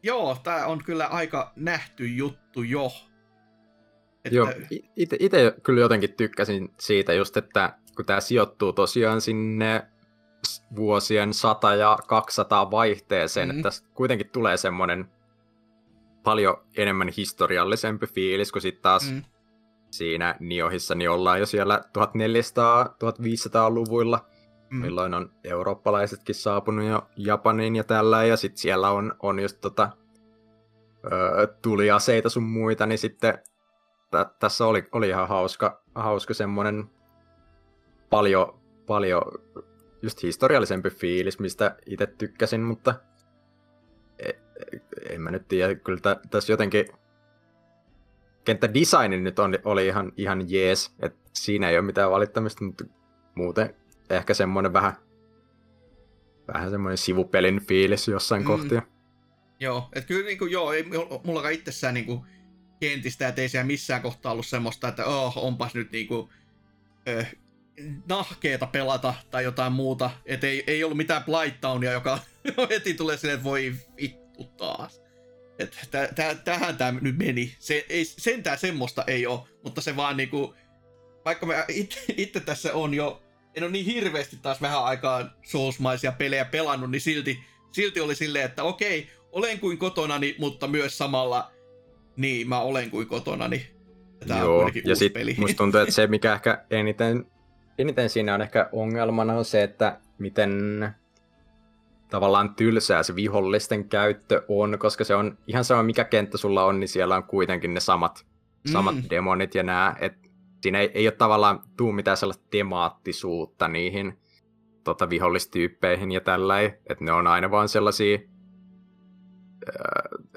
joo, 0.02 0.38
tää 0.42 0.66
on 0.66 0.84
kyllä 0.84 1.06
aika 1.06 1.52
nähty 1.56 2.06
juttu 2.06 2.62
jo. 2.62 2.92
Että, 4.24 4.36
Joo, 4.36 4.48
itse 4.96 5.54
kyllä 5.62 5.80
jotenkin 5.80 6.14
tykkäsin 6.14 6.68
siitä 6.80 7.12
just, 7.12 7.36
että 7.36 7.78
kun 7.96 8.06
tämä 8.06 8.20
sijoittuu 8.20 8.72
tosiaan 8.72 9.20
sinne 9.20 9.86
vuosien 10.76 11.34
100 11.34 11.74
ja 11.74 11.98
200 12.06 12.70
vaihteeseen, 12.70 13.48
Mhm. 13.48 13.56
mm. 13.56 13.60
että 13.66 13.70
kuitenkin 13.94 14.30
tulee 14.30 14.56
semmoinen 14.56 15.08
paljon 16.22 16.56
enemmän 16.76 17.08
historiallisempi 17.16 18.06
fiilis, 18.06 18.52
kun 18.52 18.62
sitten 18.62 18.82
taas 18.82 19.10
Mm. 19.10 19.14
mm. 19.16 19.22
siinä 19.90 20.36
Niohissa 20.40 20.94
niin 20.94 21.10
ollaan 21.10 21.40
jo 21.40 21.46
siellä 21.46 21.80
1400-1500-luvuilla, 21.92 24.24
Mm. 24.70 24.80
milloin 24.80 25.14
on 25.14 25.30
eurooppalaisetkin 25.44 26.34
saapunut 26.34 26.84
jo 26.84 27.02
Japaniin 27.16 27.76
ja 27.76 27.84
tällä, 27.84 28.24
ja 28.24 28.36
sitten 28.36 28.58
siellä 28.58 28.90
on, 28.90 29.14
on 29.22 29.40
just 29.40 29.60
tota, 29.60 29.88
ö, 31.04 31.46
tuliaseita 31.62 32.28
sun 32.28 32.42
muita, 32.42 32.86
niin 32.86 32.98
sitten 32.98 33.38
t- 34.10 34.38
tässä 34.38 34.66
oli, 34.66 34.84
oli 34.92 35.08
ihan 35.08 35.28
hauska, 35.28 35.82
hauska 35.94 36.34
semmoinen 36.34 36.84
paljon, 38.10 38.60
paljon 38.86 39.22
just 40.04 40.22
historiallisempi 40.22 40.90
fiilis, 40.90 41.38
mistä 41.38 41.76
itse 41.86 42.06
tykkäsin, 42.06 42.60
mutta 42.60 42.94
e, 44.18 44.28
e, 44.28 44.34
en 45.08 45.20
mä 45.20 45.30
nyt 45.30 45.48
tiedä, 45.48 45.74
kyllä 45.74 45.98
t- 45.98 46.30
tässä 46.30 46.52
jotenkin 46.52 46.86
kenttädesigni 48.44 49.20
nyt 49.20 49.38
on, 49.38 49.58
oli 49.64 49.86
ihan, 49.86 50.12
ihan 50.16 50.50
jees, 50.50 50.94
että 51.02 51.18
siinä 51.32 51.70
ei 51.70 51.78
ole 51.78 51.86
mitään 51.86 52.10
valittamista, 52.10 52.64
mutta 52.64 52.84
muuten 53.34 53.74
ehkä 54.10 54.34
semmoinen 54.34 54.72
vähän, 54.72 54.92
vähän 56.54 56.70
semmoinen 56.70 56.98
sivupelin 56.98 57.66
fiilis 57.66 58.08
jossain 58.08 58.42
mm. 58.42 58.46
kohtia. 58.46 58.82
Joo, 59.60 59.88
että 59.92 60.08
kyllä 60.08 60.26
niin 60.26 60.38
kuin, 60.38 60.52
joo, 60.52 60.72
ei 60.72 60.84
mulla 61.24 61.48
itsessään 61.48 61.94
niin 61.94 62.06
kuin, 62.06 62.20
kentistä, 62.80 63.28
että 63.28 63.42
ei 63.42 63.48
siellä 63.48 63.66
missään 63.66 64.02
kohtaa 64.02 64.32
ollut 64.32 64.46
semmoista, 64.46 64.88
että 64.88 65.04
oh, 65.04 65.32
onpas 65.36 65.74
nyt 65.74 65.92
niin 65.92 66.06
kuin, 66.06 66.28
äh, 67.08 67.34
nahkeeta 68.08 68.66
pelata 68.66 69.14
tai 69.30 69.44
jotain 69.44 69.72
muuta. 69.72 70.10
Että 70.26 70.46
ei, 70.46 70.64
ei 70.66 70.84
ollut 70.84 70.96
mitään 70.96 71.24
Blightownia, 71.24 71.92
joka 71.92 72.18
heti 72.70 72.94
tulee 72.94 73.16
silleen, 73.16 73.34
että 73.34 73.44
voi 73.44 73.74
vittu 74.00 74.44
taas. 74.44 75.02
Että 75.58 76.08
tähän 76.44 76.76
tämä 76.76 76.98
nyt 77.00 77.18
meni. 77.18 77.54
Se, 77.58 77.86
ei, 77.88 78.04
sentään 78.04 78.58
semmoista 78.58 79.04
ei 79.06 79.26
ole, 79.26 79.40
mutta 79.64 79.80
se 79.80 79.96
vaan 79.96 80.16
niinku, 80.16 80.54
vaikka 81.24 81.46
mä 81.46 81.64
itse 82.16 82.40
tässä 82.40 82.74
on 82.74 82.94
jo, 82.94 83.22
en 83.54 83.62
ole 83.62 83.72
niin 83.72 83.86
hirveästi 83.86 84.36
taas 84.42 84.62
vähän 84.62 84.84
aikaa 84.84 85.30
soulsmaisia 85.42 86.12
pelejä 86.12 86.44
pelannut, 86.44 86.90
niin 86.90 87.00
silti, 87.00 87.38
silti 87.72 88.00
oli 88.00 88.14
silleen, 88.14 88.44
että 88.44 88.62
okei, 88.62 89.10
olen 89.32 89.60
kuin 89.60 89.78
kotonani, 89.78 90.34
mutta 90.38 90.66
myös 90.66 90.98
samalla, 90.98 91.52
niin 92.16 92.48
mä 92.48 92.60
olen 92.60 92.90
kuin 92.90 93.06
kotonani. 93.06 93.66
Tämä 94.28 94.40
Joo, 94.40 94.58
on 94.58 94.72
ja 94.84 94.96
sitten 94.96 95.26
musta 95.38 95.56
tuntuu, 95.56 95.80
että 95.80 95.94
se 95.94 96.06
mikä 96.06 96.34
ehkä 96.34 96.64
eniten, 96.70 97.26
eniten 97.78 98.10
siinä 98.10 98.34
on 98.34 98.42
ehkä 98.42 98.68
ongelmana 98.72 99.34
on 99.34 99.44
se, 99.44 99.62
että 99.62 99.98
miten 100.18 100.88
tavallaan 102.10 102.54
tylsää 102.54 103.02
se 103.02 103.14
vihollisten 103.14 103.88
käyttö 103.88 104.42
on, 104.48 104.78
koska 104.78 105.04
se 105.04 105.14
on 105.14 105.38
ihan 105.46 105.64
sama 105.64 105.82
mikä 105.82 106.04
kenttä 106.04 106.38
sulla 106.38 106.64
on, 106.64 106.80
niin 106.80 106.88
siellä 106.88 107.16
on 107.16 107.24
kuitenkin 107.24 107.74
ne 107.74 107.80
samat, 107.80 108.26
mm. 108.64 108.72
samat 108.72 108.94
demonit 109.10 109.54
ja 109.54 109.62
nää, 109.62 109.96
että 110.00 110.28
siinä 110.62 110.80
ei, 110.80 110.90
ei 110.94 111.06
ole 111.06 111.12
tavallaan 111.12 111.60
tuu 111.76 111.92
mitään 111.92 112.16
sellaista 112.16 112.44
temaattisuutta 112.50 113.68
niihin 113.68 114.18
tota, 114.84 115.10
vihollistyyppeihin 115.10 116.12
ja 116.12 116.20
tällä 116.20 116.60
että 116.60 117.04
ne 117.04 117.12
on 117.12 117.26
aina 117.26 117.50
vaan 117.50 117.68
sellaisia, 117.68 118.18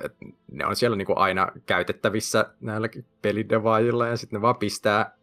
että 0.04 0.26
ne 0.52 0.66
on 0.66 0.76
siellä 0.76 0.98
niinku 0.98 1.14
aina 1.16 1.48
käytettävissä 1.66 2.54
näilläkin 2.60 3.06
pelidevaajilla 3.22 4.08
ja 4.08 4.18
sitten 4.18 4.38
ne 4.38 4.42
vaan 4.42 4.56
pistää, 4.56 5.17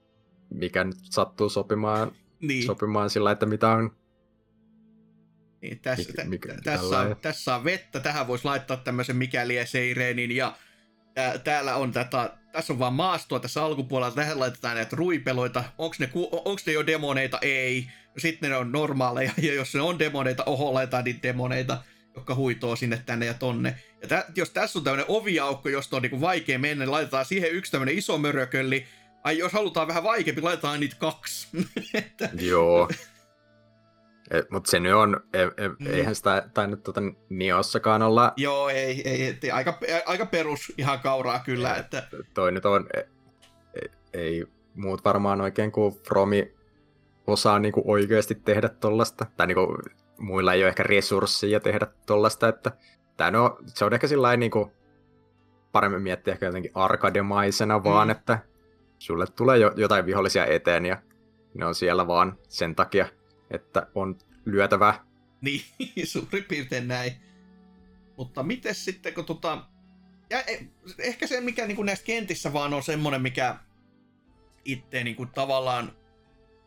mikä 0.55 0.85
nyt 0.85 0.97
sattuu 1.11 1.49
sopimaan, 1.49 2.13
niin. 2.41 2.67
sopimaan 2.67 3.11
sillä, 3.11 3.31
että 3.31 3.47
mitä 3.47 3.69
on 3.69 3.97
niin 5.63 5.81
tässä, 5.81 6.09
mikä, 6.09 6.25
mikä, 6.25 6.55
tässä, 6.65 6.99
on, 6.99 7.17
tässä 7.23 7.55
on 7.55 7.65
vettä, 7.65 8.01
tähän 8.01 8.27
voisi 8.27 8.45
laittaa 8.45 8.77
tämmöisen 8.77 9.17
mikäli 9.17 9.67
seireenin 9.67 10.37
ja 10.37 10.57
tää, 11.15 11.39
täällä 11.39 11.77
on 11.77 11.93
tätä, 11.93 12.31
tässä 12.53 12.73
on 12.73 12.79
vaan 12.79 12.93
maastoa 12.93 13.41
tässä 13.41 13.65
alkupuolella, 13.65 14.15
tähän 14.15 14.41
laitetaan 14.41 14.77
näitä 14.77 14.97
ruipeloita, 14.97 15.65
onko 15.79 15.97
ne, 15.99 16.11
onko 16.33 16.61
ne 16.67 16.73
jo 16.73 16.87
demoneita? 16.87 17.39
Ei. 17.43 17.87
Sitten 18.19 18.51
ne 18.51 18.57
on 18.57 18.73
normaaleja, 18.73 19.33
ja 19.43 19.55
jos 19.55 19.75
ne 19.75 19.81
on 19.81 19.99
demoneita, 19.99 20.45
oho, 20.45 20.75
laitetaan 20.75 21.05
niitä 21.05 21.23
demoneita, 21.23 21.83
jotka 22.15 22.35
huitoo 22.35 22.77
sinne 22.77 23.03
tänne 23.07 23.27
ja 23.27 23.35
tonne. 23.35 23.79
Ja 24.03 24.09
tä, 24.09 24.25
jos 24.37 24.51
tässä 24.51 24.79
on 24.79 24.85
tämmöinen 24.85 25.07
oviaukko, 25.09 25.69
josta 25.69 25.97
on 25.97 26.03
niinku 26.03 26.21
vaikea 26.21 26.59
mennä, 26.59 26.85
niin 26.85 26.93
laitetaan 26.93 27.25
siihen 27.25 27.53
yksi 27.53 27.73
tämmöinen 27.73 27.99
iso 27.99 28.19
mörökölli, 28.19 28.87
ai 29.25 29.39
jos 29.39 29.53
halutaan 29.53 29.89
vähän 29.89 30.05
vaikeampi, 30.05 30.43
laitetaan 30.43 30.81
niitä 30.81 30.97
kaksi. 30.99 31.49
Joo. 32.51 32.89
Mutta 34.51 34.71
se 34.71 34.81
nyt 34.81 34.95
on, 34.95 35.21
e, 35.33 35.43
e, 35.43 35.69
mm. 35.69 35.87
eihän 35.87 36.15
sitä 36.15 36.49
tainnut 36.55 36.83
tuota 36.83 37.01
Niossakaan 37.29 38.03
olla. 38.03 38.33
Joo, 38.37 38.69
ei, 38.69 39.09
ei, 39.09 39.39
ei 39.43 39.51
aika, 39.51 39.79
aika 40.07 40.27
perus 40.27 40.73
ihan 40.79 41.01
kauraa 41.01 41.39
kyllä. 41.39 41.75
Että... 41.75 42.09
Toi 42.35 42.53
nyt 42.53 42.67
on, 42.67 42.87
ei, 43.75 43.91
ei 44.13 44.47
muut 44.75 45.05
varmaan 45.05 45.41
oikein 45.41 45.73
kuin 45.73 45.95
Fromi 45.95 46.55
osaa 47.27 47.59
niinku 47.59 47.83
oikeasti 47.85 48.35
tehdä 48.35 48.69
tollasta. 48.69 49.27
Tai 49.37 49.47
niinku, 49.47 49.79
muilla 50.19 50.53
ei 50.53 50.63
ole 50.63 50.69
ehkä 50.69 50.83
resursseja 50.83 51.61
tehdä 51.61 51.87
tollasta, 52.07 52.49
että 52.49 52.73
tää 53.17 53.31
no, 53.31 53.59
se 53.67 53.85
on 53.85 53.95
ehkä 53.95 54.07
sillä 54.07 54.37
niinku, 54.37 54.73
paremmin 55.73 56.03
miettiä 56.03 56.33
ehkä 56.33 56.47
jotenkin 56.47 56.73
arkademaisena 56.75 57.79
mm. 57.79 57.85
vaan, 57.85 58.11
että 58.11 58.39
sulle 59.05 59.27
tulee 59.27 59.59
jo, 59.59 59.73
jotain 59.77 60.07
vihollisia 60.07 60.47
eteen 60.47 60.87
ja 60.87 61.03
ne 61.55 61.67
on 61.67 61.75
siellä 61.75 62.07
vaan 62.07 62.39
sen 62.49 62.75
takia, 62.75 63.09
että 63.51 63.87
on 63.95 64.19
lyötävä. 64.45 65.05
Niin, 65.41 65.63
suurin 66.05 66.45
piirtein 66.45 66.89
näin. 66.89 67.13
Mutta 68.17 68.43
miten 68.43 68.75
sitten, 68.75 69.15
kun 69.15 69.25
tota... 69.25 69.65
Ja 70.31 70.41
e, 70.41 70.67
ehkä 70.99 71.27
se, 71.27 71.41
mikä 71.41 71.67
niin 71.67 71.77
kuin 71.77 71.87
näistä 71.87 72.07
kentissä 72.07 72.53
vaan 72.53 72.75
on 72.75 72.83
semmoinen, 72.83 73.23
mikä 73.23 73.57
itse 74.65 75.05
niin 75.05 75.17
kuin 75.17 75.31
tavallaan 75.35 75.93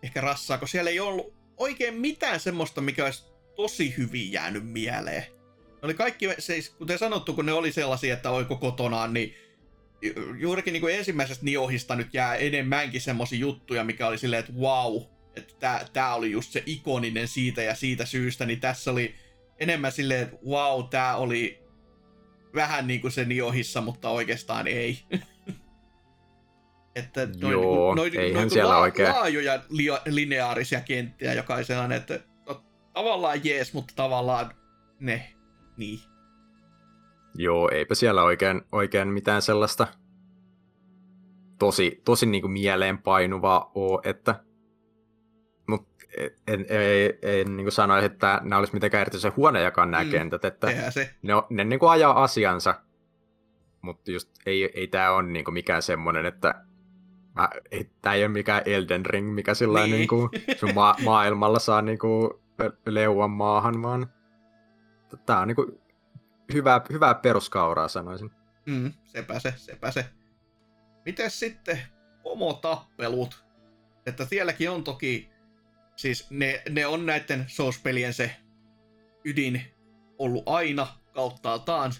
ehkä 0.04 0.22
rassaa, 0.22 0.58
kun 0.58 0.68
siellä 0.68 0.90
ei 0.90 1.00
ollut 1.00 1.34
oikein 1.58 1.94
mitään 1.94 2.40
semmoista, 2.40 2.82
mikä 2.82 3.06
olisi 3.06 3.26
tosi 3.56 3.98
hyvin 3.98 4.32
jäänyt 4.32 4.68
mieleen. 4.68 5.24
Ne 5.68 5.80
oli 5.82 5.94
kaikki, 5.94 6.30
siis, 6.40 6.70
kuten 6.70 6.98
sanottu, 6.98 7.34
kun 7.34 7.46
ne 7.46 7.54
oli 7.54 7.72
sellaisia, 7.72 8.14
että 8.14 8.32
oiko 8.32 8.56
kotonaan, 8.56 9.14
niin 9.14 9.36
juurikin 10.38 10.74
niin 10.74 10.82
kuin 10.82 10.96
ensimmäisestä 10.96 11.46
Niohista 11.46 11.96
nyt 11.96 12.14
jää 12.14 12.36
enemmänkin 12.36 13.02
semmoisia 13.02 13.40
juttuja, 13.40 13.84
mikä 13.84 14.08
oli 14.08 14.18
silleen, 14.18 14.40
että 14.40 14.54
wow, 14.54 15.02
että 15.36 15.54
tämä, 15.60 15.82
tämä 15.94 16.16
oli 16.16 16.32
just 16.32 16.52
se 16.52 16.64
ikoninen 16.66 17.28
siitä 17.28 17.62
ja 17.62 17.76
siitä 17.76 18.06
syystä, 18.06 18.46
niin 18.46 18.60
tässä 18.60 18.92
oli 18.92 19.16
enemmän 19.60 19.92
silleen, 19.92 20.22
että 20.24 20.38
wow, 20.46 20.84
tämä 20.90 21.16
oli 21.16 21.64
vähän 22.56 22.88
niin 22.88 23.02
kuin 23.02 23.12
se 23.12 23.26
Niohissa, 23.26 23.82
mutta 23.82 24.10
oikeastaan 24.10 24.68
ei. 24.68 25.00
että 26.96 27.28
noin, 27.42 27.52
Joo, 27.52 27.96
noin, 27.96 28.20
eihän 28.20 28.34
noin 28.34 28.50
siellä 28.50 28.74
la- 28.74 28.80
oikein. 28.80 29.10
laajoja 29.10 29.64
li- 29.70 30.14
lineaarisia 30.14 30.82
kenttiä, 30.82 31.34
joka 31.34 31.64
sellainen, 31.64 31.98
että 31.98 32.20
no, 32.48 32.66
tavallaan 32.94 33.42
jees, 33.44 33.74
mutta 33.74 33.94
tavallaan 33.96 34.56
ne, 35.00 35.34
niin. 35.78 36.00
Joo, 37.38 37.70
eipä 37.74 37.96
siellä 37.96 38.24
oikein, 38.24 38.62
oikein 38.72 39.08
mitään 39.08 39.42
sellaista 39.42 39.88
tosi, 41.60 42.02
tosi 42.06 42.26
niin 42.26 42.42
kuin 42.42 42.52
mieleenpainuvaa 42.52 43.72
ole, 43.76 44.02
että 44.04 44.36
en, 46.48 46.66
en, 46.70 47.14
en 47.22 47.58
niin 47.58 47.66
kuin 47.66 47.72
sanoisi, 47.72 48.06
että 48.06 48.42
nämä 48.44 48.60
olisi 48.60 48.74
mitenkään 48.74 49.02
erityisen 49.02 49.36
huonejakaan 49.36 49.92
nämä 49.92 50.04
mm, 50.04 50.10
kentät, 50.10 50.46
että 50.46 50.68
se. 50.90 51.16
ne, 51.22 51.34
ne 51.50 51.64
niin 51.64 51.80
kuin 51.80 51.90
ajaa 51.90 52.24
asiansa, 52.24 52.82
mutta 53.82 54.12
just 54.12 54.30
ei, 54.46 54.72
ei 54.74 54.88
tämä 54.88 55.12
ole 55.12 55.24
niin 55.24 55.46
kuin 55.46 55.54
mikään 55.54 55.82
semmoinen, 55.82 56.26
että 56.26 56.66
mä, 57.36 57.50
ei, 57.72 57.90
tämä 58.02 58.16
ei 58.16 58.24
ole 58.24 58.28
mikään 58.28 58.62
Elden 58.66 59.06
Ring, 59.06 59.34
mikä 59.34 59.54
sillä 59.54 59.80
niin. 59.80 59.92
niin 59.92 60.08
kuin 60.08 60.30
sun 60.60 60.74
ma- 60.76 60.96
maailmalla 61.04 61.60
saa 61.60 61.82
niin 61.82 62.00
kuin 62.00 62.32
leuan 62.86 63.32
maahan, 63.32 63.82
vaan 63.82 64.08
tämä 65.26 65.40
on 65.40 65.48
niin 65.48 65.56
kuin 65.56 65.82
hyvää, 66.54 66.82
hyvää 66.90 67.14
peruskauraa, 67.14 67.88
sanoisin. 67.88 68.32
Mm, 68.66 68.94
sepä 69.04 69.40
se, 69.40 69.54
sepä 69.58 69.92
se. 69.92 70.06
Mites 71.06 71.40
sitten 71.40 71.80
pomotappelut? 72.24 73.46
Että 74.06 74.26
sielläkin 74.26 74.70
on 74.72 74.84
toki 74.84 75.30
Siis 75.98 76.30
ne, 76.30 76.62
ne 76.70 76.86
on 76.86 77.06
näiden 77.06 77.46
Souls-pelien 77.48 78.14
se 78.14 78.36
ydin 79.26 79.62
ollut 80.18 80.44
aina 80.46 80.88
kauttaaltaan, 81.14 81.94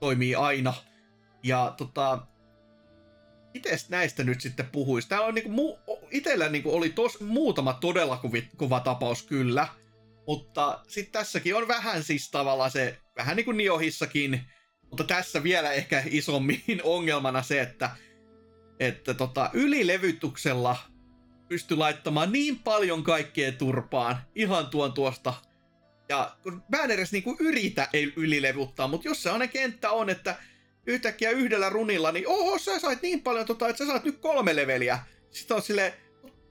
toimii 0.00 0.34
aina. 0.34 0.74
Ja 1.42 1.74
tota, 1.76 2.26
Mites 3.54 3.88
näistä 3.88 4.24
nyt 4.24 4.40
sitten 4.40 4.66
puhuisi? 4.66 5.08
Täällä 5.08 5.26
on 5.26 5.34
niinku, 5.34 5.50
mu- 5.50 6.08
itellä 6.10 6.48
niinku 6.48 6.74
oli 6.74 6.90
tos, 6.90 7.20
muutama 7.20 7.72
todella 7.72 8.16
kuvi, 8.16 8.48
tapaus 8.84 9.22
kyllä, 9.22 9.68
mutta 10.26 10.80
sitten 10.88 11.12
tässäkin 11.12 11.56
on 11.56 11.68
vähän 11.68 12.02
siis 12.02 12.30
tavallaan 12.30 12.70
se, 12.70 12.98
vähän 13.20 13.36
niin 13.36 13.44
kuin 13.44 13.56
Niohissakin, 13.56 14.40
mutta 14.90 15.04
tässä 15.04 15.42
vielä 15.42 15.72
ehkä 15.72 16.02
isommin 16.10 16.62
ongelmana 16.82 17.42
se, 17.42 17.60
että, 17.60 17.90
että 18.80 19.14
tota, 19.14 19.50
ylilevytyksellä 19.52 20.76
pysty 21.48 21.76
laittamaan 21.76 22.32
niin 22.32 22.58
paljon 22.58 23.02
kaikkea 23.02 23.52
turpaan 23.52 24.16
ihan 24.34 24.66
tuon 24.66 24.92
tuosta. 24.92 25.34
Ja 26.08 26.36
kun 26.42 26.62
mä 26.68 26.82
en 26.84 26.90
edes 26.90 27.12
niinku 27.12 27.36
yritä 27.40 27.88
ei 27.92 28.12
ylilevuttaa, 28.16 28.88
mutta 28.88 29.08
jos 29.08 29.22
se 29.22 29.30
kenttä 29.52 29.90
on, 29.90 30.10
että 30.10 30.36
yhtäkkiä 30.86 31.30
yhdellä 31.30 31.68
runilla, 31.68 32.12
niin 32.12 32.28
oho, 32.28 32.58
sä 32.58 32.78
sait 32.78 33.02
niin 33.02 33.22
paljon, 33.22 33.46
tota, 33.46 33.68
että 33.68 33.84
sä 33.84 33.90
saat 33.90 34.04
nyt 34.04 34.18
kolme 34.18 34.56
leveliä. 34.56 34.98
Sitten 35.30 35.56
on 35.56 35.62
silleen, 35.62 35.92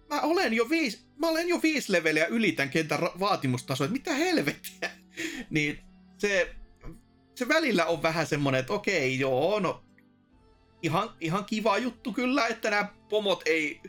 mä 0.10 0.22
olen 0.22 0.54
jo 0.54 0.70
viisi, 0.70 1.00
mä 1.18 1.28
olen 1.28 1.48
jo 1.48 1.62
viisi 1.64 1.91
leveliä 1.91 2.26
yli 2.26 2.52
tämän 2.52 2.70
kentän 2.70 3.00
vaatimustaso, 3.20 3.84
että 3.84 3.94
mitä 3.94 4.14
helvettiä. 4.14 4.91
niin 5.50 5.80
se, 6.18 6.56
se 7.40 7.48
välillä 7.48 7.86
on 7.86 8.03
vähän 8.03 8.28
semmonen, 8.28 8.60
että 8.60 8.74
okei, 8.74 9.20
joo, 9.20 9.60
no 9.60 9.84
ihan, 10.82 11.10
ihan 11.20 11.45
kiva 11.45 11.78
juttu 11.78 12.14
kyllä, 12.14 12.48
että 12.48 12.70
nämä 12.70 12.88
pomot 13.10 13.41
ei, 13.45 13.82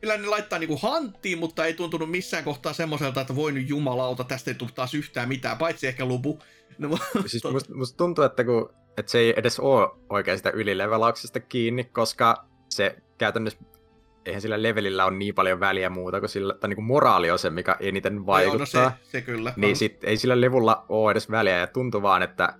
kyllä 0.00 0.16
ne 0.16 0.26
laittaa 0.26 0.58
niinku 0.58 0.76
hanttiin, 0.76 1.38
mutta 1.38 1.64
ei 1.64 1.74
tuntunut 1.74 2.10
missään 2.10 2.44
kohtaa 2.44 2.72
semmoiselta, 2.72 3.20
että 3.20 3.36
voi 3.36 3.52
nyt 3.52 3.68
jumalauta, 3.68 4.24
tästä 4.24 4.50
ei 4.50 4.54
tule 4.54 4.70
taas 4.74 4.94
yhtään 4.94 5.28
mitään, 5.28 5.58
paitsi 5.58 5.86
ehkä 5.86 6.04
lupu. 6.04 6.38
No, 6.78 6.98
siis 7.26 7.44
musta, 7.52 7.74
musta 7.74 7.96
tuntuu, 7.96 8.24
että, 8.24 8.44
kun, 8.44 8.74
että 8.98 9.12
se 9.12 9.18
ei 9.18 9.34
edes 9.36 9.60
ole 9.60 9.88
oikein 10.08 10.36
sitä 10.36 10.50
ylilevelauksesta 10.50 11.40
kiinni, 11.40 11.84
koska 11.84 12.44
se 12.68 12.96
käytännössä 13.18 13.58
eihän 14.26 14.42
sillä 14.42 14.62
levelillä 14.62 15.04
ole 15.04 15.16
niin 15.16 15.34
paljon 15.34 15.60
väliä 15.60 15.90
muuta 15.90 16.20
kuin 16.20 16.30
sillä, 16.30 16.54
tai 16.54 16.68
niin 16.68 16.76
kuin 16.76 16.84
moraali 16.84 17.30
on 17.30 17.38
se, 17.38 17.50
mikä 17.50 17.76
eniten 17.80 18.26
vaikuttaa. 18.26 18.82
No, 18.82 18.88
no 18.88 18.94
se, 19.02 19.10
se 19.10 19.20
kyllä. 19.20 19.52
Niin 19.56 19.76
sit 19.76 20.04
ei 20.04 20.16
sillä 20.16 20.40
levulla 20.40 20.84
ole 20.88 21.10
edes 21.10 21.30
väliä, 21.30 21.58
ja 21.58 21.66
tuntuu 21.66 22.02
vaan, 22.02 22.22
että 22.22 22.54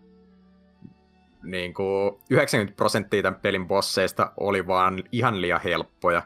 niin 1.43 1.75
kuin 1.75 2.21
90 2.31 2.77
prosenttia 2.77 3.23
tämän 3.23 3.41
pelin 3.41 3.67
bosseista 3.69 4.33
oli 4.37 4.67
vaan 4.67 5.03
ihan 5.13 5.41
liian 5.41 5.61
helppoja. 5.65 6.23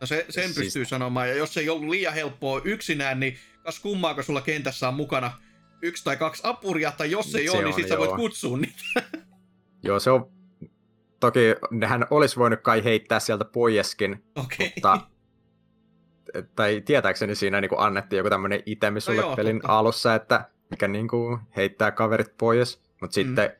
No 0.00 0.06
se, 0.06 0.26
sen 0.28 0.44
siis... 0.44 0.56
pystyy 0.56 0.84
sanomaan, 0.84 1.28
ja 1.28 1.34
jos 1.34 1.54
se 1.54 1.60
ei 1.60 1.68
ollut 1.68 1.88
liian 1.88 2.14
helppoa 2.14 2.60
yksinään, 2.64 3.20
niin 3.20 3.36
kas 3.62 3.80
kummaa, 3.80 4.14
kun 4.14 4.24
sulla 4.24 4.40
kentässä 4.40 4.88
on 4.88 4.94
mukana 4.94 5.32
yksi 5.82 6.04
tai 6.04 6.16
kaksi 6.16 6.42
apuria, 6.44 6.92
tai 6.92 7.10
jos 7.10 7.34
ei 7.34 7.48
se 7.48 7.50
ole, 7.50 7.64
niin 7.64 7.74
sit 7.74 7.88
sä 7.88 7.98
voit 7.98 8.16
kutsua 8.16 8.58
niitä. 8.58 9.02
Joo, 9.82 10.00
se 10.00 10.10
on... 10.10 10.30
Toki 11.20 11.40
nehän 11.70 12.06
olisi 12.10 12.36
voinut 12.36 12.60
kai 12.60 12.84
heittää 12.84 13.20
sieltä 13.20 13.44
poieskin, 13.44 14.24
okay. 14.36 14.66
mutta... 14.74 15.00
Tai 16.56 16.82
tietääkseni 16.84 17.34
siinä 17.34 17.60
niin 17.60 17.68
kuin 17.68 17.80
annettiin 17.80 18.18
joku 18.18 18.30
tämmöinen 18.30 18.62
itemi 18.66 19.00
sulle 19.00 19.20
no 19.20 19.26
joo, 19.26 19.36
pelin 19.36 19.60
totta. 19.60 19.78
alussa, 19.78 20.14
että 20.14 20.50
mikä 20.70 20.88
niin 20.88 21.08
kuin 21.08 21.38
heittää 21.56 21.90
kaverit 21.90 22.38
pois. 22.38 22.82
Mutta 23.00 23.20
mm. 23.20 23.26
sitten, 23.26 23.52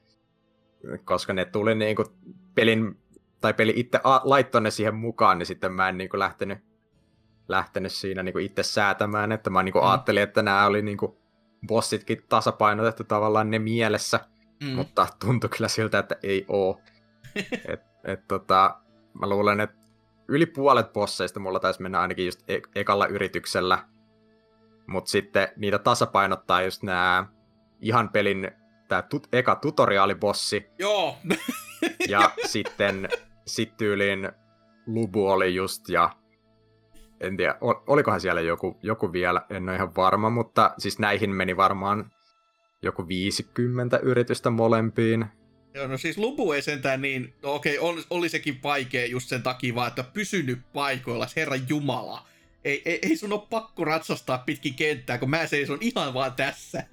koska 1.05 1.33
ne 1.33 1.45
tuli 1.45 1.75
niin 1.75 1.97
kuin 1.97 2.09
pelin, 2.55 2.99
tai 3.41 3.55
peli 3.55 3.73
itse 3.77 4.01
laittoi 4.25 4.61
ne 4.61 4.71
siihen 4.71 4.95
mukaan, 4.95 5.39
niin 5.39 5.47
sitten 5.47 5.73
mä 5.73 5.89
en 5.89 5.99
niin 5.99 6.11
kuin 6.11 6.19
lähtenyt, 6.19 6.59
lähtenyt 7.49 7.93
siinä 7.93 8.23
niin 8.23 8.33
kuin 8.33 8.45
itse 8.45 8.63
säätämään, 8.63 9.33
että 9.33 9.51
mä 9.51 9.63
niin 9.63 9.73
kuin 9.73 9.83
mm. 9.83 9.89
ajattelin, 9.89 10.23
että 10.23 10.43
nämä 10.43 10.67
oli 10.67 10.83
niin 10.83 10.99
kuin 10.99 11.13
bossitkin 11.67 12.23
tasapainotettu 12.29 13.05
tavallaan 13.05 13.51
ne 13.51 13.59
mielessä, 13.59 14.21
mm. 14.63 14.69
mutta 14.69 15.07
tuntui 15.25 15.51
kyllä 15.51 15.69
siltä, 15.69 15.99
että 15.99 16.17
ei 16.23 16.45
oo. 16.49 16.81
et, 17.69 17.81
et, 18.05 18.29
tota, 18.29 18.81
mä 19.21 19.29
luulen, 19.29 19.61
että 19.61 19.77
yli 20.29 20.47
puolet 20.47 20.93
bosseista 20.93 21.41
mulla 21.41 21.61
taisi 21.61 21.83
mennä 21.83 22.01
ainakin 22.01 22.27
just 22.27 22.51
e- 22.51 22.61
ekalla 22.75 23.07
yrityksellä, 23.07 23.79
mutta 24.87 25.11
sitten 25.11 25.49
niitä 25.57 25.79
tasapainottaa 25.79 26.63
just 26.63 26.83
nämä 26.83 27.27
ihan 27.81 28.09
pelin 28.09 28.51
tää 28.89 29.02
tut, 29.02 29.28
eka 29.32 29.55
tutoriaalibossi. 29.55 30.66
Joo. 30.78 31.16
ja 32.09 32.31
sitten 32.47 33.09
sit 33.47 33.77
tyyliin 33.77 34.32
Lubu 34.86 35.27
oli 35.27 35.55
just 35.55 35.89
ja 35.89 36.10
en 37.20 37.36
tiedä, 37.36 37.55
olikohan 37.86 38.20
siellä 38.20 38.40
joku, 38.40 38.78
joku 38.82 39.12
vielä, 39.12 39.43
en 39.51 39.69
ole 39.69 39.77
ihan 39.77 39.97
varma, 39.97 40.31
mutta 40.31 40.74
siis 40.78 40.98
näihin 40.98 41.31
meni 41.31 41.56
varmaan 41.56 42.10
joku 42.82 43.09
50 43.09 43.98
yritystä 44.02 44.51
molempiin. 44.51 45.27
Joo, 45.74 45.86
no 45.86 45.98
siis 45.98 46.19
lupu 46.19 46.52
ei 46.52 46.62
sentään 46.62 47.02
niin, 47.02 47.35
no 47.43 47.55
okei, 47.55 47.78
oli, 47.78 48.02
oli 48.10 48.28
sekin 48.28 48.62
vaikea 48.62 49.06
just 49.06 49.28
sen 49.28 49.43
takia 49.43 49.74
vaan, 49.74 49.89
että 49.89 50.05
pysynyt 50.05 50.59
paikoilla, 50.73 51.27
herra 51.36 51.56
jumala. 51.69 52.27
Ei, 52.65 52.82
ei, 52.85 52.98
ei 53.02 53.16
sun 53.16 53.32
ole 53.32 53.43
pakko 53.51 53.85
ratsastaa 53.85 54.39
pitkin 54.39 54.74
kenttää, 54.74 55.19
kun 55.19 55.31
mä 55.31 55.47
seison 55.47 55.78
ihan 55.81 56.15
vaan 56.15 56.32
tässä. 56.32 56.85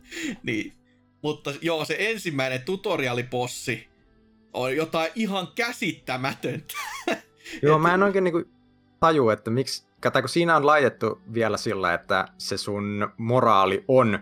niin. 0.44 0.74
Mutta 1.26 1.52
joo, 1.62 1.86
se 1.86 1.96
ensimmäinen 2.00 2.62
tutorialipossi 2.62 3.88
on 4.54 4.76
jotain 4.76 5.12
ihan 5.16 5.48
käsittämätöntä. 5.56 6.74
joo, 7.62 7.80
mä 7.80 7.94
en 7.94 8.04
oikein 8.04 8.24
niinku 8.24 8.44
taju, 9.00 9.30
että 9.30 9.52
miksi, 9.52 9.88
Kato, 10.02 10.20
kun 10.20 10.30
siinä 10.30 10.56
on 10.56 10.66
laitettu 10.66 11.22
vielä 11.34 11.58
sillä, 11.58 11.94
että 11.94 12.28
se 12.38 12.58
sun 12.58 13.10
moraali 13.18 13.86
on 13.88 14.20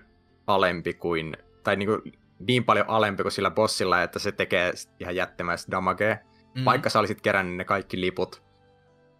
alempi 0.47 0.93
kuin, 0.93 1.37
tai 1.63 1.75
niin, 1.75 1.89
kuin 1.89 2.13
niin 2.39 2.63
paljon 2.63 2.89
alempi 2.89 3.23
kuin 3.23 3.31
sillä 3.31 3.51
bossilla, 3.51 4.03
että 4.03 4.19
se 4.19 4.31
tekee 4.31 4.73
ihan 4.99 5.15
jättimäistä 5.15 5.71
damagea. 5.71 6.17
Mm. 6.55 6.65
Vaikka 6.65 6.89
sä 6.89 6.99
olisit 6.99 7.21
kerännyt 7.21 7.55
ne 7.55 7.63
kaikki 7.63 8.01
liput, 8.01 8.43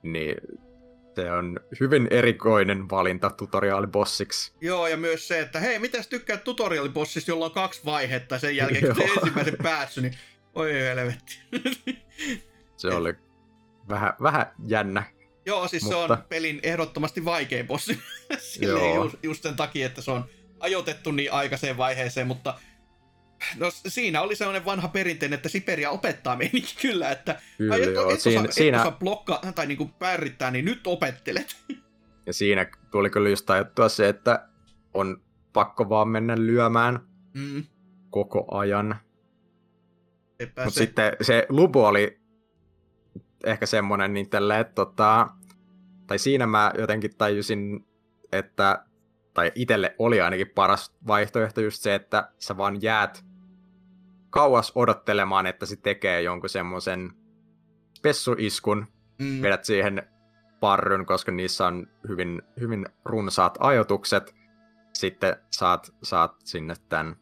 niin 0.04 0.36
se 1.16 1.32
on 1.32 1.60
hyvin 1.80 2.08
erikoinen 2.12 2.90
valinta 2.90 3.30
tutoriaalibossiksi. 3.30 4.54
Joo, 4.62 4.88
ja 4.88 4.98
myös 4.98 5.28
se, 5.28 5.40
että 5.40 5.60
hei, 5.60 5.80
mitäs 5.80 6.08
tykkäät 6.08 6.44
tutoriaalibossista, 6.44 7.32
jolla 7.32 7.46
on 7.46 7.52
kaksi 7.52 7.82
vaihetta 7.86 8.40
sen 8.40 8.56
jälkeen, 8.56 8.86
kun 8.86 8.96
se 8.96 9.04
ensimmäisen 9.18 9.58
päässyt, 9.64 10.02
niin 10.02 10.18
oi 10.56 10.74
helvetti. 10.74 11.40
se 12.78 12.88
oli 12.88 13.14
vähän, 13.90 14.14
vähän 14.22 14.52
jännä 14.68 15.04
Joo, 15.46 15.68
siis 15.68 15.84
Mutta... 15.84 16.08
se 16.08 16.14
on 16.14 16.24
pelin 16.30 16.60
ehdottomasti 16.64 17.26
vaikein 17.26 17.68
bossi. 17.68 18.00
Silleen 18.38 18.96
just, 18.96 19.16
just 19.24 19.44
sen 19.44 19.56
takia, 19.56 19.86
että 19.86 20.02
se 20.02 20.12
on 20.12 20.26
ajoitettu 20.60 21.12
niin 21.12 21.32
aikaiseen 21.32 21.78
vaiheeseen, 21.78 22.28
mutta 22.28 22.60
No 23.58 23.72
siinä 23.88 24.22
oli 24.22 24.36
sellainen 24.36 24.66
vanha 24.66 24.88
perinteinen, 24.88 25.38
että 25.38 25.50
Siperia 25.50 25.90
opettaa 25.90 26.36
meininkin 26.36 26.78
kyllä, 26.82 27.12
että 27.12 27.42
kyllä, 27.58 27.76
et, 27.76 27.94
joo. 27.94 28.10
et, 28.10 28.22
siinä, 28.22 28.42
osaa, 28.42 28.52
siinä... 28.52 28.78
et 28.78 28.88
osaa 28.88 29.00
blokkaa 29.00 29.42
tai 29.56 29.66
niinku 29.66 29.88
pärrittää, 30.00 30.52
niin 30.52 30.66
nyt 30.66 30.88
opettelet. 30.88 31.58
Ja 32.26 32.34
siinä 32.34 32.68
tuli 32.92 33.10
kyllä 33.10 33.30
just 33.30 33.46
tajuttua 33.46 33.90
se, 33.90 34.10
että 34.10 34.48
on 34.94 35.22
pakko 35.54 35.90
vaan 35.90 36.08
mennä 36.08 36.38
lyömään 36.38 37.00
mm. 37.34 37.64
koko 38.10 38.58
ajan. 38.58 38.96
Mutta 40.64 40.80
sitten 40.80 41.14
se 41.22 41.46
lupu 41.50 41.86
oli 41.86 42.20
ehkä 43.44 43.66
semmonen 43.66 44.14
niin 44.14 44.30
tälle, 44.30 44.60
että 44.60 44.74
tota, 44.74 45.30
tai 46.08 46.20
siinä 46.20 46.48
mä 46.48 46.72
jotenkin 46.78 47.16
tajusin, 47.18 47.86
että, 48.32 48.86
tai 49.34 49.52
itelle 49.56 49.96
oli 50.00 50.22
ainakin 50.22 50.50
paras 50.56 50.96
vaihtoehto 51.08 51.62
just 51.62 51.82
se, 51.82 51.96
että 51.96 52.32
sä 52.38 52.58
vaan 52.58 52.82
jäät 52.82 53.26
kauas 54.34 54.72
odottelemaan, 54.76 55.46
että 55.46 55.66
se 55.66 55.76
tekee 55.76 56.22
jonkun 56.22 56.50
semmoisen 56.50 57.12
spessuiskun, 57.98 58.88
mm. 59.20 59.42
vedät 59.42 59.66
siihen 59.66 60.04
parryn, 60.60 61.06
koska 61.06 61.32
niissä 61.32 61.68
on 61.68 61.88
hyvin, 62.08 62.42
hyvin 62.60 62.86
runsaat 63.06 63.58
ajotukset. 63.60 64.36
Sitten 64.94 65.36
saat, 65.52 65.94
saat 66.04 66.36
sinne 66.44 66.74
tämän 66.90 67.16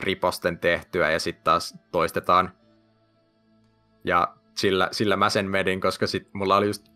riposten 0.00 0.58
tehtyä 0.58 1.10
ja 1.10 1.20
sitten 1.20 1.44
taas 1.44 1.74
toistetaan. 1.92 2.52
Ja 4.04 4.36
sillä, 4.56 4.88
sillä 4.92 5.16
mä 5.16 5.30
sen 5.30 5.50
medin, 5.50 5.80
koska 5.80 6.06
sit 6.06 6.28
mulla 6.34 6.56
oli 6.56 6.66
just 6.66 6.88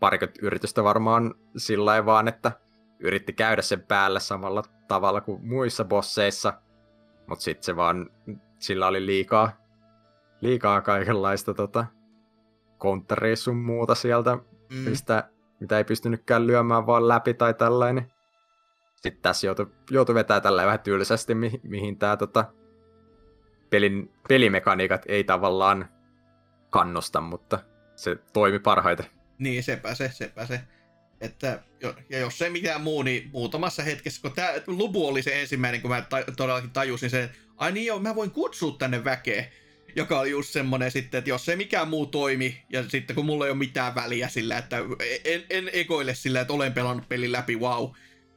parikymmentä 0.00 0.46
yritystä 0.46 0.84
varmaan 0.84 1.34
sillä 1.56 2.06
vaan, 2.06 2.28
että 2.28 2.52
yritti 3.00 3.32
käydä 3.32 3.62
sen 3.62 3.82
päällä 3.82 4.20
samalla 4.20 4.62
tavalla 4.88 5.20
kuin 5.20 5.46
muissa 5.46 5.84
bosseissa, 5.84 6.52
mutta 7.26 7.42
sitten 7.42 7.64
se 7.64 7.76
vaan, 7.76 8.10
sillä 8.60 8.86
oli 8.86 9.06
liikaa, 9.06 9.52
liikaa 10.40 10.80
kaikenlaista 10.80 11.54
tota, 11.54 11.86
kontteria 12.78 13.36
sun 13.36 13.56
muuta 13.56 13.94
sieltä, 13.94 14.36
mm. 14.36 14.76
mistä, 14.76 15.30
mitä 15.60 15.78
ei 15.78 15.84
pystynytkään 15.84 16.46
lyömään 16.46 16.86
vaan 16.86 17.08
läpi 17.08 17.34
tai 17.34 17.54
tällainen. 17.54 18.12
Sitten 18.96 19.22
tässä 19.22 19.46
joutui, 19.46 19.66
joutui 19.90 20.14
vetää 20.14 20.40
tällä 20.40 20.64
vähän 20.64 20.80
tylsästi, 20.80 21.34
mi- 21.34 21.60
mihin 21.62 21.98
tämä 21.98 22.16
tota, 22.16 22.44
pelin, 23.70 24.12
pelimekaniikat 24.28 25.02
ei 25.08 25.24
tavallaan 25.24 25.88
kannusta, 26.70 27.20
mutta 27.20 27.58
se 27.96 28.16
toimi 28.32 28.58
parhaiten. 28.58 29.06
Niin, 29.38 29.62
sepä 29.62 29.94
se, 29.94 30.10
sepä 30.12 30.46
se. 30.46 30.60
Että, 31.20 31.62
ja 32.08 32.18
jos 32.18 32.38
se 32.38 32.50
mitään 32.50 32.80
muu, 32.80 33.02
niin 33.02 33.30
muutamassa 33.32 33.82
hetkessä, 33.82 34.22
kun 34.22 34.32
tämä 34.32 34.52
lubu 34.66 35.06
oli 35.06 35.22
se 35.22 35.40
ensimmäinen, 35.40 35.80
kun 35.80 35.90
mä 35.90 36.02
ta- 36.02 36.32
todellakin 36.36 36.70
tajusin 36.70 37.10
sen, 37.10 37.30
ai 37.56 37.72
niin 37.72 37.86
joo, 37.86 37.98
mä 37.98 38.14
voin 38.14 38.30
kutsua 38.30 38.76
tänne 38.78 39.04
väkeä. 39.04 39.44
Joka 39.96 40.20
oli 40.20 40.30
just 40.30 40.50
semmonen 40.50 40.90
sitten, 40.90 41.18
että 41.18 41.30
jos 41.30 41.44
se 41.44 41.56
mikään 41.56 41.88
muu 41.88 42.06
toimi, 42.06 42.62
ja 42.68 42.88
sitten 42.88 43.16
kun 43.16 43.26
mulla 43.26 43.44
ei 43.44 43.50
ole 43.50 43.58
mitään 43.58 43.94
väliä 43.94 44.28
sillä, 44.28 44.58
että 44.58 44.76
en, 45.24 45.44
en 45.50 45.70
ekoile 45.72 46.14
sillä, 46.14 46.40
että 46.40 46.52
olen 46.52 46.72
pelannut 46.72 47.08
pelin 47.08 47.32
läpi, 47.32 47.56
wow, 47.56 47.90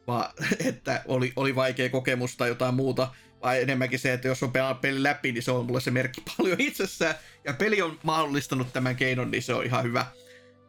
vaan 0.07 0.33
että 0.69 1.03
oli, 1.07 1.33
oli 1.35 1.55
vaikea 1.55 1.89
kokemus 1.89 2.37
tai 2.37 2.49
jotain 2.49 2.75
muuta, 2.75 3.13
vai 3.43 3.61
enemmänkin 3.61 3.99
se, 3.99 4.13
että 4.13 4.27
jos 4.27 4.43
on 4.43 4.51
pelannut 4.51 4.81
pelin 4.81 5.03
läpi, 5.03 5.31
niin 5.31 5.43
se 5.43 5.51
on 5.51 5.65
mulle 5.65 5.81
se 5.81 5.91
merkki 5.91 6.21
paljon 6.37 6.61
itsessään, 6.61 7.15
ja 7.45 7.53
peli 7.53 7.81
on 7.81 7.99
mahdollistanut 8.03 8.73
tämän 8.73 8.95
keinon, 8.95 9.31
niin 9.31 9.43
se 9.43 9.53
on 9.53 9.65
ihan 9.65 9.83
hyvä. 9.83 10.05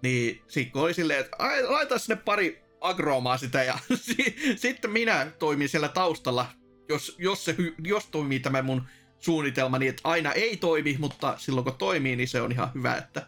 Niin 0.04 0.42
sitten 0.48 0.82
oli 0.82 0.94
silleen, 0.94 1.20
että 1.20 1.36
laita 1.68 1.98
sinne 1.98 2.22
pari 2.24 2.62
agroomaa 2.80 3.36
sitä, 3.36 3.62
ja 3.62 3.78
sitten 4.56 4.90
minä 4.90 5.32
toimin 5.38 5.68
siellä 5.68 5.88
taustalla, 5.88 6.46
jos, 6.88 7.16
jos, 7.18 7.44
se, 7.44 7.56
jos 7.84 8.06
toimii 8.06 8.40
tämä 8.40 8.62
mun 8.62 8.82
suunnitelma, 9.18 9.78
niin 9.78 9.90
että 9.90 10.08
aina 10.08 10.32
ei 10.32 10.56
toimi, 10.56 10.96
mutta 10.98 11.34
silloin 11.38 11.64
kun 11.64 11.78
toimii, 11.78 12.16
niin 12.16 12.28
se 12.28 12.40
on 12.40 12.52
ihan 12.52 12.70
hyvä, 12.74 12.96
että 12.96 13.26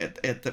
et, 0.00 0.18
et, 0.22 0.44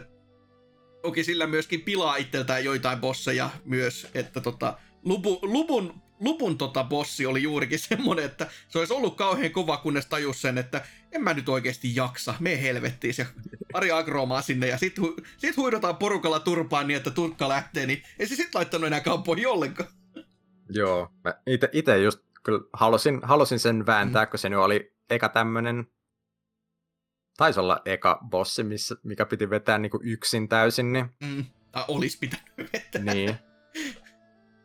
toki 1.01 1.23
sillä 1.23 1.47
myöskin 1.47 1.81
pilaa 1.81 2.15
itseltään 2.15 2.63
joitain 2.63 2.99
bosseja 2.99 3.49
myös, 3.65 4.07
että 4.13 4.41
tota, 4.41 4.77
lupu, 5.05 5.39
lupun 5.41 6.01
lupun 6.19 6.57
tota 6.57 6.83
bossi 6.83 7.25
oli 7.25 7.43
juurikin 7.43 7.79
semmonen, 7.89 8.25
että 8.25 8.47
se 8.69 8.79
olisi 8.79 8.93
ollut 8.93 9.17
kauhean 9.17 9.51
kova, 9.51 9.77
kunnes 9.77 10.05
tajus 10.05 10.41
sen, 10.41 10.57
että 10.57 10.85
en 11.11 11.23
mä 11.23 11.33
nyt 11.33 11.49
oikeasti 11.49 11.95
jaksa, 11.95 12.33
me 12.39 12.61
helvettiin 12.61 13.13
se 13.13 13.27
Ari 13.73 13.91
Agromaa 13.91 14.41
sinne 14.41 14.67
ja 14.67 14.77
sit, 14.77 14.99
hu- 14.99 15.25
sit 15.37 15.57
huidotaan 15.57 15.97
porukalla 15.97 16.39
turpaan 16.39 16.87
niin, 16.87 16.97
että 16.97 17.11
turkka 17.11 17.49
lähtee, 17.49 17.85
niin 17.85 18.03
ei 18.19 18.27
se 18.27 18.35
sit 18.35 18.55
laittanut 18.55 18.87
enää 18.87 19.01
kauppoihin 19.01 19.47
ollenkaan. 19.47 19.89
Joo, 20.69 21.09
mä 21.23 21.33
ite, 21.47 21.69
ite 21.71 21.97
just 21.97 22.19
kyllä 22.43 22.59
halusin, 22.73 23.19
halusin 23.23 23.59
sen 23.59 23.85
vääntää, 23.85 24.25
mm. 24.25 24.29
kun 24.29 24.39
se 24.39 24.49
nyt 24.49 24.59
oli 24.59 24.95
eka 25.09 25.29
tämmönen, 25.29 25.87
taisi 27.37 27.59
olla 27.59 27.81
eka 27.85 28.19
bossi, 28.29 28.63
missä, 28.63 28.95
mikä 29.03 29.25
piti 29.25 29.49
vetää 29.49 29.77
niinku 29.77 29.99
yksin 30.03 30.49
täysin, 30.49 30.93
niin... 30.93 31.05
Mm. 31.23 31.45
Tai 31.71 31.85
olisi 31.87 32.17
pitänyt 32.17 32.73
vetää. 32.73 33.13
Niin. 33.13 33.37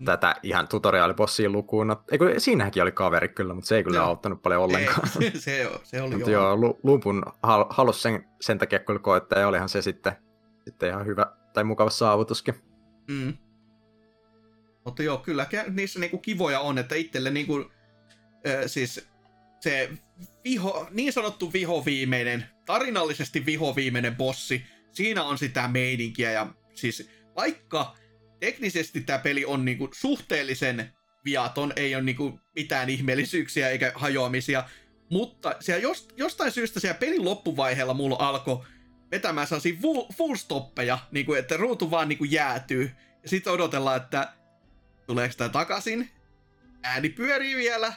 Tätä 0.05 0.35
ihan 0.43 0.69
tutoriaalibossiin 0.69 1.53
lukuun. 1.53 1.97
Eikö, 2.13 2.41
siinäkin 2.41 2.83
oli 2.83 2.93
kaveri 2.93 3.29
kyllä, 3.29 3.55
mutta 3.55 3.69
se 3.69 3.77
ei 3.77 3.85
kyllä 3.85 3.97
joo. 3.97 4.07
auttanut 4.07 4.43
paljon 4.43 4.63
ollenkaan. 4.63 5.09
Ei, 5.21 5.31
se, 5.41 5.71
se 5.83 6.03
oli 6.03 6.21
joo. 6.21 6.29
joo 6.31 6.77
lupun 6.83 7.23
hal, 7.43 7.65
halus 7.71 8.03
sen, 8.03 8.25
sen 8.41 8.59
takia 8.59 8.79
kyllä 8.79 9.01
koettaa, 9.01 9.39
ja 9.39 9.49
olihan 9.49 9.69
se 9.69 9.83
sitten, 9.83 10.13
sitten 10.65 10.89
ihan 10.89 11.07
hyvä 11.07 11.27
tai 11.53 11.65
mukava 11.65 11.91
saavutuskin. 11.91 12.55
Mm. 13.11 13.37
Mutta 14.85 15.03
joo, 15.03 15.19
kyllä 15.19 15.47
niissä 15.71 16.01
niinku 16.01 16.19
kivoja 16.19 16.61
on, 16.61 16.79
että 16.79 16.95
itselle 16.95 17.31
niinku, 17.31 17.71
äh, 18.47 18.63
siis 18.67 19.09
se 19.61 19.91
viho, 20.45 20.87
niin 20.91 21.13
sanottu 21.13 21.53
vihoviimeinen, 21.53 22.45
tarinallisesti 22.67 23.47
vihoviimeinen 23.47 24.17
bossi, 24.17 24.65
siinä 24.93 25.25
on 25.25 25.39
sitä 25.39 25.69
meininkiä 25.69 26.31
ja 26.31 26.47
siis 26.75 27.11
vaikka 27.37 27.95
teknisesti 28.41 29.01
tämä 29.01 29.19
peli 29.19 29.45
on 29.45 29.65
niinku 29.65 29.89
suhteellisen 29.93 30.93
viaton, 31.25 31.73
ei 31.77 31.95
ole 31.95 32.03
niinku 32.03 32.41
mitään 32.55 32.91
ihmeellisyyksiä 32.91 33.71
eikä 33.71 33.93
hajoamisia, 33.95 34.65
mutta 35.11 35.55
siellä 35.61 35.83
jost, 35.83 36.13
jostain 36.17 36.53
syystä 36.53 36.81
siellä 36.81 36.99
pelin 36.99 37.25
loppuvaiheella 37.25 37.95
mulla 37.95 38.17
alkoi 38.19 38.65
vetämään 39.11 39.47
sellaisia 39.47 39.77
full, 39.83 40.07
full 40.17 40.35
stoppeja, 40.35 40.99
niinku, 41.11 41.35
että 41.35 41.57
ruutu 41.57 41.91
vaan 41.91 42.09
niinku 42.09 42.25
jäätyy. 42.25 42.91
Ja 43.23 43.29
sitten 43.29 43.53
odotellaan, 43.53 43.97
että 43.97 44.33
tuleeko 45.07 45.35
tämä 45.37 45.49
takaisin. 45.49 46.11
Ääni 46.83 47.09
pyörii 47.09 47.57
vielä. 47.57 47.93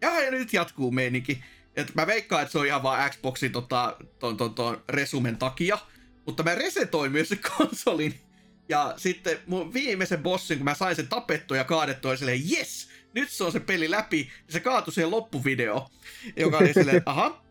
Ja, 0.00 0.20
ja 0.20 0.30
nyt 0.30 0.52
jatkuu 0.52 0.90
meininki. 0.90 1.44
Et 1.76 1.94
mä 1.94 2.06
veikkaan, 2.06 2.42
että 2.42 2.52
se 2.52 2.58
on 2.58 2.66
ihan 2.66 2.82
vaan 2.82 3.10
Xboxin 3.10 3.52
tota, 3.52 3.96
ton, 4.18 4.36
ton, 4.36 4.54
ton 4.54 4.82
resumen 4.88 5.36
takia. 5.36 5.78
Mutta 6.26 6.42
mä 6.42 6.54
resetoin 6.54 7.12
myös 7.12 7.34
konsolin. 7.56 8.20
Ja 8.68 8.94
sitten 8.96 9.38
mun 9.46 9.74
viimeisen 9.74 10.22
bossin, 10.22 10.58
kun 10.58 10.64
mä 10.64 10.74
sain 10.74 10.96
sen 10.96 11.08
tapettua 11.08 11.56
ja 11.56 11.64
kaadettua, 11.64 12.16
silleen, 12.16 12.42
yes, 12.52 12.88
nyt 13.14 13.30
se 13.30 13.44
on 13.44 13.52
se 13.52 13.60
peli 13.60 13.90
läpi. 13.90 14.30
Ja 14.46 14.52
se 14.52 14.60
kaatui 14.60 14.94
siihen 14.94 15.10
loppuvideo, 15.10 15.88
joka 16.36 16.58
oli 16.58 16.74
silleen, 16.74 17.02
aha. 17.06 17.44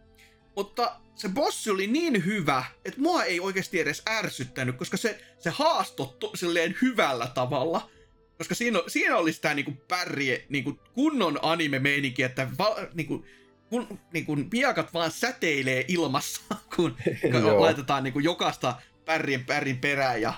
Mutta 0.56 0.95
se 1.15 1.30
bossi 1.30 1.69
oli 1.69 1.88
niin 1.88 2.26
hyvä, 2.26 2.64
että 2.85 3.02
mua 3.02 3.23
ei 3.23 3.39
oikeasti 3.39 3.80
edes 3.80 4.03
ärsyttänyt, 4.10 4.77
koska 4.77 4.98
se, 4.98 5.23
se 5.39 5.49
haastoi 5.49 6.15
silleen 6.35 6.76
hyvällä 6.81 7.27
tavalla. 7.27 7.89
Koska 8.38 8.56
siinä, 8.56 8.80
siinä 8.88 9.18
oli 9.18 9.34
sitä 9.34 9.53
niinku 9.53 9.72
pärje, 9.88 10.45
niinku 10.49 10.80
kunnon 10.94 11.39
anime-meininki, 11.41 12.23
että 12.23 12.48
va, 12.57 12.76
niinku, 12.94 13.26
kun 13.69 13.99
niinku, 14.14 14.38
piakat 14.49 14.94
vaan 14.94 15.11
säteilee 15.11 15.85
ilmassa, 15.88 16.41
kun 16.76 16.98
laitetaan 17.60 18.03
niinku 18.03 18.19
jokaista 18.19 18.81
pärrin 19.06 19.45
pärrin 19.45 19.77
perään 19.77 20.22
ja 20.22 20.34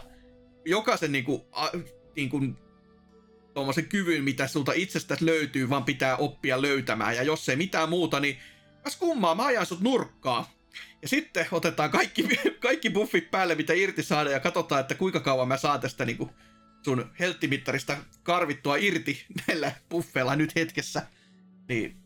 jokaisen 0.69 1.11
niinku, 1.11 1.47
a, 1.51 1.67
niinku, 2.15 2.41
tuommoisen 3.53 3.85
kyvyn, 3.85 4.23
mitä 4.23 4.47
sulta 4.47 4.73
itsestäsi 4.73 5.25
löytyy, 5.25 5.69
vaan 5.69 5.83
pitää 5.83 6.15
oppia 6.15 6.61
löytämään. 6.61 7.15
Ja 7.15 7.23
jos 7.23 7.49
ei 7.49 7.55
mitään 7.55 7.89
muuta, 7.89 8.19
niin 8.19 8.37
kas 8.83 8.95
kummaa, 8.95 9.35
mä 9.35 9.45
ajan 9.45 9.65
sut 9.65 9.81
nurkkaa. 9.81 10.51
Ja 11.01 11.07
sitten 11.07 11.47
otetaan 11.51 11.91
kaikki, 11.91 12.27
kaikki 12.59 12.89
buffit 12.89 13.31
päälle, 13.31 13.55
mitä 13.55 13.73
irti 13.73 14.03
saada, 14.03 14.29
ja 14.29 14.39
katsotaan, 14.39 14.81
että 14.81 14.95
kuinka 14.95 15.19
kauan 15.19 15.47
mä 15.47 15.57
saan 15.57 15.79
tästä 15.79 16.05
niinku, 16.05 16.29
sun 16.85 17.11
helttimittarista 17.19 17.97
karvittua 18.23 18.75
irti 18.75 19.25
näillä 19.47 19.71
buffeilla 19.89 20.35
nyt 20.35 20.55
hetkessä, 20.55 21.07
niin 21.69 21.97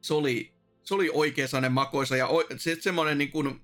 se 0.00 0.14
oli, 0.14 0.52
se 0.82 0.94
oli 0.94 1.10
oikein 1.12 1.48
sellainen 1.48 1.72
makoisa 1.72 2.16
ja 2.16 2.28
se, 2.56 2.76
semmoinen 2.80 3.18
niin 3.18 3.30
kuin, 3.30 3.60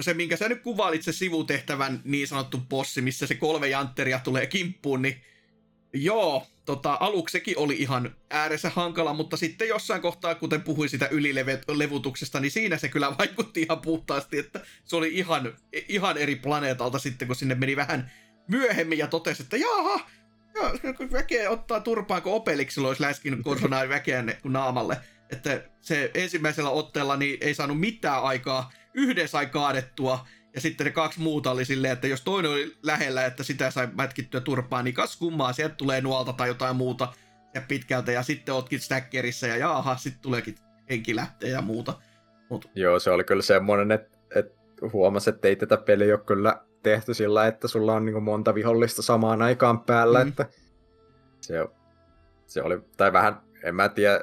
se, 0.00 0.14
minkä 0.14 0.36
sä 0.36 0.48
nyt 0.48 0.62
kuvailit 0.62 1.02
se 1.02 1.12
sivutehtävän 1.12 2.00
niin 2.04 2.28
sanottu 2.28 2.58
bossi, 2.68 3.00
missä 3.00 3.26
se 3.26 3.34
kolme 3.34 3.68
jantteria 3.68 4.18
tulee 4.18 4.46
kimppuun, 4.46 5.02
niin 5.02 5.20
joo, 5.92 6.46
tota, 6.64 6.96
aluksi 7.00 7.32
sekin 7.32 7.58
oli 7.58 7.76
ihan 7.76 8.16
ääressä 8.30 8.70
hankala, 8.70 9.14
mutta 9.14 9.36
sitten 9.36 9.68
jossain 9.68 10.02
kohtaa, 10.02 10.34
kuten 10.34 10.62
puhuin 10.62 10.88
sitä 10.88 11.08
ylilevutuksesta, 11.08 12.40
niin 12.40 12.50
siinä 12.50 12.78
se 12.78 12.88
kyllä 12.88 13.12
vaikutti 13.18 13.62
ihan 13.62 13.80
puhtaasti, 13.80 14.38
että 14.38 14.60
se 14.84 14.96
oli 14.96 15.08
ihan, 15.14 15.52
ihan 15.88 16.18
eri 16.18 16.36
planeetalta 16.36 16.98
sitten, 16.98 17.28
kun 17.28 17.36
sinne 17.36 17.54
meni 17.54 17.76
vähän 17.76 18.12
myöhemmin 18.48 18.98
ja 18.98 19.06
totesi, 19.06 19.42
että 19.42 19.56
jaha, 19.56 20.06
joo, 20.54 20.72
väkeä 21.12 21.50
ottaa 21.50 21.80
turpaan, 21.80 22.22
kun 22.22 22.32
Opeliksilla 22.34 22.88
olisi 22.88 23.02
läskinyt 23.02 23.40
konsonaan 23.42 23.88
väkeä 23.88 24.24
naamalle. 24.44 24.96
Että 25.30 25.64
se 25.80 26.10
ensimmäisellä 26.14 26.70
otteella 26.70 27.16
niin 27.16 27.38
ei 27.40 27.54
saanut 27.54 27.80
mitään 27.80 28.22
aikaa, 28.22 28.72
yhden 28.94 29.28
sai 29.28 29.46
kaadettua, 29.46 30.26
ja 30.54 30.60
sitten 30.60 30.84
ne 30.84 30.90
kaksi 30.90 31.20
muuta 31.20 31.50
oli 31.50 31.64
silleen, 31.64 31.92
että 31.92 32.06
jos 32.06 32.20
toinen 32.20 32.50
oli 32.50 32.76
lähellä, 32.82 33.24
että 33.26 33.42
sitä 33.42 33.70
sai 33.70 33.88
mätkittyä 33.92 34.40
turpaan, 34.40 34.84
niin 34.84 34.94
kas 34.94 35.16
kummaa, 35.16 35.52
sieltä 35.52 35.74
tulee 35.74 36.00
nuolta 36.00 36.32
tai 36.32 36.48
jotain 36.48 36.76
muuta 36.76 37.12
ja 37.54 37.62
pitkältä, 37.68 38.12
ja 38.12 38.22
sitten 38.22 38.54
ootkin 38.54 38.80
stackerissa, 38.80 39.46
ja 39.46 39.56
jaaha, 39.56 39.96
sitten 39.96 40.22
tuleekin 40.22 40.54
henkilähteä 40.90 41.50
ja 41.50 41.62
muuta. 41.62 41.94
Mut. 42.50 42.70
Joo, 42.74 42.98
se 42.98 43.10
oli 43.10 43.24
kyllä 43.24 43.42
semmoinen, 43.42 43.92
että, 43.92 44.18
että 44.36 44.54
huomasi, 44.92 45.30
että 45.30 45.48
ei 45.48 45.56
tätä 45.56 45.76
peliä 45.76 46.14
ole 46.14 46.24
kyllä 46.24 46.62
tehty 46.82 47.14
sillä, 47.14 47.46
että 47.46 47.68
sulla 47.68 47.92
on 47.92 48.04
niin 48.04 48.22
monta 48.22 48.54
vihollista 48.54 49.02
samaan 49.02 49.42
aikaan 49.42 49.80
päällä, 49.80 50.24
mm. 50.24 50.28
että 50.28 50.46
se, 51.40 51.54
se 52.46 52.62
oli, 52.62 52.80
tai 52.96 53.12
vähän, 53.12 53.40
en 53.64 53.74
mä 53.74 53.88
tiedä, 53.88 54.20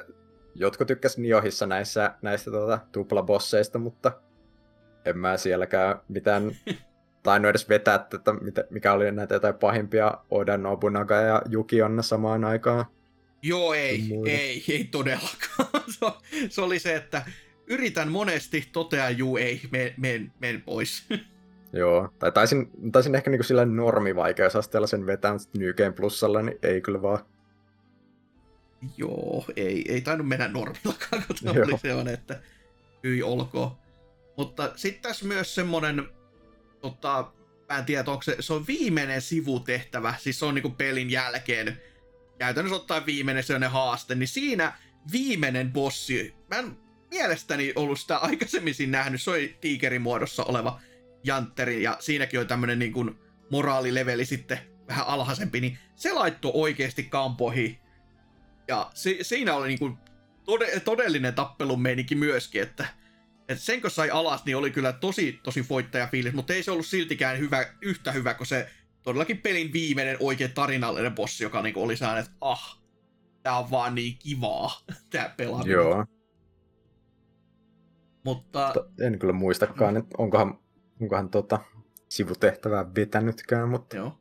jotkut 0.54 0.86
tykkäs 0.86 1.18
Niohissa 1.18 1.66
näissä, 1.66 2.14
näistä 2.22 2.50
tuota, 2.50 2.78
tuplabosseista, 2.92 3.78
mutta 3.78 4.12
en 5.04 5.18
mä 5.18 5.36
sielläkään 5.36 6.00
mitään 6.08 6.56
tainnut 7.22 7.48
edes 7.48 7.68
vetää, 7.68 7.94
että 7.94 8.34
mikä 8.70 8.92
oli 8.92 9.12
näitä 9.12 9.34
jotain 9.34 9.54
pahimpia 9.54 10.14
Oda 10.30 10.56
Nobunaga 10.56 11.14
ja 11.14 11.42
Yuki 11.52 11.82
Onna 11.82 12.02
samaan 12.02 12.44
aikaan. 12.44 12.84
Joo, 13.42 13.74
ei, 13.74 14.02
ei, 14.26 14.64
ei 14.68 14.84
todellakaan. 14.84 15.68
se 16.50 16.60
oli 16.60 16.78
se, 16.78 16.94
että 16.94 17.22
yritän 17.66 18.08
monesti, 18.08 18.68
totean 18.72 19.18
juu, 19.18 19.36
ei, 19.36 19.60
men, 19.70 19.94
men, 19.96 20.32
men 20.40 20.62
pois. 20.62 21.06
Joo, 21.72 22.08
tai 22.18 22.32
taisin, 22.32 22.70
taisin 22.92 23.14
ehkä 23.14 23.30
niinku 23.30 23.44
sillä 23.44 23.64
normivaikeusasteella 23.64 24.86
sen 24.86 25.06
vetää, 25.06 25.32
mutta 25.32 25.58
New 25.58 25.74
Game 25.74 25.92
Plusalla, 25.92 26.42
niin 26.42 26.58
ei 26.62 26.80
kyllä 26.80 27.02
vaan. 27.02 27.18
Joo, 28.96 29.44
ei, 29.56 29.84
ei 29.88 30.00
tainnut 30.00 30.28
mennä 30.28 30.48
normillakaan, 30.48 31.22
kun 31.26 31.36
se 31.36 31.50
oli 31.50 31.78
se 31.78 31.94
on, 31.94 32.08
että 32.08 32.40
hyi 33.04 33.22
olkoon. 33.22 33.70
Mutta 34.40 34.72
sitten 34.76 35.02
tässä 35.02 35.24
myös 35.24 35.54
semmonen, 35.54 36.08
tota, 36.80 37.32
mä 37.68 37.78
en 37.78 37.84
tiedä, 37.84 38.10
onko 38.10 38.22
se, 38.22 38.36
se 38.40 38.52
on 38.52 38.66
viimeinen 38.66 39.22
sivutehtävä, 39.22 40.14
siis 40.18 40.38
se 40.38 40.44
on 40.44 40.54
niinku 40.54 40.70
pelin 40.70 41.10
jälkeen, 41.10 41.80
käytännössä 42.38 42.76
ottaen 42.76 43.06
viimeinen 43.06 43.42
sellainen 43.42 43.70
haaste, 43.70 44.14
niin 44.14 44.28
siinä 44.28 44.72
viimeinen 45.12 45.72
bossi, 45.72 46.34
mä 46.50 46.56
en 46.58 46.76
mielestäni 47.10 47.72
ollut 47.76 48.00
sitä 48.00 48.16
aikaisemmin 48.16 48.74
siinä 48.74 48.98
nähnyt, 48.98 49.22
se 49.22 49.30
oli 49.30 49.56
tiikerin 49.60 50.02
muodossa 50.02 50.44
oleva 50.44 50.80
jantteri, 51.24 51.82
ja 51.82 51.96
siinäkin 52.00 52.40
on 52.40 52.46
tämmönen 52.46 52.78
niin 52.78 52.92
kuin 52.92 53.14
moraalileveli 53.50 54.24
sitten 54.24 54.58
vähän 54.88 55.06
alhaisempi, 55.06 55.60
niin 55.60 55.78
se 55.94 56.12
laittoi 56.12 56.52
oikeasti 56.54 57.02
kampoihin. 57.02 57.78
Ja 58.68 58.90
se, 58.94 59.16
siinä 59.22 59.54
oli 59.54 59.68
niin 59.68 59.78
kuin 59.78 59.98
tode, 60.44 60.80
todellinen 60.80 61.34
tappelun 61.34 61.82
meininki 61.82 62.14
myöskin, 62.14 62.62
että, 62.62 62.99
että 63.50 63.64
sen 63.64 63.80
kun 63.80 63.90
sai 63.90 64.10
alas, 64.10 64.44
niin 64.44 64.56
oli 64.56 64.70
kyllä 64.70 64.92
tosi, 64.92 65.40
tosi 65.42 65.66
voittajafiilis, 65.68 66.34
mutta 66.34 66.52
ei 66.52 66.62
se 66.62 66.70
ollut 66.70 66.86
siltikään 66.86 67.38
hyvä, 67.38 67.66
yhtä 67.82 68.12
hyvä 68.12 68.34
kuin 68.34 68.46
se 68.46 68.70
todellakin 69.02 69.38
pelin 69.38 69.72
viimeinen 69.72 70.16
oikein 70.20 70.52
tarinallinen 70.52 71.14
bossi, 71.14 71.44
joka 71.44 71.62
niin 71.62 71.78
oli 71.78 71.96
sellainen, 71.96 72.24
että 72.24 72.36
ah, 72.40 72.80
tää 73.42 73.58
on 73.58 73.70
vaan 73.70 73.94
niin 73.94 74.18
kivaa, 74.18 74.70
tää 75.10 75.34
pelaaminen. 75.36 75.72
Joo. 75.72 76.06
Mutta... 78.24 78.74
En 79.00 79.18
kyllä 79.18 79.32
muistakaan, 79.32 79.96
että 79.96 80.14
onkohan 80.18 80.58
onkohan 81.00 81.30
tota 81.30 81.58
sivutehtävää 82.08 82.94
vetänytkään, 82.94 83.68
mutta 83.68 83.96
Joo. 83.96 84.19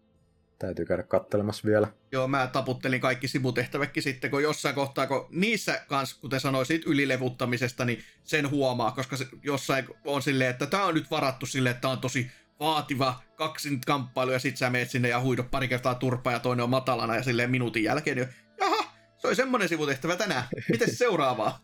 Täytyy 0.60 0.86
käydä 0.86 1.04
kattelemassa 1.04 1.68
vielä. 1.68 1.88
Joo, 2.12 2.28
mä 2.28 2.48
taputtelin 2.48 3.02
kaikki 3.02 3.28
sivutehtävätkin 3.28 4.04
sitten, 4.04 4.32
kun 4.32 4.44
jossain 4.44 4.76
kohtaa, 4.76 5.08
kun 5.08 5.28
niissä 5.32 5.82
kanssa, 5.88 6.22
kuten 6.22 6.40
sanoisit, 6.40 6.86
ylilevuttamisesta, 6.86 7.86
niin 7.86 8.04
sen 8.24 8.50
huomaa, 8.50 8.92
koska 8.92 9.18
se 9.18 9.28
jossain 9.44 9.88
on 10.06 10.22
silleen, 10.22 10.50
että 10.50 10.66
tämä 10.66 10.86
on 10.86 10.94
nyt 10.94 11.12
varattu 11.12 11.46
silleen, 11.46 11.72
että 11.72 11.82
tämä 11.82 11.92
on 11.92 12.00
tosi 12.00 12.32
vaativa 12.60 13.22
kaksin 13.36 13.82
kamppailu, 13.82 14.32
ja 14.32 14.40
sit 14.40 14.58
sä 14.58 14.70
meet 14.70 14.90
sinne 14.90 15.10
ja 15.10 15.22
huidot 15.22 15.52
pari 15.52 15.68
kertaa 15.68 15.96
turpaa, 15.96 16.34
ja 16.34 16.40
toinen 16.40 16.64
on 16.64 16.70
matalana, 16.70 17.16
ja 17.16 17.24
silleen 17.24 17.52
minuutin 17.52 17.84
jälkeen, 17.84 18.18
niin 18.18 18.30
jaha, 18.60 18.92
Se 19.18 19.28
oli 19.28 19.36
semmonen 19.36 19.70
sivutehtävä 19.70 20.16
tänään. 20.16 20.44
Miten 20.72 20.96
seuraavaa? 21.04 21.60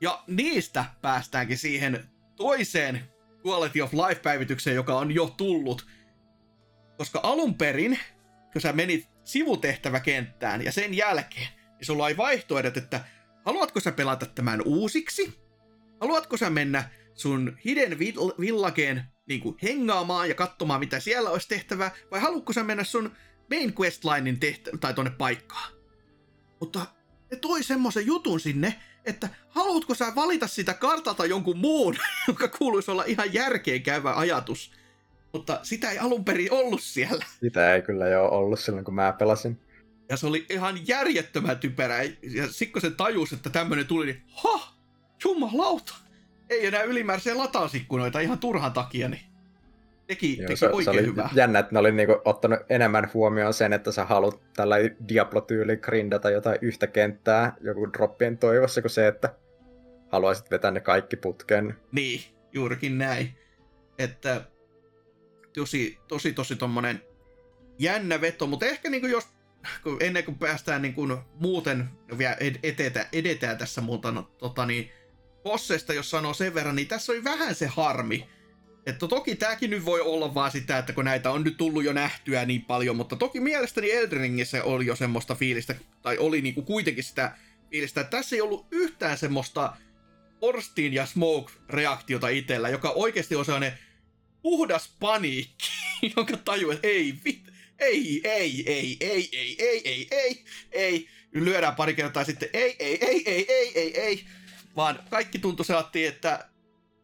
Ja 0.00 0.22
niistä 0.26 0.84
päästäänkin 1.02 1.58
siihen 1.58 2.04
toiseen 2.36 3.04
Quality 3.46 3.80
of 3.80 3.92
Life-päivitykseen, 3.92 4.76
joka 4.76 4.98
on 4.98 5.12
jo 5.12 5.34
tullut. 5.36 5.86
Koska 6.96 7.20
alun 7.22 7.54
perin, 7.54 7.98
kun 8.52 8.62
sä 8.62 8.72
menit 8.72 9.08
sivutehtäväkenttään 9.24 10.64
ja 10.64 10.72
sen 10.72 10.94
jälkeen, 10.94 11.48
niin 11.56 11.86
sulla 11.86 12.04
oli 12.04 12.16
vaihtoehdot, 12.16 12.76
että 12.76 13.04
haluatko 13.44 13.80
sä 13.80 13.92
pelata 13.92 14.26
tämän 14.26 14.62
uusiksi? 14.64 15.38
Haluatko 16.00 16.36
sä 16.36 16.50
mennä 16.50 16.90
sun 17.14 17.58
Hidden 17.64 17.98
Villageen 18.40 19.04
niin 19.28 19.40
kuin 19.40 19.56
hengaamaan 19.62 20.28
ja 20.28 20.34
katsomaan, 20.34 20.80
mitä 20.80 21.00
siellä 21.00 21.30
olisi 21.30 21.48
tehtävä, 21.48 21.90
vai 22.10 22.20
haluatko 22.20 22.52
sä 22.52 22.64
mennä 22.64 22.84
sun 22.84 23.16
main 23.50 23.74
questlinein 23.80 24.40
tehtä- 24.40 24.70
tai 24.80 24.94
tonne 24.94 25.10
paikkaan? 25.10 25.72
Mutta 26.60 26.86
ne 27.30 27.36
toi 27.36 27.62
semmoisen 27.62 28.06
jutun 28.06 28.40
sinne, 28.40 28.80
että 29.04 29.28
haluatko 29.48 29.94
sä 29.94 30.14
valita 30.14 30.46
sitä 30.46 30.74
kartalta 30.74 31.26
jonkun 31.26 31.58
muun, 31.58 31.96
joka 32.28 32.48
kuuluisi 32.48 32.90
olla 32.90 33.04
ihan 33.04 33.34
järkeen 33.34 33.82
käyvä 33.82 34.14
ajatus. 34.14 34.72
Mutta 35.34 35.60
sitä 35.62 35.90
ei 35.90 35.98
alun 35.98 36.24
perin 36.24 36.52
ollut 36.52 36.82
siellä. 36.82 37.24
Sitä 37.40 37.74
ei 37.74 37.82
kyllä 37.82 38.08
jo 38.08 38.28
ollut 38.28 38.60
silloin, 38.60 38.84
kun 38.84 38.94
mä 38.94 39.12
pelasin. 39.18 39.60
Ja 40.08 40.16
se 40.16 40.26
oli 40.26 40.46
ihan 40.50 40.88
järjettömän 40.88 41.58
typerä. 41.58 42.02
Ja 42.22 42.48
sitten 42.50 42.82
se 42.82 42.90
tajus, 42.90 43.32
että 43.32 43.50
tämmönen 43.50 43.86
tuli, 43.86 44.06
niin 44.06 44.22
ha! 44.44 44.74
Jumalauta! 45.24 45.94
Ei 46.50 46.66
enää 46.66 46.82
ylimääräisiä 46.82 47.38
latausikkunoita 47.38 48.20
ihan 48.20 48.38
turhan 48.38 48.72
takia, 48.72 49.08
niin 49.08 49.22
teki, 50.06 50.38
Joo, 50.38 50.46
teki 50.46 50.56
se, 50.56 50.66
oikein 50.66 50.84
se 50.84 50.90
oli 50.90 51.06
hyvää. 51.06 51.30
jännä, 51.34 51.58
että 51.58 51.72
ne 51.72 51.78
oli 51.78 51.92
niinku 51.92 52.20
ottanut 52.24 52.58
enemmän 52.68 53.10
huomioon 53.14 53.54
sen, 53.54 53.72
että 53.72 53.92
sä 53.92 54.04
haluat 54.04 54.40
tällä 54.56 54.76
Diablo-tyyli 55.08 55.76
grindata 55.76 56.30
jotain 56.30 56.58
yhtä 56.62 56.86
kenttää 56.86 57.56
joku 57.60 57.92
droppien 57.92 58.38
toivossa, 58.38 58.80
kuin 58.80 58.90
se, 58.90 59.08
että 59.08 59.34
haluaisit 60.08 60.50
vetää 60.50 60.70
ne 60.70 60.80
kaikki 60.80 61.16
putken. 61.16 61.76
Niin, 61.92 62.20
juurikin 62.52 62.98
näin. 62.98 63.38
Että 63.98 64.44
tosi, 65.54 65.98
tosi, 66.08 66.32
tosi 66.32 66.56
tommonen 66.56 67.02
jännä 67.78 68.20
veto, 68.20 68.46
mutta 68.46 68.66
ehkä 68.66 68.90
niinku 68.90 69.06
jos 69.06 69.28
ennen 70.00 70.24
kuin 70.24 70.38
päästään 70.38 70.82
niin 70.82 70.94
kuin 70.94 71.18
muuten 71.34 71.88
vielä 72.18 72.36
edetä, 72.62 73.06
edetään 73.12 73.58
tässä 73.58 73.80
muuta, 73.80 74.12
no, 74.12 74.22
tota 74.22 74.66
niin, 74.66 74.90
bosseista, 75.42 75.94
jos 75.94 76.10
sanoo 76.10 76.34
sen 76.34 76.54
verran, 76.54 76.76
niin 76.76 76.88
tässä 76.88 77.12
oli 77.12 77.24
vähän 77.24 77.54
se 77.54 77.66
harmi, 77.66 78.28
että 78.86 79.08
toki 79.08 79.36
tämäkin 79.36 79.70
nyt 79.70 79.84
voi 79.84 80.00
olla 80.00 80.34
vaan 80.34 80.50
sitä, 80.50 80.78
että 80.78 80.92
kun 80.92 81.04
näitä 81.04 81.30
on 81.30 81.44
nyt 81.44 81.56
tullut 81.56 81.84
jo 81.84 81.92
nähtyä 81.92 82.44
niin 82.44 82.62
paljon, 82.62 82.96
mutta 82.96 83.16
toki 83.16 83.40
mielestäni 83.40 83.90
Elden 83.90 84.20
Ringissä 84.20 84.64
oli 84.64 84.86
jo 84.86 84.96
semmoista 84.96 85.34
fiilistä, 85.34 85.74
tai 86.02 86.18
oli 86.18 86.42
niinku 86.42 86.62
kuitenkin 86.62 87.04
sitä 87.04 87.36
fiilistä, 87.70 88.00
että 88.00 88.16
tässä 88.16 88.36
ei 88.36 88.42
ollut 88.42 88.66
yhtään 88.70 89.18
semmoista 89.18 89.76
Orstin 90.40 90.92
ja 90.92 91.06
Smoke-reaktiota 91.06 92.28
itsellä, 92.28 92.68
joka 92.68 92.90
oikeasti 92.90 93.36
on 93.36 93.44
sellainen 93.44 93.78
puhdas 94.44 94.96
paniikki, 95.00 95.72
jonka 96.16 96.36
tajuu, 96.36 96.70
että 96.70 96.88
ei 96.88 97.14
vit, 97.24 97.42
ei, 97.78 98.20
ei, 98.24 98.62
ei, 98.66 98.96
ei, 99.00 99.28
ei, 99.30 99.56
ei, 99.58 99.88
ei, 99.88 100.08
ei, 100.10 100.44
ei, 100.72 101.08
lyödään 101.32 101.76
pari 101.76 101.94
kertaa 101.94 102.24
sitten, 102.24 102.48
ei, 102.52 102.76
ei, 102.78 102.98
ei, 103.04 103.22
ei, 103.26 103.46
ei, 103.48 103.72
ei, 103.74 104.00
ei, 104.00 104.24
vaan 104.76 104.98
kaikki 105.10 105.38
tuntui 105.38 105.66
sellainen, 105.66 106.08
että 106.08 106.48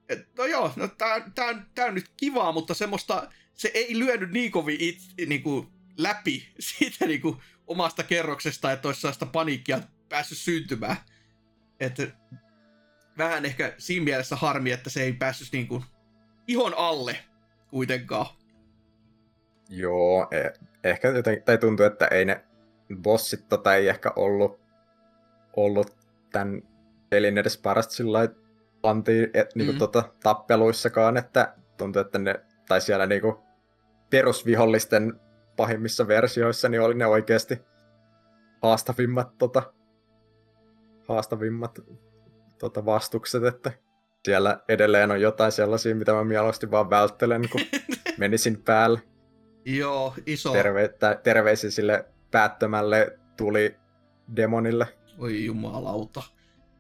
et, 0.09 0.37
no 0.39 0.47
joo, 0.47 0.73
no 0.77 0.89
tää, 0.89 1.31
tää, 1.35 1.67
tää 1.75 1.87
on 1.87 1.95
nyt 1.95 2.09
kivaa, 2.17 2.53
mutta 2.53 2.75
semmoista, 2.75 3.33
se 3.55 3.71
ei 3.75 3.99
lyönyt 3.99 4.31
niin 4.31 4.53
kovin 4.53 4.77
it, 4.81 4.99
niinku, 5.27 5.73
läpi 5.97 6.49
siitä 6.59 7.07
niinku, 7.07 7.43
omasta 7.67 8.03
kerroksesta, 8.03 8.73
että 8.73 8.89
olisi 8.89 9.01
sellaista 9.01 9.27
paniikkia 9.27 9.81
päässyt 10.09 10.39
syntymään. 10.39 10.97
Että 11.81 12.07
vähän 13.19 13.45
ehkä 13.45 13.75
siinä 13.79 14.05
mielessä 14.05 14.37
harmi, 14.37 14.71
että 14.71 14.91
se 14.91 15.03
ei 15.03 15.13
päässyt 15.13 15.53
niinku 15.53 15.85
ihon 16.47 16.75
alle 16.77 17.30
kuitenkaan. 17.71 18.27
Joo, 19.69 20.29
e- 20.31 20.53
ehkä 20.85 21.09
joten, 21.09 21.43
tai 21.43 21.59
tuntuu, 21.59 21.87
että 21.87 22.07
ei 22.07 22.25
ne 22.25 22.45
bossit 23.03 23.49
tota 23.49 23.75
ei 23.75 23.89
ehkä 23.89 24.13
ollut, 24.17 24.61
ollut 25.57 25.97
tämän 26.33 26.63
pelin 27.09 27.39
edes 27.39 27.59
parasta 27.59 27.95
sillä 27.95 28.29
pantiin 28.81 29.31
et, 29.35 29.55
niinku, 29.55 29.73
mm. 29.73 29.79
tota, 29.79 30.05
tappeluissakaan, 30.23 31.17
että 31.17 31.55
tuntuu, 31.77 32.01
että 32.01 32.19
ne, 32.19 32.41
tai 32.69 32.81
siellä 32.81 33.07
niinku, 33.07 33.43
perusvihollisten 34.11 35.21
pahimmissa 35.57 36.09
versioissa, 36.09 36.69
niin 36.69 36.81
oli 36.81 36.95
ne 36.95 37.07
oikeasti 37.07 37.61
haastavimmat, 38.63 39.39
tota, 39.39 39.73
haastavimmat 41.09 41.79
tota, 42.59 42.85
vastukset, 42.85 43.45
että 43.45 43.73
siellä 44.25 44.61
edelleen 44.69 45.11
on 45.11 45.21
jotain 45.21 45.53
sellaisia, 45.53 45.95
mitä 45.95 46.13
mä 46.13 46.25
mieluusti 46.25 46.71
vaan 46.71 46.91
välttelen, 46.91 47.49
kun 47.49 47.61
menisin 48.19 48.63
päälle. 48.63 49.03
Joo, 49.65 50.15
iso. 50.27 50.53
Terve, 50.53 50.91
terveisiä 51.23 51.71
sille 51.71 52.05
päättömälle 52.31 53.19
tuli 53.37 53.77
demonille. 54.37 54.87
Oi 55.19 55.45
jumalauta 55.45 56.23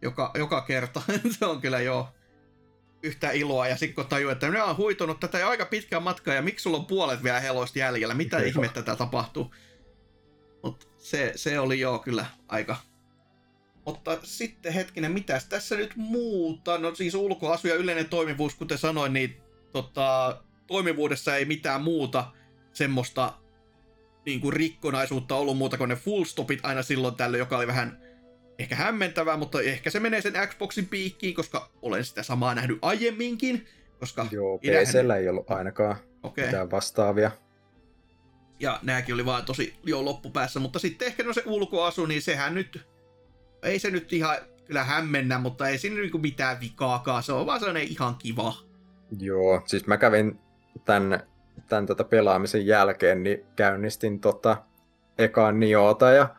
joka, 0.02 0.30
joka 0.38 0.60
kerta. 0.60 1.02
se 1.38 1.46
on 1.46 1.60
kyllä 1.60 1.80
jo 1.80 2.08
yhtä 3.02 3.30
iloa. 3.30 3.68
Ja 3.68 3.76
sitten 3.76 3.94
kun 3.94 4.06
tajuu, 4.06 4.30
että 4.30 4.46
minä 4.46 4.64
olen 4.64 4.76
huitunut 4.76 5.20
tätä 5.20 5.38
jo 5.38 5.48
aika 5.48 5.66
pitkään 5.66 6.02
matkaa 6.02 6.34
ja 6.34 6.42
miksi 6.42 6.62
sulla 6.62 6.76
on 6.76 6.86
puolet 6.86 7.22
vielä 7.22 7.40
heloista 7.40 7.78
jäljellä, 7.78 8.14
mitä 8.14 8.36
Joo. 8.38 8.46
ihmettä 8.46 8.82
tätä 8.82 8.96
tapahtuu. 8.96 9.54
Mutta 10.62 10.86
se, 10.98 11.32
se 11.36 11.60
oli 11.60 11.80
jo 11.80 11.98
kyllä 11.98 12.26
aika. 12.48 12.76
Mutta 13.86 14.18
sitten 14.22 14.72
hetkinen, 14.72 15.12
mitäs 15.12 15.46
tässä 15.46 15.76
nyt 15.76 15.96
muuta? 15.96 16.78
No 16.78 16.94
siis 16.94 17.14
ulkoasu 17.14 17.68
ja 17.68 17.74
yleinen 17.74 18.08
toimivuus, 18.08 18.54
kuten 18.54 18.78
sanoin, 18.78 19.12
niin 19.12 19.36
tota, 19.72 20.40
toimivuudessa 20.66 21.36
ei 21.36 21.44
mitään 21.44 21.82
muuta 21.82 22.32
semmoista 22.72 23.34
niin 24.26 24.40
kuin 24.40 24.52
rikkonaisuutta 24.52 25.36
ollut 25.36 25.56
muuta 25.56 25.78
kuin 25.78 25.88
ne 25.88 25.96
full 25.96 26.24
stopit 26.24 26.60
aina 26.62 26.82
silloin 26.82 27.14
tällöin, 27.14 27.38
joka 27.38 27.56
oli 27.56 27.66
vähän 27.66 27.98
ehkä 28.58 28.76
hämmentävää, 28.76 29.36
mutta 29.36 29.60
ehkä 29.60 29.90
se 29.90 30.00
menee 30.00 30.20
sen 30.20 30.34
Xboxin 30.46 30.86
piikkiin, 30.86 31.34
koska 31.34 31.70
olen 31.82 32.04
sitä 32.04 32.22
samaa 32.22 32.54
nähnyt 32.54 32.78
aiemminkin. 32.82 33.66
Koska 34.00 34.26
Joo, 34.30 34.58
PCllä 34.58 35.16
ei 35.16 35.28
ollut 35.28 35.50
ainakaan 35.50 35.96
okay. 36.22 36.44
mitään 36.44 36.70
vastaavia. 36.70 37.30
Ja 38.60 38.78
nämäkin 38.82 39.14
oli 39.14 39.26
vaan 39.26 39.44
tosi 39.44 39.74
jo 39.84 40.04
loppupäässä, 40.04 40.60
mutta 40.60 40.78
sitten 40.78 41.06
ehkä 41.06 41.22
no 41.22 41.32
se 41.32 41.42
ulkoasu, 41.46 42.06
niin 42.06 42.22
sehän 42.22 42.54
nyt, 42.54 42.86
ei 43.62 43.78
se 43.78 43.90
nyt 43.90 44.12
ihan 44.12 44.36
kyllä 44.64 44.84
hämmennä, 44.84 45.38
mutta 45.38 45.68
ei 45.68 45.78
siinä 45.78 46.00
niinku 46.00 46.18
mitään 46.18 46.60
vikaakaan, 46.60 47.22
se 47.22 47.32
on 47.32 47.46
vaan 47.46 47.60
sellainen 47.60 47.88
ihan 47.88 48.14
kiva. 48.14 48.54
Joo, 49.18 49.62
siis 49.66 49.86
mä 49.86 49.96
kävin 49.96 50.38
tämän, 50.84 51.20
tämän 51.68 51.86
tota 51.86 52.04
pelaamisen 52.04 52.66
jälkeen, 52.66 53.22
niin 53.22 53.46
käynnistin 53.56 54.20
tota 54.20 54.64
ekaan 55.18 55.60
Niota 55.60 56.10
ja 56.10 56.36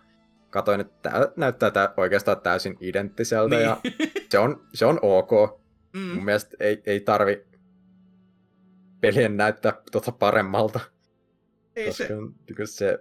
katoin, 0.49 0.81
että 0.81 1.09
tämä 1.09 1.27
näyttää 1.35 1.71
tää 1.71 1.93
oikeastaan 1.97 2.41
täysin 2.41 2.77
identtiseltä 2.79 3.55
niin. 3.55 3.65
ja 3.65 3.77
se 4.31 4.39
on, 4.39 4.67
se 4.73 4.85
on 4.85 4.99
ok. 5.01 5.61
Mm. 5.93 5.99
Mun 5.99 6.25
mielestä 6.25 6.57
ei, 6.59 6.81
ei 6.85 6.99
tarvi 6.99 7.43
pelien 9.01 9.37
näyttää 9.37 9.73
tuota 9.91 10.11
paremmalta. 10.11 10.79
Ei 11.75 11.87
koska 11.87 12.03
se... 12.65 12.65
Se, 12.65 12.99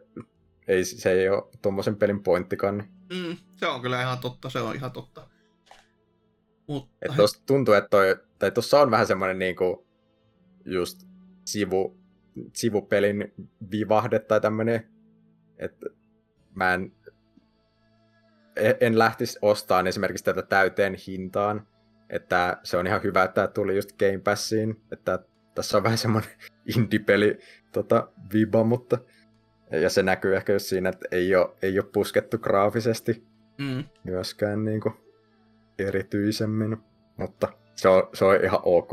ei, 0.69 0.85
se 0.85 1.13
ei 1.13 1.29
ole 1.29 1.43
tuommoisen 1.63 1.97
pelin 1.97 2.23
pointtikaan. 2.23 2.85
Mm, 3.11 3.37
se 3.57 3.67
on 3.67 3.83
kyllä 3.83 4.03
ihan 4.03 4.19
totta, 4.19 4.51
se 4.51 4.61
on 4.61 4.75
ihan 4.75 4.93
totta. 4.93 5.29
Mutta... 6.67 6.91
Et 7.03 7.17
tosta 7.17 7.43
tuntuu, 7.47 7.75
että 7.75 7.89
toi, 7.89 8.17
tai 8.39 8.51
tuossa 8.51 8.81
on 8.81 8.91
vähän 8.91 9.07
semmoinen 9.07 9.39
niinku 9.39 9.87
just 10.65 11.03
sivu, 11.45 12.01
sivupelin 12.53 13.35
vivahde 13.71 14.19
tai 14.19 14.41
tämmöinen, 14.41 14.91
että 15.59 15.87
mä 16.55 16.75
en 16.75 16.93
E- 18.57 18.77
en 18.81 18.99
lähtisi 18.99 19.39
ostamaan 19.43 19.87
esimerkiksi 19.87 20.25
tätä 20.25 20.43
täyteen 20.43 20.97
hintaan. 21.07 21.67
Että 22.11 22.57
se 22.63 22.77
on 22.77 22.87
ihan 22.87 23.03
hyvä, 23.03 23.23
että 23.23 23.35
tämä 23.35 23.47
tuli 23.47 23.77
just 23.77 23.93
Game 23.99 24.19
Passiin. 24.19 24.83
Että 24.93 25.19
tässä 25.55 25.77
on 25.77 25.83
vähän 25.83 25.99
semmoinen 25.99 26.31
indie-peli 26.77 27.39
tota, 27.73 28.09
viba, 28.33 28.65
mutta 28.65 28.99
ja 29.71 29.91
se 29.91 30.03
näkyy 30.03 30.37
ehkä 30.37 30.53
just 30.53 30.67
siinä, 30.67 30.89
että 30.89 31.09
ei 31.11 31.35
ole, 31.35 31.51
ei 31.63 31.79
ole 31.79 31.89
puskettu 31.93 32.39
graafisesti 32.39 33.25
mm. 33.59 33.85
myöskään 34.05 34.65
niin 34.65 34.81
kuin, 34.81 34.95
erityisemmin, 35.79 36.77
mutta 37.17 37.53
se 37.77 37.89
on, 37.89 38.09
se 38.15 38.25
on 38.25 38.45
ihan 38.45 38.61
ok. 38.63 38.91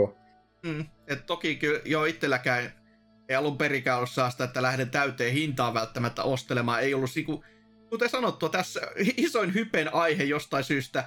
Mm. 0.63 0.85
Et 1.07 1.25
toki 1.25 1.55
kyllä 1.55 1.79
jo 1.85 2.05
itselläkään 2.05 2.71
ei 3.29 3.35
alun 3.35 3.57
perikään 3.57 3.97
ollut 3.97 4.09
sitä, 4.09 4.43
että 4.43 4.61
lähden 4.61 4.89
täyteen 4.89 5.33
hintaan 5.33 5.73
välttämättä 5.73 6.23
ostelemaan. 6.23 6.81
Ei 6.81 6.93
ollut 6.93 7.09
niinku, 7.15 7.43
kuten 7.89 8.09
sanottua, 8.09 8.49
tässä 8.49 8.81
isoin 9.17 9.53
hypen 9.53 9.93
aihe 9.93 10.23
jostain 10.23 10.63
syystä 10.63 11.03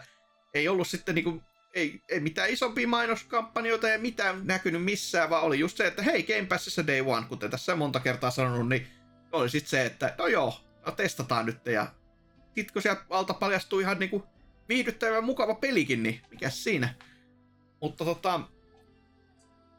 ei 0.55 0.69
ollut 0.69 0.89
sitten 0.89 1.15
niinku, 1.15 1.43
ei, 1.75 2.03
ei 2.09 2.21
mitään 2.21 2.51
isompia 2.51 2.89
mainoskampanjoita 2.89 3.89
ja 3.89 3.99
mitään 3.99 4.47
näkynyt 4.47 4.85
missään, 4.85 5.31
vaan 5.31 5.43
oli 5.43 5.59
just 5.59 5.77
se, 5.77 5.87
että 5.87 6.03
hei, 6.03 6.23
Game 6.23 6.47
Passissa 6.47 6.87
Day 6.87 7.01
One, 7.01 7.27
kuten 7.29 7.51
tässä 7.51 7.77
monta 7.77 8.01
kertaa 8.01 8.31
sanonut, 8.31 8.69
niin 8.69 8.87
oli 9.33 9.51
sitten 9.51 9.71
se, 9.71 9.87
että 9.87 10.15
no 10.19 10.27
joo, 10.27 10.61
no 10.87 10.93
testataan 10.93 11.47
nyt 11.47 11.67
ja 11.67 11.87
sit 12.55 12.71
kun 12.71 12.83
sieltä 12.83 13.03
alta 13.11 13.35
paljastuu 13.35 13.81
ihan 13.81 13.99
niinku 13.99 14.27
viihdyttävä 14.69 15.21
mukava 15.21 15.55
pelikin, 15.55 16.03
niin 16.03 16.21
mikä 16.31 16.51
siinä. 16.51 16.95
Mutta 17.81 18.05
tota, 18.05 18.41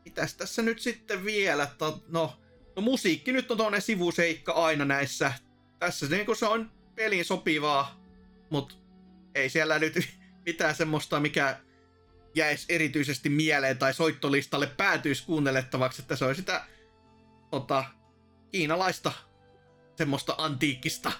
mitäs 0.05 0.33
tässä 0.33 0.61
nyt 0.61 0.79
sitten 0.79 1.25
vielä? 1.25 1.67
No, 2.07 2.37
no 2.75 2.81
musiikki 2.81 3.31
nyt 3.31 3.51
on 3.51 3.57
tuonne 3.57 3.81
sivuseikka 3.81 4.51
aina 4.51 4.85
näissä. 4.85 5.33
Tässä 5.79 6.07
se, 6.07 6.15
niin 6.15 6.35
se 6.35 6.45
on 6.45 6.71
peliin 6.95 7.25
sopivaa, 7.25 8.01
mutta 8.49 8.75
ei 9.35 9.49
siellä 9.49 9.79
nyt 9.79 9.93
mitään 10.45 10.75
semmoista, 10.75 11.19
mikä 11.19 11.59
jäisi 12.35 12.65
erityisesti 12.69 13.29
mieleen 13.29 13.77
tai 13.77 13.93
soittolistalle 13.93 14.67
päätyisi 14.67 15.25
kuunnellettavaksi, 15.25 16.01
että 16.01 16.15
se 16.15 16.25
on 16.25 16.35
sitä 16.35 16.65
tota, 17.51 17.85
kiinalaista 18.51 19.11
semmoista 19.95 20.35
antiikkista 20.37 21.11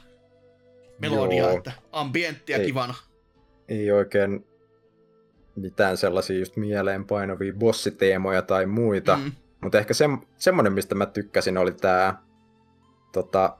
melodiaa, 1.00 1.48
Joo. 1.48 1.58
että 1.58 1.72
ambienttia 1.92 2.58
ei, 2.58 2.66
kivana. 2.66 2.94
Ei 3.68 3.92
oikein 3.92 4.46
mitään 5.56 5.98
sellaisia 5.98 6.40
just 6.40 6.58
mieleenpainavia 6.58 7.54
bossiteemoja 7.54 8.42
tai 8.42 8.66
muita. 8.66 9.18
Mm. 9.18 9.32
Mutta 9.62 9.78
ehkä 9.80 9.94
se, 9.94 10.06
semmoinen, 10.38 10.74
mistä 10.74 10.96
mä 10.96 11.06
tykkäsin, 11.06 11.58
oli 11.58 11.72
tämä, 11.72 12.16
tota, 13.12 13.58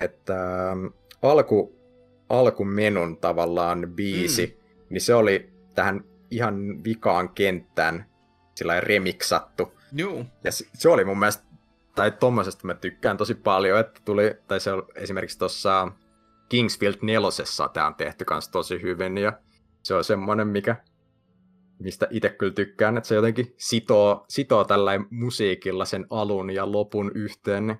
että 0.00 0.70
ähm, 0.70 0.86
alku, 1.22 1.76
alkumenun 2.28 3.16
tavallaan 3.16 3.92
biisi, 3.94 4.46
mm. 4.46 4.84
niin 4.90 5.00
se 5.00 5.14
oli 5.14 5.50
tähän 5.74 6.04
ihan 6.30 6.84
vikaan 6.84 7.28
kenttään 7.28 8.06
sillä 8.54 8.80
remiksattu. 8.80 9.72
Joo. 9.92 10.24
Ja 10.44 10.52
se, 10.52 10.66
se 10.74 10.88
oli 10.88 11.04
mun 11.04 11.18
mielestä, 11.18 11.44
tai 11.94 12.10
tommosesta 12.10 12.66
mä 12.66 12.74
tykkään 12.74 13.16
tosi 13.16 13.34
paljon, 13.34 13.80
että 13.80 14.00
tuli, 14.04 14.34
tai 14.48 14.60
se 14.60 14.72
on 14.72 14.82
esimerkiksi 14.94 15.38
tuossa 15.38 15.92
Kingsfield 16.48 16.94
nelosessa 17.02 17.68
tämä 17.68 17.86
on 17.86 17.94
tehty 17.94 18.24
kanssa 18.24 18.52
tosi 18.52 18.82
hyvin, 18.82 19.18
ja 19.18 19.32
se 19.82 19.94
on 19.94 20.04
semmoinen, 20.04 20.48
mikä 20.48 20.76
mistä 21.78 22.06
itse 22.10 22.28
kyllä 22.28 22.52
tykkään, 22.52 22.96
että 22.96 23.08
se 23.08 23.14
jotenkin 23.14 23.54
sitoo, 23.56 24.24
sitoo 24.28 24.64
tällä 24.64 24.92
musiikilla 25.10 25.84
sen 25.84 26.06
alun 26.10 26.50
ja 26.50 26.72
lopun 26.72 27.12
yhteen, 27.14 27.66
niin 27.66 27.78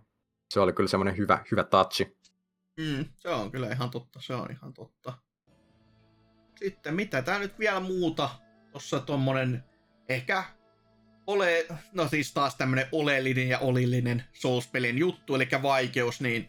se 0.50 0.60
oli 0.60 0.72
kyllä 0.72 0.88
semmoinen 0.88 1.16
hyvä, 1.16 1.44
hyvä 1.50 1.64
touchi. 1.64 2.16
Mm, 2.80 3.04
se 3.16 3.28
on 3.28 3.50
kyllä 3.50 3.68
ihan 3.68 3.90
totta, 3.90 4.20
se 4.22 4.34
on 4.34 4.50
ihan 4.50 4.74
totta. 4.74 5.12
Sitten 6.58 6.94
mitä 6.94 7.22
tää 7.22 7.38
nyt 7.38 7.58
vielä 7.58 7.80
muuta? 7.80 8.30
Tossa 8.72 9.00
tommonen 9.00 9.64
ehkä 10.08 10.44
ole, 11.26 11.66
no 11.92 12.08
siis 12.08 12.34
taas 12.34 12.56
tämmönen 12.56 12.86
oleellinen 12.92 13.48
ja 13.48 13.58
olillinen 13.58 14.24
Souls-pelin 14.32 14.98
juttu, 14.98 15.34
eli 15.34 15.48
vaikeus, 15.62 16.20
niin 16.20 16.48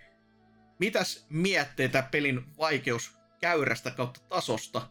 mitäs 0.80 1.26
mietteitä 1.30 2.07
pelin 2.11 2.43
vaikeus 2.57 3.18
käyrästä 3.41 3.91
kautta 3.91 4.19
tasosta? 4.30 4.81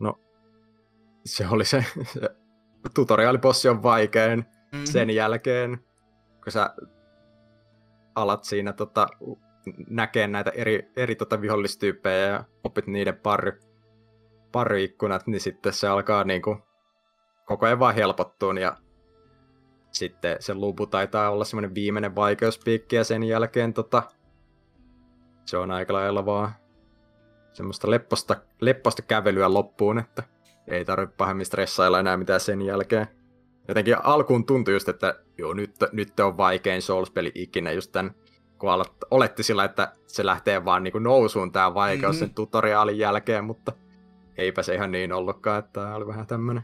No, 0.00 0.20
se 1.24 1.48
oli 1.48 1.64
se, 1.64 1.84
se 2.04 2.20
tutoriaalipossi 2.94 3.68
on 3.68 3.82
vaikein 3.82 4.38
mm-hmm. 4.38 4.86
sen 4.86 5.10
jälkeen, 5.10 5.78
kun 6.44 6.52
sä 6.52 6.74
alat 8.14 8.44
siinä 8.44 8.72
tota, 8.72 9.06
näkee 9.88 10.26
näitä 10.28 10.50
eri, 10.50 10.92
eri 10.96 11.16
tota 11.16 11.40
vihollistyyppejä 11.40 12.26
ja 12.26 12.44
opit 12.64 12.86
niiden 12.86 13.16
pari, 13.16 13.52
pari 14.52 14.84
ikkunat, 14.84 15.26
niin 15.26 15.40
sitten 15.40 15.72
se 15.72 15.88
alkaa 15.88 16.24
niinku 16.24 16.65
koko 17.46 17.66
ajan 17.66 17.78
vaan 17.78 17.94
helpottua 17.94 18.54
ja 18.60 18.76
sitten 19.90 20.36
se 20.40 20.54
lupu 20.54 20.86
taitaa 20.86 21.30
olla 21.30 21.44
semmoinen 21.44 21.74
viimeinen 21.74 22.16
vaikeuspiikki 22.16 22.96
ja 22.96 23.04
sen 23.04 23.22
jälkeen 23.22 23.74
tota, 23.74 24.02
se 25.44 25.56
on 25.56 25.70
aika 25.70 25.92
lailla 25.92 26.26
vaan 26.26 26.52
semmoista 27.52 27.90
lepposta, 27.90 28.36
lepposta 28.60 29.02
kävelyä 29.02 29.54
loppuun, 29.54 29.98
että 29.98 30.22
ei 30.68 30.84
tarvitse 30.84 31.16
pahemmin 31.16 31.46
stressailla 31.46 32.00
enää 32.00 32.16
mitään 32.16 32.40
sen 32.40 32.62
jälkeen. 32.62 33.06
Jotenkin 33.68 33.96
alkuun 34.02 34.46
tuntui 34.46 34.74
just, 34.74 34.88
että 34.88 35.14
joo, 35.38 35.54
nyt, 35.54 35.74
nyt 35.92 36.20
on 36.20 36.36
vaikein 36.36 36.82
Souls-peli 36.82 37.32
ikinä 37.34 37.72
just 37.72 37.92
tämän, 37.92 38.14
kun 38.58 38.70
alat, 38.70 38.92
oletti 39.10 39.42
sillä, 39.42 39.64
että 39.64 39.92
se 40.06 40.26
lähtee 40.26 40.64
vaan 40.64 40.82
niin 40.82 40.92
kuin 40.92 41.04
nousuun 41.04 41.52
tämä 41.52 41.74
vaikeus 41.74 42.16
mm-hmm. 42.16 42.26
sen 42.26 42.34
tutoriaalin 42.34 42.98
jälkeen, 42.98 43.44
mutta 43.44 43.72
eipä 44.36 44.62
se 44.62 44.74
ihan 44.74 44.92
niin 44.92 45.12
ollutkaan, 45.12 45.58
että 45.58 45.72
tämä 45.72 45.94
oli 45.94 46.06
vähän 46.06 46.26
tämmönen 46.26 46.62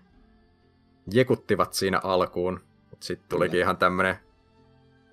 jekuttivat 1.11 1.75
siinä 1.75 2.01
alkuun, 2.03 2.61
mutta 2.91 3.07
sitten 3.07 3.29
tulikin 3.29 3.61
ihan 3.61 3.77
tämmönen 3.77 4.17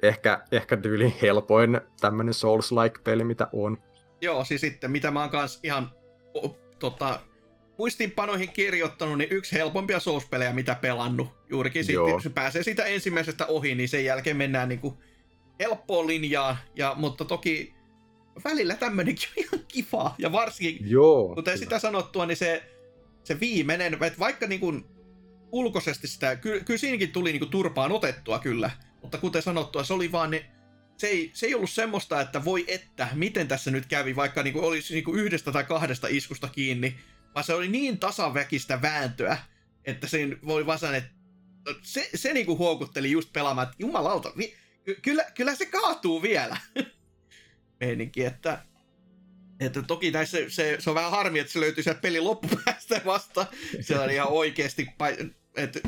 ehkä, 0.02 0.42
ehkä 0.52 0.78
tyyli 0.78 1.16
helpoin 1.22 1.82
tämmönen 2.02 2.34
Souls-like 2.34 3.02
peli, 3.04 3.24
mitä 3.24 3.48
on. 3.54 3.78
Joo, 4.22 4.46
siis 4.46 4.62
sitten 4.62 4.92
mitä 4.92 5.12
mä 5.12 5.22
oon 5.22 5.30
kans 5.30 5.60
ihan 5.64 5.92
tota, 6.80 7.20
muistiinpanoihin 7.78 8.52
kirjoittanut, 8.52 9.18
niin 9.18 9.32
yksi 9.32 9.56
helpompia 9.56 10.00
Souls-pelejä, 10.00 10.54
mitä 10.54 10.76
pelannut. 10.76 11.28
Juurikin 11.50 11.86
sitten, 11.86 12.12
kun 12.12 12.22
se 12.22 12.30
pääsee 12.30 12.64
siitä 12.64 12.86
ensimmäisestä 12.86 13.46
ohi, 13.46 13.76
niin 13.76 13.90
sen 13.90 14.06
jälkeen 14.06 14.38
mennään 14.38 14.70
niin 14.70 14.80
kuin 14.80 14.94
helppoon 15.60 16.08
linjaan. 16.08 16.58
Ja, 16.76 16.96
mutta 16.98 17.26
toki 17.26 17.74
välillä 18.44 18.76
tämmönenkin 18.76 19.30
on 19.38 19.44
ihan 19.44 19.66
kivaa. 19.68 20.16
Ja 20.18 20.32
varsinkin, 20.32 20.92
Joo, 20.92 21.28
kuten 21.28 21.44
kyllä. 21.44 21.58
sitä 21.58 21.80
sanottua, 21.80 22.26
niin 22.26 22.38
se, 22.38 22.64
se 23.24 23.40
viimeinen, 23.40 23.94
että 23.94 24.20
vaikka 24.20 24.48
niin 24.48 24.60
kuin 24.60 24.86
ulkoisesti 25.52 26.08
sitä, 26.08 26.36
ky, 26.36 26.62
kyllä 26.66 26.78
siinäkin 26.78 27.12
tuli 27.12 27.32
niin 27.32 27.40
kuin 27.40 27.52
turpaan 27.52 27.92
otettua 27.92 28.40
kyllä. 28.40 28.72
Mutta 29.02 29.18
kuten 29.18 29.42
sanottua, 29.42 29.84
se 29.84 29.94
oli 29.94 30.12
vaan 30.12 30.32
ne, 30.32 30.46
se 30.98 31.08
ei, 31.08 31.32
se 31.34 31.46
ei 31.46 31.56
ollut 31.56 31.70
semmoista, 31.70 32.22
että 32.22 32.46
voi 32.46 32.66
että, 32.68 33.08
miten 33.14 33.48
tässä 33.48 33.72
nyt 33.72 33.86
kävi, 33.86 34.16
vaikka 34.16 34.44
niin 34.44 34.54
kuin 34.54 34.66
olisi 34.66 34.94
niin 34.94 35.04
kuin 35.04 35.20
yhdestä 35.20 35.52
tai 35.52 35.64
kahdesta 35.64 36.08
iskusta 36.10 36.48
kiinni, 36.48 36.96
vaan 37.36 37.44
se 37.44 37.54
oli 37.54 37.68
niin 37.68 38.00
tasaväkistä 38.00 38.82
vääntöä, 38.82 39.38
että 39.86 40.08
siinä 40.08 40.36
voi 40.46 40.66
vaan 40.66 40.80
sanoa, 40.80 40.96
että 40.96 41.12
se, 41.82 42.10
se 42.16 42.34
niinku 42.34 42.58
huokutteli 42.58 43.12
just 43.12 43.34
pelaamaan, 43.34 43.68
että 43.68 43.76
jumalauta, 43.80 44.32
vi, 44.38 44.56
ky, 44.84 45.00
kyllä, 45.02 45.26
kyllä 45.36 45.56
se 45.56 45.66
kaatuu 45.66 46.22
vielä. 46.22 46.58
Meininki, 47.80 48.26
että, 48.26 48.64
että 49.60 49.82
toki 49.82 50.12
näissä 50.12 50.38
se, 50.38 50.50
se, 50.50 50.78
se, 50.80 50.90
on 50.90 50.96
vähän 50.96 51.12
harmi, 51.12 51.40
että 51.40 51.54
se 51.54 51.60
löytyy 51.60 51.84
sieltä 51.84 52.02
pelin 52.02 52.24
loppupäästä 52.24 53.02
vasta. 53.06 53.46
Se 53.82 54.00
on 54.00 54.12
ihan 54.12 54.28
oikeasti, 54.28 54.88
että 55.64 55.80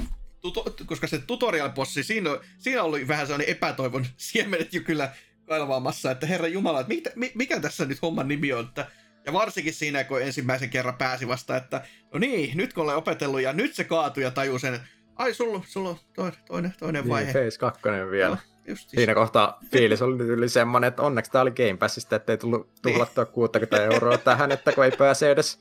tuto, 0.41 0.65
koska 0.85 1.07
se 1.07 1.17
tutorial-bossi, 1.17 2.03
siinä, 2.03 2.29
siinä 2.57 2.83
oli 2.83 3.07
vähän 3.07 3.27
sellainen 3.27 3.49
epätoivon 3.49 4.05
siemenet 4.17 4.73
jo 4.73 4.81
kyllä 4.81 5.11
kailvaamassa, 5.45 6.11
että 6.11 6.27
herra 6.27 6.47
jumala, 6.47 6.79
että 6.79 6.93
mikä, 6.93 7.11
mikä 7.35 7.59
tässä 7.59 7.85
nyt 7.85 8.01
homman 8.01 8.27
nimi 8.27 8.53
on, 8.53 8.65
että 8.65 8.87
ja 9.25 9.33
varsinkin 9.33 9.73
siinä, 9.73 10.03
kun 10.03 10.21
ensimmäisen 10.21 10.69
kerran 10.69 10.97
pääsi 10.97 11.27
vasta, 11.27 11.57
että 11.57 11.83
no 12.13 12.19
niin, 12.19 12.57
nyt 12.57 12.73
kun 12.73 12.83
olen 12.83 12.95
opetellut 12.95 13.41
ja 13.41 13.53
nyt 13.53 13.75
se 13.75 13.83
kaatui 13.83 14.23
ja 14.23 14.31
tajui 14.31 14.59
sen, 14.59 14.79
ai 15.15 15.33
sulla, 15.33 15.61
sulla 15.67 15.89
on 15.89 15.97
toinen, 16.15 16.39
toinen, 16.47 16.73
toinen 16.79 17.03
niin, 17.03 17.09
vaihe. 17.09 17.31
Phase 17.31 17.59
2 17.59 17.81
vielä. 18.11 18.37
No, 18.67 18.75
Siinä 18.75 19.13
kohtaa 19.13 19.59
fiilis 19.71 20.01
oli 20.01 20.23
yli 20.23 20.49
semmoinen, 20.49 20.87
että 20.87 21.01
onneksi 21.01 21.31
tämä 21.31 21.41
oli 21.41 21.51
Game 21.51 21.77
Passista, 21.77 22.15
ettei 22.15 22.37
tullut 22.37 22.67
niin. 22.67 22.81
tuhlattua 22.81 23.25
60 23.25 23.83
euroa 23.83 24.17
tähän, 24.17 24.51
että 24.51 24.71
kun 24.71 24.85
ei 24.85 24.91
pääse 24.91 25.31
edes 25.31 25.59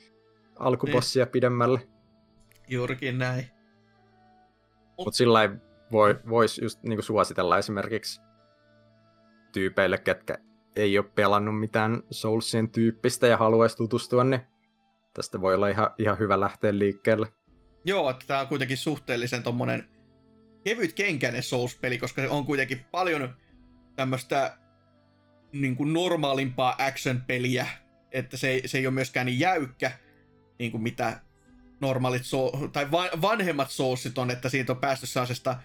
alkubossia 0.58 1.24
niin. 1.24 1.32
pidemmälle. 1.32 1.88
Juurikin 2.68 3.18
näin. 3.18 3.59
Mutta 5.00 5.08
Mut 5.08 5.14
sillä 5.14 5.56
voi, 5.92 6.20
voisi 6.28 6.64
just 6.64 6.82
niinku 6.82 7.02
suositella 7.02 7.58
esimerkiksi 7.58 8.20
tyypeille, 9.52 9.98
ketkä 9.98 10.38
ei 10.76 10.98
ole 10.98 11.06
pelannut 11.14 11.60
mitään 11.60 12.02
Soulsien 12.10 12.70
tyyppistä 12.70 13.26
ja 13.26 13.36
haluaisi 13.36 13.76
tutustua, 13.76 14.24
niin 14.24 14.40
tästä 15.14 15.40
voi 15.40 15.54
olla 15.54 15.68
ihan, 15.68 15.90
ihan 15.98 16.18
hyvä 16.18 16.40
lähteä 16.40 16.78
liikkeelle. 16.78 17.26
Joo, 17.84 18.10
että 18.10 18.24
tämä 18.26 18.40
on 18.40 18.46
kuitenkin 18.46 18.76
suhteellisen 18.76 19.42
tommonen 19.42 19.88
kevyt 20.64 20.92
kenkäinen 20.92 21.42
Souls-peli, 21.42 21.98
koska 21.98 22.22
se 22.22 22.28
on 22.28 22.46
kuitenkin 22.46 22.84
paljon 22.90 23.36
tämmöistä 23.96 24.58
niin 25.52 25.76
kuin 25.76 25.92
normaalimpaa 25.92 26.76
action-peliä, 26.78 27.66
että 28.12 28.36
se, 28.36 28.62
se 28.66 28.78
ei 28.78 28.86
ole 28.86 28.94
myöskään 28.94 29.26
niin 29.26 29.40
jäykkä, 29.40 29.92
niin 30.58 30.70
kuin 30.70 30.82
mitä 30.82 31.20
normaalit 31.80 32.24
so- 32.24 32.68
tai 32.72 32.90
va- 32.90 33.20
vanhemmat 33.22 33.70
soussit 33.70 34.18
on, 34.18 34.30
että 34.30 34.48
siitä 34.48 34.72
on 34.72 34.80
päästy 34.80 35.06
sellaisesta 35.06 35.56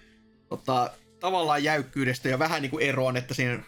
tota, 0.50 0.92
tavallaan 1.20 1.64
jäykkyydestä 1.64 2.30
ja 2.30 2.40
vähän 2.40 2.62
niin 2.62 2.70
kuin 2.70 2.84
eroon, 2.84 3.18
että 3.18 3.34
siinä 3.34 3.64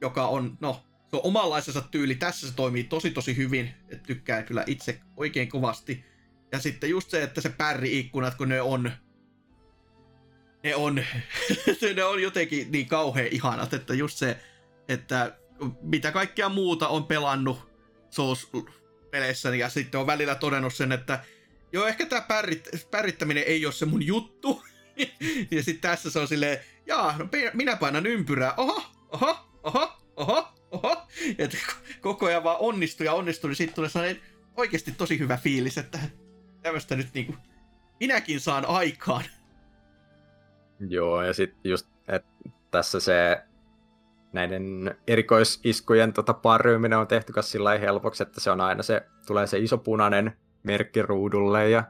joka 0.00 0.26
on, 0.26 0.58
no, 0.60 0.82
se 1.10 1.16
on 1.16 1.20
omanlaisensa 1.24 1.80
tyyli. 1.80 2.14
Tässä 2.14 2.48
se 2.48 2.54
toimii 2.54 2.84
tosi 2.84 3.10
tosi 3.10 3.36
hyvin, 3.36 3.74
että 3.88 4.06
tykkää 4.06 4.42
kyllä 4.42 4.64
itse 4.66 5.00
oikein 5.16 5.48
kovasti. 5.48 6.04
Ja 6.52 6.58
sitten 6.58 6.90
just 6.90 7.10
se, 7.10 7.22
että 7.22 7.40
se 7.40 7.48
pärri-ikkunat, 7.48 8.34
kun 8.34 8.48
ne 8.48 8.60
on, 8.60 8.92
ne 10.64 10.74
on, 10.74 10.94
ne 11.96 12.04
on 12.04 12.22
jotenkin 12.22 12.72
niin 12.72 12.86
kauhean 12.86 13.28
ihanat, 13.30 13.74
että 13.74 13.94
just 13.94 14.18
se, 14.18 14.38
että 14.88 15.36
mitä 15.82 16.12
kaikkea 16.12 16.48
muuta 16.48 16.88
on 16.88 17.04
pelannut 17.04 17.72
Souls-peleissä, 18.10 19.54
ja 19.54 19.68
sitten 19.68 20.00
on 20.00 20.06
välillä 20.06 20.34
todennut 20.34 20.74
sen, 20.74 20.92
että 20.92 21.24
joo, 21.72 21.86
ehkä 21.86 22.06
tämä 22.06 22.20
pärrit, 22.20 22.68
pärrittäminen 22.90 23.44
ei 23.46 23.66
ole 23.66 23.72
se 23.72 23.86
mun 23.86 24.06
juttu. 24.06 24.62
ja 25.50 25.62
sitten 25.62 25.90
tässä 25.90 26.10
se 26.10 26.18
on 26.18 26.28
silleen, 26.28 26.58
jaa, 26.86 27.18
no 27.18 27.28
minä 27.52 27.76
painan 27.76 28.06
ympyrää, 28.06 28.54
oho, 28.56 28.82
oho, 29.08 29.36
oho, 29.62 29.92
oho, 30.16 30.48
oho. 30.70 31.06
Et 31.38 31.56
koko 32.00 32.26
ajan 32.26 32.44
vaan 32.44 32.56
onnistuu 32.60 33.04
ja 33.04 33.12
onnistuu, 33.12 33.48
niin 33.48 33.56
sitten 33.56 33.74
tulee 33.74 33.90
sellainen 33.90 34.22
oikeasti 34.56 34.92
tosi 34.92 35.18
hyvä 35.18 35.36
fiilis, 35.36 35.78
että 35.78 35.98
tämmöistä 36.62 36.96
nyt 36.96 37.08
niinku 37.14 37.34
minäkin 38.00 38.40
saan 38.40 38.66
aikaan. 38.66 39.24
Joo, 40.88 41.22
ja 41.22 41.32
sitten 41.32 41.70
just, 41.70 41.86
että 42.08 42.28
tässä 42.70 43.00
se 43.00 43.42
näiden 44.32 44.94
erikoisiskujen 45.06 46.12
tota, 46.12 46.34
parryyminen 46.34 46.98
on 46.98 47.06
tehty 47.06 47.32
sillä 47.40 47.78
helpoksi, 47.78 48.22
että 48.22 48.40
se 48.40 48.50
on 48.50 48.60
aina 48.60 48.82
se, 48.82 49.06
tulee 49.26 49.46
se 49.46 49.58
iso 49.58 49.78
punainen 49.78 50.36
merkki 50.62 51.02
ruudulle 51.02 51.70
ja 51.70 51.84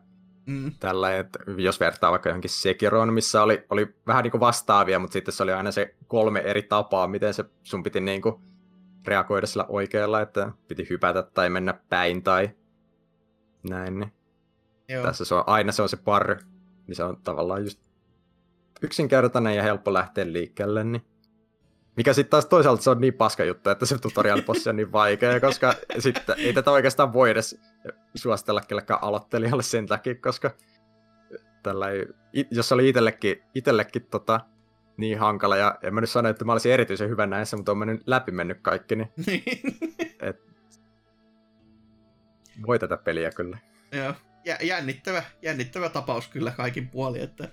mm. 0.47 0.73
tällä, 0.81 1.17
että 1.17 1.39
jos 1.57 1.81
vertaa 1.81 2.11
vaikka 2.11 2.29
johonkin 2.29 2.51
Sekiroon, 2.51 3.13
missä 3.13 3.43
oli, 3.43 3.65
oli 3.71 3.95
vähän 4.07 4.23
niin 4.23 4.31
kuin 4.31 4.41
vastaavia, 4.41 4.99
mutta 4.99 5.13
sitten 5.13 5.35
se 5.35 5.43
oli 5.43 5.53
aina 5.53 5.71
se 5.71 5.95
kolme 6.07 6.41
eri 6.41 6.63
tapaa, 6.63 7.09
miten 7.09 7.35
se 7.35 7.45
sun 7.63 7.83
piti 7.83 8.01
niin 8.01 8.23
kuin 8.23 8.35
reagoida 9.07 9.47
sillä 9.47 9.65
oikealla, 9.69 10.21
että 10.21 10.53
piti 10.69 10.87
hypätä 10.91 11.23
tai 11.23 11.51
mennä 11.51 11.75
päin 11.89 12.23
tai 12.23 12.51
näin. 13.69 14.01
Niin. 14.01 14.13
Joo. 14.89 15.05
Tässä 15.05 15.25
se 15.25 15.35
on, 15.35 15.45
aina 15.47 15.73
se 15.73 15.83
on 15.83 15.89
se 15.89 15.97
parry, 15.97 16.37
niin 16.87 16.97
se 16.97 17.05
on 17.05 17.17
tavallaan 17.25 17.63
just 17.63 17.81
yksinkertainen 18.83 19.57
ja 19.57 19.63
helppo 19.63 19.93
lähteä 19.93 20.33
liikkeelle, 20.33 20.85
niin 20.85 21.12
mikä 21.97 22.13
sitten 22.13 22.31
taas 22.31 22.47
toisaalta 22.47 22.83
se 22.83 22.91
on 22.91 23.01
niin 23.01 23.15
paska 23.15 23.45
juttu, 23.45 23.71
että 23.71 23.87
se 23.87 23.99
tutorial 23.99 24.43
on 24.69 24.77
niin 24.77 24.93
vaikea, 24.93 25.41
koska 25.41 25.75
sitten 25.99 26.35
ei 26.39 26.53
tätä 26.53 26.71
oikeastaan 26.71 27.13
voi 27.13 27.31
edes 27.31 27.61
suositella 28.15 28.61
kellekään 28.61 29.03
aloittelijalle 29.03 29.63
sen 29.63 29.87
takia, 29.87 30.15
koska 30.15 30.51
tällä 31.63 31.91
ei, 31.91 32.07
jos 32.51 32.73
oli 32.73 32.89
itsellekin, 32.89 33.43
itsellekin 33.55 34.07
tota, 34.11 34.41
niin 34.97 35.19
hankala, 35.19 35.57
ja 35.57 35.79
en 35.83 35.95
mä 35.95 36.01
nyt 36.01 36.11
sano, 36.11 36.29
että 36.29 36.45
mä 36.45 36.53
olisin 36.53 36.73
erityisen 36.73 37.09
hyvä 37.09 37.27
näissä, 37.27 37.57
mutta 37.57 37.73
on 37.73 37.79
mennyt 37.79 38.03
läpi 38.07 38.33
mennyt 38.33 38.59
kaikki, 38.63 38.97
niin 38.97 39.13
et, 40.21 40.43
voi 42.67 42.79
tätä 42.79 42.97
peliä 42.97 43.31
kyllä. 43.31 43.59
Joo, 43.93 44.15
jännittävä, 44.63 45.23
jännittävä 45.43 45.89
tapaus 45.89 46.29
kyllä 46.29 46.51
kaikin 46.51 46.89
puolin, 46.89 47.23
että 47.23 47.49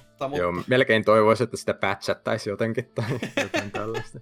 mutta, 0.00 0.28
mutta... 0.28 0.42
Joo, 0.42 0.52
melkein 0.66 1.04
toivoisin, 1.04 1.44
että 1.44 1.56
sitä 1.56 1.74
patchattaisi 1.74 2.50
jotenkin 2.50 2.90
tai 2.94 3.04
jotain 3.42 3.70
tällaista. 3.70 4.20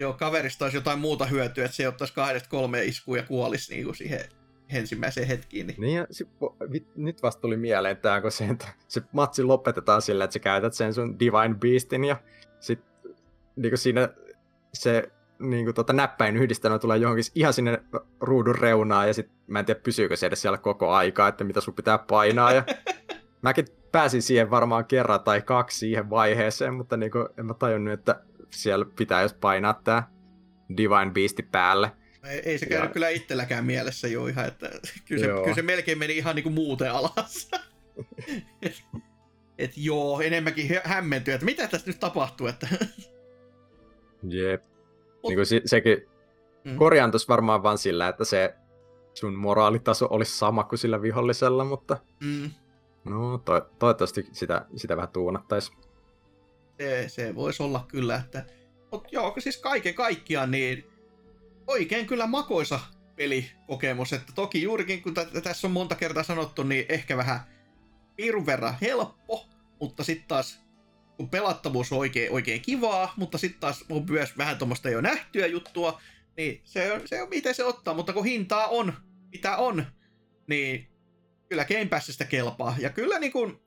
Joo, 0.00 0.12
kaverista 0.12 0.64
olisi 0.64 0.76
jotain 0.76 0.98
muuta 0.98 1.26
hyötyä, 1.26 1.64
että 1.64 1.76
se 1.76 1.88
ottaisi 1.88 2.14
kahdesta 2.14 2.48
kolme 2.48 2.84
iskua 2.84 3.16
ja 3.16 3.22
kuolisi 3.22 3.74
niin 3.74 3.84
kuin 3.84 3.94
siihen 3.94 4.20
ensimmäiseen 4.68 5.26
hetkiin. 5.26 5.66
Niin, 5.66 5.80
niin 5.80 5.96
ja 5.96 6.06
sit, 6.10 6.28
nyt 6.96 7.22
vasta 7.22 7.40
tuli 7.40 7.56
mieleen 7.56 7.96
tämä, 7.96 8.20
kun 8.20 8.32
se, 8.32 8.44
että 8.44 8.68
se 8.88 9.02
matsi 9.12 9.42
lopetetaan 9.42 10.02
sillä, 10.02 10.24
että 10.24 10.34
sä 10.34 10.38
käytät 10.38 10.74
sen 10.74 10.94
sun 10.94 11.18
Divine 11.18 11.54
Beastin 11.54 12.04
ja 12.04 12.16
sit 12.60 12.80
niin 13.56 13.70
kuin 13.70 13.78
siinä 13.78 14.08
se 14.74 15.10
niin 15.38 15.64
kuin, 15.64 15.74
tota, 15.74 15.92
näppäin 15.92 16.36
yhdistelmä 16.36 16.78
tulee 16.78 16.98
johonkin 16.98 17.24
ihan 17.34 17.52
sinne 17.52 17.82
ruudun 18.20 18.54
reunaan 18.54 19.06
ja 19.08 19.14
sit 19.14 19.30
mä 19.46 19.58
en 19.58 19.64
tiedä 19.64 19.80
pysyykö 19.80 20.16
se 20.16 20.26
edes 20.26 20.42
siellä 20.42 20.58
koko 20.58 20.90
aikaa, 20.90 21.28
että 21.28 21.44
mitä 21.44 21.60
sun 21.60 21.74
pitää 21.74 21.98
painaa 21.98 22.52
ja 22.52 22.64
mäkin 23.42 23.66
pääsin 23.92 24.22
siihen 24.22 24.50
varmaan 24.50 24.84
kerran 24.84 25.20
tai 25.20 25.42
kaksi 25.42 25.78
siihen 25.78 26.10
vaiheeseen, 26.10 26.74
mutta 26.74 26.96
niin 26.96 27.10
kuin, 27.10 27.28
en 27.38 27.46
mä 27.46 27.54
tajunnut, 27.54 27.94
että 27.94 28.20
siellä 28.50 28.86
pitää 28.96 29.22
jos 29.22 29.34
painaa 29.34 29.80
tää 29.84 30.10
Divine 30.76 31.10
Beasti 31.14 31.42
päälle. 31.42 31.92
Ei, 32.24 32.40
ei 32.44 32.58
se 32.58 32.66
käynyt 32.66 32.88
ja... 32.88 32.92
kyllä 32.92 33.08
itselläkään 33.08 33.64
mielessä 33.64 34.08
jo 34.08 34.26
ihan, 34.26 34.46
että 34.46 34.70
kyllä 35.04 35.20
se, 35.20 35.42
kyllä 35.42 35.54
se 35.54 35.62
melkein 35.62 35.98
meni 35.98 36.16
ihan 36.16 36.36
niin 36.36 36.42
kuin 36.42 36.54
muuten 36.54 36.92
alas. 36.92 37.50
et, 38.62 38.82
et 39.58 39.72
joo, 39.76 40.20
enemmänkin 40.20 40.80
hämmentyi, 40.84 41.34
että 41.34 41.44
mitä 41.44 41.68
tässä 41.68 41.86
nyt 41.86 42.00
tapahtuu, 42.00 42.46
että... 42.46 42.68
Jep. 44.28 44.62
Mut... 44.62 45.28
Niin 45.28 45.36
kuin 45.36 45.46
se, 45.46 45.60
sekin 45.64 46.02
mm. 46.64 46.76
korjaantus 46.76 47.28
varmaan 47.28 47.62
vaan 47.62 47.78
sillä, 47.78 48.08
että 48.08 48.24
se 48.24 48.54
sun 49.14 49.34
moraalitaso 49.34 50.06
olisi 50.10 50.38
sama 50.38 50.64
kuin 50.64 50.78
sillä 50.78 51.02
vihollisella, 51.02 51.64
mutta... 51.64 51.98
Mm. 52.20 52.50
No, 53.08 53.38
to- 53.38 53.70
toivottavasti 53.78 54.26
sitä, 54.32 54.66
sitä 54.76 54.96
vähän 54.96 55.08
tuunattaisiin. 55.08 55.78
Se, 56.78 57.04
se 57.08 57.34
voisi 57.34 57.62
olla 57.62 57.84
kyllä, 57.88 58.16
että... 58.16 58.46
Mutta 58.92 59.08
joo, 59.12 59.34
siis 59.38 59.56
kaiken 59.56 59.94
kaikkiaan 59.94 60.50
niin 60.50 60.86
oikein 61.66 62.06
kyllä 62.06 62.26
makoisa 62.26 62.80
pelikokemus, 63.16 64.12
että 64.12 64.32
toki 64.34 64.62
juurikin 64.62 65.02
kun 65.02 65.14
t- 65.14 65.42
tässä 65.42 65.66
on 65.66 65.72
monta 65.72 65.94
kertaa 65.94 66.22
sanottu, 66.22 66.62
niin 66.62 66.86
ehkä 66.88 67.16
vähän 67.16 67.40
pirun 68.16 68.46
verran 68.46 68.74
helppo, 68.80 69.46
mutta 69.80 70.04
sitten 70.04 70.28
taas 70.28 70.66
kun 71.16 71.30
pelattavuus 71.30 71.92
on 71.92 71.98
oikein, 71.98 72.32
oikein 72.32 72.60
kivaa, 72.60 73.14
mutta 73.16 73.38
sitten 73.38 73.60
taas 73.60 73.84
on 73.90 74.06
myös 74.10 74.38
vähän 74.38 74.58
tuommoista 74.58 74.90
jo 74.90 75.00
nähtyä 75.00 75.46
juttua, 75.46 76.00
niin 76.36 76.60
se 76.64 76.92
on, 76.92 77.00
se 77.04 77.22
on 77.22 77.28
miten 77.28 77.54
se 77.54 77.64
ottaa, 77.64 77.94
mutta 77.94 78.12
kun 78.12 78.24
hintaa 78.24 78.66
on, 78.66 78.92
mitä 79.32 79.56
on, 79.56 79.86
niin 80.46 80.88
kyllä 81.48 81.64
Game 81.64 81.86
Passista 81.86 82.24
kelpaa. 82.24 82.76
Ja 82.78 82.90
kyllä 82.90 83.18
niin 83.18 83.32
kuin, 83.32 83.60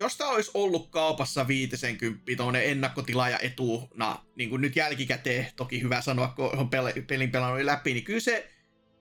jos 0.00 0.16
tämä 0.16 0.30
olisi 0.30 0.50
ollut 0.54 0.90
kaupassa 0.90 1.48
50 1.48 2.22
tuonne 2.36 2.70
ennakkotilaaja 2.70 3.38
etuna, 3.38 4.24
niin 4.36 4.50
kuin 4.50 4.62
nyt 4.62 4.76
jälkikäteen, 4.76 5.46
toki 5.56 5.82
hyvä 5.82 6.00
sanoa, 6.00 6.28
kun 6.28 6.58
on 6.58 6.66
pel- 6.66 7.02
pelin 7.06 7.30
pelannut 7.30 7.64
läpi, 7.64 7.92
niin 7.92 8.04
kyllä 8.04 8.20
se, 8.20 8.50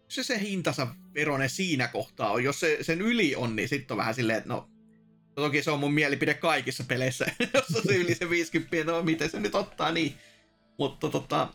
se, 0.07 0.23
se 0.23 0.39
hintansa 0.39 0.87
veronen 1.13 1.49
siinä 1.49 1.87
kohtaa 1.87 2.31
on. 2.31 2.43
Jos 2.43 2.59
se, 2.59 2.77
sen 2.81 3.01
yli 3.01 3.35
on, 3.35 3.55
niin 3.55 3.69
sitten 3.69 3.95
on 3.95 3.97
vähän 3.97 4.15
silleen, 4.15 4.37
että 4.37 4.49
no, 4.49 4.69
toki 5.35 5.63
se 5.63 5.71
on 5.71 5.79
mun 5.79 5.93
mielipide 5.93 6.33
kaikissa 6.33 6.83
peleissä, 6.83 7.25
jos 7.53 7.75
on 7.75 7.83
se 7.83 7.95
yli 7.95 8.15
se 8.15 8.29
50, 8.29 8.91
no 8.91 9.03
miten 9.03 9.29
se 9.29 9.39
nyt 9.39 9.55
ottaa, 9.55 9.91
niin. 9.91 10.15
Mutta 10.77 11.09
tota, 11.09 11.53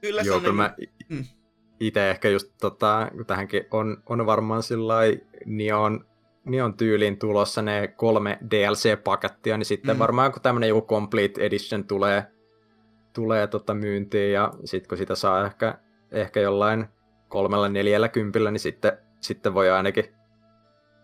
kyllä 0.00 0.22
Joo, 0.22 0.40
se 0.40 0.48
on... 0.48 0.56
Niin, 0.56 0.56
mä... 0.56 0.74
mm 1.08 1.24
itse 1.80 2.10
ehkä 2.10 2.28
just 2.28 2.52
tota, 2.60 3.10
tähänkin 3.26 3.64
on, 3.70 4.02
on 4.06 4.26
varmaan 4.26 4.62
sillä 4.62 4.94
Neon, 5.46 6.06
Neon 6.44 6.74
tyyliin 6.76 7.18
tulossa 7.18 7.62
ne 7.62 7.88
kolme 7.88 8.38
DLC-pakettia, 8.50 9.56
niin 9.56 9.66
sitten 9.66 9.96
mm. 9.96 9.98
varmaan 9.98 10.32
kun 10.32 10.42
tämmöinen 10.42 10.68
joku 10.68 10.94
Complete 10.94 11.46
Edition 11.46 11.84
tulee, 11.84 12.26
tulee 13.14 13.46
tota 13.46 13.74
myyntiin 13.74 14.32
ja 14.32 14.52
sitten 14.64 14.88
kun 14.88 14.98
sitä 14.98 15.14
saa 15.14 15.46
ehkä, 15.46 15.78
ehkä 16.10 16.40
jollain 16.40 16.86
kolmella 17.28 17.68
neljällä 17.68 18.08
kympillä, 18.08 18.50
niin 18.50 18.60
sitten, 18.60 18.98
sitten 19.20 19.54
voi 19.54 19.70
ainakin 19.70 20.04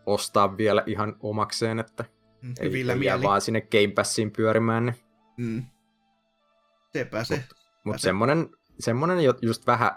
ostaa 0.07 0.57
vielä 0.57 0.83
ihan 0.87 1.17
omakseen, 1.21 1.79
että 1.79 2.05
mm, 2.43 2.55
ei, 2.61 2.91
ei 2.91 3.05
jää 3.05 3.23
vaan 3.23 3.41
sinne 3.41 3.61
Game 3.61 3.93
Passiin 3.95 4.31
pyörimään. 4.31 4.85
Niin. 4.85 4.97
Mm. 5.37 5.63
Sepä 6.93 7.25
se. 7.25 7.35
Mutta 7.35 7.55
mut 7.85 8.01
semmonen, 8.01 8.49
semmonen 8.79 9.19
just 9.43 9.67
vähän 9.67 9.91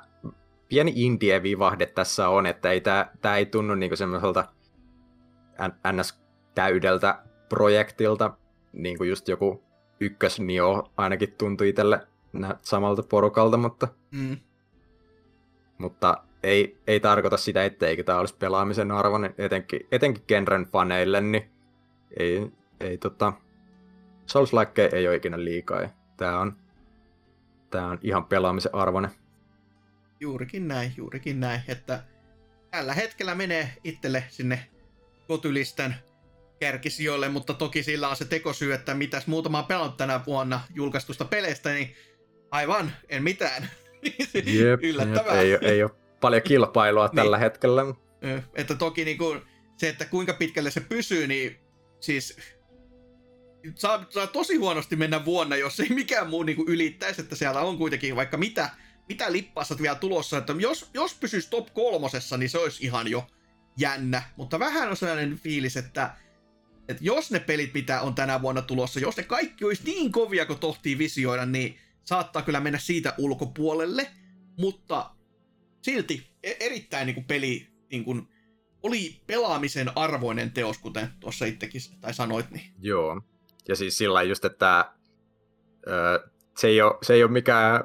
pieni 0.70 0.94
indie-vivahde 0.96 1.86
tässä 1.86 2.30
on, 2.30 2.46
että 2.46 2.72
ei 2.72 2.82
tää, 2.82 3.12
tää 3.22 3.38
ei 3.38 3.46
tunnu 3.46 3.76
niinku 3.76 3.96
semmoiselta 3.96 4.46
ns. 5.94 6.20
täydeltä 6.56 7.24
projektilta, 7.50 8.34
niin 8.74 8.98
kuin 8.98 9.10
just 9.10 9.28
joku 9.28 9.64
ykkös 10.00 10.40
Nio 10.40 10.92
ainakin 10.98 11.36
tuntui 11.38 11.70
itselle 11.70 12.08
samalta 12.62 13.04
porukalta, 13.04 13.58
mutta, 13.58 13.88
mm. 14.12 14.38
mutta 15.78 16.24
ei, 16.44 16.78
ei 16.88 17.00
tarkoita 17.00 17.38
sitä, 17.38 17.66
etteikö 17.66 18.04
tämä 18.04 18.20
olisi 18.20 18.36
pelaamisen 18.40 18.92
arvoinen, 18.92 19.36
etenkin, 19.38 19.88
etenkin 19.92 20.24
genren 20.28 20.66
faneille, 20.66 21.22
niin 21.22 21.50
ei, 22.20 22.52
ei 22.80 22.98
tota, 22.98 23.34
souls 24.26 24.52
ei 24.94 25.08
ole 25.08 25.16
ikinä 25.16 25.44
liikaa. 25.44 25.82
Ja 25.82 25.90
tää 26.18 26.40
on, 26.40 26.58
tää 27.70 27.88
on 27.88 28.00
ihan 28.02 28.26
pelaamisen 28.26 28.76
arvoinen. 28.76 29.12
Juurikin 30.20 30.68
näin, 30.68 30.94
juurikin 30.98 31.40
näin, 31.40 31.62
että 31.68 32.04
tällä 32.72 32.94
hetkellä 32.94 33.36
menee 33.36 33.74
itselle 33.84 34.24
sinne 34.30 34.68
kotylistän 35.28 35.96
kärkisijoille, 36.60 37.30
mutta 37.30 37.54
toki 37.54 37.84
sillä 37.84 38.10
on 38.10 38.16
se 38.16 38.26
tekosyy, 38.26 38.74
että 38.74 38.94
mitäs 38.94 39.28
muutama 39.28 39.64
pelannut 39.64 39.98
tänä 39.98 40.20
vuonna 40.26 40.62
julkaistusta 40.76 41.26
peleistä, 41.26 41.74
niin 41.74 41.96
aivan, 42.52 42.92
en 43.10 43.24
mitään. 43.24 43.70
Jep, 44.46 44.84
Yllättävää. 44.84 45.42
Jep, 45.42 45.64
ei, 45.64 45.70
ei 45.72 45.84
ole 45.84 45.92
paljon 46.22 46.42
kilpailua 46.42 47.06
niin. 47.08 47.16
tällä 47.16 47.38
hetkellä. 47.38 47.82
Että 48.54 48.76
toki 48.76 49.06
niin 49.06 49.18
kuin, 49.18 49.42
se, 49.78 49.90
että 49.90 50.06
kuinka 50.06 50.34
pitkälle 50.34 50.72
se 50.72 50.80
pysyy, 50.80 51.28
niin 51.28 51.60
siis 52.00 52.38
saa, 53.76 54.06
saa 54.10 54.28
tosi 54.28 54.56
huonosti 54.56 54.96
mennä 54.96 55.26
vuonna, 55.26 55.56
jos 55.56 55.80
ei 55.80 55.90
mikään 55.90 56.30
muu 56.30 56.44
niin 56.44 56.56
kuin 56.56 56.68
ylittäisi, 56.68 57.22
että 57.22 57.36
siellä 57.36 57.62
on 57.62 57.78
kuitenkin 57.78 58.16
vaikka 58.16 58.38
mitä 58.38 58.70
mitä 59.10 59.32
lippaassa 59.32 59.76
vielä 59.82 59.96
tulossa, 59.96 60.38
että 60.38 60.54
jos, 60.60 60.90
jos 60.94 61.14
pysyisi 61.14 61.50
top 61.50 61.74
kolmosessa, 61.74 62.38
niin 62.38 62.50
se 62.50 62.58
olisi 62.58 62.86
ihan 62.86 63.08
jo 63.08 63.28
jännä. 63.78 64.24
Mutta 64.36 64.60
vähän 64.60 64.90
on 64.90 64.98
sellainen 64.98 65.38
fiilis, 65.38 65.78
että, 65.78 66.16
että 66.90 67.04
jos 67.04 67.32
ne 67.32 67.40
pelit, 67.40 67.74
mitä 67.74 68.02
on 68.02 68.16
tänä 68.16 68.42
vuonna 68.42 68.62
tulossa, 68.62 69.00
jos 69.00 69.18
ne 69.18 69.24
kaikki 69.24 69.66
olisi 69.66 69.84
niin 69.84 70.12
kovia 70.12 70.46
kuin 70.46 70.60
tohtii 70.60 70.98
visioida, 70.98 71.46
niin 71.46 71.78
saattaa 72.04 72.42
kyllä 72.42 72.60
mennä 72.60 72.80
siitä 72.80 73.14
ulkopuolelle. 73.18 74.08
Mutta 74.58 75.12
silti 75.82 76.28
e- 76.44 76.56
erittäin 76.60 77.06
niin 77.06 77.16
kuin 77.16 77.26
peli 77.26 77.68
niin 77.92 78.04
kuin, 78.04 78.28
oli 78.84 79.22
pelaamisen 79.28 79.98
arvoinen 79.98 80.52
teos, 80.52 80.78
kuten 80.78 81.10
tuossa 81.20 81.46
itsekin 81.46 81.82
tai 82.02 82.14
sanoit. 82.14 82.52
Niin. 82.52 82.74
Joo. 82.80 83.22
Ja 83.68 83.76
siis 83.76 83.98
sillä 83.98 84.24
just, 84.24 84.46
että 84.46 84.92
ö, 85.88 86.30
se, 86.58 86.68
ei 86.68 86.82
ole, 86.82 86.98
se 87.04 87.14
ei 87.14 87.24
ole 87.24 87.32
mikään 87.32 87.84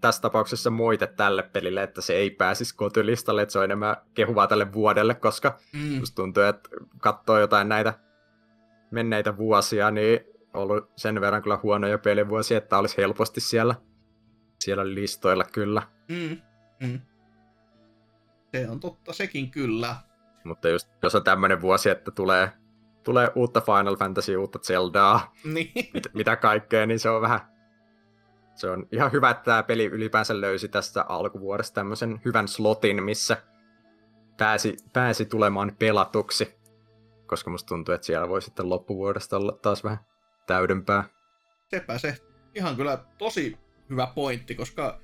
tässä 0.00 0.22
tapauksessa 0.22 0.70
moite 0.70 1.06
tälle 1.06 1.42
pelille, 1.42 1.82
että 1.82 2.00
se 2.00 2.14
ei 2.14 2.30
pääsisi 2.30 2.76
kotylistalle, 2.76 3.42
että 3.42 3.52
se 3.52 3.58
on 3.58 3.64
enemmän 3.64 3.96
kehuvaa 4.14 4.46
tälle 4.46 4.72
vuodelle, 4.72 5.14
koska 5.14 5.58
mm. 5.72 5.98
musta 5.98 6.14
tuntuu, 6.14 6.42
että 6.42 6.68
katsoo 6.98 7.38
jotain 7.38 7.68
näitä 7.68 7.94
menneitä 8.90 9.36
vuosia, 9.36 9.90
niin 9.90 10.20
ollut 10.54 10.90
sen 10.96 11.20
verran 11.20 11.42
kyllä 11.42 11.58
huonoja 11.62 11.98
pelivuosia, 11.98 12.58
että 12.58 12.78
olisi 12.78 12.96
helposti 12.96 13.40
siellä, 13.40 13.74
siellä 14.60 14.94
listoilla 14.94 15.44
kyllä. 15.44 15.82
Mm. 16.08 16.40
Mm. 16.88 17.00
Se 18.52 18.68
on 18.68 18.80
totta 18.80 19.12
sekin 19.12 19.50
kyllä. 19.50 19.96
Mutta 20.44 20.68
just 20.68 20.88
jos 21.02 21.14
on 21.14 21.24
tämmöinen 21.24 21.60
vuosi, 21.60 21.90
että 21.90 22.10
tulee, 22.10 22.52
tulee 23.04 23.30
uutta 23.34 23.60
Final 23.60 23.96
Fantasy, 23.96 24.36
uutta 24.36 24.58
Zeldaa, 24.58 25.32
niin. 25.44 25.72
mit, 25.94 26.04
mitä 26.14 26.36
kaikkea, 26.36 26.86
niin 26.86 26.98
se 26.98 27.10
on 27.10 27.22
vähän... 27.22 27.40
Se 28.60 28.70
on 28.70 28.86
ihan 28.92 29.12
hyvä, 29.12 29.30
että 29.30 29.44
tämä 29.44 29.62
peli 29.62 29.84
ylipäänsä 29.84 30.40
löysi 30.40 30.68
tästä 30.68 31.04
alkuvuodesta 31.08 31.74
tämmöisen 31.74 32.20
hyvän 32.24 32.48
slotin, 32.48 33.02
missä 33.02 33.36
pääsi, 34.38 34.76
pääsi 34.92 35.24
tulemaan 35.24 35.76
pelatuksi. 35.78 36.54
Koska 37.26 37.50
musta 37.50 37.68
tuntuu, 37.68 37.94
että 37.94 38.06
siellä 38.06 38.28
voi 38.28 38.42
sitten 38.42 38.68
loppuvuodesta 38.68 39.36
olla 39.36 39.52
taas 39.62 39.84
vähän 39.84 39.98
täydempää. 40.46 41.04
Sepä 41.70 41.98
se. 41.98 42.16
Ihan 42.54 42.76
kyllä 42.76 43.04
tosi 43.18 43.58
hyvä 43.90 44.08
pointti, 44.14 44.54
koska 44.54 45.00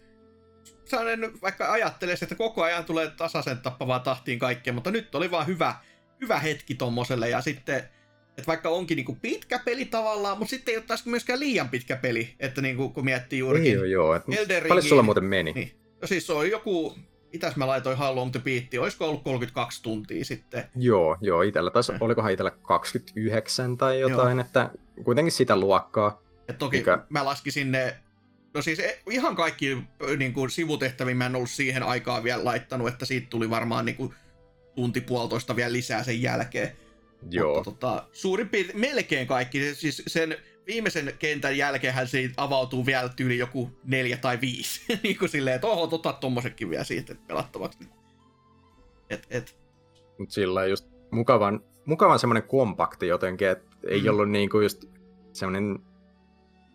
sellainen, 0.85 1.41
vaikka 1.43 1.73
ajattelisi, 1.73 2.25
että 2.25 2.35
koko 2.35 2.63
ajan 2.63 2.85
tulee 2.85 3.11
tasaisen 3.11 3.59
tappavaa 3.59 3.99
tahtiin 3.99 4.39
kaikkea, 4.39 4.73
mutta 4.73 4.91
nyt 4.91 5.15
oli 5.15 5.31
vaan 5.31 5.47
hyvä, 5.47 5.75
hyvä 6.21 6.39
hetki 6.39 6.75
tommoselle 6.75 7.29
ja 7.29 7.41
sitten 7.41 7.89
että 8.39 8.47
vaikka 8.47 8.69
onkin 8.69 8.97
niinku 8.97 9.17
pitkä 9.23 9.59
peli 9.59 9.85
tavallaan, 9.85 10.39
mutta 10.39 10.51
sitten 10.51 10.73
ei 10.73 10.79
ole 10.79 10.85
taas 10.87 11.07
myöskään 11.07 11.41
liian 11.41 11.69
pitkä 11.69 11.97
peli, 11.97 12.35
että 12.41 12.63
niinku, 12.63 12.89
kun 12.89 13.05
miettii 13.05 13.39
juurikin 13.39 13.75
Joo, 13.75 13.85
joo. 13.85 14.15
Et 14.15 14.23
paljon 14.69 14.85
sulla 14.85 15.03
muuten 15.03 15.25
meni? 15.25 15.53
Niin. 15.53 15.73
No 16.03 16.09
siis 16.09 16.27
se 16.27 16.33
oli 16.33 16.51
joku, 16.51 16.99
mitäs 17.33 17.57
mä 17.57 17.67
laitoin 17.67 17.99
How 17.99 18.17
Long 18.17 18.33
to 18.33 18.41
Beat, 18.41 18.65
olisiko 18.81 19.09
ollut 19.09 19.25
32 19.25 19.83
tuntia 19.83 20.25
sitten? 20.25 20.65
Joo, 20.77 21.17
joo, 21.21 21.43
itellä 21.43 21.71
taisi, 21.71 21.93
mm. 21.93 21.99
olikohan 22.01 22.33
itellä 22.33 22.51
29 22.51 23.77
tai 23.77 24.01
jotain, 24.01 24.39
joo. 24.39 24.47
että 24.47 24.71
kuitenkin 25.05 25.33
sitä 25.33 25.57
luokkaa. 25.57 26.23
Ja 26.49 26.55
toki 26.55 26.77
mikä... 26.77 26.99
mä 27.09 27.25
laskisin 27.25 27.73
ne 27.73 27.97
No 28.57 28.63
siis 28.63 28.79
e, 28.79 28.99
ihan 29.11 29.37
kaikki 29.37 29.77
niin 30.17 30.33
kuin, 30.33 30.51
sivutehtäviin 30.51 31.17
mä 31.17 31.27
en 31.27 31.37
ollut 31.37 31.51
siihen 31.51 31.83
aikaan 31.83 32.25
vielä 32.25 32.45
laittanut, 32.45 32.89
että 32.89 33.07
siitä 33.07 33.27
tuli 33.31 33.51
varmaan 33.51 33.85
niin 33.85 33.97
kuin, 33.97 34.15
tunti 34.75 35.01
puolitoista 35.01 35.57
vielä 35.57 35.73
lisää 35.73 36.03
sen 36.03 36.23
jälkeen. 36.23 36.73
Joo. 37.31 37.55
Mutta 37.55 37.71
tota, 37.71 38.09
suurin 38.13 38.49
piirtein, 38.49 38.81
melkein 38.81 39.27
kaikki, 39.27 39.75
siis 39.75 40.03
sen 40.07 40.37
viimeisen 40.67 41.13
kentän 41.19 41.57
jälkeen 41.57 42.09
siitä 42.09 42.35
avautuu 42.37 42.87
vielä 42.87 43.09
tyyli 43.09 43.39
joku 43.39 43.71
neljä 43.85 44.17
tai 44.17 44.41
viisi. 44.41 44.81
niin 45.03 45.19
kuin 45.19 45.29
silleen, 45.29 45.55
että 45.55 45.67
oho, 45.67 45.87
tota 45.87 46.13
tommosenkin 46.13 46.71
vielä 46.71 46.85
siitä 46.85 47.15
pelattavaksi. 47.27 47.79
Et, 49.11 49.27
et. 49.31 49.59
Mut 50.19 50.31
sillä 50.31 50.67
just 50.67 50.89
mukavan, 51.11 51.61
mukavan 51.85 52.19
semmoinen 52.19 52.43
kompakti 52.43 53.07
jotenkin, 53.07 53.49
että 53.49 53.77
ei 53.89 54.01
mm. 54.03 54.09
ollut 54.09 54.31
niinku 54.31 54.61
just 54.61 54.85
semmoinen 55.33 55.79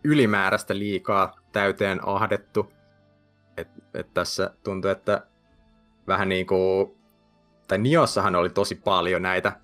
ylimääräistä 0.04 0.78
liikaa 0.78 1.36
täyteen 1.52 2.00
ahdettu. 2.08 2.72
Et, 3.56 3.68
et 3.94 4.14
tässä 4.14 4.54
tuntuu, 4.64 4.90
että 4.90 5.26
vähän 6.06 6.28
niin 6.28 6.46
kuin, 6.46 6.94
tai 7.68 7.78
Niossahan 7.78 8.36
oli 8.36 8.50
tosi 8.50 8.74
paljon 8.74 9.22
näitä 9.22 9.60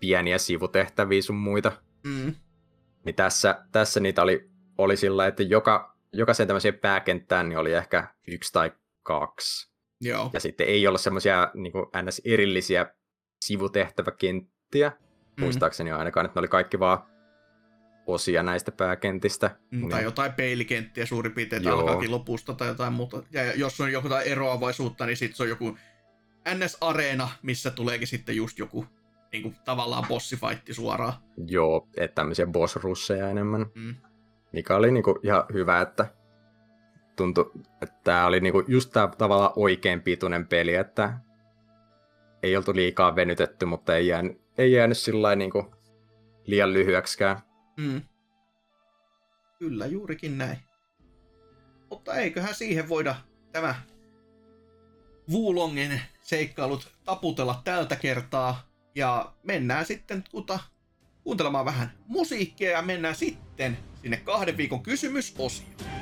pieniä 0.00 0.38
sivutehtäviä 0.38 1.22
sun 1.22 1.36
muita. 1.36 1.72
Mm. 2.04 2.34
Niin 3.04 3.14
tässä, 3.14 3.64
tässä 3.72 4.00
niitä 4.00 4.22
oli, 4.22 4.50
oli 4.78 4.96
sillä, 4.96 5.26
että 5.26 5.42
joka, 5.42 5.96
jokaisen 6.12 6.46
tämmöiseen 6.46 6.78
pääkenttään 6.78 7.48
niin 7.48 7.58
oli 7.58 7.72
ehkä 7.72 8.14
yksi 8.28 8.52
tai 8.52 8.72
kaksi. 9.02 9.70
Joo. 10.00 10.30
Ja 10.32 10.40
sitten 10.40 10.66
ei 10.66 10.86
ollut 10.86 11.00
semmoisia 11.00 11.50
niin 11.54 11.72
ns. 12.06 12.22
erillisiä 12.24 12.86
sivutehtäväkenttiä, 13.44 14.88
mm. 14.88 15.44
muistaakseni 15.44 15.92
ainakaan, 15.92 16.26
että 16.26 16.38
ne 16.38 16.40
oli 16.40 16.48
kaikki 16.48 16.78
vaan 16.78 16.98
osia 18.06 18.42
näistä 18.42 18.72
pääkentistä. 18.72 19.56
Mm, 19.70 19.88
tai 19.88 19.98
niin. 19.98 20.04
jotain 20.04 20.32
peilikenttiä 20.32 21.06
suurin 21.06 21.32
piirtein, 21.32 21.62
että 21.62 21.74
alkaakin 21.74 22.10
lopusta 22.10 22.54
tai 22.54 22.68
jotain 22.68 22.92
muuta. 22.92 23.22
Ja 23.30 23.54
jos 23.54 23.80
on 23.80 23.92
jotain 23.92 24.26
eroavaisuutta, 24.26 25.06
niin 25.06 25.16
sitten 25.16 25.36
se 25.36 25.42
on 25.42 25.48
joku 25.48 25.78
NS-areena, 26.54 27.28
missä 27.42 27.70
tuleekin 27.70 28.08
sitten 28.08 28.36
just 28.36 28.58
joku 28.58 28.86
niin 29.32 29.42
kuin, 29.42 29.56
tavallaan 29.64 30.04
bossifaitti 30.08 30.74
suoraan. 30.74 31.12
Joo, 31.46 31.88
että 31.96 32.14
tämmöisiä 32.14 32.46
boss 32.46 32.78
enemmän. 33.30 33.66
Mm. 33.74 33.94
Mikä 34.52 34.76
oli 34.76 34.90
niin 34.90 35.02
kuin, 35.02 35.16
ihan 35.22 35.44
hyvä, 35.52 35.80
että 35.80 36.06
tuntui, 37.16 37.52
että 37.82 37.96
tämä 38.04 38.26
oli 38.26 38.40
niin 38.40 38.52
kuin, 38.52 38.64
just 38.68 38.90
tämä 38.92 39.08
tavallaan 39.18 39.52
oikein 39.56 40.02
pituinen 40.02 40.46
peli, 40.46 40.74
että 40.74 41.18
ei 42.42 42.56
oltu 42.56 42.74
liikaa 42.74 43.16
venytetty, 43.16 43.66
mutta 43.66 43.96
ei 43.96 44.06
jäänyt, 44.06 44.40
ei 44.58 44.72
jäänyt 44.72 44.98
sillä 44.98 45.36
niin 45.36 45.50
kuin, 45.50 45.66
liian 46.46 46.72
lyhyeksikään. 46.72 47.40
Mm. 47.76 48.02
Kyllä, 49.58 49.86
juurikin 49.86 50.38
näin. 50.38 50.58
Mutta 51.90 52.14
eiköhän 52.14 52.54
siihen 52.54 52.88
voida 52.88 53.14
tämä 53.52 53.74
Wulongin 55.32 56.00
seikkailut 56.22 56.92
taputella 57.04 57.60
tältä 57.64 57.96
kertaa. 57.96 58.69
Ja 58.94 59.32
mennään 59.42 59.86
sitten 59.86 60.24
kuta, 60.30 60.58
kuuntelemaan 61.24 61.64
vähän 61.64 61.92
musiikkia 62.06 62.70
ja 62.70 62.82
mennään 62.82 63.14
sitten 63.14 63.78
sinne 64.02 64.16
kahden 64.16 64.56
viikon 64.56 64.82
kysymysosioon. 64.82 65.99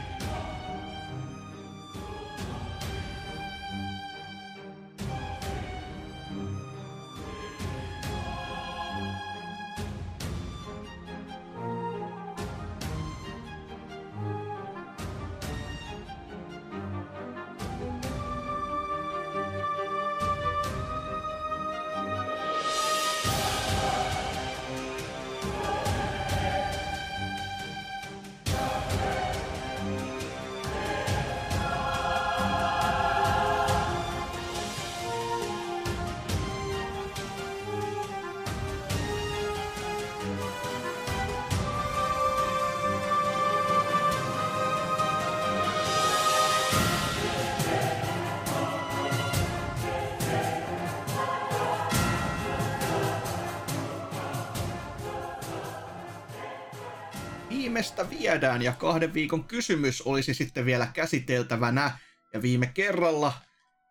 Viedään 58.32 58.62
ja 58.62 58.72
kahden 58.72 59.14
viikon 59.14 59.44
kysymys 59.44 60.02
olisi 60.02 60.34
sitten 60.34 60.66
vielä 60.66 60.86
käsiteltävänä. 60.86 61.98
Ja 62.32 62.42
viime 62.42 62.66
kerralla 62.66 63.32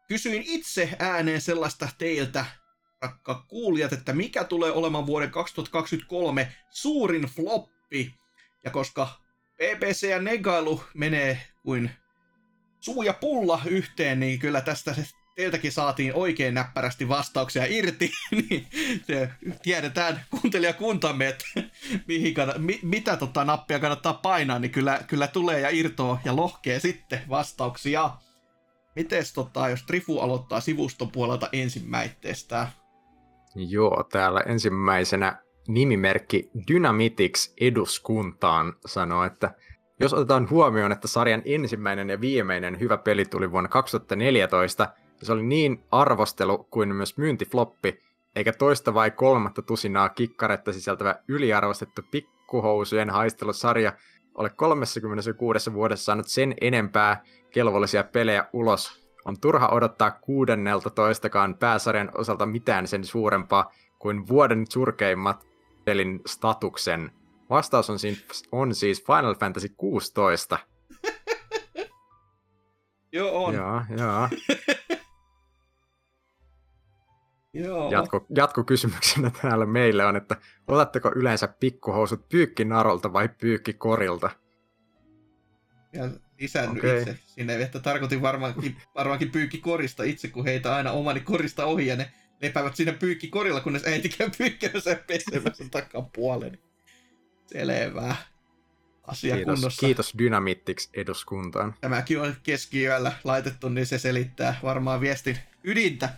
kysyin 0.07 0.43
itse 0.45 0.89
ääneen 0.99 1.41
sellaista 1.41 1.89
teiltä, 1.97 2.45
rakka 3.01 3.45
kuulijat, 3.47 3.93
että 3.93 4.13
mikä 4.13 4.43
tulee 4.43 4.71
olemaan 4.71 5.05
vuoden 5.05 5.31
2023 5.31 6.53
suurin 6.69 7.23
floppi. 7.23 8.15
Ja 8.63 8.71
koska 8.71 9.21
BBC 9.55 10.09
ja 10.09 10.19
negailu 10.19 10.83
menee 10.93 11.41
kuin 11.63 11.91
suu 12.79 13.03
ja 13.03 13.13
pulla 13.13 13.61
yhteen, 13.65 14.19
niin 14.19 14.39
kyllä 14.39 14.61
tästä 14.61 14.95
teiltäkin 15.37 15.71
saatiin 15.71 16.13
oikein 16.13 16.53
näppärästi 16.53 17.09
vastauksia 17.09 17.65
irti, 17.67 18.11
niin 18.49 18.67
se 19.07 19.29
tiedetään 19.63 20.21
kuuntelijakuntamme, 20.29 21.27
että 21.27 21.45
mihin 22.07 22.35
kann- 22.37 22.57
mi- 22.57 22.79
mitä 22.83 23.17
tota 23.17 23.45
nappia 23.45 23.79
kannattaa 23.79 24.13
painaa, 24.13 24.59
niin 24.59 24.71
kyllä, 24.71 24.99
kyllä 25.07 25.27
tulee 25.27 25.59
ja 25.59 25.69
irtoa 25.69 26.19
ja 26.25 26.35
lohkee 26.35 26.79
sitten 26.79 27.21
vastauksia. 27.29 28.09
Mites 28.95 29.33
tota, 29.33 29.69
jos 29.69 29.83
Trifu 29.83 30.19
aloittaa 30.19 30.59
sivuston 30.59 31.11
puolelta 31.11 31.49
ensimmäitteestä? 31.51 32.67
Joo, 33.55 34.03
täällä 34.11 34.39
ensimmäisenä 34.39 35.41
nimimerkki 35.67 36.49
Dynamitix 36.67 37.53
eduskuntaan 37.61 38.73
sanoo, 38.85 39.23
että 39.23 39.51
jos 39.99 40.13
otetaan 40.13 40.49
huomioon, 40.49 40.91
että 40.91 41.07
sarjan 41.07 41.41
ensimmäinen 41.45 42.09
ja 42.09 42.21
viimeinen 42.21 42.79
hyvä 42.79 42.97
peli 42.97 43.25
tuli 43.25 43.51
vuonna 43.51 43.69
2014, 43.69 44.87
se 45.25 45.33
oli 45.33 45.43
niin 45.43 45.83
arvostelu 45.91 46.67
kuin 46.71 46.95
myös 46.95 47.17
myyntifloppi, 47.17 47.99
eikä 48.35 48.53
toista 48.53 48.93
vai 48.93 49.11
kolmatta 49.11 49.61
tusinaa 49.61 50.09
kikkaretta 50.09 50.73
sisältävä 50.73 51.15
yliarvostettu 51.27 52.01
pikkuhousujen 52.11 53.09
haistelusarja 53.09 53.93
ole 54.35 54.49
36 54.49 55.73
vuodessa 55.73 56.05
saanut 56.05 56.27
sen 56.27 56.53
enempää 56.61 57.23
kelvollisia 57.51 58.03
pelejä 58.03 58.45
ulos, 58.53 59.07
on 59.25 59.39
turha 59.39 59.69
odottaa 59.69 60.11
16 60.11 61.29
pääsarjan 61.59 62.11
osalta 62.13 62.45
mitään 62.45 62.87
sen 62.87 63.03
suurempaa 63.03 63.71
kuin 63.99 64.27
vuoden 64.27 64.65
surkeimmat 64.69 65.47
pelin 65.85 66.19
statuksen. 66.25 67.11
Vastaus 67.49 67.89
on 67.89 67.99
siis, 67.99 68.43
on 68.51 68.75
siis 68.75 69.03
Final 69.05 69.35
Fantasy 69.35 69.69
16. 69.77 70.59
Joo, 73.11 73.45
on. 73.45 73.53
Joo, 73.53 73.81
joo. 73.97 74.29
Joo. 77.53 77.91
Jatko, 77.91 78.25
jatkokysymyksenä 78.35 79.31
täällä 79.41 79.65
meille 79.65 80.05
on, 80.05 80.15
että 80.15 80.37
otatteko 80.67 81.11
yleensä 81.15 81.47
pikkuhousut 81.47 82.29
pyykkinarolta 82.29 83.13
vai 83.13 83.29
pyykkikorilta? 83.41 84.29
Ja 85.93 86.09
lisännyt 86.39 86.77
Okei. 86.77 86.99
itse 86.99 87.17
sinne, 87.25 87.61
että 87.61 87.79
tarkoitin 87.79 88.21
varmaankin, 88.21 88.77
varmaankin 88.95 89.31
pyykkikorista 89.31 90.03
itse, 90.03 90.27
kun 90.27 90.45
heitä 90.45 90.75
aina 90.75 90.91
omani 90.91 91.19
korista 91.19 91.65
ohi 91.65 91.87
ja 91.87 91.95
ne 91.95 92.11
lepäävät 92.41 92.75
siinä 92.75 92.93
pyykkikorilla, 92.93 93.61
kunnes 93.61 93.85
äiti 93.85 94.09
käy 94.09 94.29
pyykkimässä 94.37 94.97
pesemässä 95.07 95.63
takapuolen. 95.71 96.59
Selvä. 97.45 98.15
Asia 99.07 99.35
Kiitos, 99.35 99.59
kunnossa. 99.59 99.85
kiitos 99.85 100.13
Dynamittiksi 100.17 100.89
eduskuntaan. 100.93 101.75
Tämäkin 101.81 102.21
on 102.21 102.35
keskiyöllä 102.43 103.11
laitettu, 103.23 103.69
niin 103.69 103.85
se 103.85 103.97
selittää 103.97 104.59
varmaan 104.63 105.01
viestin 105.01 105.37
ydintä. 105.63 106.09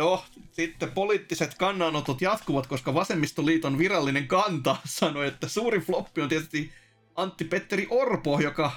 No, 0.00 0.24
sitten 0.52 0.92
poliittiset 0.92 1.54
kannanotot 1.54 2.20
jatkuvat, 2.20 2.66
koska 2.66 2.94
Vasemmistoliiton 2.94 3.78
virallinen 3.78 4.28
kanta 4.28 4.76
sanoi, 4.98 5.26
että 5.26 5.48
suuri 5.48 5.80
floppi 5.80 6.20
on 6.20 6.28
tietysti 6.28 6.72
Antti 7.16 7.44
Petteri 7.44 7.86
Orpo, 7.90 8.40
joka 8.40 8.72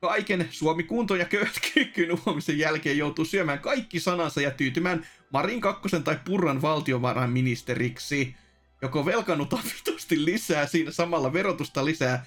kaiken 0.00 0.48
Suomi 0.50 0.82
kunto 0.82 1.16
ja 1.16 1.24
köyhkyyn 1.24 2.18
uomisen 2.26 2.58
jälkeen 2.58 2.98
joutuu 2.98 3.24
syömään 3.24 3.58
kaikki 3.58 4.00
sanansa 4.00 4.40
ja 4.40 4.50
tyytymään 4.50 5.06
Marin 5.32 5.60
kakkosen 5.60 6.04
tai 6.04 6.18
Purran 6.24 6.62
valtiovarainministeriksi. 6.62 8.34
Joko 8.82 9.06
velkaannutaan 9.06 9.64
vitusti 9.64 10.24
lisää, 10.24 10.66
siinä 10.66 10.90
samalla 10.90 11.32
verotusta 11.32 11.84
lisää, 11.84 12.26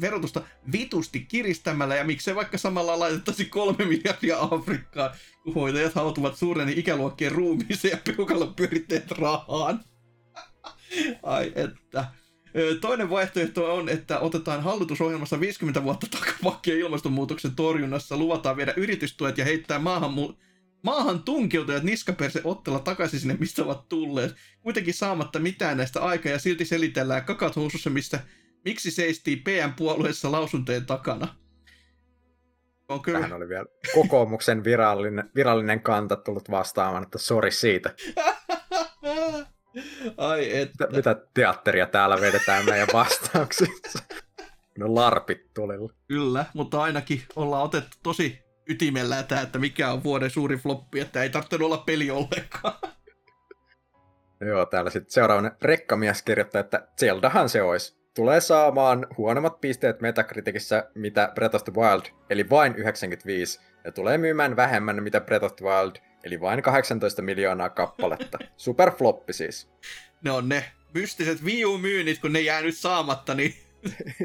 verotusta 0.00 0.42
vitusti 0.72 1.20
kiristämällä, 1.20 1.96
ja 1.96 2.04
miksei 2.04 2.34
vaikka 2.34 2.58
samalla 2.58 2.98
laitettaisiin 2.98 3.50
kolme 3.50 3.84
miljardia 3.84 4.38
Afrikkaan, 4.40 5.10
kun 5.44 5.54
hoitajat 5.54 5.94
hautuvat 5.94 6.36
suuren 6.36 6.78
ikäluokkien 6.78 7.32
ruumiiseen 7.32 7.92
ja 7.92 7.98
peukalla 8.16 8.46
pyöritteet 8.46 9.10
rahaan. 9.10 9.84
Ai 11.22 11.52
että. 11.54 12.04
Toinen 12.80 13.10
vaihtoehto 13.10 13.74
on, 13.74 13.88
että 13.88 14.18
otetaan 14.18 14.62
hallitusohjelmassa 14.62 15.40
50 15.40 15.82
vuotta 15.82 16.06
takapakkia 16.10 16.74
ilmastonmuutoksen 16.74 17.54
torjunnassa, 17.56 18.16
luvataan 18.16 18.56
viedä 18.56 18.74
yritystuet 18.76 19.38
ja 19.38 19.44
heittää 19.44 19.78
maahan, 19.78 20.10
mu- 20.10 20.34
maahan 20.82 21.22
tunkeutujat 21.22 21.82
niskaperse 21.82 22.40
ottella 22.44 22.78
takaisin 22.78 23.20
sinne, 23.20 23.36
mistä 23.40 23.64
ovat 23.64 23.88
tulleet. 23.88 24.34
Kuitenkin 24.60 24.94
saamatta 24.94 25.38
mitään 25.38 25.76
näistä 25.76 26.00
aikaa 26.00 26.32
ja 26.32 26.38
silti 26.38 26.64
selitellään 26.64 27.24
kakat 27.24 27.56
housussa, 27.56 27.90
mistä 27.90 28.20
miksi 28.64 28.90
seistii 28.90 29.36
PM-puolueessa 29.36 30.32
lausuntojen 30.32 30.86
takana. 30.86 31.36
On 32.88 33.02
kyllä. 33.02 33.20
Tähän 33.20 33.36
oli 33.36 33.48
vielä 33.48 33.66
kokoomuksen 33.94 34.64
virallinen, 34.64 35.30
virallinen 35.34 35.82
kanta 35.82 36.16
tullut 36.16 36.50
vastaamaan, 36.50 37.02
että 37.02 37.18
sori 37.18 37.50
siitä. 37.50 37.94
Ai 40.16 40.56
että. 40.56 40.86
Mitä, 40.86 40.96
mitä 40.96 41.26
teatteria 41.34 41.86
täällä 41.86 42.20
vedetään 42.20 42.64
meidän 42.64 42.88
vastauksissa? 42.92 43.98
No 44.78 44.94
larpit 44.94 45.54
tulilla. 45.54 45.92
Kyllä, 46.08 46.44
mutta 46.54 46.82
ainakin 46.82 47.22
ollaan 47.36 47.64
otettu 47.64 47.96
tosi 48.02 48.38
ytimellä 48.68 49.22
tämä, 49.22 49.40
että 49.40 49.58
mikä 49.58 49.92
on 49.92 50.04
vuoden 50.04 50.30
suuri 50.30 50.56
floppi, 50.56 51.00
että 51.00 51.22
ei 51.22 51.30
tarvitse 51.30 51.64
olla 51.64 51.78
peli 51.78 52.10
ollenkaan. 52.10 52.74
Joo, 54.40 54.66
täällä 54.66 54.90
sitten 54.90 55.10
seuraavana 55.10 55.50
rekkamies 55.62 56.22
kirjoittaa, 56.22 56.60
että 56.60 56.88
Zeldahan 57.00 57.48
se 57.48 57.62
olisi. 57.62 57.99
Tulee 58.14 58.40
saamaan 58.40 59.06
huonommat 59.18 59.60
pisteet 59.60 60.00
Metacriticissa, 60.00 60.84
mitä 60.94 61.32
Breath 61.34 61.54
of 61.56 61.64
the 61.64 61.72
Wild, 61.72 62.02
eli 62.30 62.50
vain 62.50 62.74
95, 62.76 63.60
ja 63.84 63.92
tulee 63.92 64.18
myymään 64.18 64.56
vähemmän, 64.56 65.02
mitä 65.02 65.20
Breath 65.20 65.44
of 65.44 65.56
the 65.56 65.66
Wild, 65.66 65.96
eli 66.24 66.40
vain 66.40 66.62
18 66.62 67.22
miljoonaa 67.22 67.70
kappaletta. 67.70 68.38
Superfloppi 68.56 69.32
siis. 69.32 69.70
Ne 70.22 70.30
on 70.30 70.48
ne 70.48 70.64
mystiset 70.94 71.42
Wii 71.44 71.64
U-myynnit, 71.64 72.18
kun 72.18 72.32
ne 72.32 72.40
jää 72.40 72.62
nyt 72.62 72.76
saamatta, 72.76 73.34
niin 73.34 73.54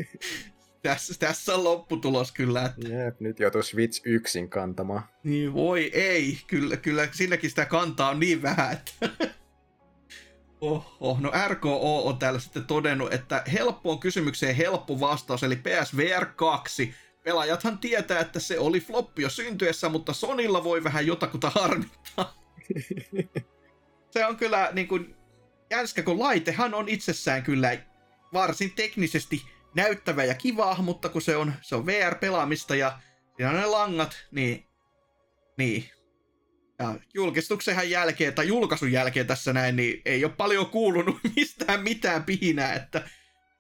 tässä, 0.84 1.14
tässä 1.20 1.56
on 1.56 1.64
lopputulos 1.64 2.32
kyllä. 2.32 2.66
Että... 2.66 2.88
Jep, 2.88 3.20
nyt 3.20 3.40
joutuu 3.40 3.64
Switch 3.64 4.02
yksin 4.06 4.50
kantamaan. 4.50 5.04
Niin 5.24 5.54
voi 5.54 5.92
ei, 5.94 6.38
kyllä, 6.48 6.78
kyllä 6.78 7.08
silläkin 7.12 7.50
sitä 7.50 7.66
kantaa 7.66 8.10
on 8.10 8.20
niin 8.20 8.42
vähän, 8.42 8.74
että... 8.74 8.92
Oho, 10.62 11.18
no 11.20 11.32
RKO 11.48 12.08
on 12.08 12.18
täällä 12.18 12.40
sitten 12.40 12.66
todennut, 12.66 13.14
että 13.14 13.44
helppoon 13.54 14.00
kysymykseen 14.00 14.56
helppo 14.56 15.00
vastaus, 15.00 15.44
eli 15.44 15.56
PSVR 15.56 16.26
2. 16.26 16.94
Pelaajathan 17.24 17.78
tietää, 17.78 18.20
että 18.20 18.40
se 18.40 18.60
oli 18.60 18.80
floppi 18.80 19.22
jo 19.22 19.30
syntyessä, 19.30 19.90
mutta 19.90 20.14
Sonilla 20.14 20.64
voi 20.64 20.84
vähän 20.84 21.08
jotakuta 21.08 21.50
harmittaa. 21.50 22.44
se 24.14 24.26
on 24.26 24.38
kyllä 24.38 24.70
niin 24.74 24.88
kuin, 24.88 25.16
jänskä, 25.72 26.04
kun 26.04 26.20
laitehan 26.20 26.74
on 26.74 26.90
itsessään 26.90 27.44
kyllä 27.44 27.78
varsin 28.34 28.72
teknisesti 28.76 29.46
näyttävä 29.76 30.24
ja 30.24 30.36
kiva, 30.36 30.76
mutta 30.76 31.10
kun 31.10 31.22
se 31.22 31.36
on, 31.36 31.54
se 31.62 31.76
on 31.76 31.86
VR-pelaamista 31.86 32.76
ja 32.76 33.00
siinä 33.36 33.50
on 33.50 33.56
ne 33.56 33.66
langat, 33.66 34.28
niin, 34.32 34.66
niin 35.58 35.90
ja 36.80 36.96
julkistuksen 37.14 37.90
jälkeen, 37.90 38.34
tai 38.34 38.48
julkaisun 38.48 38.92
jälkeen 38.92 39.28
tässä 39.28 39.54
näin, 39.54 39.76
niin 39.76 40.02
ei 40.06 40.26
ole 40.26 40.34
paljon 40.38 40.66
kuulunut 40.66 41.18
mistään 41.36 41.84
mitään 41.84 42.24
pihinää, 42.24 42.74
että 42.74 43.10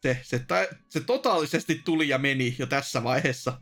se, 0.02 0.20
se, 0.24 0.40
ta, 0.40 0.56
se 0.90 1.00
totaalisesti 1.00 1.82
tuli 1.86 2.10
ja 2.10 2.18
meni 2.18 2.56
jo 2.60 2.66
tässä 2.66 3.04
vaiheessa. 3.04 3.62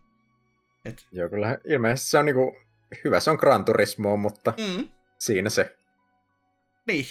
Et, 0.85 1.07
Joo, 1.11 1.29
kyllä 1.29 1.57
ilmeisesti 1.65 2.09
se 2.09 2.17
on 2.17 2.25
niinku, 2.25 2.57
hyvä 3.03 3.19
se 3.19 3.29
on 3.29 3.37
Gran 3.39 3.65
Turismo, 3.65 4.17
mutta 4.17 4.53
mm, 4.57 4.89
siinä 5.19 5.49
se. 5.49 5.77
niin, 6.87 7.05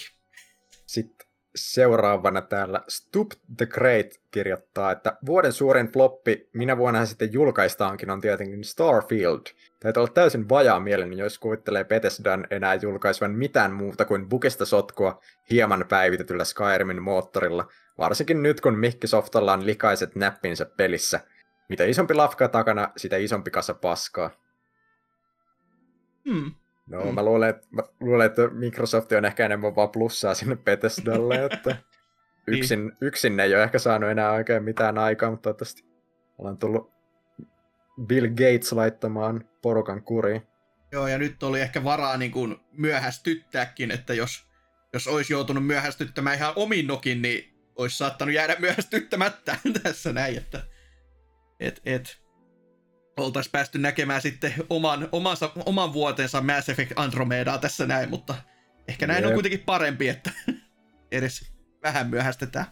Sitten 0.85 1.27
seuraavana 1.55 2.41
täällä 2.41 2.81
Stup 2.87 3.31
the 3.57 3.65
Great 3.65 4.07
kirjoittaa, 4.31 4.91
että 4.91 5.17
vuoden 5.25 5.53
suurin 5.53 5.91
floppi, 5.91 6.49
minä 6.53 6.77
vuonna 6.77 7.05
sitten 7.05 7.33
julkaistaankin, 7.33 8.09
on 8.09 8.21
tietenkin 8.21 8.63
Starfield. 8.63 9.41
Täytyy 9.79 10.01
olla 10.01 10.13
täysin 10.13 10.49
vajaa 10.49 10.79
mieleni, 10.79 11.17
jos 11.17 11.39
kuvittelee 11.39 11.83
Bethesdan 11.83 12.47
enää 12.49 12.73
julkaisevan 12.75 13.31
mitään 13.31 13.73
muuta 13.73 14.05
kuin 14.05 14.29
bukista 14.29 14.65
sotkua 14.65 15.21
hieman 15.51 15.85
päivitetyllä 15.89 16.43
Skyrimin 16.43 17.01
moottorilla, 17.01 17.67
varsinkin 17.97 18.43
nyt 18.43 18.61
kun 18.61 18.79
Microsoftilla 18.79 19.53
on 19.53 19.65
likaiset 19.65 20.15
näppinsä 20.15 20.65
pelissä. 20.65 21.19
Mitä 21.69 21.83
isompi 21.83 22.13
lafka 22.13 22.47
takana, 22.47 22.91
sitä 22.97 23.17
isompi 23.17 23.51
kasa 23.51 23.73
paskaa. 23.73 24.29
mm, 26.25 26.51
No, 26.87 27.05
Mm. 27.05 27.13
mä, 27.13 27.23
luulen, 27.25 27.49
että, 27.49 27.67
mä 27.71 27.81
luulen, 27.99 28.25
että 28.25 28.47
Microsoft 28.47 29.11
on 29.11 29.25
ehkä 29.25 29.45
enemmän 29.45 29.75
vaan 29.75 29.89
plussaa 29.89 30.33
sinne 30.33 30.55
Bethesdalle, 30.55 31.45
että 31.51 31.75
yksin, 32.47 32.91
yksin 33.01 33.35
ne 33.37 33.43
ei 33.43 33.55
ole 33.55 33.63
ehkä 33.63 33.79
saanut 33.79 34.09
enää 34.09 34.31
oikein 34.31 34.63
mitään 34.63 34.97
aikaa, 34.97 35.29
mutta 35.31 35.43
toivottavasti 35.43 35.83
ollaan 36.37 36.57
tullut 36.57 36.91
Bill 38.07 38.27
Gates 38.27 38.71
laittamaan 38.71 39.49
porukan 39.61 40.03
kuriin. 40.03 40.41
joo, 40.91 41.07
ja 41.07 41.17
nyt 41.17 41.43
oli 41.43 41.61
ehkä 41.61 41.83
varaa 41.83 42.17
niin 42.17 42.31
kuin 42.31 42.55
myöhästyttääkin, 42.71 43.91
että 43.91 44.13
jos, 44.13 44.45
jos 44.93 45.07
olisi 45.07 45.33
joutunut 45.33 45.65
myöhästyttämään 45.65 46.35
ihan 46.37 46.53
ominnokin, 46.55 47.21
niin 47.21 47.53
olisi 47.75 47.97
saattanut 47.97 48.33
jäädä 48.35 48.55
myöhästyttämättä 48.59 49.55
tässä 49.83 50.13
näin, 50.13 50.37
että 50.37 50.63
et, 51.59 51.81
et, 51.85 52.22
oltaisiin 53.17 53.51
päästy 53.51 53.79
näkemään 53.79 54.21
sitten 54.21 54.53
oman, 54.69 55.09
omansa, 55.11 55.51
oman 55.65 55.93
vuotensa 55.93 56.41
Mass 56.41 56.69
Effect 56.69 56.91
Andromedaa 56.95 57.57
tässä 57.57 57.85
näin, 57.85 58.09
mutta 58.09 58.35
ehkä 58.87 59.07
näin 59.07 59.25
on 59.25 59.29
Jep. 59.29 59.33
kuitenkin 59.33 59.59
parempi, 59.59 60.07
että 60.07 60.31
edes 61.11 61.51
vähän 61.83 62.09
myöhästetään. 62.09 62.65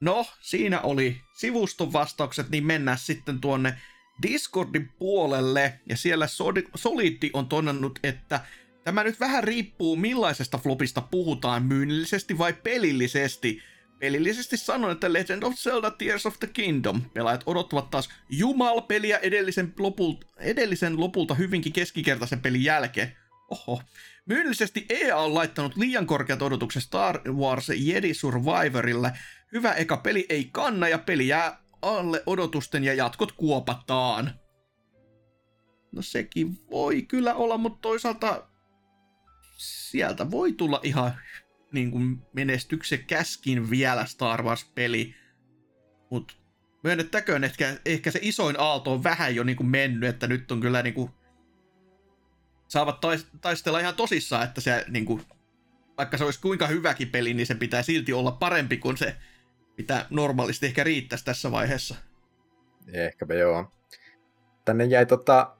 No, 0.00 0.26
siinä 0.40 0.80
oli 0.80 1.20
sivuston 1.38 1.92
vastaukset, 1.92 2.50
niin 2.50 2.66
mennään 2.66 2.98
sitten 2.98 3.40
tuonne 3.40 3.80
Discordin 4.22 4.88
puolelle, 4.98 5.80
ja 5.88 5.96
siellä 5.96 6.26
Solidi 6.74 7.30
on 7.32 7.48
todennut, 7.48 7.98
että 8.02 8.40
tämä 8.84 9.04
nyt 9.04 9.20
vähän 9.20 9.44
riippuu 9.44 9.96
millaisesta 9.96 10.58
flopista 10.58 11.00
puhutaan, 11.00 11.62
myynnillisesti 11.62 12.38
vai 12.38 12.52
pelillisesti. 12.52 13.62
Pelillisesti 13.98 14.56
sanon, 14.56 14.90
että 14.90 15.12
Legend 15.12 15.42
of 15.42 15.54
Zelda 15.54 15.90
Tears 15.90 16.26
of 16.26 16.38
the 16.38 16.46
Kingdom. 16.46 17.02
Pelaajat 17.14 17.42
odottavat 17.46 17.90
taas 17.90 18.08
Jumal-peliä 18.28 19.18
edellisen, 19.18 19.74
lopulta, 19.78 20.26
edellisen 20.38 21.00
lopulta 21.00 21.34
hyvinkin 21.34 21.72
keskikertaisen 21.72 22.40
pelin 22.40 22.64
jälkeen. 22.64 23.16
Oho. 23.50 23.82
Myynnillisesti 24.26 24.86
EA 24.88 25.16
on 25.16 25.34
laittanut 25.34 25.76
liian 25.76 26.06
korkeat 26.06 26.42
odotukset 26.42 26.82
Star 26.82 27.20
Wars 27.28 27.68
Jedi 27.76 28.14
Survivorille. 28.14 29.12
Hyvä 29.52 29.72
eka 29.72 29.96
peli 29.96 30.26
ei 30.28 30.48
kanna 30.52 30.88
ja 30.88 30.98
peli 30.98 31.28
jää 31.28 31.64
alle 31.82 32.22
odotusten 32.26 32.84
ja 32.84 32.94
jatkot 32.94 33.32
kuopataan. 33.32 34.30
No 35.92 36.02
sekin 36.02 36.58
voi 36.70 37.02
kyllä 37.02 37.34
olla, 37.34 37.58
mutta 37.58 37.78
toisaalta 37.82 38.48
sieltä 39.56 40.30
voi 40.30 40.52
tulla 40.52 40.80
ihan 40.82 41.14
niin 41.74 41.90
kuin 41.90 42.22
menestyksekäskin 42.32 43.70
vielä 43.70 44.04
Star 44.04 44.42
Wars-peli. 44.42 45.14
Mutta 46.10 46.34
myönnettäköön, 46.84 47.44
että 47.44 47.76
ehkä 47.84 48.10
se 48.10 48.18
isoin 48.22 48.56
aalto 48.58 48.92
on 48.92 49.04
vähän 49.04 49.34
jo 49.34 49.44
niin 49.44 49.56
kuin 49.56 49.66
mennyt, 49.66 50.08
että 50.10 50.26
nyt 50.26 50.52
on 50.52 50.60
kyllä 50.60 50.82
niin 50.82 50.94
kuin 50.94 51.10
saavat 52.68 52.98
taistella 53.40 53.80
ihan 53.80 53.94
tosissaan, 53.94 54.44
että 54.44 54.60
se 54.60 54.84
niin 54.88 55.04
kuin, 55.04 55.22
vaikka 55.98 56.18
se 56.18 56.24
olisi 56.24 56.40
kuinka 56.40 56.66
hyväkin 56.66 57.08
peli, 57.08 57.34
niin 57.34 57.46
se 57.46 57.54
pitää 57.54 57.82
silti 57.82 58.12
olla 58.12 58.32
parempi 58.32 58.76
kuin 58.76 58.96
se, 58.96 59.16
mitä 59.78 60.06
normaalisti 60.10 60.66
ehkä 60.66 60.84
riittäisi 60.84 61.24
tässä 61.24 61.50
vaiheessa. 61.50 61.94
Ehkäpä 62.92 63.34
joo. 63.34 63.72
Tänne 64.64 64.84
jäi 64.84 65.06
tota, 65.06 65.56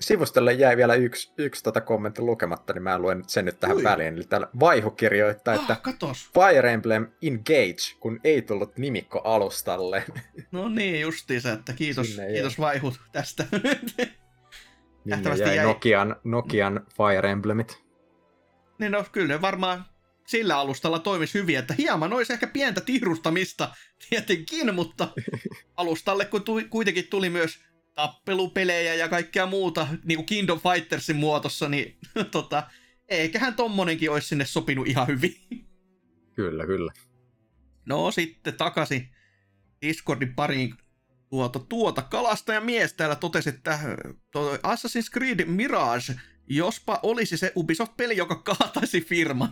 sivustolle 0.00 0.52
jäi 0.52 0.76
vielä 0.76 0.94
yksi, 0.94 1.32
yksi 1.38 1.64
tota 1.64 1.80
kommentti 1.80 2.22
lukematta, 2.22 2.72
niin 2.72 2.82
mä 2.82 2.98
luen 2.98 3.24
sen 3.26 3.44
nyt 3.44 3.60
tähän 3.60 3.76
Ui. 3.76 3.84
väliin. 3.84 4.14
Eli 4.14 4.24
täällä 4.24 4.48
Vaihu 4.60 4.90
kirjoittaa, 4.90 5.54
ah, 5.54 5.60
että 5.60 5.76
katos. 5.82 6.30
Fire 6.34 6.72
Emblem 6.72 7.06
Engage, 7.22 7.96
kun 8.00 8.20
ei 8.24 8.42
tullut 8.42 8.76
nimikko 8.76 9.18
alustalle. 9.18 10.04
No 10.52 10.68
niin, 10.68 11.00
justiinsa, 11.00 11.52
että 11.52 11.72
kiitos, 11.72 12.06
kiitos 12.32 12.58
Vaihut 12.58 13.00
tästä. 13.12 13.44
Minne 15.04 15.36
jäi 15.38 15.56
jäi 15.56 15.64
Nokian, 15.64 16.16
Nokian 16.24 16.86
Fire 16.96 17.30
Emblemit. 17.30 17.84
Niin 18.78 18.92
no, 18.92 19.04
kyllä 19.12 19.28
ne 19.28 19.40
varmaan 19.40 19.84
sillä 20.26 20.58
alustalla 20.58 20.98
toimisi 20.98 21.38
hyvin, 21.38 21.58
että 21.58 21.74
hieman 21.78 22.12
olisi 22.12 22.32
ehkä 22.32 22.46
pientä 22.46 22.80
tihrustamista 22.80 23.68
tietenkin, 24.08 24.74
mutta 24.74 25.08
alustalle 25.76 26.24
kun 26.24 26.42
tuli, 26.42 26.64
kuitenkin 26.64 27.06
tuli 27.06 27.30
myös 27.30 27.67
tappelupelejä 27.98 28.94
ja 28.94 29.08
kaikkea 29.08 29.46
muuta, 29.46 29.88
niin 30.04 30.16
kuin 30.16 30.26
Kingdom 30.26 30.60
Fightersin 30.60 31.16
muotossa, 31.16 31.68
niin 31.68 31.98
tota, 32.30 32.62
eiköhän 33.08 33.54
tommonenkin 33.54 34.10
olisi 34.10 34.28
sinne 34.28 34.44
sopinut 34.44 34.88
ihan 34.88 35.06
hyvin. 35.06 35.34
Kyllä, 36.34 36.66
kyllä. 36.66 36.92
No 37.86 38.10
sitten 38.10 38.54
takaisin 38.54 39.08
Discordin 39.82 40.34
pariin 40.34 40.74
tuota, 41.30 41.58
tuota 41.58 42.02
kalastaja 42.02 42.60
mies 42.60 42.92
täällä 42.92 43.16
totesi, 43.16 43.48
että 43.48 43.78
Assassin's 44.62 45.12
Creed 45.12 45.44
Mirage, 45.44 46.14
jospa 46.46 47.00
olisi 47.02 47.36
se 47.36 47.52
Ubisoft-peli, 47.56 48.16
joka 48.16 48.34
kaataisi 48.54 49.00
firman, 49.00 49.50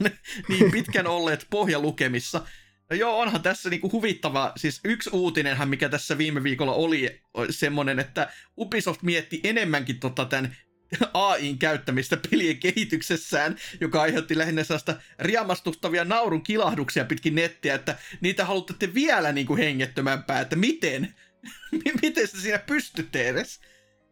niin 0.48 0.70
pitkän 0.70 1.06
olleet 1.06 1.46
pohjalukemissa. 1.50 2.46
No 2.90 2.96
joo, 2.96 3.18
onhan 3.18 3.42
tässä 3.42 3.70
niinku 3.70 3.92
huvittava, 3.92 4.52
siis 4.56 4.80
yksi 4.84 5.10
uutinenhan, 5.12 5.68
mikä 5.68 5.88
tässä 5.88 6.18
viime 6.18 6.42
viikolla 6.42 6.72
oli, 6.72 7.22
semmonen, 7.50 7.98
että 7.98 8.28
Ubisoft 8.58 9.02
mietti 9.02 9.40
enemmänkin 9.44 10.00
tota 10.00 10.24
tämän 10.24 10.56
AIin 11.14 11.58
käyttämistä 11.66 12.16
pelien 12.30 12.56
kehityksessään, 12.56 13.56
joka 13.80 14.02
aiheutti 14.02 14.38
lähinnä 14.38 14.64
sellaista 14.64 14.94
riamastuttavia 15.18 16.04
naurun 16.04 16.42
kilahduksia 16.42 17.04
pitkin 17.04 17.34
nettiä, 17.34 17.74
että 17.74 17.96
niitä 18.20 18.44
haluatte 18.44 18.94
vielä 18.94 19.32
niinku 19.32 19.56
hengettömämpää, 19.56 20.40
että 20.40 20.56
miten? 20.56 21.14
Miten 22.02 22.28
se 22.28 22.40
siinä 22.40 22.58
pystytte 22.58 23.28
edes? 23.28 23.60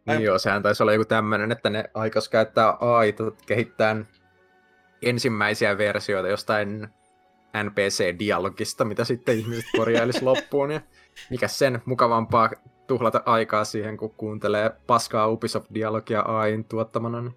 Niin 0.06 0.22
joo, 0.22 0.38
sehän 0.38 0.62
taisi 0.62 0.82
olla 0.82 0.92
joku 0.92 1.04
tämmöinen, 1.04 1.52
että 1.52 1.70
ne 1.70 1.84
aikos 1.94 2.28
käyttää 2.28 2.76
AI 2.80 3.14
kehittää 3.46 4.04
ensimmäisiä 5.02 5.78
versioita 5.78 6.28
jostain 6.28 6.88
NPC-dialogista, 7.62 8.84
mitä 8.84 9.04
sitten 9.04 9.38
ihmiset 9.38 9.64
korjailisi 9.76 10.24
loppuun. 10.30 10.70
Ja 10.70 10.80
mikä 11.30 11.48
sen 11.48 11.82
mukavampaa 11.84 12.50
tuhlata 12.86 13.22
aikaa 13.26 13.64
siihen, 13.64 13.96
kun 13.96 14.14
kuuntelee 14.14 14.70
paskaa 14.86 15.28
Ubisoft-dialogia 15.28 16.20
AIin 16.20 16.64
tuottamana. 16.64 17.20
Niin. 17.20 17.34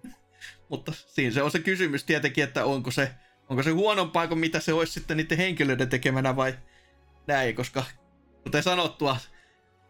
Mutta 0.68 0.92
siinä 0.94 1.32
se 1.34 1.42
on 1.42 1.50
se 1.50 1.58
kysymys 1.58 2.04
tietenkin, 2.04 2.44
että 2.44 2.64
onko 2.64 2.90
se, 2.90 3.10
onko 3.48 3.62
se 3.62 3.70
huonompaa 3.70 4.26
kuin 4.26 4.38
mitä 4.38 4.60
se 4.60 4.72
olisi 4.72 4.92
sitten 4.92 5.16
niiden 5.16 5.38
henkilöiden 5.38 5.88
tekemänä 5.88 6.36
vai 6.36 6.54
näin, 7.26 7.54
koska 7.54 7.84
kuten 8.42 8.62
sanottua, 8.62 9.16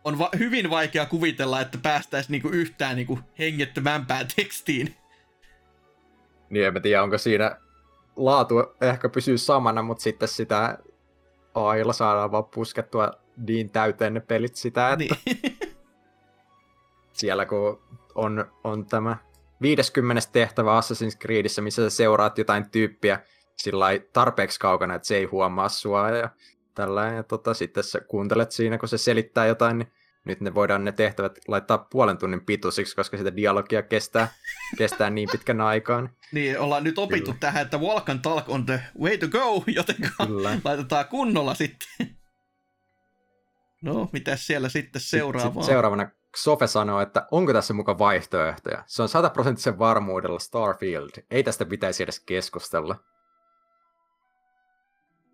on 0.05 0.19
va- 0.19 0.31
hyvin 0.39 0.71
vaikea 0.71 1.07
kuvitella, 1.07 1.61
että 1.61 1.79
päästäisiin 1.83 2.33
niinku 2.33 2.49
yhtään 2.49 2.97
niinku 2.97 3.19
hengettömämpään 3.39 4.27
tekstiin. 4.37 4.97
Niin, 6.51 6.67
en 6.67 6.83
tiedä, 6.83 7.03
onko 7.03 7.19
siinä 7.19 7.57
laatu 8.19 8.55
ehkä 8.81 9.09
pysyy 9.09 9.39
samana, 9.39 9.83
mutta 9.83 10.03
sitten 10.03 10.29
sitä 10.29 10.79
AIlla 11.55 11.93
saadaan 11.93 12.33
vaan 12.33 12.45
puskettua 12.45 13.13
niin 13.47 13.71
täyteen 13.71 14.15
ne 14.15 14.21
pelit 14.21 14.57
sitä, 14.57 14.91
että 14.91 14.97
niin. 14.97 15.41
siellä 17.13 17.47
kun 17.47 17.83
on, 18.15 18.53
on 18.65 18.87
tämä 18.87 19.17
50. 19.63 20.23
tehtävä 20.33 20.81
Assassin's 20.81 21.19
Creedissä, 21.19 21.63
missä 21.63 21.91
sä 21.91 21.97
seuraat 21.97 22.39
jotain 22.39 22.71
tyyppiä 22.71 23.21
sillä 23.57 23.87
tarpeeksi 24.13 24.61
kaukana, 24.61 24.95
että 24.95 25.09
se 25.09 25.17
ei 25.17 25.25
huomaa 25.25 25.69
sua 25.69 26.11
ja 26.11 26.29
tällä 26.75 27.07
ja 27.07 27.23
tota, 27.23 27.55
sitten 27.55 27.85
sä 27.85 28.01
kuuntelet 28.01 28.53
siinä, 28.53 28.79
kun 28.79 28.89
se 28.89 28.99
selittää 28.99 29.47
jotain, 29.47 29.79
niin 29.79 29.93
nyt 30.29 30.41
ne 30.41 30.55
voidaan 30.55 30.85
ne 30.85 30.93
tehtävät 30.93 31.39
laittaa 31.49 31.79
puolen 31.79 32.19
tunnin 32.19 32.45
pituisiksi, 32.45 32.97
koska 32.97 33.17
sitä 33.17 33.37
dialogia 33.37 33.83
kestää, 33.83 34.29
kestää 34.79 35.11
niin 35.11 35.29
pitkän 35.33 35.61
aikaan. 35.61 36.11
Niin, 36.33 36.59
ollaan 36.59 36.85
nyt 36.85 36.99
opittu 36.99 37.25
Kyllä. 37.25 37.41
tähän, 37.41 37.63
että 37.63 37.79
walk 37.79 38.09
and 38.09 38.21
talk 38.21 38.49
on 38.49 38.67
the 38.67 38.81
way 39.01 39.19
to 39.19 39.29
go, 39.29 39.65
joten 39.67 39.97
laitetaan 40.65 41.09
kunnolla 41.09 41.55
sitten. 41.55 41.89
No, 43.83 44.09
mitä 44.13 44.37
siellä 44.37 44.69
sitten 44.69 45.01
seuraavaa? 45.01 45.53
Sitten 45.53 45.65
seuraavana 45.65 46.11
Sofe 46.37 46.67
sanoo, 46.67 47.01
että 47.01 47.27
onko 47.31 47.53
tässä 47.53 47.75
muka 47.75 47.99
vaihtoehtoja? 47.99 48.85
Se 48.87 49.03
on 49.03 49.09
sataprosenttisen 49.09 49.79
varmuudella 49.79 50.39
Starfield. 50.39 51.11
Ei 51.31 51.43
tästä 51.43 51.65
pitäisi 51.65 52.03
edes 52.03 52.21
keskustella. 52.21 52.97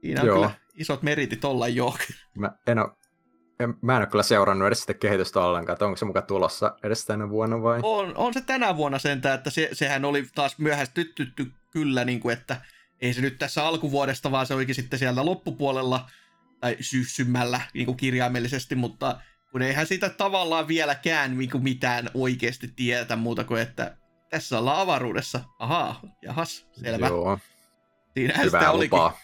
Siinä 0.01 0.21
on 0.21 0.27
Joo. 0.27 0.37
kyllä 0.37 0.51
isot 0.75 1.03
meritit 1.03 1.45
olla 1.45 1.69
jo. 1.69 1.95
Mä 2.39 2.53
en 2.67 2.79
ole 2.79 2.91
en, 3.65 3.75
mä 3.81 3.93
en 3.93 3.99
ole 3.99 4.07
kyllä 4.07 4.23
seurannut 4.23 4.67
edes 4.67 4.81
sitä 4.81 4.95
kehitystä 4.95 5.41
ollenkaan, 5.41 5.75
että 5.75 5.85
onko 5.85 5.97
se 5.97 6.05
muka 6.05 6.23
tulossa 6.23 6.77
edes 6.83 7.07
tänä 7.07 7.31
vuonna 7.31 7.63
vai? 7.63 7.81
On, 7.83 8.17
on 8.17 8.35
se 8.35 8.41
tänä 8.41 8.77
vuonna 8.77 8.99
sentään, 8.99 9.35
että 9.35 9.51
se, 9.51 9.69
sehän 9.73 10.05
oli 10.05 10.27
taas 10.35 10.59
myöhästytty 10.59 11.33
kyllä, 11.71 12.05
niin 12.05 12.21
kuin, 12.21 12.33
että 12.33 12.57
ei 13.01 13.15
se 13.15 13.21
nyt 13.21 13.39
tässä 13.39 13.67
alkuvuodesta, 13.67 14.31
vaan 14.31 14.47
se 14.47 14.55
olikin 14.55 14.75
sitten 14.75 14.99
siellä 14.99 15.25
loppupuolella 15.25 16.11
tai 16.61 16.77
syssymällä 16.81 17.61
niin 17.75 17.87
kuin 17.87 17.97
kirjaimellisesti, 17.97 18.75
mutta 18.75 19.21
kun 19.53 19.63
eihän 19.63 19.87
sitä 19.87 20.09
tavallaan 20.09 20.69
vieläkään 20.69 21.39
niin 21.39 21.51
kuin 21.51 21.65
mitään 21.65 22.11
oikeasti 22.15 22.69
tietä 22.77 23.17
muuta 23.17 23.45
kuin, 23.45 23.63
että 23.63 23.97
tässä 24.31 24.59
ollaan 24.59 24.81
avaruudessa. 24.81 25.41
Ahaa, 25.59 26.01
jahas, 26.23 26.67
selvä. 26.73 27.07
Joo. 27.07 27.39
Siinähän 28.15 28.47
Hyvää 28.47 28.61
sitä 28.61 28.71
olikin. 28.71 28.97
Lupaa. 28.97 29.19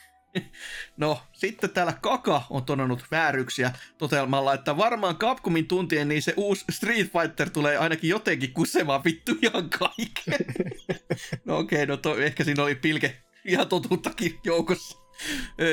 No, 0.97 1.23
sitten 1.32 1.70
täällä 1.70 1.93
Kaka 1.93 2.43
on 2.51 2.65
todennut 2.65 3.05
vääryksiä 3.11 3.73
totelmalla, 3.98 4.55
että 4.55 4.77
varmaan 4.77 5.16
Capcomin 5.16 5.66
tuntien 5.66 6.09
niin 6.09 6.23
se 6.23 6.35
uusi 6.36 6.65
Street 6.70 7.12
Fighter 7.12 7.51
tulee 7.51 7.77
ainakin 7.77 8.11
jotenkin 8.11 8.52
kusemaan 8.52 9.05
vittu 9.05 9.32
ihan 9.43 9.70
kaiken. 9.70 10.47
no 11.44 11.59
okei, 11.59 11.77
okay, 11.77 11.86
no 11.86 11.97
to, 11.97 12.19
ehkä 12.19 12.44
siinä 12.44 12.62
oli 12.62 12.74
pilke 12.74 13.23
ihan 13.44 13.69
totuuttakin 13.69 14.39
joukossa. 14.44 14.98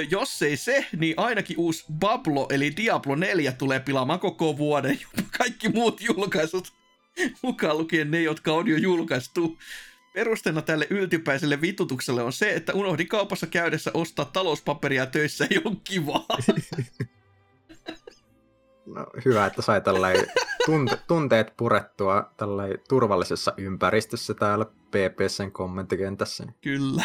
Jos 0.09 0.41
ei 0.41 0.57
se, 0.57 0.85
niin 0.97 1.13
ainakin 1.17 1.57
uusi 1.57 1.85
Bablo 1.93 2.47
eli 2.51 2.75
Diablo 2.77 3.15
4 3.15 3.51
tulee 3.51 3.79
pilaamaan 3.79 4.19
koko 4.19 4.57
vuoden, 4.57 4.99
kaikki 5.38 5.69
muut 5.69 6.01
julkaisut, 6.01 6.73
mukaan 7.41 7.77
lukien 7.77 8.11
ne, 8.11 8.21
jotka 8.21 8.51
on 8.51 8.67
jo 8.67 8.77
julkaistu. 8.77 9.57
Perusteena 10.18 10.61
tälle 10.61 10.88
yltipäiselle 10.89 11.61
vitutukselle 11.61 12.23
on 12.23 12.34
se, 12.34 12.53
että 12.53 12.73
unohdin 12.73 13.07
kaupassa 13.07 13.48
käydessä 13.48 13.91
ostaa 13.94 14.26
talouspaperia 14.26 15.06
töissä 15.06 15.48
ei 15.52 15.61
ole 15.65 15.76
kivaa. 15.84 16.26
No, 18.85 19.07
hyvä, 19.26 19.45
että 19.45 19.61
sai 19.61 19.81
tunte- 20.65 20.98
tunteet 21.07 21.53
purettua 21.57 22.31
turvallisessa 22.89 23.53
ympäristössä 23.57 24.34
täällä 24.34 24.65
PPSn 24.65 25.52
kommenttikentässä. 25.52 26.44
Kyllä. 26.61 27.03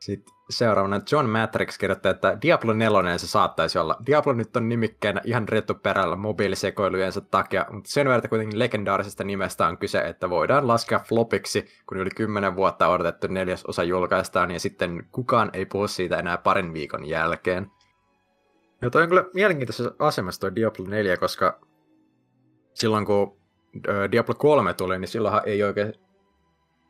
Sitten 0.00 0.34
seuraavana 0.50 1.00
John 1.12 1.26
Matrix 1.26 1.78
kirjoittaa, 1.78 2.10
että 2.10 2.38
Diablo 2.42 2.72
4 2.72 3.18
se 3.18 3.26
saattaisi 3.26 3.78
olla. 3.78 3.96
Diablo 4.06 4.32
nyt 4.32 4.56
on 4.56 4.68
nimikkeenä 4.68 5.20
ihan 5.24 5.48
retuperällä 5.48 6.16
mobiilisekoilujensa 6.16 7.20
takia, 7.20 7.66
mutta 7.70 7.90
sen 7.90 8.08
verran 8.08 8.28
kuitenkin 8.28 8.58
legendaarisesta 8.58 9.24
nimestä 9.24 9.66
on 9.66 9.78
kyse, 9.78 9.98
että 10.00 10.30
voidaan 10.30 10.68
laskea 10.68 10.98
flopiksi, 10.98 11.66
kun 11.86 11.98
yli 11.98 12.10
10 12.10 12.56
vuotta 12.56 12.88
odotettu 12.88 13.26
neljäs 13.26 13.64
osa 13.64 13.82
julkaistaan, 13.82 14.50
ja 14.50 14.60
sitten 14.60 15.06
kukaan 15.12 15.50
ei 15.52 15.66
puhu 15.66 15.88
siitä 15.88 16.18
enää 16.18 16.38
parin 16.38 16.72
viikon 16.72 17.04
jälkeen. 17.08 17.70
Ja 18.82 18.90
toi 18.90 19.02
on 19.02 19.08
kyllä 19.08 19.24
mielenkiintoisessa 19.34 19.94
asemassa 19.98 20.40
toi 20.40 20.54
Diablo 20.54 20.86
4, 20.88 21.16
koska 21.16 21.60
silloin 22.74 23.06
kun 23.06 23.36
Diablo 24.12 24.34
3 24.34 24.74
tuli, 24.74 24.98
niin 24.98 25.08
silloinhan 25.08 25.42
ei 25.46 25.62
oikein 25.62 25.94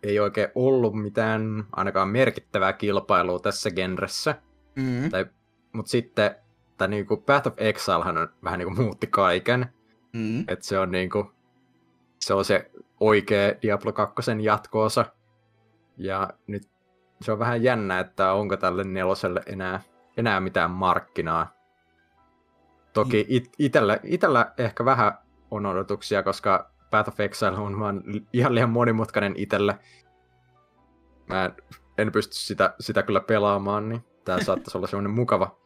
ei 0.02 0.20
oikein 0.20 0.48
ollut 0.55 0.94
mitään 0.94 1.64
ainakaan 1.72 2.09
merkittävää 2.09 2.72
kilpailua 2.72 3.39
tässä 3.39 3.70
genressä. 3.70 4.35
Mm. 4.77 5.10
Tai, 5.10 5.27
mutta 5.72 5.90
sitten 5.90 6.35
että 6.81 6.89
niin 6.89 7.06
kuin 7.06 7.22
Path 7.22 7.47
of 7.48 7.55
Exilehan 7.56 8.18
on 8.18 8.28
vähän 8.44 8.59
niin 8.59 8.74
kuin 8.74 8.85
muutti 8.85 9.06
kaiken. 9.06 9.66
Mm. 10.12 10.40
Että 10.40 10.64
se 10.64 10.78
on 10.78 10.90
niin 10.90 11.10
kuin, 11.10 11.31
se 12.20 12.35
on 12.35 12.44
se 12.44 12.70
oikea 13.01 13.55
Diablo 13.62 13.93
2 13.93 14.22
jatkoosa. 14.40 15.05
Ja 15.97 16.31
nyt 16.47 16.62
se 17.20 17.32
on 17.32 17.39
vähän 17.39 17.62
jännä, 17.62 18.01
että 18.01 18.32
onko 18.32 18.56
tälle 18.56 18.85
neloselle 18.85 19.43
enää, 19.47 19.81
enää 20.16 20.40
mitään 20.40 20.70
markkinaa. 20.70 21.55
Toki 22.93 23.27
it, 23.28 23.52
itellä, 23.59 23.98
itellä 24.02 24.52
ehkä 24.59 24.85
vähän 24.85 25.12
on 25.51 25.66
odotuksia, 25.66 26.22
koska 26.22 26.69
Path 26.90 27.08
of 27.08 27.20
Exile 27.20 27.56
on 27.56 27.80
vaan 27.80 28.02
ihan 28.32 28.54
liian 28.54 28.70
monimutkainen 28.70 29.34
itelle. 29.36 29.78
Mä 31.28 31.44
en, 31.44 31.52
en 31.98 32.12
pysty 32.12 32.34
sitä, 32.34 32.74
sitä 32.80 33.02
kyllä 33.02 33.20
pelaamaan, 33.20 33.88
niin 33.88 34.04
tää 34.24 34.42
saattaisi 34.44 34.78
olla 34.78 34.86
semmoinen 34.86 35.10
mukava, 35.10 35.58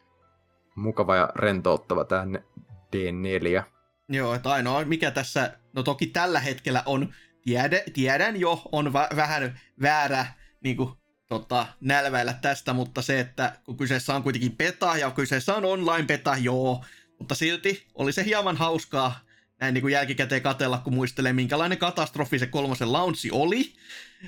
mukava 0.75 1.15
ja 1.15 1.29
rentouttava 1.35 2.05
tää 2.05 2.25
D4. 2.95 3.63
Joo, 4.09 4.33
että 4.33 4.49
ainoa 4.49 4.85
mikä 4.85 5.11
tässä, 5.11 5.57
no 5.73 5.83
toki 5.83 6.07
tällä 6.07 6.39
hetkellä 6.39 6.83
on, 6.85 7.13
tiedä, 7.43 7.81
tiedän 7.93 8.39
jo, 8.39 8.61
on 8.71 8.93
va- 8.93 9.09
vähän 9.15 9.59
väärä 9.81 10.25
niin 10.63 10.77
kuin, 10.77 10.89
tota, 11.27 11.67
nälväillä 11.81 12.33
tästä, 12.33 12.73
mutta 12.73 13.01
se, 13.01 13.19
että 13.19 13.59
kun 13.63 13.77
kyseessä 13.77 14.15
on 14.15 14.23
kuitenkin 14.23 14.55
peta 14.57 14.97
ja 14.97 15.11
kyseessä 15.11 15.55
on 15.55 15.65
online 15.65 16.03
peta, 16.07 16.37
joo, 16.37 16.83
mutta 17.19 17.35
silti 17.35 17.87
oli 17.93 18.11
se 18.11 18.23
hieman 18.23 18.57
hauskaa 18.57 19.19
näin 19.61 19.73
niin 19.73 19.81
kuin 19.81 19.91
jälkikäteen 19.91 20.41
katella, 20.41 20.77
kun 20.77 20.93
muistelee, 20.93 21.33
minkälainen 21.33 21.77
katastrofi 21.77 22.39
se 22.39 22.47
kolmosen 22.47 22.93
launchi 22.93 23.31
oli, 23.31 23.73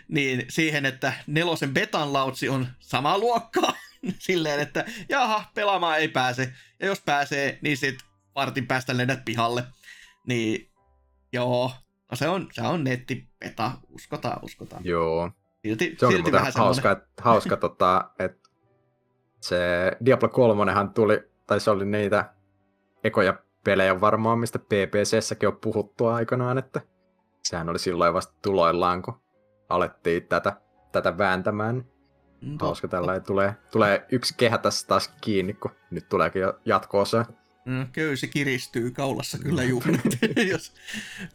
niin 0.08 0.46
siihen, 0.50 0.86
että 0.86 1.14
nelosen 1.28 1.74
betan 1.74 2.14
launchi 2.14 2.50
on 2.50 2.68
sama 2.80 3.18
luokkaa, 3.18 3.74
silleen, 4.20 4.60
että 4.60 4.86
jaha, 5.10 5.46
pelaamaan 5.54 6.00
ei 6.00 6.08
pääse, 6.08 6.54
ja 6.80 6.88
jos 6.88 7.02
pääsee, 7.02 7.60
niin 7.62 7.78
sit 7.78 8.00
vartin 8.36 8.68
päästä 8.68 8.98
lennät 8.98 9.26
pihalle. 9.26 9.64
Niin 10.28 10.72
joo, 11.34 11.72
no 12.12 12.18
se 12.18 12.28
on, 12.28 12.48
se 12.52 12.62
on 12.62 12.84
nettipeta, 12.84 13.72
uskotaan, 13.90 14.40
uskotaan. 14.44 14.86
Joo. 14.86 15.32
Silti, 15.66 15.96
se 16.00 16.06
on 16.06 16.12
silti 16.12 16.32
vähän 16.32 16.54
hauska, 16.56 16.92
että, 16.92 17.08
hauska 17.22 17.58
tota, 17.68 18.12
että 18.20 18.50
se 19.42 19.58
Diablo 20.06 20.30
3 20.30 20.72
tuli, 20.96 21.20
tai 21.48 21.60
se 21.60 21.72
oli 21.72 21.86
niitä 21.86 22.34
ekoja 23.04 23.47
pelejä 23.64 24.02
varmaan, 24.02 24.40
mistä 24.40 24.60
PPCssäkin 24.60 25.50
on 25.50 25.58
puhuttu 25.58 26.06
aikanaan, 26.06 26.58
että 26.58 26.82
sehän 27.44 27.70
oli 27.70 27.80
silloin 27.80 28.14
vasta 28.14 28.34
tuloillaan, 28.42 29.02
kun 29.02 29.22
alettiin 29.70 30.28
tätä, 30.28 30.54
tätä 30.92 31.18
vääntämään. 31.18 31.86
Mm, 32.42 32.58
Hauska 32.62 32.88
tällä 32.88 33.20
tulee, 33.20 33.56
tulee 33.72 34.06
yksi 34.12 34.34
kehä 34.38 34.58
tässä 34.58 34.88
taas 34.88 35.14
kiinni, 35.22 35.54
kun 35.54 35.72
nyt 35.92 36.10
tuleekin 36.10 36.42
jo 36.42 36.60
jatkoosa. 36.66 37.26
Mm, 37.66 37.88
köysi 37.92 38.28
kiristyy 38.28 38.92
kaulassa 38.92 39.38
kyllä 39.38 39.64
juuri 39.64 40.00
Jos, 40.52 40.74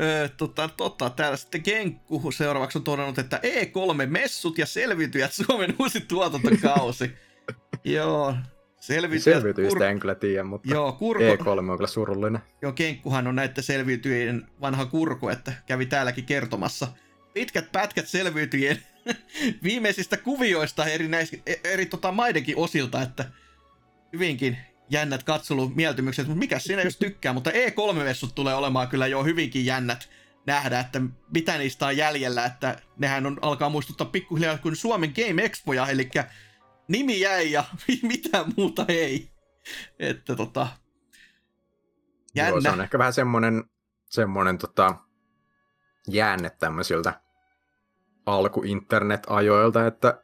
ö, 0.01 0.29
tota, 0.37 0.69
tota, 0.77 1.11
täällä 1.11 1.37
sitten 1.37 1.63
Kenkku 1.63 2.33
seuraavaksi 2.33 2.79
on 2.79 2.85
todennut, 2.85 3.19
että 3.19 3.41
E3-messut 3.43 4.59
ja 4.59 4.67
selviytyjät 4.67 5.33
Suomen 5.33 5.75
uusi 5.79 6.01
tuotantokausi. 6.01 7.11
Joo, 7.85 8.35
Selviytyjät, 8.83 9.37
Selviytyjistä 9.37 9.79
kur... 9.79 9.87
en 9.87 10.01
kyllä 10.01 10.15
tiedä, 10.15 10.45
mutta 10.45 10.71
Joo, 10.71 10.93
kurko... 10.93 11.25
E3 11.25 11.71
on 11.71 11.77
kyllä 11.77 11.87
surullinen. 11.87 12.43
Joo, 12.63 12.73
Kenkkuhan 12.73 13.27
on 13.27 13.35
näiden 13.35 13.65
selviytyjien 13.65 14.47
vanha 14.61 14.87
kurku, 14.87 15.29
että 15.29 15.53
kävi 15.67 15.87
täälläkin 15.87 16.25
kertomassa. 16.25 16.89
Pitkät 17.35 17.73
pätkät 17.73 18.09
selviytyjien 18.09 18.83
viimeisistä 19.63 20.17
kuvioista 20.17 20.87
eri, 20.87 21.09
näis, 21.09 21.33
e- 21.47 21.61
eri 21.65 21.87
tota, 21.87 22.13
maidenkin 22.13 22.57
osilta, 22.57 23.03
että 23.03 23.25
hyvinkin 24.13 24.57
jännät 24.91 25.23
katselumieltymykset, 25.23 26.27
mutta 26.27 26.39
mikä 26.39 26.59
siinä 26.59 26.83
jos 26.83 26.97
tykkää, 26.97 27.33
mutta 27.33 27.51
E3-messut 27.51 28.35
tulee 28.35 28.55
olemaan 28.55 28.89
kyllä 28.89 29.07
jo 29.07 29.25
hyvinkin 29.25 29.67
jännät 29.67 30.09
nähdä, 30.47 30.81
että 30.81 31.01
mitä 31.35 31.59
niistä 31.59 31.87
on 31.87 31.97
jäljellä, 31.97 32.45
että 32.45 32.79
nehän 32.99 33.27
on, 33.27 33.39
alkaa 33.43 33.69
muistuttaa 33.69 34.07
pikkuhiljaa 34.07 34.59
kuin 34.59 34.77
Suomen 34.77 35.13
Game 35.17 35.45
Expoja, 35.45 35.89
eli 35.89 36.09
nimi 36.89 37.21
jäi 37.21 37.53
ja 37.53 37.65
mitään 38.03 38.45
muuta 38.57 38.85
ei. 38.89 39.31
Että 39.99 40.37
tota, 40.37 40.69
jännä. 42.35 42.51
Joo, 42.51 42.61
se 42.61 42.71
on 42.71 42.81
ehkä 42.81 42.99
vähän 42.99 43.13
semmoinen, 43.13 43.65
semmoinen 44.05 44.59
tota, 44.59 44.95
jäänne 46.09 46.51
tämmöisiltä 46.51 47.21
alku-internet-ajoilta, 48.27 49.87
että 49.87 50.23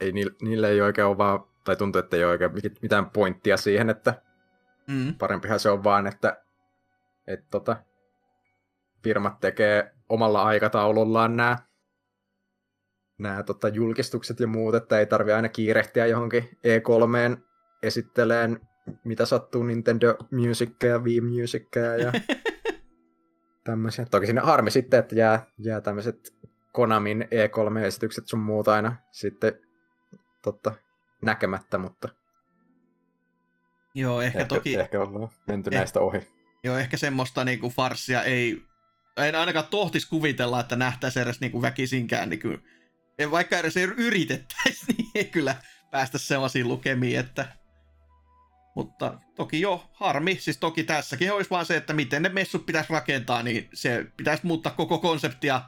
ei, 0.00 0.12
niille 0.42 0.68
ei 0.68 0.80
oikein 0.80 1.06
ole 1.06 1.18
vaan 1.18 1.44
tai 1.64 1.76
tuntuu, 1.76 1.98
että 1.98 2.16
ei 2.16 2.24
ole 2.24 2.32
oikein 2.32 2.52
mitään 2.82 3.10
pointtia 3.10 3.56
siihen, 3.56 3.90
että 3.90 4.22
mm. 4.86 5.14
parempihan 5.14 5.60
se 5.60 5.70
on 5.70 5.84
vaan, 5.84 6.06
että 6.06 6.42
et 7.26 7.50
tota, 7.50 7.76
firmat 9.02 9.40
tekee 9.40 9.94
omalla 10.08 10.42
aikataulullaan 10.42 11.36
nämä 11.36 11.58
nämä 13.18 13.42
tota, 13.42 13.68
julkistukset 13.68 14.40
ja 14.40 14.46
muut, 14.46 14.74
että 14.74 14.98
ei 14.98 15.06
tarvi 15.06 15.32
aina 15.32 15.48
kiirehtiä 15.48 16.06
johonkin 16.06 16.42
E3 16.44 17.38
esitteleen 17.82 18.60
mitä 19.04 19.26
sattuu 19.26 19.62
Nintendo 19.62 20.16
Musicia 20.30 20.90
ja 20.90 20.98
Wii 21.04 21.20
Musicia 21.20 21.96
ja 21.96 22.12
tämmöisiä. 23.64 24.06
Toki 24.10 24.26
sinne 24.26 24.40
harmi 24.40 24.70
sitten, 24.70 25.00
että 25.00 25.14
jää, 25.14 25.46
jää 25.58 25.80
tämmöiset 25.80 26.34
Konamin 26.72 27.22
E3-esitykset 27.22 28.26
sun 28.26 28.40
muuta 28.40 28.74
aina 28.74 28.96
sitten 29.10 29.52
totta, 30.42 30.72
näkemättä, 31.22 31.78
mutta... 31.78 32.08
Joo, 33.94 34.20
ehkä, 34.20 34.38
ehkä 34.38 34.54
toki... 34.54 34.74
Ehkä 34.74 35.00
ollaan 35.00 35.28
menty 35.46 35.70
eh... 35.72 35.78
näistä 35.78 36.00
ohi. 36.00 36.28
Joo, 36.64 36.76
ehkä 36.76 36.96
semmoista 36.96 37.44
niinku 37.44 37.70
farssia 37.70 38.22
ei... 38.22 38.62
En 39.16 39.34
ainakaan 39.34 39.66
tohtis 39.70 40.06
kuvitella, 40.06 40.60
että 40.60 40.76
nähtäisi 40.76 41.20
edes 41.20 41.40
niinku 41.40 41.62
väkisinkään. 41.62 42.28
Niin 42.28 42.62
en 43.18 43.30
vaikka 43.30 43.58
edes 43.58 43.76
yritettäisi, 43.76 44.84
niin 44.98 45.10
ei 45.14 45.24
kyllä 45.24 45.54
päästä 45.90 46.18
sellaisiin 46.18 46.68
lukemiin, 46.68 47.18
että... 47.18 47.46
Mutta 48.74 49.18
toki 49.34 49.60
jo 49.60 49.90
harmi, 49.92 50.34
siis 50.40 50.58
toki 50.58 50.84
tässäkin 50.84 51.32
olisi 51.32 51.50
vaan 51.50 51.66
se, 51.66 51.76
että 51.76 51.92
miten 51.92 52.22
ne 52.22 52.28
messut 52.28 52.66
pitäisi 52.66 52.92
rakentaa, 52.92 53.42
niin 53.42 53.68
se 53.74 54.06
pitäisi 54.16 54.46
muuttaa 54.46 54.72
koko 54.72 54.98
konseptia 54.98 55.62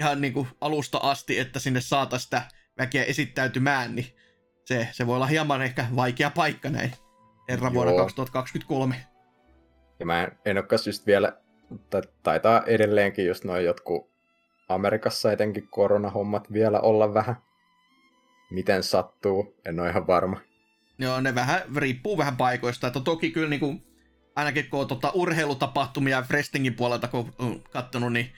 ihan 0.00 0.20
niin 0.20 0.32
kuin 0.32 0.48
alusta 0.60 0.98
asti, 0.98 1.38
että 1.38 1.58
sinne 1.58 1.80
saataisiin 1.80 2.24
sitä 2.24 2.42
väkeä 2.78 3.04
esittäytymään, 3.04 3.94
niin 3.94 4.06
se, 4.64 4.88
se 4.92 5.06
voi 5.06 5.16
olla 5.16 5.26
hieman 5.26 5.62
ehkä 5.62 5.86
vaikea 5.96 6.30
paikka 6.30 6.70
näin 6.70 6.92
herran 7.48 7.74
vuonna 7.74 7.96
2023. 7.96 9.06
Ja 9.98 10.06
mä 10.06 10.22
en, 10.22 10.38
en 10.44 10.56
olekaan 10.56 10.80
just 10.86 11.06
vielä, 11.06 11.32
taitaa 12.22 12.62
edelleenkin 12.66 13.26
just 13.26 13.44
noin 13.44 13.64
jotkut 13.64 14.07
Amerikassa 14.68 15.32
etenkin 15.32 15.68
koronahommat 15.68 16.52
vielä 16.52 16.80
olla 16.80 17.14
vähän 17.14 17.36
miten 18.50 18.82
sattuu, 18.82 19.56
en 19.64 19.80
ole 19.80 19.90
ihan 19.90 20.06
varma. 20.06 20.40
Joo, 20.98 21.20
ne 21.20 21.34
vähän 21.34 21.60
riippuu 21.76 22.18
vähän 22.18 22.36
paikoista, 22.36 22.86
että 22.86 23.00
toki 23.00 23.30
kyllä 23.30 23.48
niin 23.48 23.60
kuin, 23.60 23.82
ainakin 24.36 24.70
kun 24.70 24.80
on 24.80 24.88
tota, 24.88 25.12
urheilutapahtumia 25.14 26.22
Frestingin 26.22 26.74
puolelta 26.74 27.08
kun 27.08 27.34
on 27.38 27.62
kattonut, 27.70 28.12
niin 28.12 28.32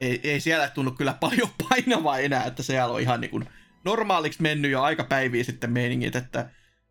ei, 0.00 0.20
ei 0.24 0.40
siellä 0.40 0.68
tunnu 0.68 0.90
kyllä 0.90 1.14
paljon 1.20 1.48
painavaa 1.68 2.18
enää, 2.18 2.44
että 2.44 2.62
siellä 2.62 2.94
on 2.94 3.00
ihan 3.00 3.20
niin 3.20 3.30
kuin, 3.30 3.48
normaaliksi 3.84 4.42
mennyt 4.42 4.70
jo 4.70 4.82
aika 4.82 5.04
päiviä 5.04 5.44
sitten 5.44 5.72
meiningit, 5.72 6.16
että, 6.16 6.50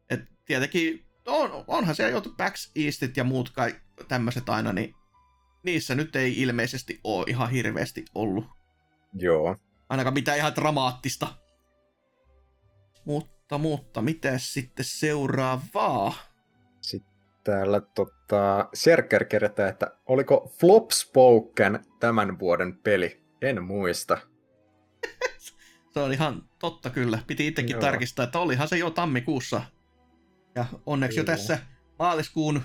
että 0.09 0.25
tietenkin 0.45 1.05
on, 1.25 1.63
onhan 1.67 1.95
siellä 1.95 2.11
jo 2.11 2.21
Backs 2.21 2.71
Eastit 2.75 3.17
ja 3.17 3.23
muut 3.23 3.49
kai 3.49 3.75
tämmöiset 4.07 4.49
aina, 4.49 4.73
niin 4.73 4.95
niissä 5.63 5.95
nyt 5.95 6.15
ei 6.15 6.41
ilmeisesti 6.41 6.99
ole 7.03 7.25
ihan 7.27 7.49
hirveästi 7.49 8.05
ollut. 8.15 8.45
Joo. 9.13 9.55
Ainakaan 9.89 10.13
mitään 10.13 10.37
ihan 10.37 10.55
dramaattista. 10.55 11.27
Mutta, 13.05 13.57
mutta, 13.57 14.01
miten 14.01 14.39
sitten 14.39 14.85
seuraavaa? 14.85 16.13
Sitten 16.81 17.13
täällä 17.43 17.81
tota, 17.81 18.69
Serker 18.73 19.25
kerätään, 19.25 19.69
että 19.69 19.97
oliko 20.05 20.53
Flopspoken 20.59 21.79
tämän 21.99 22.39
vuoden 22.39 22.77
peli? 22.77 23.23
En 23.41 23.63
muista. 23.63 24.17
Se 25.93 25.99
on 25.99 26.13
ihan 26.13 26.49
totta 26.59 26.89
kyllä. 26.89 27.19
Piti 27.27 27.47
itsekin 27.47 27.71
Joo. 27.71 27.81
tarkistaa, 27.81 28.23
että 28.23 28.39
olihan 28.39 28.67
se 28.67 28.77
jo 28.77 28.89
tammikuussa. 28.89 29.61
Ja 30.55 30.65
onneksi 30.85 31.19
Joo. 31.19 31.21
jo 31.21 31.25
tässä 31.25 31.59
maaliskuun 31.99 32.61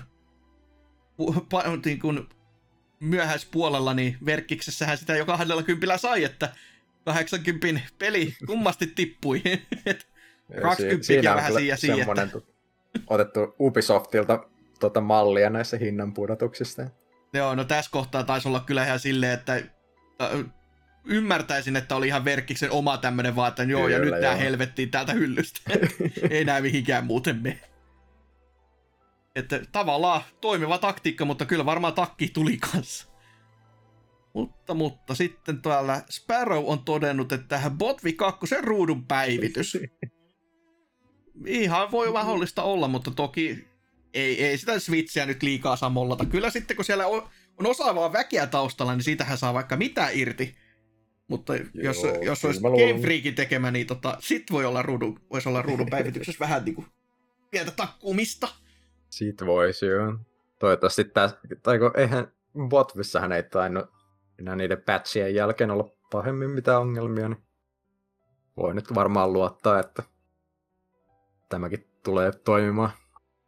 niin 1.85 1.99
kun 1.99 2.29
myöhäispuolella, 2.99 3.93
niin 3.93 4.17
verkkiksessähän 4.25 4.97
sitä 4.97 5.15
jo 5.15 5.25
20 5.25 5.97
sai, 5.97 6.23
että 6.23 6.49
80 7.05 7.81
peli 7.99 8.35
kummasti 8.47 8.87
tippui. 8.87 9.41
20 10.61 11.03
si- 11.07 11.23
vähän 11.23 11.53
siinä 11.53 11.75
siihen. 11.75 12.07
otettu 13.07 13.55
Ubisoftilta 13.59 14.43
tuota 14.79 15.01
mallia 15.01 15.49
näissä 15.49 15.77
hinnan 15.77 16.13
pudotuksista. 16.13 16.89
Joo, 17.33 17.55
no 17.55 17.63
tässä 17.63 17.91
kohtaa 17.91 18.23
taisi 18.23 18.47
olla 18.47 18.59
kyllä 18.59 18.85
ihan 18.85 18.99
silleen, 18.99 19.33
että 19.33 19.61
ymmärtäisin, 21.05 21.75
että 21.75 21.95
oli 21.95 22.07
ihan 22.07 22.25
verkkiksen 22.25 22.71
oma 22.71 22.97
tämmönen 22.97 23.35
vaan, 23.35 23.49
että 23.49 23.63
joo, 23.63 23.81
Kyllä, 23.81 23.95
ja 23.95 23.99
nyt 23.99 24.09
joo. 24.09 24.19
tää 24.21 24.35
helvettiin 24.35 24.91
täältä 24.91 25.13
hyllystä. 25.13 25.61
Ei 26.29 26.45
näe 26.45 26.61
mihinkään 26.61 27.05
muuten 27.05 27.41
me. 27.41 27.59
Että 29.39 29.61
tavallaan 29.71 30.21
toimiva 30.41 30.77
taktiikka, 30.77 31.25
mutta 31.25 31.45
kyllä 31.45 31.65
varmaan 31.65 31.93
takki 31.93 32.27
tuli 32.27 32.57
kanssa. 32.57 33.07
Mutta, 34.33 34.73
mutta 34.73 35.15
sitten 35.15 35.61
täällä 35.61 36.03
Sparrow 36.09 36.63
on 36.67 36.83
todennut, 36.83 37.31
että 37.31 37.47
tähän 37.47 37.77
Botvi 37.77 38.13
2 38.13 38.55
ruudun 38.61 39.05
päivitys. 39.05 39.77
Ihan 41.45 41.91
voi 41.91 42.11
mahdollista 42.11 42.63
olla, 42.63 42.87
mutta 42.87 43.11
toki 43.11 43.69
ei, 44.13 44.45
ei 44.45 44.57
sitä 44.57 44.79
Switchiä 44.79 45.25
nyt 45.25 45.43
liikaa 45.43 45.75
saa 45.75 45.89
mollata. 45.89 46.25
Kyllä 46.25 46.49
sitten 46.49 46.75
kun 46.75 46.85
siellä 46.85 47.07
on, 47.07 47.29
on 47.57 47.67
osaavaa 47.67 48.13
väkeä 48.13 48.47
taustalla, 48.47 48.95
niin 48.95 49.03
siitähän 49.03 49.37
saa 49.37 49.53
vaikka 49.53 49.77
mitä 49.77 50.09
irti. 50.09 50.55
Mutta 51.27 51.55
Joo, 51.55 51.63
jos, 51.73 51.97
jos 52.21 52.45
olisi 52.45 52.61
Game 52.61 53.01
Freakin 53.01 53.35
tekemä, 53.35 53.71
niin 53.71 53.87
tota, 53.87 54.17
sit 54.19 54.43
voi 54.51 54.65
olla 54.65 54.81
ruudun, 54.81 55.19
voisi 55.29 55.49
olla 55.49 55.61
ruudun 55.61 55.89
päivityksessä 55.91 56.39
vähän 56.39 56.65
niin 56.65 56.75
kuin 56.75 56.87
pientä 57.51 57.71
takkuumista. 57.71 58.47
Siitä 59.09 59.45
voisi, 59.45 59.85
joo. 59.85 60.17
Toivottavasti 60.59 61.03
tässä, 61.03 61.37
tai 61.63 61.79
kun 61.79 61.91
eihän 61.95 62.31
Botvissahan 62.69 63.31
ei 63.31 63.43
tainnut 63.43 63.85
enää 64.39 64.55
niiden 64.55 64.81
patchien 64.81 65.35
jälkeen 65.35 65.71
olla 65.71 65.89
pahemmin 66.11 66.49
mitään 66.49 66.81
ongelmia, 66.81 67.29
niin 67.29 67.43
voi 68.57 68.73
nyt 68.73 68.95
varmaan 68.95 69.33
luottaa, 69.33 69.79
että 69.79 70.03
tämäkin 71.49 71.87
tulee 72.03 72.31
toimimaan. 72.31 72.91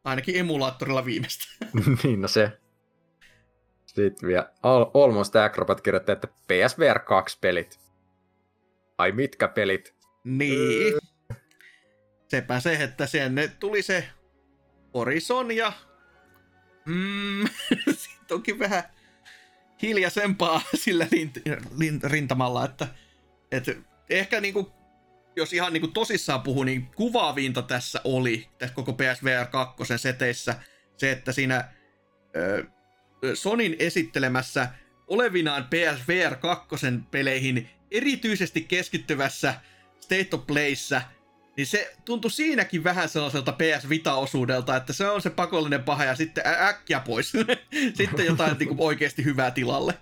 Ainakin 0.03 0.35
emulaattorilla 0.35 1.05
viimeistä. 1.05 1.43
niin, 2.03 2.21
no 2.21 2.27
se. 2.27 2.57
Sitten 3.85 4.27
vielä 4.27 4.49
Almost 4.93 5.35
Acrobat 5.35 5.81
kirjoittaa, 5.81 6.13
että 6.13 6.27
PSVR 6.27 6.99
2 6.99 7.38
pelit. 7.41 7.79
Ai 8.97 9.11
mitkä 9.11 9.47
pelit? 9.47 9.95
Niin. 10.23 10.93
Sepä 12.27 12.59
se, 12.59 12.73
että 12.73 13.07
sen 13.07 13.35
tuli 13.59 13.81
se 13.81 14.07
Horizon 14.93 15.51
ja... 15.51 15.73
Mm, 16.85 17.47
sitten 18.01 18.35
onkin 18.35 18.59
vähän 18.59 18.84
hiljaisempaa 19.81 20.61
sillä 20.76 21.07
lint, 21.11 21.38
lint, 21.77 22.03
rintamalla, 22.03 22.65
että, 22.65 22.88
että 23.51 23.72
ehkä 24.09 24.41
niinku, 24.41 24.73
jos 25.35 25.53
ihan 25.53 25.73
niinku 25.73 25.88
tosissaan 25.88 26.41
puhuu, 26.41 26.63
niin 26.63 26.85
kuvaavinta 26.95 27.61
tässä 27.61 28.01
oli, 28.03 28.49
tässä 28.57 28.76
koko 28.76 28.93
PSVR 28.93 29.45
2 29.51 29.84
seteissä, 29.97 30.55
se, 30.97 31.11
että 31.11 31.31
siinä 31.31 31.73
ö, 32.35 32.65
Sonin 33.34 33.76
esittelemässä 33.80 34.69
olevinaan 35.07 35.68
PSVR 35.68 36.35
2 36.35 36.68
peleihin 37.11 37.69
erityisesti 37.91 38.61
keskittyvässä 38.61 39.53
State 39.99 40.27
of 40.31 40.47
Playssä 40.47 41.01
niin 41.57 41.67
se 41.67 41.93
tuntui 42.05 42.31
siinäkin 42.31 42.83
vähän 42.83 43.09
sellaiselta 43.09 43.51
PS 43.51 43.89
Vita-osuudelta, 43.89 44.75
että 44.75 44.93
se 44.93 45.09
on 45.09 45.21
se 45.21 45.29
pakollinen 45.29 45.83
paha 45.83 46.05
ja 46.05 46.15
sitten 46.15 46.43
äkkiä 46.47 46.99
pois. 46.99 47.31
sitten 47.97 48.25
jotain 48.25 48.57
niin 48.57 48.67
kuin 48.67 48.81
oikeasti 48.81 49.25
hyvää 49.25 49.51
tilalle. 49.51 49.93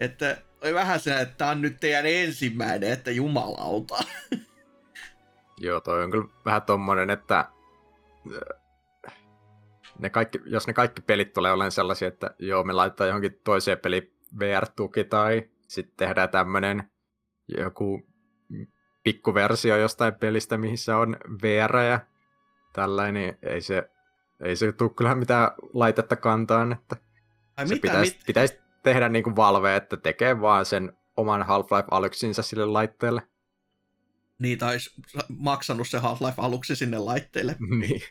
Että 0.00 0.36
oli 0.62 0.74
vähän 0.74 1.00
se, 1.00 1.20
että 1.20 1.34
tämä 1.34 1.50
on 1.50 1.60
nyt 1.60 1.80
teidän 1.80 2.06
ensimmäinen, 2.06 2.92
että 2.92 3.10
jumalauta. 3.10 3.96
Joo, 5.60 5.80
toi 5.80 6.04
on 6.04 6.10
kyllä 6.10 6.28
vähän 6.44 6.62
tommonen, 6.62 7.10
että 7.10 7.38
äh, 7.38 9.18
ne 9.98 10.10
kaikki, 10.10 10.40
jos 10.46 10.66
ne 10.66 10.72
kaikki 10.72 11.02
pelit 11.02 11.32
tulee 11.32 11.52
olemaan 11.52 11.72
sellaisia, 11.72 12.08
että 12.08 12.34
joo, 12.38 12.64
me 12.64 12.72
laitetaan 12.72 13.08
johonkin 13.08 13.40
toiseen 13.44 13.78
peli 13.78 14.14
VR-tuki 14.38 15.04
tai 15.04 15.48
sitten 15.68 15.96
tehdään 15.96 16.28
tämmönen 16.28 16.90
joku 17.58 18.11
pikkuversio 19.02 19.76
jostain 19.76 20.14
pelistä, 20.14 20.58
missä 20.58 20.96
on 20.96 21.16
VR 21.42 21.76
ja 21.76 22.00
tällainen, 22.72 23.14
niin 23.14 23.38
ei 23.42 23.60
se, 23.60 23.90
ei 24.44 24.56
se 24.56 24.72
tule 24.72 24.90
kyllä 24.90 25.14
mitään 25.14 25.50
laitetta 25.72 26.16
kantaan, 26.16 26.72
että 26.72 26.96
Ai 27.56 27.68
se 27.68 27.74
mitä, 27.74 27.82
pitäisi, 27.82 28.16
mit... 28.16 28.26
pitäisi 28.26 28.58
tehdä 28.82 29.08
niin 29.08 29.24
kuin 29.24 29.36
Valve, 29.36 29.76
että 29.76 29.96
tekee 29.96 30.40
vaan 30.40 30.66
sen 30.66 30.92
oman 31.16 31.42
Half-Life-aluksinsa 31.42 32.42
sille 32.42 32.66
laitteelle. 32.66 33.22
Niin, 34.38 34.58
tai 34.58 34.76
maksanut 35.28 35.88
se 35.88 35.98
Half-Life-aluksi 35.98 36.76
sinne 36.76 36.98
laitteelle. 36.98 37.56
Niin. 37.80 38.02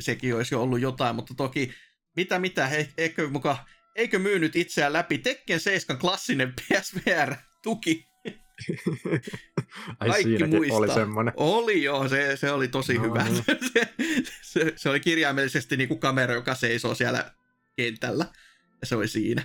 Sekin 0.00 0.36
olisi 0.36 0.54
jo 0.54 0.62
ollut 0.62 0.80
jotain, 0.80 1.16
mutta 1.16 1.34
toki 1.34 1.72
mitä 2.16 2.38
mitä, 2.38 2.66
he, 2.66 2.88
eikö, 2.98 3.28
muka, 3.28 3.58
eikö 3.94 4.18
myynyt 4.18 4.56
itseään 4.56 4.92
läpi 4.92 5.18
Tekken 5.18 5.60
7 5.60 5.98
klassinen 6.00 6.54
PSVR-tuki 6.58 8.08
Ai 10.00 10.08
Kaikki 10.08 10.46
muistaa. 10.46 10.78
oli 10.78 10.94
semmoinen. 10.94 11.34
Oli 11.36 11.82
joo, 11.82 12.08
se, 12.08 12.36
se 12.36 12.50
oli 12.50 12.68
tosi 12.68 12.94
no, 12.94 13.02
hyvä. 13.02 13.24
No. 13.24 13.34
se, 13.74 13.88
se, 14.42 14.72
se, 14.76 14.88
oli 14.88 15.00
kirjaimellisesti 15.00 15.76
niin 15.76 15.88
kuin 15.88 16.00
kamera, 16.00 16.34
joka 16.34 16.54
seisoo 16.54 16.94
siellä 16.94 17.30
kentällä. 17.76 18.26
Ja 18.80 18.86
se 18.86 18.96
oli 18.96 19.08
siinä. 19.08 19.42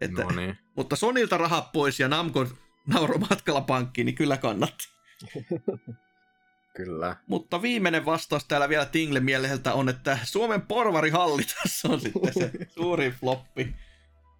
Että, 0.00 0.22
no 0.22 0.30
niin. 0.30 0.58
Mutta 0.76 0.96
Sonilta 0.96 1.38
rahat 1.38 1.72
pois 1.72 2.00
ja 2.00 2.08
Namco 2.08 2.46
nauro 2.86 3.18
matkalla 3.18 3.60
pankkiin, 3.60 4.04
niin 4.04 4.14
kyllä 4.14 4.36
kannatti. 4.36 4.88
kyllä. 6.76 7.16
Mutta 7.26 7.62
viimeinen 7.62 8.04
vastaus 8.04 8.44
täällä 8.44 8.68
vielä 8.68 8.86
Tingle 8.86 9.20
mieleheltä 9.20 9.74
on, 9.74 9.88
että 9.88 10.18
Suomen 10.24 10.62
porvarihalli 10.62 11.42
tässä 11.62 11.88
on 11.88 12.00
sitten 12.00 12.34
se 12.34 12.50
suuri 12.68 13.10
floppi. 13.10 13.74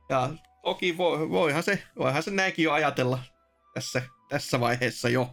Ja 0.08 0.30
toki 0.62 0.96
voi, 0.96 1.30
voihan, 1.30 1.62
se, 1.62 1.82
voihan 1.98 2.22
se 2.22 2.30
näinkin 2.30 2.62
jo 2.62 2.72
ajatella 2.72 3.18
tässä, 3.78 4.02
tässä 4.28 4.60
vaiheessa 4.60 5.08
jo. 5.08 5.28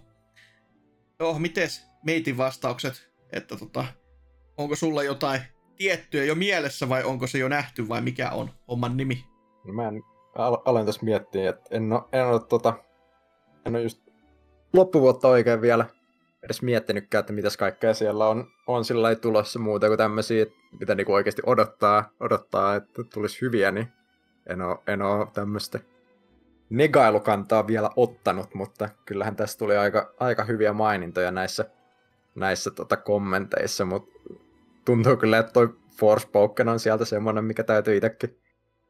Joo, 1.20 1.40
mites 1.40 1.86
meitin 2.06 2.38
vastaukset, 2.38 3.12
että 3.32 3.58
tota, 3.58 3.86
onko 4.58 4.76
sulla 4.76 5.04
jotain 5.04 5.42
tiettyä 5.76 6.24
jo 6.24 6.36
mielessä 6.36 6.90
vai 6.90 7.04
onko 7.04 7.28
se 7.28 7.38
jo 7.38 7.48
nähty 7.48 7.90
vai 7.90 8.02
mikä 8.02 8.30
on 8.30 8.50
oman 8.68 8.98
nimi? 8.98 9.26
No 9.68 9.74
mä 9.74 9.88
en, 9.88 10.04
al- 10.36 10.62
aloin 10.66 10.86
tässä 10.86 11.06
miettiä, 11.06 11.50
että 11.50 11.64
en 11.72 11.94
ole, 11.94 12.02
en 12.12 12.28
ole, 12.28 12.42
tota, 12.50 12.74
en 13.66 13.76
ole 13.76 13.84
just 13.84 14.02
loppuvuotta 14.74 15.28
oikein 15.28 15.62
vielä 15.62 15.86
edes 16.44 16.62
miettinytkään, 16.62 17.20
että 17.20 17.34
mitäs 17.34 17.58
kaikkea 17.58 17.94
siellä 17.94 18.28
on, 18.28 18.48
on 18.68 18.86
sillä 18.86 19.16
tulossa 19.16 19.60
muuta 19.60 19.88
kuin 19.88 19.98
tämmöisiä, 19.98 20.46
mitä 20.80 20.96
niinku 20.96 21.14
oikeasti 21.14 21.42
odottaa, 21.46 22.10
odottaa, 22.20 22.76
että 22.76 23.04
tulisi 23.14 23.42
hyviä, 23.42 23.72
niin 23.72 23.88
en 24.50 24.62
ole, 24.62 24.78
en 24.88 25.02
ole 25.02 25.28
tämmöistä 25.34 25.80
negailukantaa 26.70 27.68
vielä 27.68 27.90
ottanut, 27.96 28.54
mutta 28.54 28.90
kyllähän 29.06 29.36
tässä 29.36 29.58
tuli 29.58 29.78
aika, 29.78 30.14
aika 30.20 30.44
hyviä 30.44 30.74
mainintoja 30.74 31.32
näissä, 31.32 31.66
näissä 32.36 32.72
tota 32.72 32.98
kommenteissa, 32.98 33.86
mutta 33.86 34.20
tuntuu 34.86 35.18
kyllä, 35.18 35.38
että 35.38 35.52
toi 35.52 35.76
Forspoken 36.00 36.70
on 36.70 36.80
sieltä 36.80 37.06
semmoinen, 37.06 37.46
mikä 37.46 37.64
täytyy 37.64 37.96
itsekin, 37.96 38.40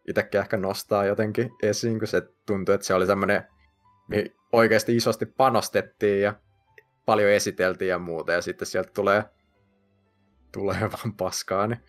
itsekin 0.07 0.39
ehkä 0.39 0.57
nostaa 0.57 1.05
jotenkin 1.05 1.51
esiin, 1.63 1.99
kun 1.99 2.07
se 2.07 2.21
tuntuu, 2.45 2.75
että 2.75 2.87
se 2.87 2.93
oli 2.93 3.05
semmoinen, 3.05 3.43
mihin 4.07 4.35
oikeasti 4.51 4.95
isosti 4.95 5.25
panostettiin 5.25 6.21
ja 6.21 6.33
paljon 7.05 7.31
esiteltiin 7.31 7.89
ja 7.89 7.99
muuta, 7.99 8.31
ja 8.31 8.41
sitten 8.41 8.67
sieltä 8.67 8.91
tulee, 8.93 9.23
tulee 10.51 10.81
vaan 10.81 11.13
paskaa, 11.17 11.67
niin 11.67 11.79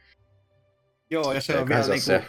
Joo, 1.10 1.32
ja 1.32 1.40
se 1.40 1.58
on 1.58 1.68
vielä 1.68 1.82
se 1.82 1.92
niin 1.92 2.02
kuin, 2.04 2.22
se 2.22 2.24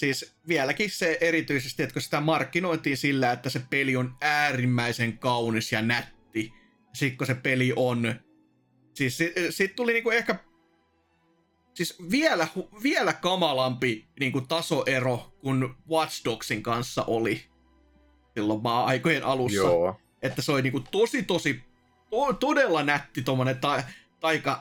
Siis 0.00 0.34
vieläkin 0.48 0.90
se 0.90 1.18
erityisesti, 1.20 1.82
että 1.82 1.92
kun 1.92 2.02
sitä 2.02 2.20
markkinointiin 2.20 2.96
sillä, 2.96 3.32
että 3.32 3.50
se 3.50 3.62
peli 3.70 3.96
on 3.96 4.16
äärimmäisen 4.20 5.18
kaunis 5.18 5.72
ja 5.72 5.82
nätti. 5.82 6.52
Sitten 6.92 7.18
kun 7.18 7.26
se 7.26 7.34
peli 7.34 7.72
on... 7.76 8.14
Siis 8.94 9.18
siitä 9.50 9.74
tuli 9.74 9.92
niinku 9.92 10.10
ehkä... 10.10 10.34
Siis 11.74 11.96
vielä, 12.10 12.48
vielä 12.82 13.12
kamalampi 13.12 14.08
niinku 14.20 14.40
tasoero 14.40 15.32
kuin 15.40 15.74
Watch 15.90 16.24
Dogsin 16.24 16.62
kanssa 16.62 17.04
oli 17.04 17.42
silloin 18.34 18.62
maa-aikojen 18.62 19.24
alussa. 19.24 19.56
Joo. 19.56 20.00
Että 20.22 20.42
se 20.42 20.52
oli 20.52 20.62
niinku 20.62 20.80
tosi 20.80 21.22
tosi 21.22 21.60
to, 22.10 22.32
todella 22.32 22.82
nätti 22.82 23.22
tommonen 23.22 23.58
ta, 23.58 23.82
taika 24.20 24.60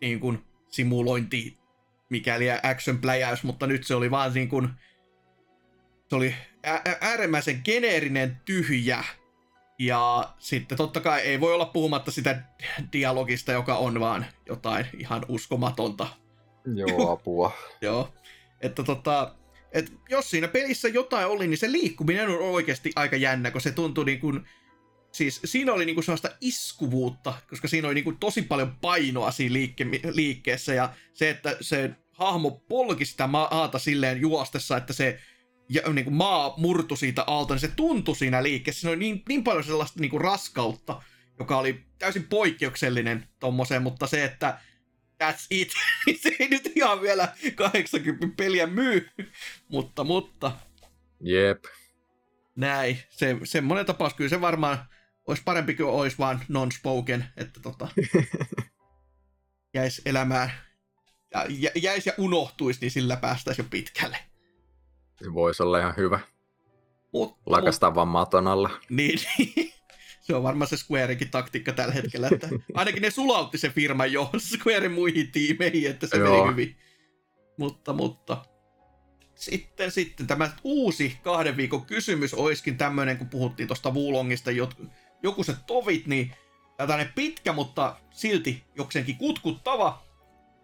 niin 0.00 0.20
kuin, 0.20 0.38
simulointi 0.68 1.61
mikäli 2.12 2.46
action 2.62 2.98
pläjäys, 2.98 3.42
mutta 3.42 3.66
nyt 3.66 3.86
se 3.86 3.94
oli 3.94 4.10
vaan 4.10 4.34
niin 4.34 4.48
kuin, 4.48 4.68
se 6.08 6.16
oli 6.16 6.34
äärimmäisen 7.00 7.60
geneerinen 7.64 8.40
tyhjä. 8.44 9.04
Ja 9.78 10.34
sitten 10.38 10.78
totta 10.78 11.00
kai 11.00 11.20
ei 11.20 11.40
voi 11.40 11.54
olla 11.54 11.66
puhumatta 11.66 12.10
sitä 12.10 12.42
dialogista, 12.92 13.52
joka 13.52 13.76
on 13.76 14.00
vaan 14.00 14.26
jotain 14.46 14.86
ihan 14.98 15.26
uskomatonta. 15.28 16.06
Joo, 16.74 17.10
apua. 17.12 17.52
Joo. 17.80 18.14
Että 18.60 18.82
tota, 18.82 19.34
et 19.72 19.92
jos 20.08 20.30
siinä 20.30 20.48
pelissä 20.48 20.88
jotain 20.88 21.26
oli, 21.26 21.46
niin 21.46 21.58
se 21.58 21.72
liikkuminen 21.72 22.28
on 22.28 22.38
oikeasti 22.38 22.92
aika 22.96 23.16
jännä, 23.16 23.50
kun 23.50 23.60
se 23.60 23.72
tuntui 23.72 24.04
niin 24.04 24.20
kuin, 24.20 24.46
siis 25.12 25.40
siinä 25.44 25.72
oli 25.72 25.84
niinku 25.84 26.02
sellaista 26.02 26.30
iskuvuutta, 26.40 27.34
koska 27.50 27.68
siinä 27.68 27.88
oli 27.88 27.94
niinku 27.94 28.12
tosi 28.12 28.42
paljon 28.42 28.76
painoa 28.80 29.30
siinä 29.30 29.54
liikke- 29.54 30.10
liikkeessä 30.14 30.74
ja 30.74 30.94
se, 31.14 31.30
että 31.30 31.56
se 31.60 31.90
hahmo 32.22 32.50
polki 32.50 33.04
sitä 33.04 33.26
maata 33.26 33.78
silleen 33.78 34.20
juostessa, 34.20 34.76
että 34.76 34.92
se 34.92 35.18
ja, 35.68 35.82
niin 35.92 36.04
kuin 36.04 36.14
maa 36.14 36.54
murtu 36.56 36.96
siitä 36.96 37.24
alta, 37.26 37.54
niin 37.54 37.60
se 37.60 37.68
tuntui 37.76 38.16
siinä 38.16 38.42
liikkeessä. 38.42 38.80
Siinä 38.80 38.90
oli 38.90 38.98
niin, 38.98 39.22
niin 39.28 39.44
paljon 39.44 39.64
sellaista 39.64 40.00
niin 40.00 40.10
kuin 40.10 40.20
raskautta, 40.20 41.02
joka 41.38 41.58
oli 41.58 41.84
täysin 41.98 42.26
poikkeuksellinen 42.28 43.28
tommoseen, 43.40 43.82
mutta 43.82 44.06
se, 44.06 44.24
että 44.24 44.58
that's 45.24 45.46
it. 45.50 45.72
se 46.22 46.36
ei 46.38 46.48
nyt 46.48 46.72
ihan 46.76 47.02
vielä 47.02 47.28
80 47.54 48.26
peliä 48.36 48.66
myy, 48.66 49.08
mutta, 49.68 50.04
mutta. 50.04 50.52
Jep. 51.20 51.64
Näin, 52.56 52.98
se, 53.08 53.36
semmoinen 53.44 53.86
tapaus 53.86 54.14
kyllä 54.14 54.30
se 54.30 54.40
varmaan 54.40 54.78
olisi 55.26 55.42
parempi 55.44 55.74
kuin 55.74 55.88
olisi 55.88 56.18
vaan 56.18 56.40
non-spoken, 56.48 57.24
että 57.36 57.60
tota, 57.60 57.88
jäisi 59.74 60.02
elämään, 60.04 60.52
ja, 61.48 61.70
jäisi 61.74 62.08
ja 62.08 62.14
unohtuisi, 62.18 62.80
niin 62.80 62.90
sillä 62.90 63.16
päästäisiin 63.16 63.64
jo 63.64 63.68
pitkälle. 63.70 64.18
Se 65.22 65.34
voisi 65.34 65.62
olla 65.62 65.78
ihan 65.78 65.94
hyvä. 65.96 66.20
Mut, 67.12 67.38
Lakastaa 67.46 67.90
mut, 67.90 67.94
vaan 67.94 68.08
maton 68.08 68.46
alla. 68.46 68.70
Niin, 68.88 69.18
niin. 69.38 69.72
se 70.20 70.34
on 70.34 70.42
varmaan 70.42 70.68
se 70.68 70.76
Squareinkin 70.76 71.30
taktiikka 71.30 71.72
tällä 71.72 71.94
hetkellä, 71.94 72.28
että 72.32 72.48
ainakin 72.74 73.02
ne 73.02 73.10
sulautti 73.10 73.58
se 73.58 73.68
firma 73.68 74.06
jo 74.06 74.30
Squaren 74.50 74.92
muihin 74.92 75.32
tiimeihin, 75.32 75.90
että 75.90 76.06
se 76.06 76.16
Joo. 76.16 76.36
meni 76.36 76.50
hyvin. 76.50 76.76
Mutta, 77.56 77.92
mutta 77.92 78.44
sitten, 79.34 79.90
sitten 79.90 80.26
tämä 80.26 80.50
uusi 80.64 81.18
kahden 81.22 81.56
viikon 81.56 81.86
kysymys 81.86 82.34
olisikin 82.34 82.78
tämmöinen, 82.78 83.18
kun 83.18 83.28
puhuttiin 83.28 83.66
tuosta 83.66 83.90
Wulongista, 83.90 84.50
joku 85.22 85.44
se 85.44 85.56
tovit, 85.66 86.06
niin 86.06 86.32
tällainen 86.76 87.12
pitkä, 87.14 87.52
mutta 87.52 87.96
silti 88.10 88.64
jokseenkin 88.74 89.16
kutkuttava. 89.16 90.11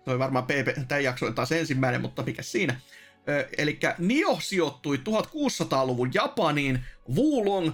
Oli 0.08 0.18
varmaan 0.18 0.44
PP, 0.44 0.88
tämä 0.88 0.98
jakso 0.98 1.26
on 1.26 1.34
taas 1.34 1.52
ensimmäinen, 1.52 2.00
mutta 2.00 2.22
mikä 2.22 2.42
siinä. 2.42 2.80
Eli 3.58 3.78
Nio 3.98 4.38
sijoittui 4.40 4.96
1600-luvun 4.96 6.10
Japaniin, 6.14 6.84
Wulong 7.16 7.70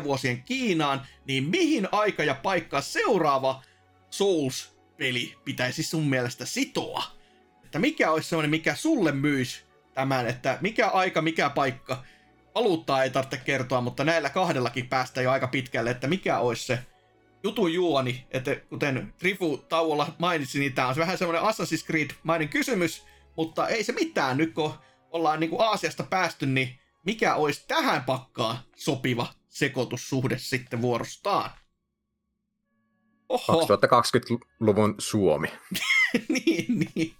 184-204 0.00 0.04
vuosien 0.04 0.42
Kiinaan, 0.42 1.06
niin 1.26 1.44
mihin 1.44 1.88
aika 1.92 2.24
ja 2.24 2.34
paikka 2.34 2.80
seuraava 2.80 3.62
Souls-peli 4.10 5.34
pitäisi 5.44 5.82
sun 5.82 6.08
mielestä 6.08 6.46
sitoa? 6.46 7.02
Että 7.64 7.78
mikä 7.78 8.10
olisi 8.10 8.28
semmoinen, 8.28 8.50
mikä 8.50 8.74
sulle 8.74 9.12
myisi 9.12 9.64
tämän, 9.94 10.26
että 10.26 10.58
mikä 10.60 10.88
aika, 10.88 11.22
mikä 11.22 11.50
paikka, 11.50 12.04
valuuttaa 12.54 13.02
ei 13.02 13.10
tarvitse 13.10 13.36
kertoa, 13.36 13.80
mutta 13.80 14.04
näillä 14.04 14.30
kahdellakin 14.30 14.88
päästä 14.88 15.22
jo 15.22 15.30
aika 15.30 15.48
pitkälle, 15.48 15.90
että 15.90 16.06
mikä 16.06 16.38
olisi 16.38 16.66
se 16.66 16.78
jutun 17.42 17.72
juoni, 17.72 18.26
että 18.30 18.56
kuten 18.56 19.14
Trifu 19.18 19.56
tauolla 19.68 20.14
mainitsi, 20.18 20.58
niin 20.58 20.72
tämä 20.72 20.88
on 20.88 20.96
vähän 20.96 21.18
semmoinen 21.18 21.42
Assassin's 21.42 21.86
Creed-mainen 21.86 22.48
kysymys, 22.48 23.06
mutta 23.36 23.68
ei 23.68 23.84
se 23.84 23.92
mitään, 23.92 24.36
nyt 24.36 24.54
kun 24.54 24.74
ollaan 25.10 25.40
niin 25.40 25.50
kuin 25.50 25.62
Aasiasta 25.62 26.02
päästy, 26.02 26.46
niin 26.46 26.78
mikä 27.06 27.34
olisi 27.34 27.64
tähän 27.68 28.04
pakkaan 28.04 28.58
sopiva 28.76 29.26
sekoitussuhde 29.48 30.38
sitten 30.38 30.82
vuorostaan? 30.82 31.50
Oho. 33.28 33.62
2020-luvun 33.62 34.94
Suomi. 34.98 35.48
niin, 36.28 36.90
niin. 36.94 37.14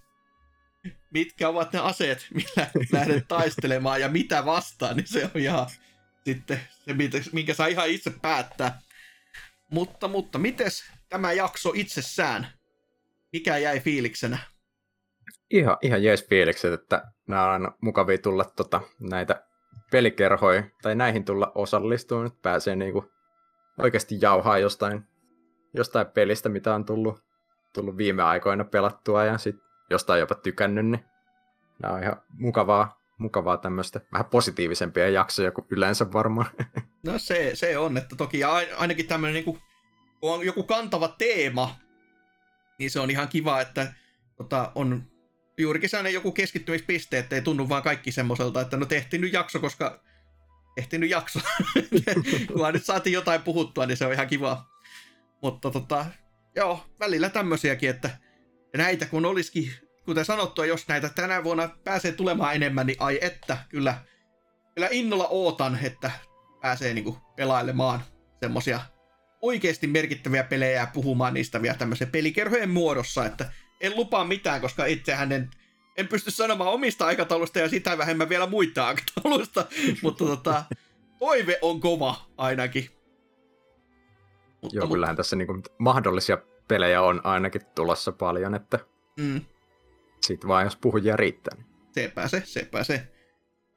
Mitkä 1.11 1.49
ovat 1.49 1.73
ne 1.73 1.79
aseet, 1.79 2.27
millä 2.33 2.69
lähdet 2.91 3.27
taistelemaan 3.27 4.01
ja 4.01 4.09
mitä 4.09 4.45
vastaan, 4.45 4.97
niin 4.97 5.07
se 5.07 5.29
on 5.35 5.41
ihan 5.41 5.67
sitten 6.25 6.61
se, 6.85 7.29
minkä 7.31 7.53
saa 7.53 7.67
ihan 7.67 7.89
itse 7.89 8.09
päättää. 8.09 8.81
Mutta, 9.69 10.07
mutta, 10.07 10.37
mites 10.37 10.83
tämä 11.09 11.31
jakso 11.31 11.71
itsessään? 11.75 12.47
Mikä 13.33 13.57
jäi 13.57 13.79
fiiliksenä? 13.79 14.37
Ihan, 15.49 15.77
ihan 15.81 16.03
jees 16.03 16.27
fiilikset, 16.27 16.73
että 16.73 17.11
nämä 17.27 17.53
on 17.53 17.71
mukavia 17.81 18.17
tulla 18.17 18.45
tota, 18.45 18.81
näitä 18.99 19.43
pelikerhoja, 19.91 20.63
tai 20.81 20.95
näihin 20.95 21.25
tulla 21.25 21.51
osallistumaan, 21.55 22.27
että 22.27 22.39
pääsee 22.41 22.75
niinku 22.75 23.11
oikeasti 23.79 24.17
jauhaa 24.21 24.57
jostain, 24.57 25.03
jostain 25.73 26.07
pelistä, 26.07 26.49
mitä 26.49 26.75
on 26.75 26.85
tullut, 26.85 27.23
tullut 27.73 27.97
viime 27.97 28.23
aikoina 28.23 28.63
pelattua, 28.63 29.25
ja 29.25 29.37
sitten 29.37 29.67
jostain 29.89 30.19
jopa 30.19 30.35
tykännyt, 30.35 30.85
niin 30.85 31.05
nämä 31.81 31.93
on 31.93 32.03
ihan 32.03 32.21
mukavaa, 32.31 32.98
mukavaa 33.19 33.57
tämmöistä 33.57 34.01
vähän 34.11 34.25
positiivisempia 34.25 35.09
jaksoja 35.09 35.51
kuin 35.51 35.65
yleensä 35.69 36.13
varmaan. 36.13 36.49
No 37.05 37.19
se, 37.19 37.51
se 37.53 37.77
on, 37.77 37.97
että 37.97 38.15
toki 38.15 38.43
ainakin 38.77 39.07
tämmöinen 39.07 39.33
niin 39.33 39.45
kuin, 39.45 39.59
kun 40.19 40.33
on 40.33 40.45
joku 40.45 40.63
kantava 40.63 41.07
teema, 41.07 41.79
niin 42.79 42.91
se 42.91 42.99
on 42.99 43.09
ihan 43.11 43.27
kiva, 43.27 43.61
että 43.61 43.93
tota, 44.37 44.71
on 44.75 45.03
juurikin 45.57 45.89
sellainen 45.89 46.13
joku 46.13 46.31
keskittymispiste, 46.31 47.19
että 47.19 47.35
ei 47.35 47.41
tunnu 47.41 47.69
vaan 47.69 47.83
kaikki 47.83 48.11
semmoiselta, 48.11 48.61
että 48.61 48.77
no 48.77 48.85
tehtiin 48.85 49.21
nyt 49.21 49.33
jakso, 49.33 49.59
koska 49.59 50.03
tehtiin 50.75 50.99
nyt 50.99 51.09
jakso. 51.09 51.39
kun 52.53 52.73
nyt 52.73 52.85
saatiin 52.85 53.13
jotain 53.13 53.41
puhuttua, 53.41 53.85
niin 53.85 53.97
se 53.97 54.05
on 54.05 54.13
ihan 54.13 54.27
kiva. 54.27 54.65
Mutta 55.41 55.71
tota, 55.71 56.05
joo, 56.55 56.85
välillä 56.99 57.29
tämmöisiäkin, 57.29 57.89
että 57.89 58.09
näitä 58.77 59.05
kun 59.05 59.25
olisikin, 59.25 59.71
kuten 60.09 60.25
sanottua, 60.25 60.65
jos 60.65 60.87
näitä 60.87 61.09
tänä 61.09 61.43
vuonna 61.43 61.69
pääsee 61.83 62.11
tulemaan 62.11 62.55
enemmän, 62.55 62.87
niin 62.87 62.97
ai 62.99 63.19
että, 63.21 63.57
kyllä, 63.69 63.97
kyllä 64.75 64.87
innolla 64.91 65.27
ootan, 65.27 65.79
että 65.83 66.11
pääsee 66.61 66.93
niinku 66.93 67.17
pelailemaan 67.35 68.01
semmosia 68.39 68.79
oikeasti 69.41 69.87
merkittäviä 69.87 70.43
pelejä 70.43 70.79
ja 70.79 70.87
puhumaan 70.93 71.33
niistä 71.33 71.61
vielä 71.61 71.77
tämmöisen 71.77 72.11
pelikerhojen 72.11 72.69
muodossa, 72.69 73.25
että 73.25 73.51
en 73.81 73.95
lupaa 73.95 74.25
mitään, 74.25 74.61
koska 74.61 74.85
itsehän 74.85 75.31
en, 75.31 75.49
en 75.97 76.07
pysty 76.07 76.31
sanomaan 76.31 76.73
omista 76.73 77.05
aikataulusta 77.05 77.59
ja 77.59 77.69
sitä 77.69 77.97
vähemmän 77.97 78.29
vielä 78.29 78.47
muita 78.47 78.87
aikataulusta, 78.87 79.65
mutta 80.03 80.25
tota, 80.25 80.63
toive 81.19 81.59
on 81.61 81.79
kova 81.79 82.15
ainakin. 82.37 82.89
Mutta, 84.61 84.77
Joo, 84.77 84.87
kyllähän 84.87 85.15
tässä 85.15 85.35
niinku 85.35 85.61
mahdollisia 85.77 86.37
pelejä 86.67 87.01
on 87.01 87.21
ainakin 87.23 87.61
tulossa 87.75 88.11
paljon, 88.11 88.55
että 88.55 88.79
mm. 89.19 89.41
Sit 90.21 90.47
vaan 90.47 90.63
jos 90.63 90.75
puhujia 90.75 91.15
riittää. 91.15 91.55
Niin. 91.55 91.65
Sepä 91.93 92.27
se, 92.27 92.41
sepä 92.45 92.83
se. 92.83 93.07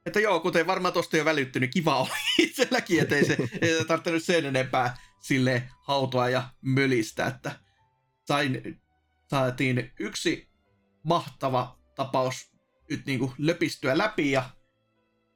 Että 0.06 0.20
joo, 0.20 0.40
kuten 0.40 0.66
varmaan 0.66 0.94
tosta 0.94 1.16
jo 1.16 1.24
välittynyt, 1.24 1.70
kiva 1.74 2.00
oli 2.00 2.10
itselläkin, 2.38 3.00
ettei 3.00 3.24
se 3.24 3.36
ei 3.60 3.84
tarvitse 3.84 4.20
sen 4.20 4.44
enempää 4.44 4.96
sille 5.20 5.68
hautoa 5.82 6.28
ja 6.28 6.48
mölistä, 6.60 7.26
että 7.26 7.52
sain, 8.24 8.80
saatiin 9.30 9.92
yksi 10.00 10.48
mahtava 11.04 11.78
tapaus 11.94 12.52
nyt 12.90 13.06
niin 13.06 13.18
kuin 13.18 13.32
löpistyä 13.38 13.98
läpi 13.98 14.30
ja 14.30 14.50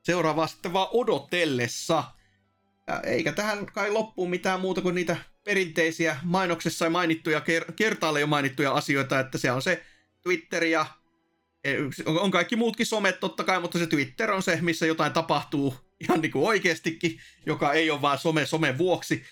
seuraava 0.02 0.46
sitten 0.46 0.72
vaan 0.72 0.88
odotellessa. 0.92 2.04
Ja 2.86 3.00
eikä 3.00 3.32
tähän 3.32 3.66
kai 3.66 3.90
loppuun 3.90 4.30
mitään 4.30 4.60
muuta 4.60 4.80
kuin 4.80 4.94
niitä 4.94 5.16
perinteisiä 5.44 6.16
mainoksessa 6.22 6.90
mainittuja, 6.90 7.38
ker- 7.40 7.72
kertaalle 7.72 8.20
jo 8.20 8.26
mainittuja 8.26 8.72
asioita, 8.72 9.20
että 9.20 9.38
se 9.38 9.52
on 9.52 9.62
se 9.62 9.84
Twitter 10.26 10.64
ja 10.64 10.86
e, 11.64 11.74
on 12.06 12.30
kaikki 12.30 12.56
muutkin 12.56 12.86
somet 12.86 13.20
totta 13.20 13.44
kai, 13.44 13.60
mutta 13.60 13.78
se 13.78 13.86
Twitter 13.86 14.30
on 14.30 14.42
se, 14.42 14.58
missä 14.60 14.86
jotain 14.86 15.12
tapahtuu 15.12 15.74
ihan 16.00 16.20
niin 16.20 16.32
kuin 16.32 16.48
oikeastikin, 16.48 17.20
joka 17.46 17.72
ei 17.72 17.90
ole 17.90 18.02
vaan 18.02 18.18
some 18.18 18.46
somen 18.46 18.78
vuoksi, 18.78 19.24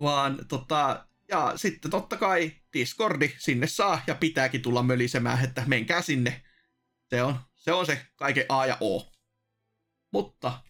vaan 0.00 0.38
tota, 0.48 1.06
ja 1.28 1.52
sitten 1.56 1.90
totta 1.90 2.16
kai 2.16 2.52
Discordi, 2.72 3.34
sinne 3.38 3.66
saa 3.66 4.02
ja 4.06 4.14
pitääkin 4.14 4.62
tulla 4.62 4.82
mölisemään, 4.82 5.44
että 5.44 5.62
menkää 5.66 6.02
sinne. 6.02 6.42
Se 7.10 7.22
on 7.22 7.38
se, 7.54 7.72
on 7.72 7.86
se 7.86 8.06
kaiken 8.16 8.46
A 8.48 8.66
ja 8.66 8.76
O. 8.80 9.12
Mutta 10.12 10.60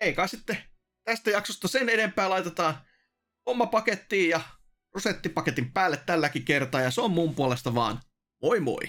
ei 0.00 0.12
kai 0.12 0.28
sitten 0.28 0.58
tästä 1.04 1.30
jaksosta 1.30 1.68
sen 1.68 1.88
enempää 1.88 2.30
laitetaan 2.30 2.74
homma 3.46 3.66
pakettiin 3.66 4.30
ja 4.30 4.40
rosettipaketin 4.94 5.72
päälle 5.72 5.96
tälläkin 5.96 6.44
kertaa 6.44 6.80
ja 6.80 6.90
se 6.90 7.00
on 7.00 7.10
mun 7.10 7.34
puolesta 7.34 7.74
vaan 7.74 8.00
moi 8.42 8.60
moi! 8.60 8.80